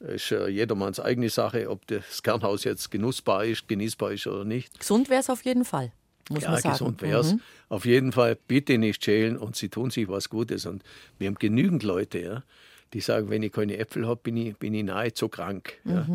Das 0.00 0.14
ist 0.14 0.30
jedermanns 0.30 0.98
eigene 0.98 1.28
Sache, 1.28 1.70
ob 1.70 1.86
das 1.86 2.22
Kernhaus 2.22 2.64
jetzt 2.64 2.90
genussbar 2.90 3.44
ist, 3.44 3.68
genießbar 3.68 4.12
ist 4.12 4.26
oder 4.26 4.44
nicht. 4.44 4.80
Gesund 4.80 5.08
wäre 5.08 5.20
es 5.20 5.30
auf 5.30 5.42
jeden 5.44 5.64
Fall, 5.64 5.92
muss 6.30 6.42
ja, 6.42 6.50
man 6.50 6.60
sagen. 6.60 6.72
gesund 6.72 7.02
wäre 7.02 7.20
es. 7.20 7.34
Mhm. 7.34 7.40
Auf 7.68 7.84
jeden 7.84 8.10
Fall 8.12 8.36
bitte 8.48 8.78
nicht 8.78 9.04
schälen 9.04 9.36
und 9.36 9.54
sie 9.54 9.68
tun 9.68 9.90
sich 9.90 10.08
was 10.08 10.30
Gutes. 10.30 10.66
Und 10.66 10.82
wir 11.18 11.28
haben 11.28 11.36
genügend 11.36 11.82
Leute, 11.82 12.18
ja, 12.18 12.42
die 12.94 13.00
sagen, 13.00 13.28
wenn 13.28 13.42
ich 13.42 13.52
keine 13.52 13.76
Äpfel 13.76 14.06
habe, 14.06 14.20
bin 14.22 14.36
ich, 14.38 14.56
bin 14.56 14.72
ich 14.72 14.82
nahezu 14.82 15.28
krank. 15.28 15.74
Mhm. 15.84 15.92
Ja. 15.92 16.06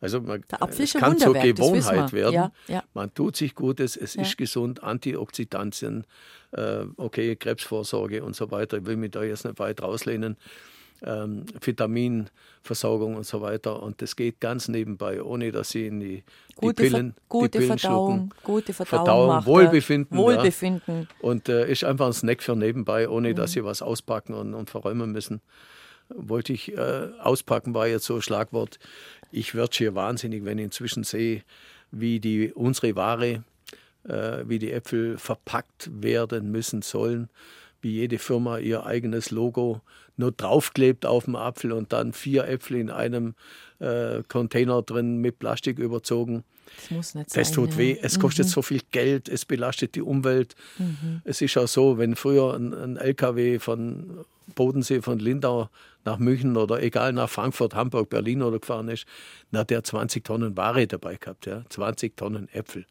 Also 0.00 0.20
man, 0.20 0.44
es 0.78 0.92
kann 0.92 1.18
zur 1.18 1.34
Gewohnheit 1.34 2.12
werden. 2.12 2.34
Ja, 2.34 2.52
ja. 2.68 2.82
Man 2.92 3.12
tut 3.14 3.36
sich 3.36 3.54
Gutes, 3.54 3.96
es 3.96 4.14
ja. 4.14 4.22
ist 4.22 4.36
gesund, 4.36 4.82
Antioxidantien, 4.82 6.04
äh, 6.52 6.84
okay, 6.96 7.36
Krebsvorsorge 7.36 8.22
und 8.22 8.36
so 8.36 8.50
weiter. 8.50 8.78
Ich 8.78 8.86
will 8.86 8.96
mich 8.96 9.12
da 9.12 9.22
jetzt 9.22 9.44
nicht 9.44 9.58
weit 9.58 9.82
rauslehnen. 9.82 10.36
Ähm, 11.02 11.44
Vitaminversorgung 11.60 13.16
und 13.16 13.26
so 13.26 13.42
weiter. 13.42 13.82
Und 13.82 14.00
das 14.00 14.16
geht 14.16 14.40
ganz 14.40 14.68
nebenbei, 14.68 15.22
ohne 15.22 15.52
dass 15.52 15.70
Sie 15.70 15.86
in 15.86 16.00
die, 16.00 16.24
gute 16.56 16.82
die 16.82 16.88
Pillen, 16.88 17.14
gute 17.28 17.50
die 17.50 17.58
Pillen 17.58 17.78
Verdauung, 17.78 18.16
schlucken. 18.16 18.30
Gute 18.42 18.72
Verdauung, 18.72 19.04
Verdauung 19.04 19.46
Wohlbefinden. 19.46 20.16
Wohlbefinden. 20.16 21.00
Ja. 21.00 21.06
Und 21.20 21.48
äh, 21.48 21.70
ist 21.70 21.84
einfach 21.84 22.06
ein 22.06 22.14
Snack 22.14 22.42
für 22.42 22.56
nebenbei, 22.56 23.08
ohne 23.08 23.30
mhm. 23.30 23.36
dass 23.36 23.52
Sie 23.52 23.64
was 23.64 23.82
auspacken 23.82 24.32
und, 24.32 24.54
und 24.54 24.70
verräumen 24.70 25.12
müssen 25.12 25.42
wollte 26.08 26.52
ich 26.52 26.76
äh, 26.76 27.08
auspacken, 27.20 27.74
war 27.74 27.86
jetzt 27.86 28.04
so 28.04 28.16
ein 28.16 28.22
Schlagwort. 28.22 28.78
Ich 29.36 29.56
werde 29.56 29.76
hier 29.76 29.96
wahnsinnig, 29.96 30.44
wenn 30.44 30.58
ich 30.58 30.66
inzwischen 30.66 31.02
sehe, 31.02 31.42
wie 31.90 32.20
die 32.20 32.52
unsere 32.52 32.94
Ware, 32.94 33.42
äh, 34.04 34.44
wie 34.46 34.60
die 34.60 34.70
Äpfel 34.70 35.18
verpackt 35.18 35.90
werden 35.92 36.52
müssen 36.52 36.82
sollen. 36.82 37.28
Wie 37.84 37.92
jede 37.92 38.18
Firma 38.18 38.58
ihr 38.58 38.84
eigenes 38.86 39.30
Logo 39.30 39.82
nur 40.16 40.32
draufklebt 40.32 41.06
auf 41.06 41.24
dem 41.24 41.36
Apfel 41.36 41.72
und 41.72 41.92
dann 41.92 42.12
vier 42.12 42.48
Äpfel 42.48 42.78
in 42.78 42.90
einem 42.90 43.34
äh, 43.78 44.22
Container 44.26 44.82
drin 44.82 45.18
mit 45.18 45.38
Plastik 45.38 45.78
überzogen. 45.78 46.44
Das 46.76 46.90
muss 46.90 47.14
nicht 47.14 47.30
sein. 47.30 47.42
Das 47.42 47.52
tut 47.52 47.76
weh, 47.76 47.98
es 48.00 48.18
kostet 48.18 48.46
mhm. 48.46 48.50
so 48.50 48.62
viel 48.62 48.80
Geld, 48.90 49.28
es 49.28 49.44
belastet 49.44 49.94
die 49.94 50.02
Umwelt. 50.02 50.54
Mhm. 50.78 51.20
Es 51.24 51.42
ist 51.42 51.56
auch 51.58 51.68
so, 51.68 51.98
wenn 51.98 52.16
früher 52.16 52.54
ein, 52.54 52.72
ein 52.72 52.96
LKW 52.96 53.58
von 53.58 54.24
Bodensee, 54.54 55.02
von 55.02 55.18
Lindau 55.18 55.68
nach 56.04 56.18
München 56.18 56.56
oder 56.56 56.82
egal 56.82 57.12
nach 57.12 57.28
Frankfurt, 57.28 57.74
Hamburg, 57.74 58.10
Berlin 58.10 58.42
oder 58.42 58.58
gefahren 58.58 58.88
ist, 58.88 59.06
na, 59.50 59.64
der 59.64 59.84
20 59.84 60.24
Tonnen 60.24 60.56
Ware 60.56 60.86
dabei 60.86 61.16
gehabt, 61.16 61.46
ja, 61.46 61.64
20 61.68 62.16
Tonnen 62.16 62.48
Äpfel. 62.52 62.86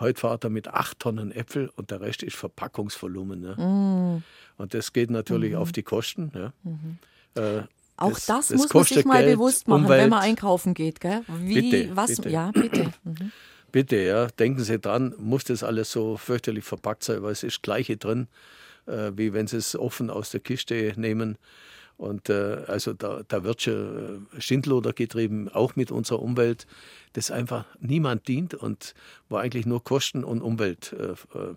Heute 0.00 0.20
fahrt 0.20 0.44
er 0.44 0.50
mit 0.50 0.68
8 0.68 0.98
Tonnen 0.98 1.32
Äpfel 1.32 1.70
und 1.76 1.90
der 1.90 2.00
Rest 2.00 2.22
ist 2.22 2.36
Verpackungsvolumen. 2.36 3.40
Ne? 3.40 3.54
Mm. 3.56 4.22
Und 4.60 4.74
das 4.74 4.92
geht 4.92 5.10
natürlich 5.10 5.52
mm. 5.52 5.56
auf 5.56 5.72
die 5.72 5.82
Kosten. 5.82 6.32
Ja. 6.34 6.52
Mm 6.62 6.98
äh, 7.34 7.62
auch 7.96 8.10
das, 8.10 8.26
das, 8.26 8.48
das 8.48 8.58
muss 8.58 8.74
man 8.74 8.84
sich 8.84 9.04
mal 9.04 9.22
Geld, 9.22 9.36
bewusst 9.36 9.68
machen, 9.68 9.84
Umwelt. 9.84 10.02
wenn 10.02 10.10
man 10.10 10.22
einkaufen 10.22 10.74
geht. 10.74 11.00
Gell? 11.00 11.22
Wie, 11.28 11.70
bitte, 11.70 11.96
was, 11.96 12.16
bitte. 12.16 12.28
Ja, 12.28 12.50
bitte. 12.52 12.92
Mhm. 13.04 13.32
Bitte, 13.70 13.96
ja, 13.96 14.28
denken 14.28 14.62
Sie 14.62 14.78
dran, 14.78 15.16
muss 15.18 15.42
das 15.42 15.64
alles 15.64 15.90
so 15.90 16.16
fürchterlich 16.16 16.62
verpackt 16.62 17.02
sein, 17.02 17.24
weil 17.24 17.32
es 17.32 17.42
ist 17.42 17.56
das 17.56 17.62
Gleiche 17.62 17.96
drin, 17.96 18.28
äh, 18.86 19.10
wie 19.16 19.32
wenn 19.32 19.48
Sie 19.48 19.56
es 19.56 19.74
offen 19.74 20.10
aus 20.10 20.30
der 20.30 20.38
Kiste 20.38 20.92
nehmen. 20.94 21.38
Und 21.96 22.28
äh, 22.28 22.64
also 22.66 22.92
da, 22.92 23.22
da 23.26 23.44
wird 23.44 23.62
schon 23.62 24.28
äh, 24.34 24.40
Schindluder 24.40 24.92
getrieben, 24.92 25.48
auch 25.48 25.76
mit 25.76 25.90
unserer 25.90 26.20
Umwelt, 26.20 26.66
das 27.12 27.30
einfach 27.30 27.66
niemand 27.80 28.26
dient 28.26 28.54
und 28.54 28.94
wo 29.28 29.36
eigentlich 29.36 29.66
nur 29.66 29.82
Kosten 29.84 30.24
und 30.24 30.42
Umwelt 30.42 30.92
äh, 30.92 31.12
äh 31.38 31.54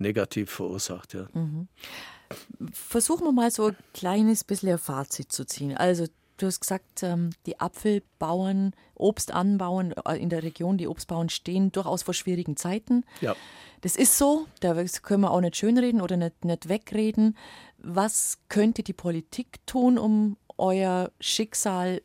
negativ 0.00 0.52
verursacht. 0.52 1.14
Ja. 1.14 1.26
Mhm. 1.32 1.66
Versuchen 2.72 3.24
wir 3.24 3.32
mal 3.32 3.50
so 3.50 3.66
ein 3.66 3.76
kleines 3.94 4.44
bisschen 4.44 4.70
ein 4.70 4.78
Fazit 4.78 5.32
zu 5.32 5.44
ziehen. 5.44 5.76
Also 5.76 6.06
du 6.36 6.46
hast 6.46 6.60
gesagt, 6.60 7.02
ähm, 7.02 7.30
die 7.46 7.60
Apfelbauern, 7.60 8.72
Obstanbauern 8.94 9.92
äh, 10.06 10.16
in 10.16 10.28
der 10.28 10.42
Region, 10.42 10.78
die 10.78 10.88
Obstbauern 10.88 11.28
stehen 11.28 11.72
durchaus 11.72 12.02
vor 12.02 12.14
schwierigen 12.14 12.56
Zeiten. 12.56 13.04
Ja. 13.20 13.34
Das 13.80 13.96
ist 13.96 14.18
so, 14.18 14.46
da 14.60 14.74
können 15.02 15.22
wir 15.22 15.30
auch 15.30 15.40
nicht 15.40 15.56
schönreden 15.56 16.00
oder 16.00 16.16
nicht, 16.16 16.44
nicht 16.44 16.68
wegreden. 16.68 17.36
Was 17.78 18.38
könnte 18.48 18.82
die 18.82 18.92
Politik 18.92 19.64
tun, 19.66 19.98
um 19.98 20.36
euer 20.56 21.10
Schicksal 21.20 22.02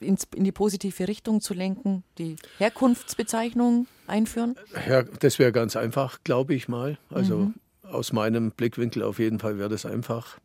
ins, 0.00 0.26
in 0.34 0.44
die 0.44 0.52
positive 0.52 1.08
Richtung 1.08 1.40
zu 1.40 1.54
lenken? 1.54 2.04
Die 2.18 2.36
Herkunftsbezeichnung 2.58 3.86
einführen? 4.06 4.56
Ja, 4.88 5.02
das 5.02 5.38
wäre 5.38 5.52
ganz 5.52 5.76
einfach, 5.76 6.20
glaube 6.24 6.54
ich 6.54 6.68
mal. 6.68 6.98
Also 7.10 7.36
mhm. 7.38 7.54
aus 7.82 8.12
meinem 8.12 8.52
Blickwinkel 8.52 9.02
auf 9.02 9.18
jeden 9.18 9.38
Fall 9.38 9.58
wäre 9.58 9.68
das 9.68 9.86
einfach. 9.86 10.38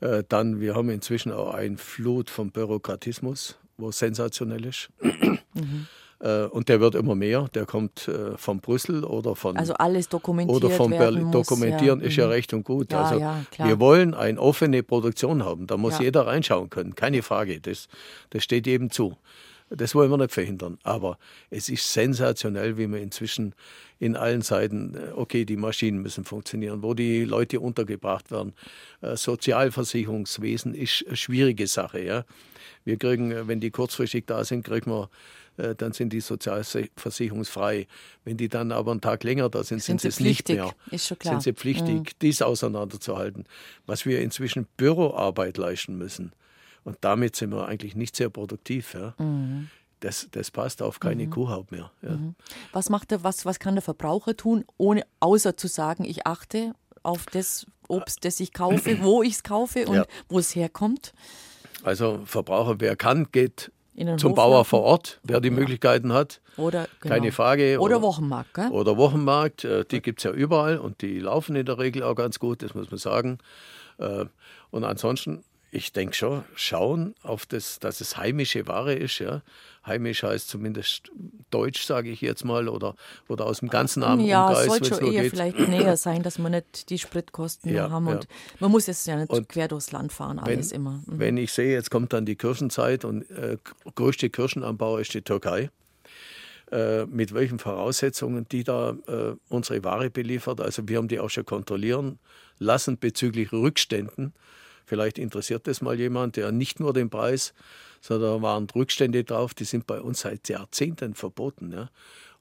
Äh, 0.00 0.24
dann, 0.28 0.60
wir 0.60 0.74
haben 0.74 0.90
inzwischen 0.90 1.32
auch 1.32 1.54
ein 1.54 1.78
Flut 1.78 2.30
von 2.30 2.50
Bürokratismus, 2.50 3.58
wo 3.76 3.90
sensationell 3.90 4.66
ist. 4.66 4.88
Mhm. 5.54 5.86
Äh, 6.24 6.46
und 6.46 6.70
der 6.70 6.80
wird 6.80 6.94
immer 6.94 7.14
mehr. 7.14 7.48
Der 7.54 7.66
kommt 7.66 8.08
äh, 8.08 8.36
von 8.38 8.60
Brüssel 8.60 9.04
oder 9.04 9.36
von. 9.36 9.56
Also 9.58 9.74
alles 9.74 10.08
dokumentiert. 10.08 10.64
Oder 10.64 10.74
von 10.74 10.90
Berlin. 10.90 11.30
Dokumentieren 11.30 12.00
ja. 12.00 12.06
ist 12.06 12.16
ja 12.16 12.24
mhm. 12.24 12.32
recht 12.32 12.54
und 12.54 12.64
gut. 12.64 12.92
Ja, 12.92 13.02
also 13.02 13.20
ja, 13.20 13.44
wir 13.58 13.78
wollen 13.78 14.14
eine 14.14 14.40
offene 14.40 14.82
Produktion 14.82 15.44
haben. 15.44 15.66
Da 15.66 15.76
muss 15.76 15.98
jeder 15.98 16.26
reinschauen 16.26 16.70
können. 16.70 16.94
Keine 16.94 17.22
Frage. 17.22 17.60
Das, 17.60 17.88
das 18.30 18.42
steht 18.42 18.66
jedem 18.66 18.90
zu. 18.90 19.16
Das 19.68 19.94
wollen 19.94 20.10
wir 20.10 20.16
nicht 20.16 20.32
verhindern. 20.32 20.78
Aber 20.82 21.18
es 21.50 21.68
ist 21.68 21.92
sensationell, 21.92 22.78
wie 22.78 22.86
man 22.86 23.00
inzwischen 23.00 23.54
in 23.98 24.16
allen 24.16 24.40
Seiten, 24.40 24.94
äh, 24.94 25.12
okay, 25.14 25.44
die 25.44 25.56
Maschinen 25.56 26.00
müssen 26.00 26.24
funktionieren, 26.24 26.82
wo 26.82 26.94
die 26.94 27.24
Leute 27.24 27.60
untergebracht 27.60 28.30
werden. 28.30 28.54
Sozialversicherungswesen 29.02 30.74
ist 30.74 31.04
eine 31.06 31.16
schwierige 31.16 31.66
Sache. 31.66 32.02
Ja. 32.02 32.24
Wir 32.84 32.96
kriegen, 32.96 33.46
wenn 33.46 33.60
die 33.60 33.70
kurzfristig 33.70 34.24
da 34.26 34.44
sind, 34.44 34.64
kriegen 34.64 34.90
wir 34.90 35.04
äh, 35.04 35.08
dann 35.56 35.92
sind 35.92 36.12
die 36.12 36.20
sozialversicherungsfrei. 36.20 37.86
Wenn 38.24 38.36
die 38.36 38.48
dann 38.48 38.72
aber 38.72 38.90
einen 38.90 39.00
Tag 39.00 39.22
länger 39.24 39.48
da 39.48 39.62
sind, 39.62 39.82
sind, 39.82 40.00
sind 40.00 40.12
sie 40.12 40.20
es 40.20 40.20
nicht 40.20 40.48
mehr. 40.48 40.74
Ist 40.90 41.06
schon 41.06 41.18
klar. 41.18 41.34
Sind 41.34 41.42
sie 41.42 41.52
pflichtig, 41.52 41.94
mhm. 41.94 42.18
dies 42.22 42.42
auseinanderzuhalten. 42.42 43.44
Was 43.86 44.06
wir 44.06 44.20
inzwischen 44.20 44.66
Büroarbeit 44.76 45.56
leisten 45.56 45.96
müssen. 45.96 46.32
Und 46.84 46.98
damit 47.00 47.36
sind 47.36 47.50
wir 47.50 47.66
eigentlich 47.66 47.96
nicht 47.96 48.16
sehr 48.16 48.28
produktiv. 48.28 48.94
Ja. 48.94 49.14
Mhm. 49.18 49.68
Das, 50.00 50.28
das, 50.32 50.50
passt 50.50 50.82
auf 50.82 51.00
keine 51.00 51.26
mhm. 51.26 51.30
Kuhhaut 51.30 51.70
mehr. 51.70 51.90
Ja. 52.02 52.10
Mhm. 52.10 52.34
Was, 52.72 52.90
macht 52.90 53.10
der, 53.10 53.24
was, 53.24 53.46
was 53.46 53.58
kann 53.58 53.74
der 53.74 53.82
Verbraucher 53.82 54.36
tun, 54.36 54.64
ohne 54.76 55.06
außer 55.20 55.56
zu 55.56 55.66
sagen, 55.66 56.04
ich 56.04 56.26
achte 56.26 56.74
auf 57.02 57.26
das 57.26 57.66
Obst, 57.88 58.24
das 58.24 58.40
ich 58.40 58.52
kaufe, 58.52 58.98
wo 59.02 59.22
ich 59.22 59.34
es 59.34 59.42
kaufe 59.42 59.86
und 59.86 59.96
ja. 59.96 60.06
wo 60.28 60.38
es 60.38 60.54
herkommt? 60.54 61.14
Also 61.82 62.22
Verbraucher, 62.24 62.80
wer 62.80 62.96
kann, 62.96 63.28
geht 63.30 63.70
zum 64.16 64.30
Hof 64.30 64.36
Bauer 64.36 64.64
vor 64.64 64.82
Ort, 64.82 65.20
wer 65.22 65.40
die 65.40 65.48
ja. 65.48 65.54
Möglichkeiten 65.54 66.12
hat. 66.12 66.40
Oder, 66.56 66.88
genau. 67.00 67.14
Keine 67.14 67.32
Frage. 67.32 67.78
Oder, 67.78 67.96
oder 67.96 68.02
Wochenmarkt. 68.02 68.54
Gell? 68.54 68.68
Oder 68.70 68.96
Wochenmarkt, 68.96 69.64
äh, 69.64 69.84
die 69.84 70.00
gibt 70.00 70.20
es 70.20 70.24
ja 70.24 70.32
überall 70.32 70.78
und 70.78 71.02
die 71.02 71.18
laufen 71.20 71.56
in 71.56 71.66
der 71.66 71.78
Regel 71.78 72.02
auch 72.02 72.14
ganz 72.14 72.38
gut, 72.38 72.62
das 72.62 72.74
muss 72.74 72.90
man 72.90 72.98
sagen. 72.98 73.38
Äh, 73.98 74.26
und 74.70 74.84
ansonsten 74.84 75.44
ich 75.74 75.92
denke 75.92 76.14
schon, 76.14 76.44
schauen 76.54 77.14
auf 77.22 77.46
das, 77.46 77.80
dass 77.80 78.00
es 78.00 78.16
heimische 78.16 78.66
Ware 78.68 78.94
ist. 78.94 79.18
Ja. 79.18 79.42
Heimisch 79.84 80.22
heißt 80.22 80.48
zumindest 80.48 81.10
deutsch, 81.50 81.84
sage 81.84 82.10
ich 82.10 82.20
jetzt 82.20 82.44
mal, 82.44 82.68
oder, 82.68 82.94
oder 83.28 83.46
aus 83.46 83.58
dem 83.58 83.68
ganzen 83.68 84.00
Namen. 84.00 84.24
Ja, 84.24 84.52
es 84.52 84.66
sollte 84.66 84.94
schon 84.94 85.12
eher 85.12 85.22
geht. 85.22 85.32
vielleicht 85.32 85.58
näher 85.58 85.96
sein, 85.96 86.22
dass 86.22 86.38
wir 86.38 86.48
nicht 86.48 86.90
die 86.90 86.98
Spritkosten 86.98 87.74
ja, 87.74 87.90
haben. 87.90 88.06
Und 88.06 88.24
ja. 88.24 88.30
man 88.60 88.70
muss 88.70 88.86
jetzt 88.86 89.06
ja 89.06 89.16
nicht 89.16 89.30
und 89.30 89.48
quer 89.48 89.66
durchs 89.66 89.90
Land 89.90 90.12
fahren, 90.12 90.38
alles 90.38 90.70
wenn, 90.70 90.76
immer. 90.76 91.02
Mhm. 91.06 91.18
Wenn 91.18 91.36
ich 91.36 91.52
sehe, 91.52 91.72
jetzt 91.72 91.90
kommt 91.90 92.12
dann 92.12 92.24
die 92.24 92.36
Kirschenzeit 92.36 93.04
und 93.04 93.28
äh, 93.30 93.58
größte 93.94 94.30
Kirschenanbau 94.30 94.98
ist 94.98 95.12
die 95.12 95.22
Türkei 95.22 95.70
äh, 96.70 97.04
mit 97.06 97.34
welchen 97.34 97.58
Voraussetzungen 97.58 98.46
die 98.50 98.62
da 98.62 98.96
äh, 99.06 99.34
unsere 99.48 99.82
Ware 99.82 100.08
beliefert. 100.08 100.60
Also 100.60 100.88
wir 100.88 100.98
haben 100.98 101.08
die 101.08 101.18
auch 101.18 101.30
schon 101.30 101.44
kontrollieren 101.44 102.20
lassen 102.58 102.98
bezüglich 102.98 103.52
Rückständen. 103.52 104.32
Vielleicht 104.86 105.18
interessiert 105.18 105.66
das 105.66 105.80
mal 105.80 105.98
jemand, 105.98 106.36
der 106.36 106.52
nicht 106.52 106.80
nur 106.80 106.92
den 106.92 107.10
Preis, 107.10 107.54
sondern 108.00 108.36
da 108.36 108.42
waren 108.42 108.66
Rückstände 108.74 109.24
drauf, 109.24 109.54
die 109.54 109.64
sind 109.64 109.86
bei 109.86 110.00
uns 110.00 110.20
seit 110.20 110.48
Jahrzehnten 110.48 111.14
verboten. 111.14 111.72
Ja. 111.72 111.90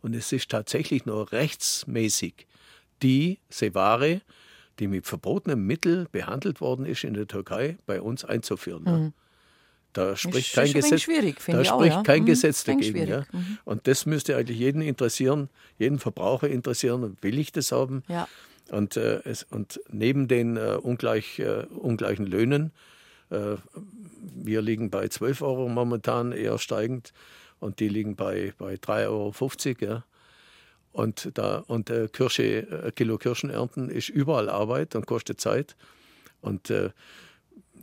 Und 0.02 0.14
es 0.15 0.32
ist 0.32 0.49
tatsächlich 0.49 1.06
nur 1.06 1.32
rechtsmäßig 1.32 2.48
die 3.02 3.40
Ware, 3.72 4.22
die 4.80 4.88
mit 4.88 5.06
verbotenem 5.06 5.65
Mittel 5.65 6.07
behandelt 6.11 6.60
worden 6.60 6.86
ist 6.86 7.03
in 7.03 7.14
der 7.14 7.28
Türkei, 7.28 7.78
bei 7.86 8.02
uns 8.02 8.26
einzuführen. 8.26 8.84
Ja. 8.86 8.98
Mhm. 8.98 9.14
Da 9.94 10.15
spricht 10.15 10.53
kein 10.53 10.74
Gesetz, 10.74 10.90
da 10.90 10.98
spricht 10.98 11.72
auch, 11.72 11.86
ja? 11.86 12.02
kein 12.02 12.24
mhm. 12.24 12.26
Gesetz 12.26 12.64
dagegen. 12.64 13.07
Ja? 13.07 13.26
Mhm. 13.32 13.60
Und 13.64 13.88
das 13.88 14.07
müsste 14.07 14.36
eigentlich 14.36 14.57
jeden 14.57 14.82
interessieren, 14.82 15.49
jeden 15.78 15.99
Verbraucher 15.99 16.49
interessieren. 16.49 17.15
Will 17.22 17.38
ich 17.38 17.52
das 17.52 17.72
haben? 17.72 18.03
Ja. 18.07 18.28
Und, 18.69 18.98
äh, 18.98 19.22
es, 19.26 19.44
und 19.44 19.81
neben 19.90 20.27
den 20.27 20.57
äh, 20.57 20.77
ungleich, 20.81 21.40
äh, 21.40 21.65
ungleichen 21.69 22.26
Löhnen, 22.26 22.72
äh, 23.30 23.56
wir 24.35 24.61
liegen 24.61 24.90
bei 24.90 25.07
12 25.07 25.41
Euro 25.41 25.68
momentan 25.68 26.31
eher 26.31 26.57
steigend 26.57 27.14
und 27.60 27.80
die 27.80 27.90
liegen 27.90 28.15
bei, 28.15 28.53
bei 28.57 28.76
3,50 28.76 29.07
Euro. 29.07 29.91
Ja. 29.94 30.06
Und, 30.91 31.31
da, 31.34 31.64
und 31.68 31.90
äh, 31.90 32.07
Kirsche, 32.07 32.69
äh, 32.69 32.91
Kilo 32.91 33.18
Kirschen 33.18 33.49
ernten 33.49 33.90
ist 33.90 34.10
überall 34.10 34.49
Arbeit 34.49 34.95
und 34.95 35.07
kostet 35.07 35.41
Zeit. 35.41 35.76
Und 36.41 36.73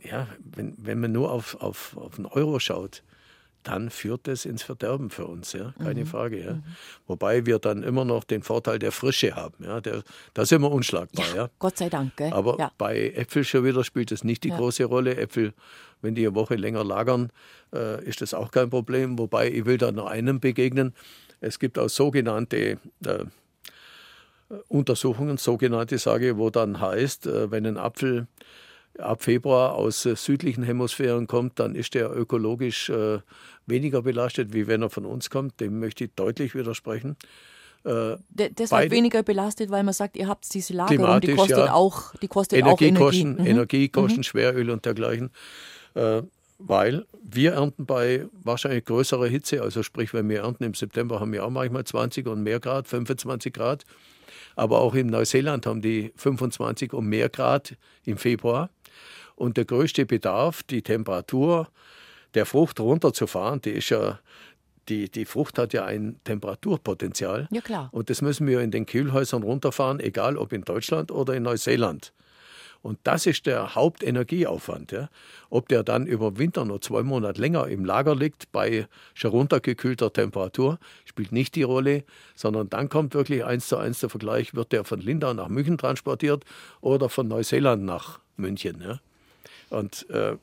ja, 0.03 0.27
wenn, 0.55 0.75
wenn 0.77 0.99
man 0.99 1.11
nur 1.11 1.31
auf, 1.31 1.59
auf, 1.61 1.97
auf 1.97 2.17
einen 2.17 2.27
Euro 2.27 2.59
schaut, 2.59 3.01
dann 3.63 3.89
führt 3.89 4.27
das 4.27 4.45
ins 4.45 4.63
Verderben 4.63 5.09
für 5.09 5.25
uns, 5.25 5.53
ja, 5.53 5.73
keine 5.81 6.01
mhm. 6.01 6.05
Frage. 6.07 6.43
Ja. 6.43 6.53
Mhm. 6.53 6.63
Wobei 7.07 7.45
wir 7.45 7.59
dann 7.59 7.83
immer 7.83 8.05
noch 8.05 8.23
den 8.23 8.43
Vorteil 8.43 8.79
der 8.79 8.91
Frische 8.91 9.35
haben, 9.35 9.63
ja, 9.63 9.81
der, 9.81 10.03
da 10.33 10.45
sind 10.45 10.61
wir 10.61 10.71
unschlagbar, 10.71 11.25
ja. 11.29 11.35
ja. 11.35 11.49
Gott 11.59 11.77
sei 11.77 11.89
Dank. 11.89 12.15
Gell? 12.17 12.33
Aber 12.33 12.57
ja. 12.59 12.71
bei 12.77 13.09
Äpfel 13.09 13.43
schon 13.43 13.63
wieder 13.63 13.83
spielt 13.83 14.11
das 14.11 14.23
nicht 14.23 14.43
die 14.43 14.49
ja. 14.49 14.57
große 14.57 14.85
Rolle. 14.85 15.15
Äpfel, 15.17 15.53
wenn 16.01 16.15
die 16.15 16.25
eine 16.25 16.35
Woche 16.35 16.55
länger 16.55 16.83
lagern, 16.83 17.31
äh, 17.73 18.03
ist 18.03 18.21
das 18.21 18.33
auch 18.33 18.51
kein 18.51 18.69
Problem. 18.69 19.19
Wobei 19.19 19.49
ich 19.51 19.65
will 19.65 19.77
da 19.77 19.91
noch 19.91 20.07
einem 20.07 20.39
begegnen. 20.39 20.93
Es 21.39 21.59
gibt 21.59 21.77
auch 21.77 21.89
sogenannte 21.89 22.79
äh, 23.05 23.25
Untersuchungen, 24.67 25.37
sogenannte 25.37 25.97
sage, 25.97 26.37
wo 26.37 26.49
dann 26.49 26.79
heißt, 26.79 27.27
äh, 27.27 27.51
wenn 27.51 27.65
ein 27.65 27.77
Apfel 27.77 28.27
ab 28.97 29.23
Februar 29.23 29.75
aus 29.75 30.05
äh, 30.05 30.15
südlichen 30.15 30.63
Hemisphären 30.63 31.27
kommt, 31.27 31.59
dann 31.59 31.75
ist 31.75 31.93
der 31.93 32.15
ökologisch 32.15 32.89
äh, 32.89 33.19
weniger 33.65 34.01
belastet, 34.01 34.53
wie 34.53 34.67
wenn 34.67 34.81
er 34.81 34.89
von 34.89 35.05
uns 35.05 35.29
kommt. 35.29 35.59
Dem 35.59 35.79
möchte 35.79 36.05
ich 36.05 36.11
deutlich 36.15 36.55
widersprechen. 36.55 37.15
Äh, 37.83 38.17
deshalb 38.29 38.83
beide, 38.83 38.91
weniger 38.91 39.23
belastet, 39.23 39.71
weil 39.71 39.83
man 39.83 39.93
sagt, 39.93 40.15
ihr 40.15 40.27
habt 40.27 40.53
diese 40.53 40.73
Lagerung, 40.73 41.19
die 41.19 41.33
kostet 41.33 41.57
ja, 41.57 41.73
auch, 41.73 42.13
die 42.15 42.27
kostet 42.27 42.59
Energiekosten, 42.59 42.99
auch 42.99 43.39
Energie. 43.39 43.41
Mhm. 43.41 43.47
Energiekosten, 43.47 44.19
mhm. 44.19 44.23
Schweröl 44.23 44.69
und 44.69 44.85
dergleichen. 44.85 45.31
Äh, 45.95 46.21
weil 46.59 47.05
wir 47.23 47.53
ernten 47.53 47.87
bei 47.87 48.27
wahrscheinlich 48.43 48.85
größerer 48.85 49.25
Hitze, 49.27 49.63
also 49.63 49.81
sprich, 49.81 50.13
wenn 50.13 50.29
wir 50.29 50.41
ernten 50.41 50.63
im 50.63 50.75
September, 50.75 51.19
haben 51.19 51.33
wir 51.33 51.43
auch 51.43 51.49
manchmal 51.49 51.83
20 51.83 52.27
und 52.27 52.43
mehr 52.43 52.59
Grad, 52.59 52.87
25 52.87 53.51
Grad. 53.51 53.83
Aber 54.55 54.79
auch 54.79 54.93
in 54.93 55.07
Neuseeland 55.07 55.65
haben 55.65 55.81
die 55.81 56.11
25 56.17 56.93
und 56.93 57.07
mehr 57.07 57.29
Grad 57.29 57.75
im 58.05 58.17
Februar. 58.17 58.69
Und 59.41 59.57
der 59.57 59.65
größte 59.65 60.05
Bedarf, 60.05 60.61
die 60.61 60.83
Temperatur 60.83 61.67
der 62.35 62.45
Frucht 62.45 62.79
runterzufahren, 62.79 63.59
die 63.59 63.71
ist 63.71 63.89
ja 63.89 64.19
die, 64.87 65.09
die 65.09 65.25
Frucht 65.25 65.57
hat 65.57 65.73
ja 65.73 65.83
ein 65.83 66.19
Temperaturpotenzial. 66.25 67.47
Ja, 67.49 67.61
klar. 67.61 67.89
Und 67.91 68.11
das 68.11 68.21
müssen 68.21 68.45
wir 68.45 68.61
in 68.61 68.69
den 68.69 68.85
Kühlhäusern 68.85 69.41
runterfahren, 69.41 69.99
egal 69.99 70.37
ob 70.37 70.53
in 70.53 70.61
Deutschland 70.61 71.11
oder 71.11 71.33
in 71.33 71.41
Neuseeland. 71.41 72.13
Und 72.83 72.99
das 73.03 73.25
ist 73.25 73.47
der 73.47 73.73
Hauptenergieaufwand. 73.73 74.91
Ja. 74.91 75.09
Ob 75.49 75.69
der 75.69 75.81
dann 75.81 76.05
über 76.05 76.37
Winter 76.37 76.63
noch 76.63 76.79
zwei 76.79 77.01
Monate 77.01 77.41
länger 77.41 77.67
im 77.67 77.83
Lager 77.83 78.15
liegt, 78.15 78.51
bei 78.51 78.87
schon 79.15 79.31
runtergekühlter 79.31 80.13
Temperatur, 80.13 80.77
spielt 81.05 81.31
nicht 81.31 81.55
die 81.55 81.63
Rolle, 81.63 82.03
sondern 82.35 82.69
dann 82.69 82.89
kommt 82.89 83.15
wirklich 83.15 83.43
eins 83.43 83.67
zu 83.67 83.77
eins 83.77 84.01
der 84.01 84.09
Vergleich, 84.09 84.53
wird 84.53 84.71
der 84.71 84.83
von 84.83 85.01
Lindau 85.01 85.33
nach 85.33 85.47
München 85.47 85.79
transportiert 85.79 86.45
oder 86.79 87.09
von 87.09 87.27
Neuseeland 87.27 87.83
nach 87.83 88.19
München. 88.37 88.81
Ja. 88.81 88.99
Und 89.71 90.09
äh, 90.09 90.35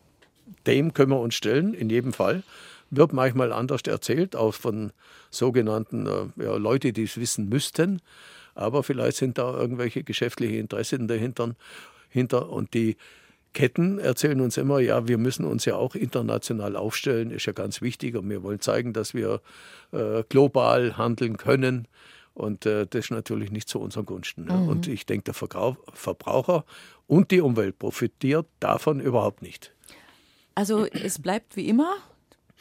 dem 0.67 0.95
können 0.95 1.11
wir 1.11 1.21
uns 1.21 1.35
stellen, 1.35 1.75
in 1.75 1.91
jedem 1.91 2.13
Fall. 2.13 2.43
Wird 2.91 3.13
manchmal 3.13 3.53
anders 3.53 3.83
erzählt, 3.83 4.35
auch 4.35 4.55
von 4.55 4.93
sogenannten 5.31 6.07
äh, 6.07 6.45
ja, 6.45 6.57
Leute, 6.57 6.93
die 6.93 7.05
es 7.05 7.19
wissen 7.19 7.49
müssten. 7.49 8.01
Aber 8.55 8.83
vielleicht 8.83 9.19
sind 9.19 9.39
da 9.39 9.55
irgendwelche 9.55 10.03
geschäftliche 10.03 10.57
Interessen 10.57 11.07
dahinter. 11.07 11.55
Hinter. 12.11 12.49
Und 12.49 12.73
die 12.73 12.97
Ketten 13.53 13.99
erzählen 13.99 14.41
uns 14.41 14.57
immer, 14.57 14.81
ja, 14.81 15.07
wir 15.07 15.19
müssen 15.19 15.45
uns 15.45 15.67
ja 15.67 15.77
auch 15.77 15.95
international 15.95 16.77
aufstellen, 16.77 17.31
ist 17.31 17.47
ja 17.47 17.53
ganz 17.53 17.83
wichtig. 17.83 18.17
Und 18.17 18.29
wir 18.31 18.43
wollen 18.43 18.61
zeigen, 18.61 18.95
dass 18.95 19.13
wir 19.13 19.43
äh, 19.93 20.23
global 20.29 20.97
handeln 20.97 21.37
können. 21.37 21.87
Und 22.35 22.67
äh, 22.67 22.87
das 22.87 23.07
ist 23.07 23.11
natürlich 23.11 23.51
nicht 23.51 23.69
zu 23.69 23.81
unseren 23.81 24.07
Gunsten. 24.07 24.45
Ne? 24.45 24.55
Mhm. 24.55 24.69
Und 24.69 24.87
ich 24.87 25.07
denke, 25.07 25.25
der 25.25 25.35
Verbraucher 25.35 26.65
und 27.09 27.33
die 27.33 27.41
Umwelt 27.41 27.79
profitiert 27.79 28.47
davon 28.61 29.01
überhaupt 29.01 29.43
nicht. 29.43 29.75
Also 30.55 30.87
es 30.87 31.21
bleibt 31.21 31.57
wie 31.57 31.69
immer. 31.69 31.97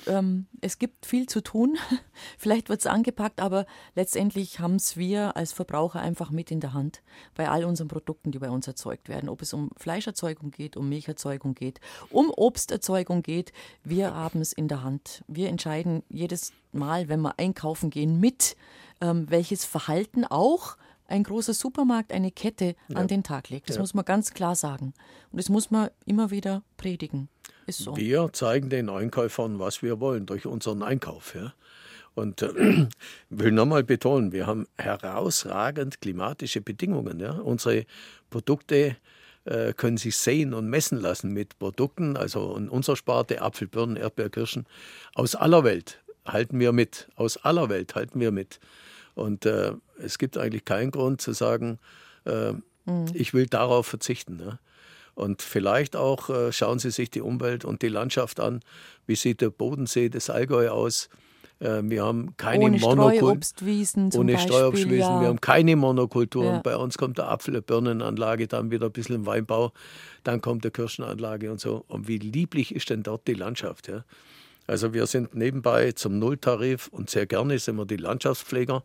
Ähm, 0.05 0.45
es 0.61 0.77
gibt 0.77 1.05
viel 1.05 1.27
zu 1.27 1.41
tun. 1.41 1.77
Vielleicht 2.37 2.69
wird 2.69 2.79
es 2.79 2.87
angepackt, 2.87 3.41
aber 3.41 3.65
letztendlich 3.95 4.59
haben 4.59 4.75
es 4.75 4.95
wir 4.95 5.35
als 5.35 5.51
Verbraucher 5.51 5.99
einfach 5.99 6.29
mit 6.29 6.51
in 6.51 6.59
der 6.59 6.73
Hand 6.73 7.01
bei 7.35 7.49
all 7.49 7.65
unseren 7.65 7.87
Produkten, 7.87 8.31
die 8.31 8.39
bei 8.39 8.49
uns 8.49 8.67
erzeugt 8.67 9.09
werden. 9.09 9.29
Ob 9.29 9.41
es 9.41 9.53
um 9.53 9.71
Fleischerzeugung 9.75 10.51
geht, 10.51 10.77
um 10.77 10.87
Milcherzeugung 10.87 11.55
geht, 11.55 11.81
um 12.09 12.29
Obsterzeugung 12.29 13.23
geht, 13.23 13.51
wir 13.83 14.13
haben 14.13 14.39
es 14.39 14.53
in 14.53 14.67
der 14.67 14.83
Hand. 14.83 15.23
Wir 15.27 15.49
entscheiden 15.49 16.03
jedes 16.09 16.53
Mal, 16.71 17.09
wenn 17.09 17.21
wir 17.21 17.39
einkaufen 17.39 17.89
gehen, 17.89 18.19
mit, 18.19 18.55
ähm, 19.01 19.29
welches 19.29 19.65
Verhalten 19.65 20.23
auch 20.23 20.77
ein 21.07 21.23
großer 21.23 21.53
Supermarkt, 21.53 22.11
eine 22.11 22.31
Kette 22.31 22.75
ja. 22.89 22.97
an 22.97 23.07
den 23.07 23.23
Tag 23.23 23.49
legt. 23.49 23.69
Das 23.69 23.77
ja. 23.77 23.81
muss 23.81 23.93
man 23.93 24.05
ganz 24.05 24.33
klar 24.33 24.55
sagen. 24.55 24.93
Und 25.31 25.37
das 25.37 25.49
muss 25.49 25.71
man 25.71 25.89
immer 26.05 26.31
wieder 26.31 26.63
predigen. 26.77 27.29
Ist 27.65 27.79
so. 27.79 27.95
Wir 27.95 28.29
zeigen 28.33 28.69
den 28.69 28.89
Einkäufern, 28.89 29.59
was 29.59 29.81
wir 29.81 29.99
wollen 29.99 30.25
durch 30.25 30.45
unseren 30.45 30.83
Einkauf. 30.83 31.35
Ja? 31.35 31.53
Und 32.15 32.41
äh, 32.41 32.87
will 33.29 33.51
nochmal 33.51 33.83
betonen, 33.83 34.31
wir 34.31 34.47
haben 34.47 34.67
herausragend 34.77 36.01
klimatische 36.01 36.61
Bedingungen. 36.61 37.19
Ja? 37.19 37.31
Unsere 37.31 37.85
Produkte 38.29 38.97
äh, 39.45 39.73
können 39.73 39.97
sich 39.97 40.17
sehen 40.17 40.53
und 40.53 40.69
messen 40.69 40.99
lassen 40.99 41.31
mit 41.31 41.57
Produkten, 41.57 42.17
also 42.17 42.55
in 42.57 42.69
unserer 42.69 42.95
Sparte 42.95 43.41
Apfel, 43.41 43.67
Birnen, 43.67 43.95
Erdbeer, 43.95 44.29
Kirschen, 44.29 44.65
aus 45.15 45.35
aller 45.35 45.63
Welt 45.63 46.01
halten 46.25 46.59
wir 46.59 46.71
mit. 46.73 47.07
Aus 47.15 47.37
aller 47.37 47.69
Welt 47.69 47.95
halten 47.95 48.19
wir 48.19 48.31
mit. 48.31 48.59
Und 49.17 49.45
äh, 49.45 49.73
es 49.99 50.19
gibt 50.19 50.37
eigentlich 50.37 50.63
keinen 50.63 50.91
Grund 50.91 51.21
zu 51.21 51.33
sagen, 51.33 51.79
äh, 52.25 52.53
mhm. 52.85 53.07
ich 53.13 53.33
will 53.33 53.47
darauf 53.47 53.87
verzichten. 53.87 54.37
Ne? 54.37 54.59
Und 55.15 55.41
vielleicht 55.41 55.95
auch 55.95 56.29
äh, 56.29 56.51
schauen 56.51 56.77
Sie 56.77 56.91
sich 56.91 57.09
die 57.09 57.21
Umwelt 57.21 57.65
und 57.65 57.81
die 57.81 57.87
Landschaft 57.87 58.39
an. 58.39 58.59
Wie 59.07 59.15
sieht 59.15 59.41
der 59.41 59.49
Bodensee 59.49 60.09
des 60.09 60.29
Allgäu 60.29 60.69
aus? 60.69 61.09
Äh, 61.59 61.81
wir 61.83 62.05
haben 62.05 62.37
keine 62.37 62.65
ohne 62.65 62.77
Streuobstwiesen 62.77 64.11
Ohne 64.13 64.37
Streuobstwiesen. 64.37 64.99
Ja. 64.99 65.21
Wir 65.21 65.27
haben 65.29 65.41
keine 65.41 65.75
Monokulturen. 65.75 66.55
Ja. 66.55 66.61
Bei 66.61 66.77
uns 66.77 66.99
kommt 66.99 67.17
der 67.17 67.27
Apfel-, 67.27 67.63
Birnenanlage, 67.63 68.47
dann 68.47 68.69
wieder 68.69 68.85
ein 68.85 68.91
bisschen 68.91 69.25
Weinbau, 69.25 69.71
dann 70.23 70.41
kommt 70.41 70.63
der 70.63 70.69
Kirschenanlage 70.69 71.51
und 71.51 71.59
so. 71.59 71.83
Und 71.87 72.07
wie 72.07 72.19
lieblich 72.19 72.75
ist 72.75 72.91
denn 72.91 73.01
dort 73.01 73.27
die 73.27 73.33
Landschaft? 73.33 73.87
Ja? 73.87 74.03
Also 74.67 74.93
wir 74.93 75.07
sind 75.07 75.33
nebenbei 75.33 75.93
zum 75.93 76.19
Nulltarif 76.19 76.89
und 76.89 77.09
sehr 77.09 77.25
gerne 77.25 77.57
sind 77.57 77.77
wir 77.77 77.85
die 77.85 77.95
Landschaftspfleger. 77.95 78.83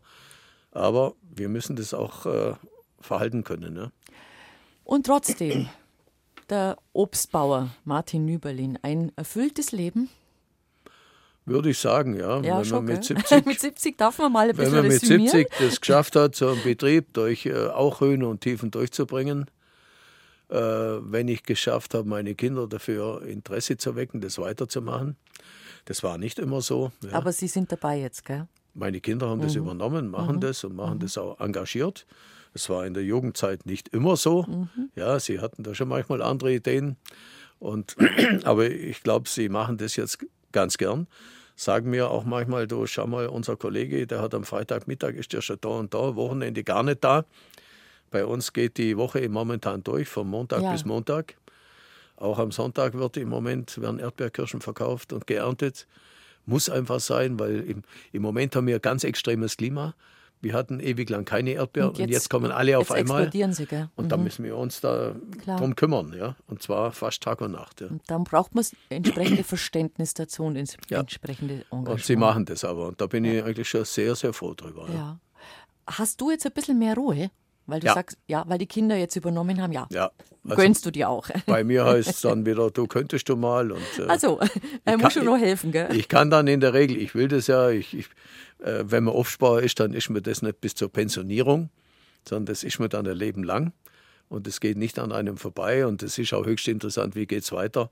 Aber 0.71 1.13
wir 1.35 1.49
müssen 1.49 1.75
das 1.75 1.93
auch 1.93 2.25
äh, 2.25 2.53
verhalten 3.01 3.43
können. 3.43 3.73
Ne? 3.73 3.91
Und 4.85 5.05
trotzdem, 5.05 5.67
der 6.49 6.77
Obstbauer 6.93 7.69
Martin 7.83 8.25
Nüberlin, 8.25 8.79
ein 8.81 9.11
erfülltes 9.17 9.73
Leben? 9.73 10.09
Würde 11.45 11.71
ich 11.71 11.77
sagen, 11.77 12.17
ja. 12.17 12.39
ja 12.39 12.57
wenn 12.57 12.65
schon, 12.65 12.85
man 12.85 12.95
mit 12.95 13.03
70, 13.03 13.45
mit 13.45 13.59
70 13.59 13.97
darf 13.97 14.17
man 14.17 14.31
mal 14.31 14.49
ein 14.49 14.55
bisschen 14.55 14.71
Wenn 14.73 14.83
man 14.83 14.87
mit 14.87 15.01
70 15.01 15.47
das 15.59 15.81
geschafft 15.81 16.15
hat, 16.15 16.35
so 16.35 16.47
einen 16.47 16.63
Betrieb 16.63 17.13
durch 17.13 17.45
äh, 17.45 17.67
auch 17.67 17.99
Höhen 17.99 18.23
und 18.23 18.39
Tiefen 18.39 18.71
durchzubringen, 18.71 19.51
äh, 20.49 20.55
wenn 20.55 21.27
ich 21.27 21.43
geschafft 21.43 21.93
habe, 21.93 22.07
meine 22.07 22.35
Kinder 22.35 22.67
dafür 22.67 23.23
Interesse 23.23 23.75
zu 23.75 23.97
wecken, 23.97 24.21
das 24.21 24.37
weiterzumachen. 24.37 25.17
Das 25.85 26.03
war 26.03 26.17
nicht 26.17 26.39
immer 26.39 26.61
so. 26.61 26.91
Ja. 27.03 27.13
Aber 27.13 27.31
Sie 27.31 27.47
sind 27.47 27.71
dabei 27.71 27.99
jetzt, 27.99 28.25
gell? 28.25 28.47
Meine 28.73 29.01
Kinder 29.01 29.29
haben 29.29 29.39
mhm. 29.39 29.43
das 29.43 29.55
übernommen, 29.55 30.09
machen 30.09 30.37
mhm. 30.37 30.41
das 30.41 30.63
und 30.63 30.75
machen 30.75 30.95
mhm. 30.95 31.01
das 31.01 31.17
auch 31.17 31.39
engagiert. 31.39 32.05
Es 32.53 32.69
war 32.69 32.85
in 32.85 32.93
der 32.93 33.03
Jugendzeit 33.03 33.65
nicht 33.65 33.89
immer 33.89 34.15
so. 34.15 34.43
Mhm. 34.43 34.89
Ja, 34.95 35.19
sie 35.19 35.39
hatten 35.39 35.63
da 35.63 35.73
schon 35.73 35.87
manchmal 35.87 36.21
andere 36.21 36.53
Ideen. 36.53 36.97
Und, 37.59 37.95
aber 38.43 38.69
ich 38.69 39.01
glaube, 39.03 39.27
sie 39.29 39.49
machen 39.49 39.77
das 39.77 39.95
jetzt 39.95 40.25
ganz 40.51 40.77
gern. 40.77 41.07
Sagen 41.55 41.89
mir 41.89 42.09
auch 42.09 42.25
manchmal, 42.25 42.67
du 42.67 42.85
schau 42.87 43.05
mal, 43.05 43.27
unser 43.27 43.55
Kollege, 43.57 44.07
der 44.07 44.21
hat 44.21 44.33
am 44.33 44.43
Freitagmittag, 44.43 45.13
ist 45.13 45.33
der 45.33 45.41
schon 45.41 45.57
da 45.61 45.69
und 45.69 45.93
da, 45.93 46.15
Wochenende 46.15 46.63
gar 46.63 46.83
nicht 46.83 47.03
da. 47.03 47.25
Bei 48.09 48.25
uns 48.25 48.53
geht 48.53 48.77
die 48.77 48.97
Woche 48.97 49.27
momentan 49.29 49.83
durch, 49.83 50.07
von 50.07 50.27
Montag 50.27 50.61
ja. 50.61 50.71
bis 50.71 50.85
Montag. 50.85 51.35
Auch 52.15 52.39
am 52.39 52.51
Sonntag 52.51 52.93
wird 52.93 53.17
im 53.17 53.29
Moment 53.29 53.79
werden 53.81 53.99
Erdbeerkirschen 53.99 54.61
verkauft 54.61 55.13
und 55.13 55.27
geerntet. 55.27 55.87
Muss 56.45 56.69
einfach 56.69 56.99
sein, 56.99 57.39
weil 57.39 57.61
im, 57.61 57.83
im 58.11 58.21
Moment 58.21 58.55
haben 58.55 58.67
wir 58.67 58.79
ganz 58.79 59.03
extremes 59.03 59.57
Klima. 59.57 59.95
Wir 60.41 60.53
hatten 60.53 60.81
ewig 60.81 61.09
lang 61.09 61.23
keine 61.23 61.51
Erdbeeren 61.51 61.91
und 61.91 61.97
jetzt, 61.97 62.07
und 62.07 62.11
jetzt 62.11 62.29
kommen 62.29 62.51
alle 62.51 62.77
auf 62.77 62.91
einmal. 62.91 63.31
Sie, 63.31 63.65
gell? 63.65 63.89
Und 63.95 64.05
mhm. 64.05 64.09
da 64.09 64.17
müssen 64.17 64.43
wir 64.43 64.57
uns 64.57 64.81
da 64.81 65.15
drum 65.45 65.73
kümmern, 65.77 66.13
ja. 66.17 66.35
Und 66.47 66.61
zwar 66.61 66.91
fast 66.91 67.23
Tag 67.23 67.39
und 67.39 67.53
Nacht. 67.53 67.79
Ja. 67.79 67.87
Und 67.87 68.01
dann 68.07 68.25
braucht 68.25 68.53
man 68.53 68.65
entsprechende 68.89 69.45
Verständnis 69.45 70.13
dazu 70.13 70.43
und 70.43 70.57
entsprechende 70.57 71.63
Engagement. 71.71 71.87
Und 71.87 72.03
sie 72.03 72.17
machen 72.17 72.43
das 72.43 72.65
aber. 72.65 72.87
Und 72.89 72.99
da 72.99 73.07
bin 73.07 73.23
ich 73.23 73.41
eigentlich 73.41 73.69
schon 73.69 73.85
sehr, 73.85 74.15
sehr 74.15 74.33
froh 74.33 74.53
drüber. 74.53 74.89
Ja. 74.93 75.17
Hast 75.87 76.19
du 76.19 76.29
jetzt 76.29 76.45
ein 76.45 76.51
bisschen 76.51 76.77
mehr 76.77 76.95
Ruhe? 76.95 77.31
Weil 77.65 77.79
du 77.79 77.87
ja. 77.87 77.93
sagst, 77.93 78.17
ja, 78.27 78.43
weil 78.47 78.57
die 78.57 78.65
Kinder 78.65 78.97
jetzt 78.97 79.15
übernommen 79.15 79.61
haben, 79.61 79.71
ja. 79.71 79.87
ja 79.89 80.11
also 80.43 80.55
Gönnst 80.61 80.85
du 80.85 80.91
dir 80.91 81.09
auch. 81.09 81.29
Bei 81.45 81.63
mir 81.63 81.85
heißt 81.85 82.09
es 82.09 82.21
dann 82.21 82.45
wieder, 82.45 82.69
du 82.71 82.87
könntest 82.87 83.29
du 83.29 83.35
mal. 83.35 83.71
Und, 83.71 83.81
äh, 83.99 84.03
also, 84.03 84.39
er 84.85 84.97
muss 84.97 85.13
schon 85.13 85.25
nur 85.25 85.37
helfen, 85.37 85.71
gell? 85.71 85.87
Ich, 85.91 85.99
ich 85.99 86.07
kann 86.09 86.29
dann 86.29 86.47
in 86.47 86.59
der 86.59 86.73
Regel, 86.73 86.97
ich 86.97 87.15
will 87.15 87.27
das 87.27 87.47
ja, 87.47 87.69
ich, 87.69 87.97
ich 87.97 88.07
äh, 88.59 88.83
wenn 88.85 89.05
man 89.05 89.13
Aufsparer 89.13 89.61
ist, 89.61 89.79
dann 89.79 89.93
ist 89.93 90.09
mir 90.09 90.21
das 90.21 90.41
nicht 90.41 90.59
bis 90.61 90.75
zur 90.75 90.91
Pensionierung, 90.91 91.69
sondern 92.27 92.47
das 92.47 92.63
ist 92.63 92.79
mir 92.79 92.89
dann 92.89 93.07
ein 93.07 93.15
Leben 93.15 93.43
lang. 93.43 93.73
Und 94.29 94.47
es 94.47 94.59
geht 94.59 94.77
nicht 94.77 94.99
an 94.99 95.11
einem 95.11 95.37
vorbei. 95.37 95.85
Und 95.85 96.01
es 96.03 96.17
ist 96.17 96.33
auch 96.33 96.45
höchst 96.45 96.67
interessant, 96.67 97.15
wie 97.15 97.27
geht 97.27 97.43
es 97.43 97.51
weiter. 97.51 97.89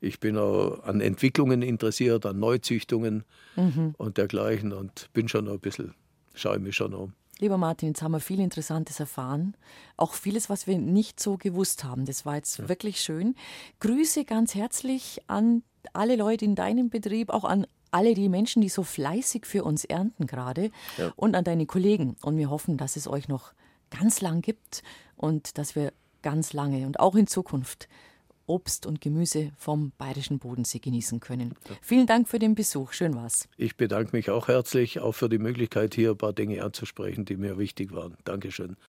Ich 0.00 0.20
bin 0.20 0.36
auch 0.36 0.82
an 0.84 1.00
Entwicklungen 1.00 1.62
interessiert, 1.62 2.26
an 2.26 2.38
Neuzüchtungen 2.38 3.24
mhm. 3.56 3.94
und 3.96 4.18
dergleichen 4.18 4.72
und 4.72 5.08
bin 5.12 5.28
schon 5.28 5.48
ein 5.48 5.58
bisschen, 5.58 5.94
schaue 6.34 6.58
mich 6.58 6.76
schon 6.76 6.92
um. 6.92 7.12
Lieber 7.38 7.58
Martin, 7.58 7.88
jetzt 7.88 8.02
haben 8.02 8.12
wir 8.12 8.20
viel 8.20 8.40
Interessantes 8.40 8.98
erfahren. 8.98 9.56
Auch 9.96 10.14
vieles, 10.14 10.48
was 10.48 10.66
wir 10.66 10.78
nicht 10.78 11.20
so 11.20 11.36
gewusst 11.36 11.84
haben. 11.84 12.06
Das 12.06 12.24
war 12.24 12.36
jetzt 12.36 12.58
ja. 12.58 12.68
wirklich 12.68 13.00
schön. 13.00 13.34
Grüße 13.80 14.24
ganz 14.24 14.54
herzlich 14.54 15.20
an 15.26 15.62
alle 15.92 16.16
Leute 16.16 16.44
in 16.46 16.54
deinem 16.54 16.88
Betrieb, 16.88 17.30
auch 17.30 17.44
an 17.44 17.66
alle 17.90 18.14
die 18.14 18.28
Menschen, 18.28 18.62
die 18.62 18.68
so 18.68 18.82
fleißig 18.82 19.46
für 19.46 19.64
uns 19.64 19.84
ernten 19.84 20.26
gerade 20.26 20.70
ja. 20.96 21.12
und 21.16 21.34
an 21.34 21.44
deine 21.44 21.66
Kollegen. 21.66 22.16
Und 22.22 22.38
wir 22.38 22.50
hoffen, 22.50 22.78
dass 22.78 22.96
es 22.96 23.06
euch 23.06 23.28
noch 23.28 23.52
ganz 23.90 24.20
lang 24.20 24.40
gibt 24.40 24.82
und 25.16 25.58
dass 25.58 25.76
wir 25.76 25.92
ganz 26.22 26.52
lange 26.52 26.86
und 26.86 27.00
auch 27.00 27.14
in 27.14 27.26
Zukunft 27.26 27.88
Obst 28.46 28.86
und 28.86 29.00
Gemüse 29.00 29.52
vom 29.56 29.92
bayerischen 29.98 30.38
Bodensee 30.38 30.78
genießen 30.78 31.20
können. 31.20 31.54
Vielen 31.82 32.06
Dank 32.06 32.28
für 32.28 32.38
den 32.38 32.54
Besuch. 32.54 32.92
Schön 32.92 33.14
war's. 33.14 33.48
Ich 33.56 33.76
bedanke 33.76 34.14
mich 34.16 34.30
auch 34.30 34.48
herzlich, 34.48 35.00
auch 35.00 35.12
für 35.12 35.28
die 35.28 35.38
Möglichkeit, 35.38 35.94
hier 35.94 36.10
ein 36.10 36.18
paar 36.18 36.32
Dinge 36.32 36.62
anzusprechen, 36.62 37.24
die 37.24 37.36
mir 37.36 37.58
wichtig 37.58 37.92
waren. 37.92 38.16
Dankeschön. 38.24 38.76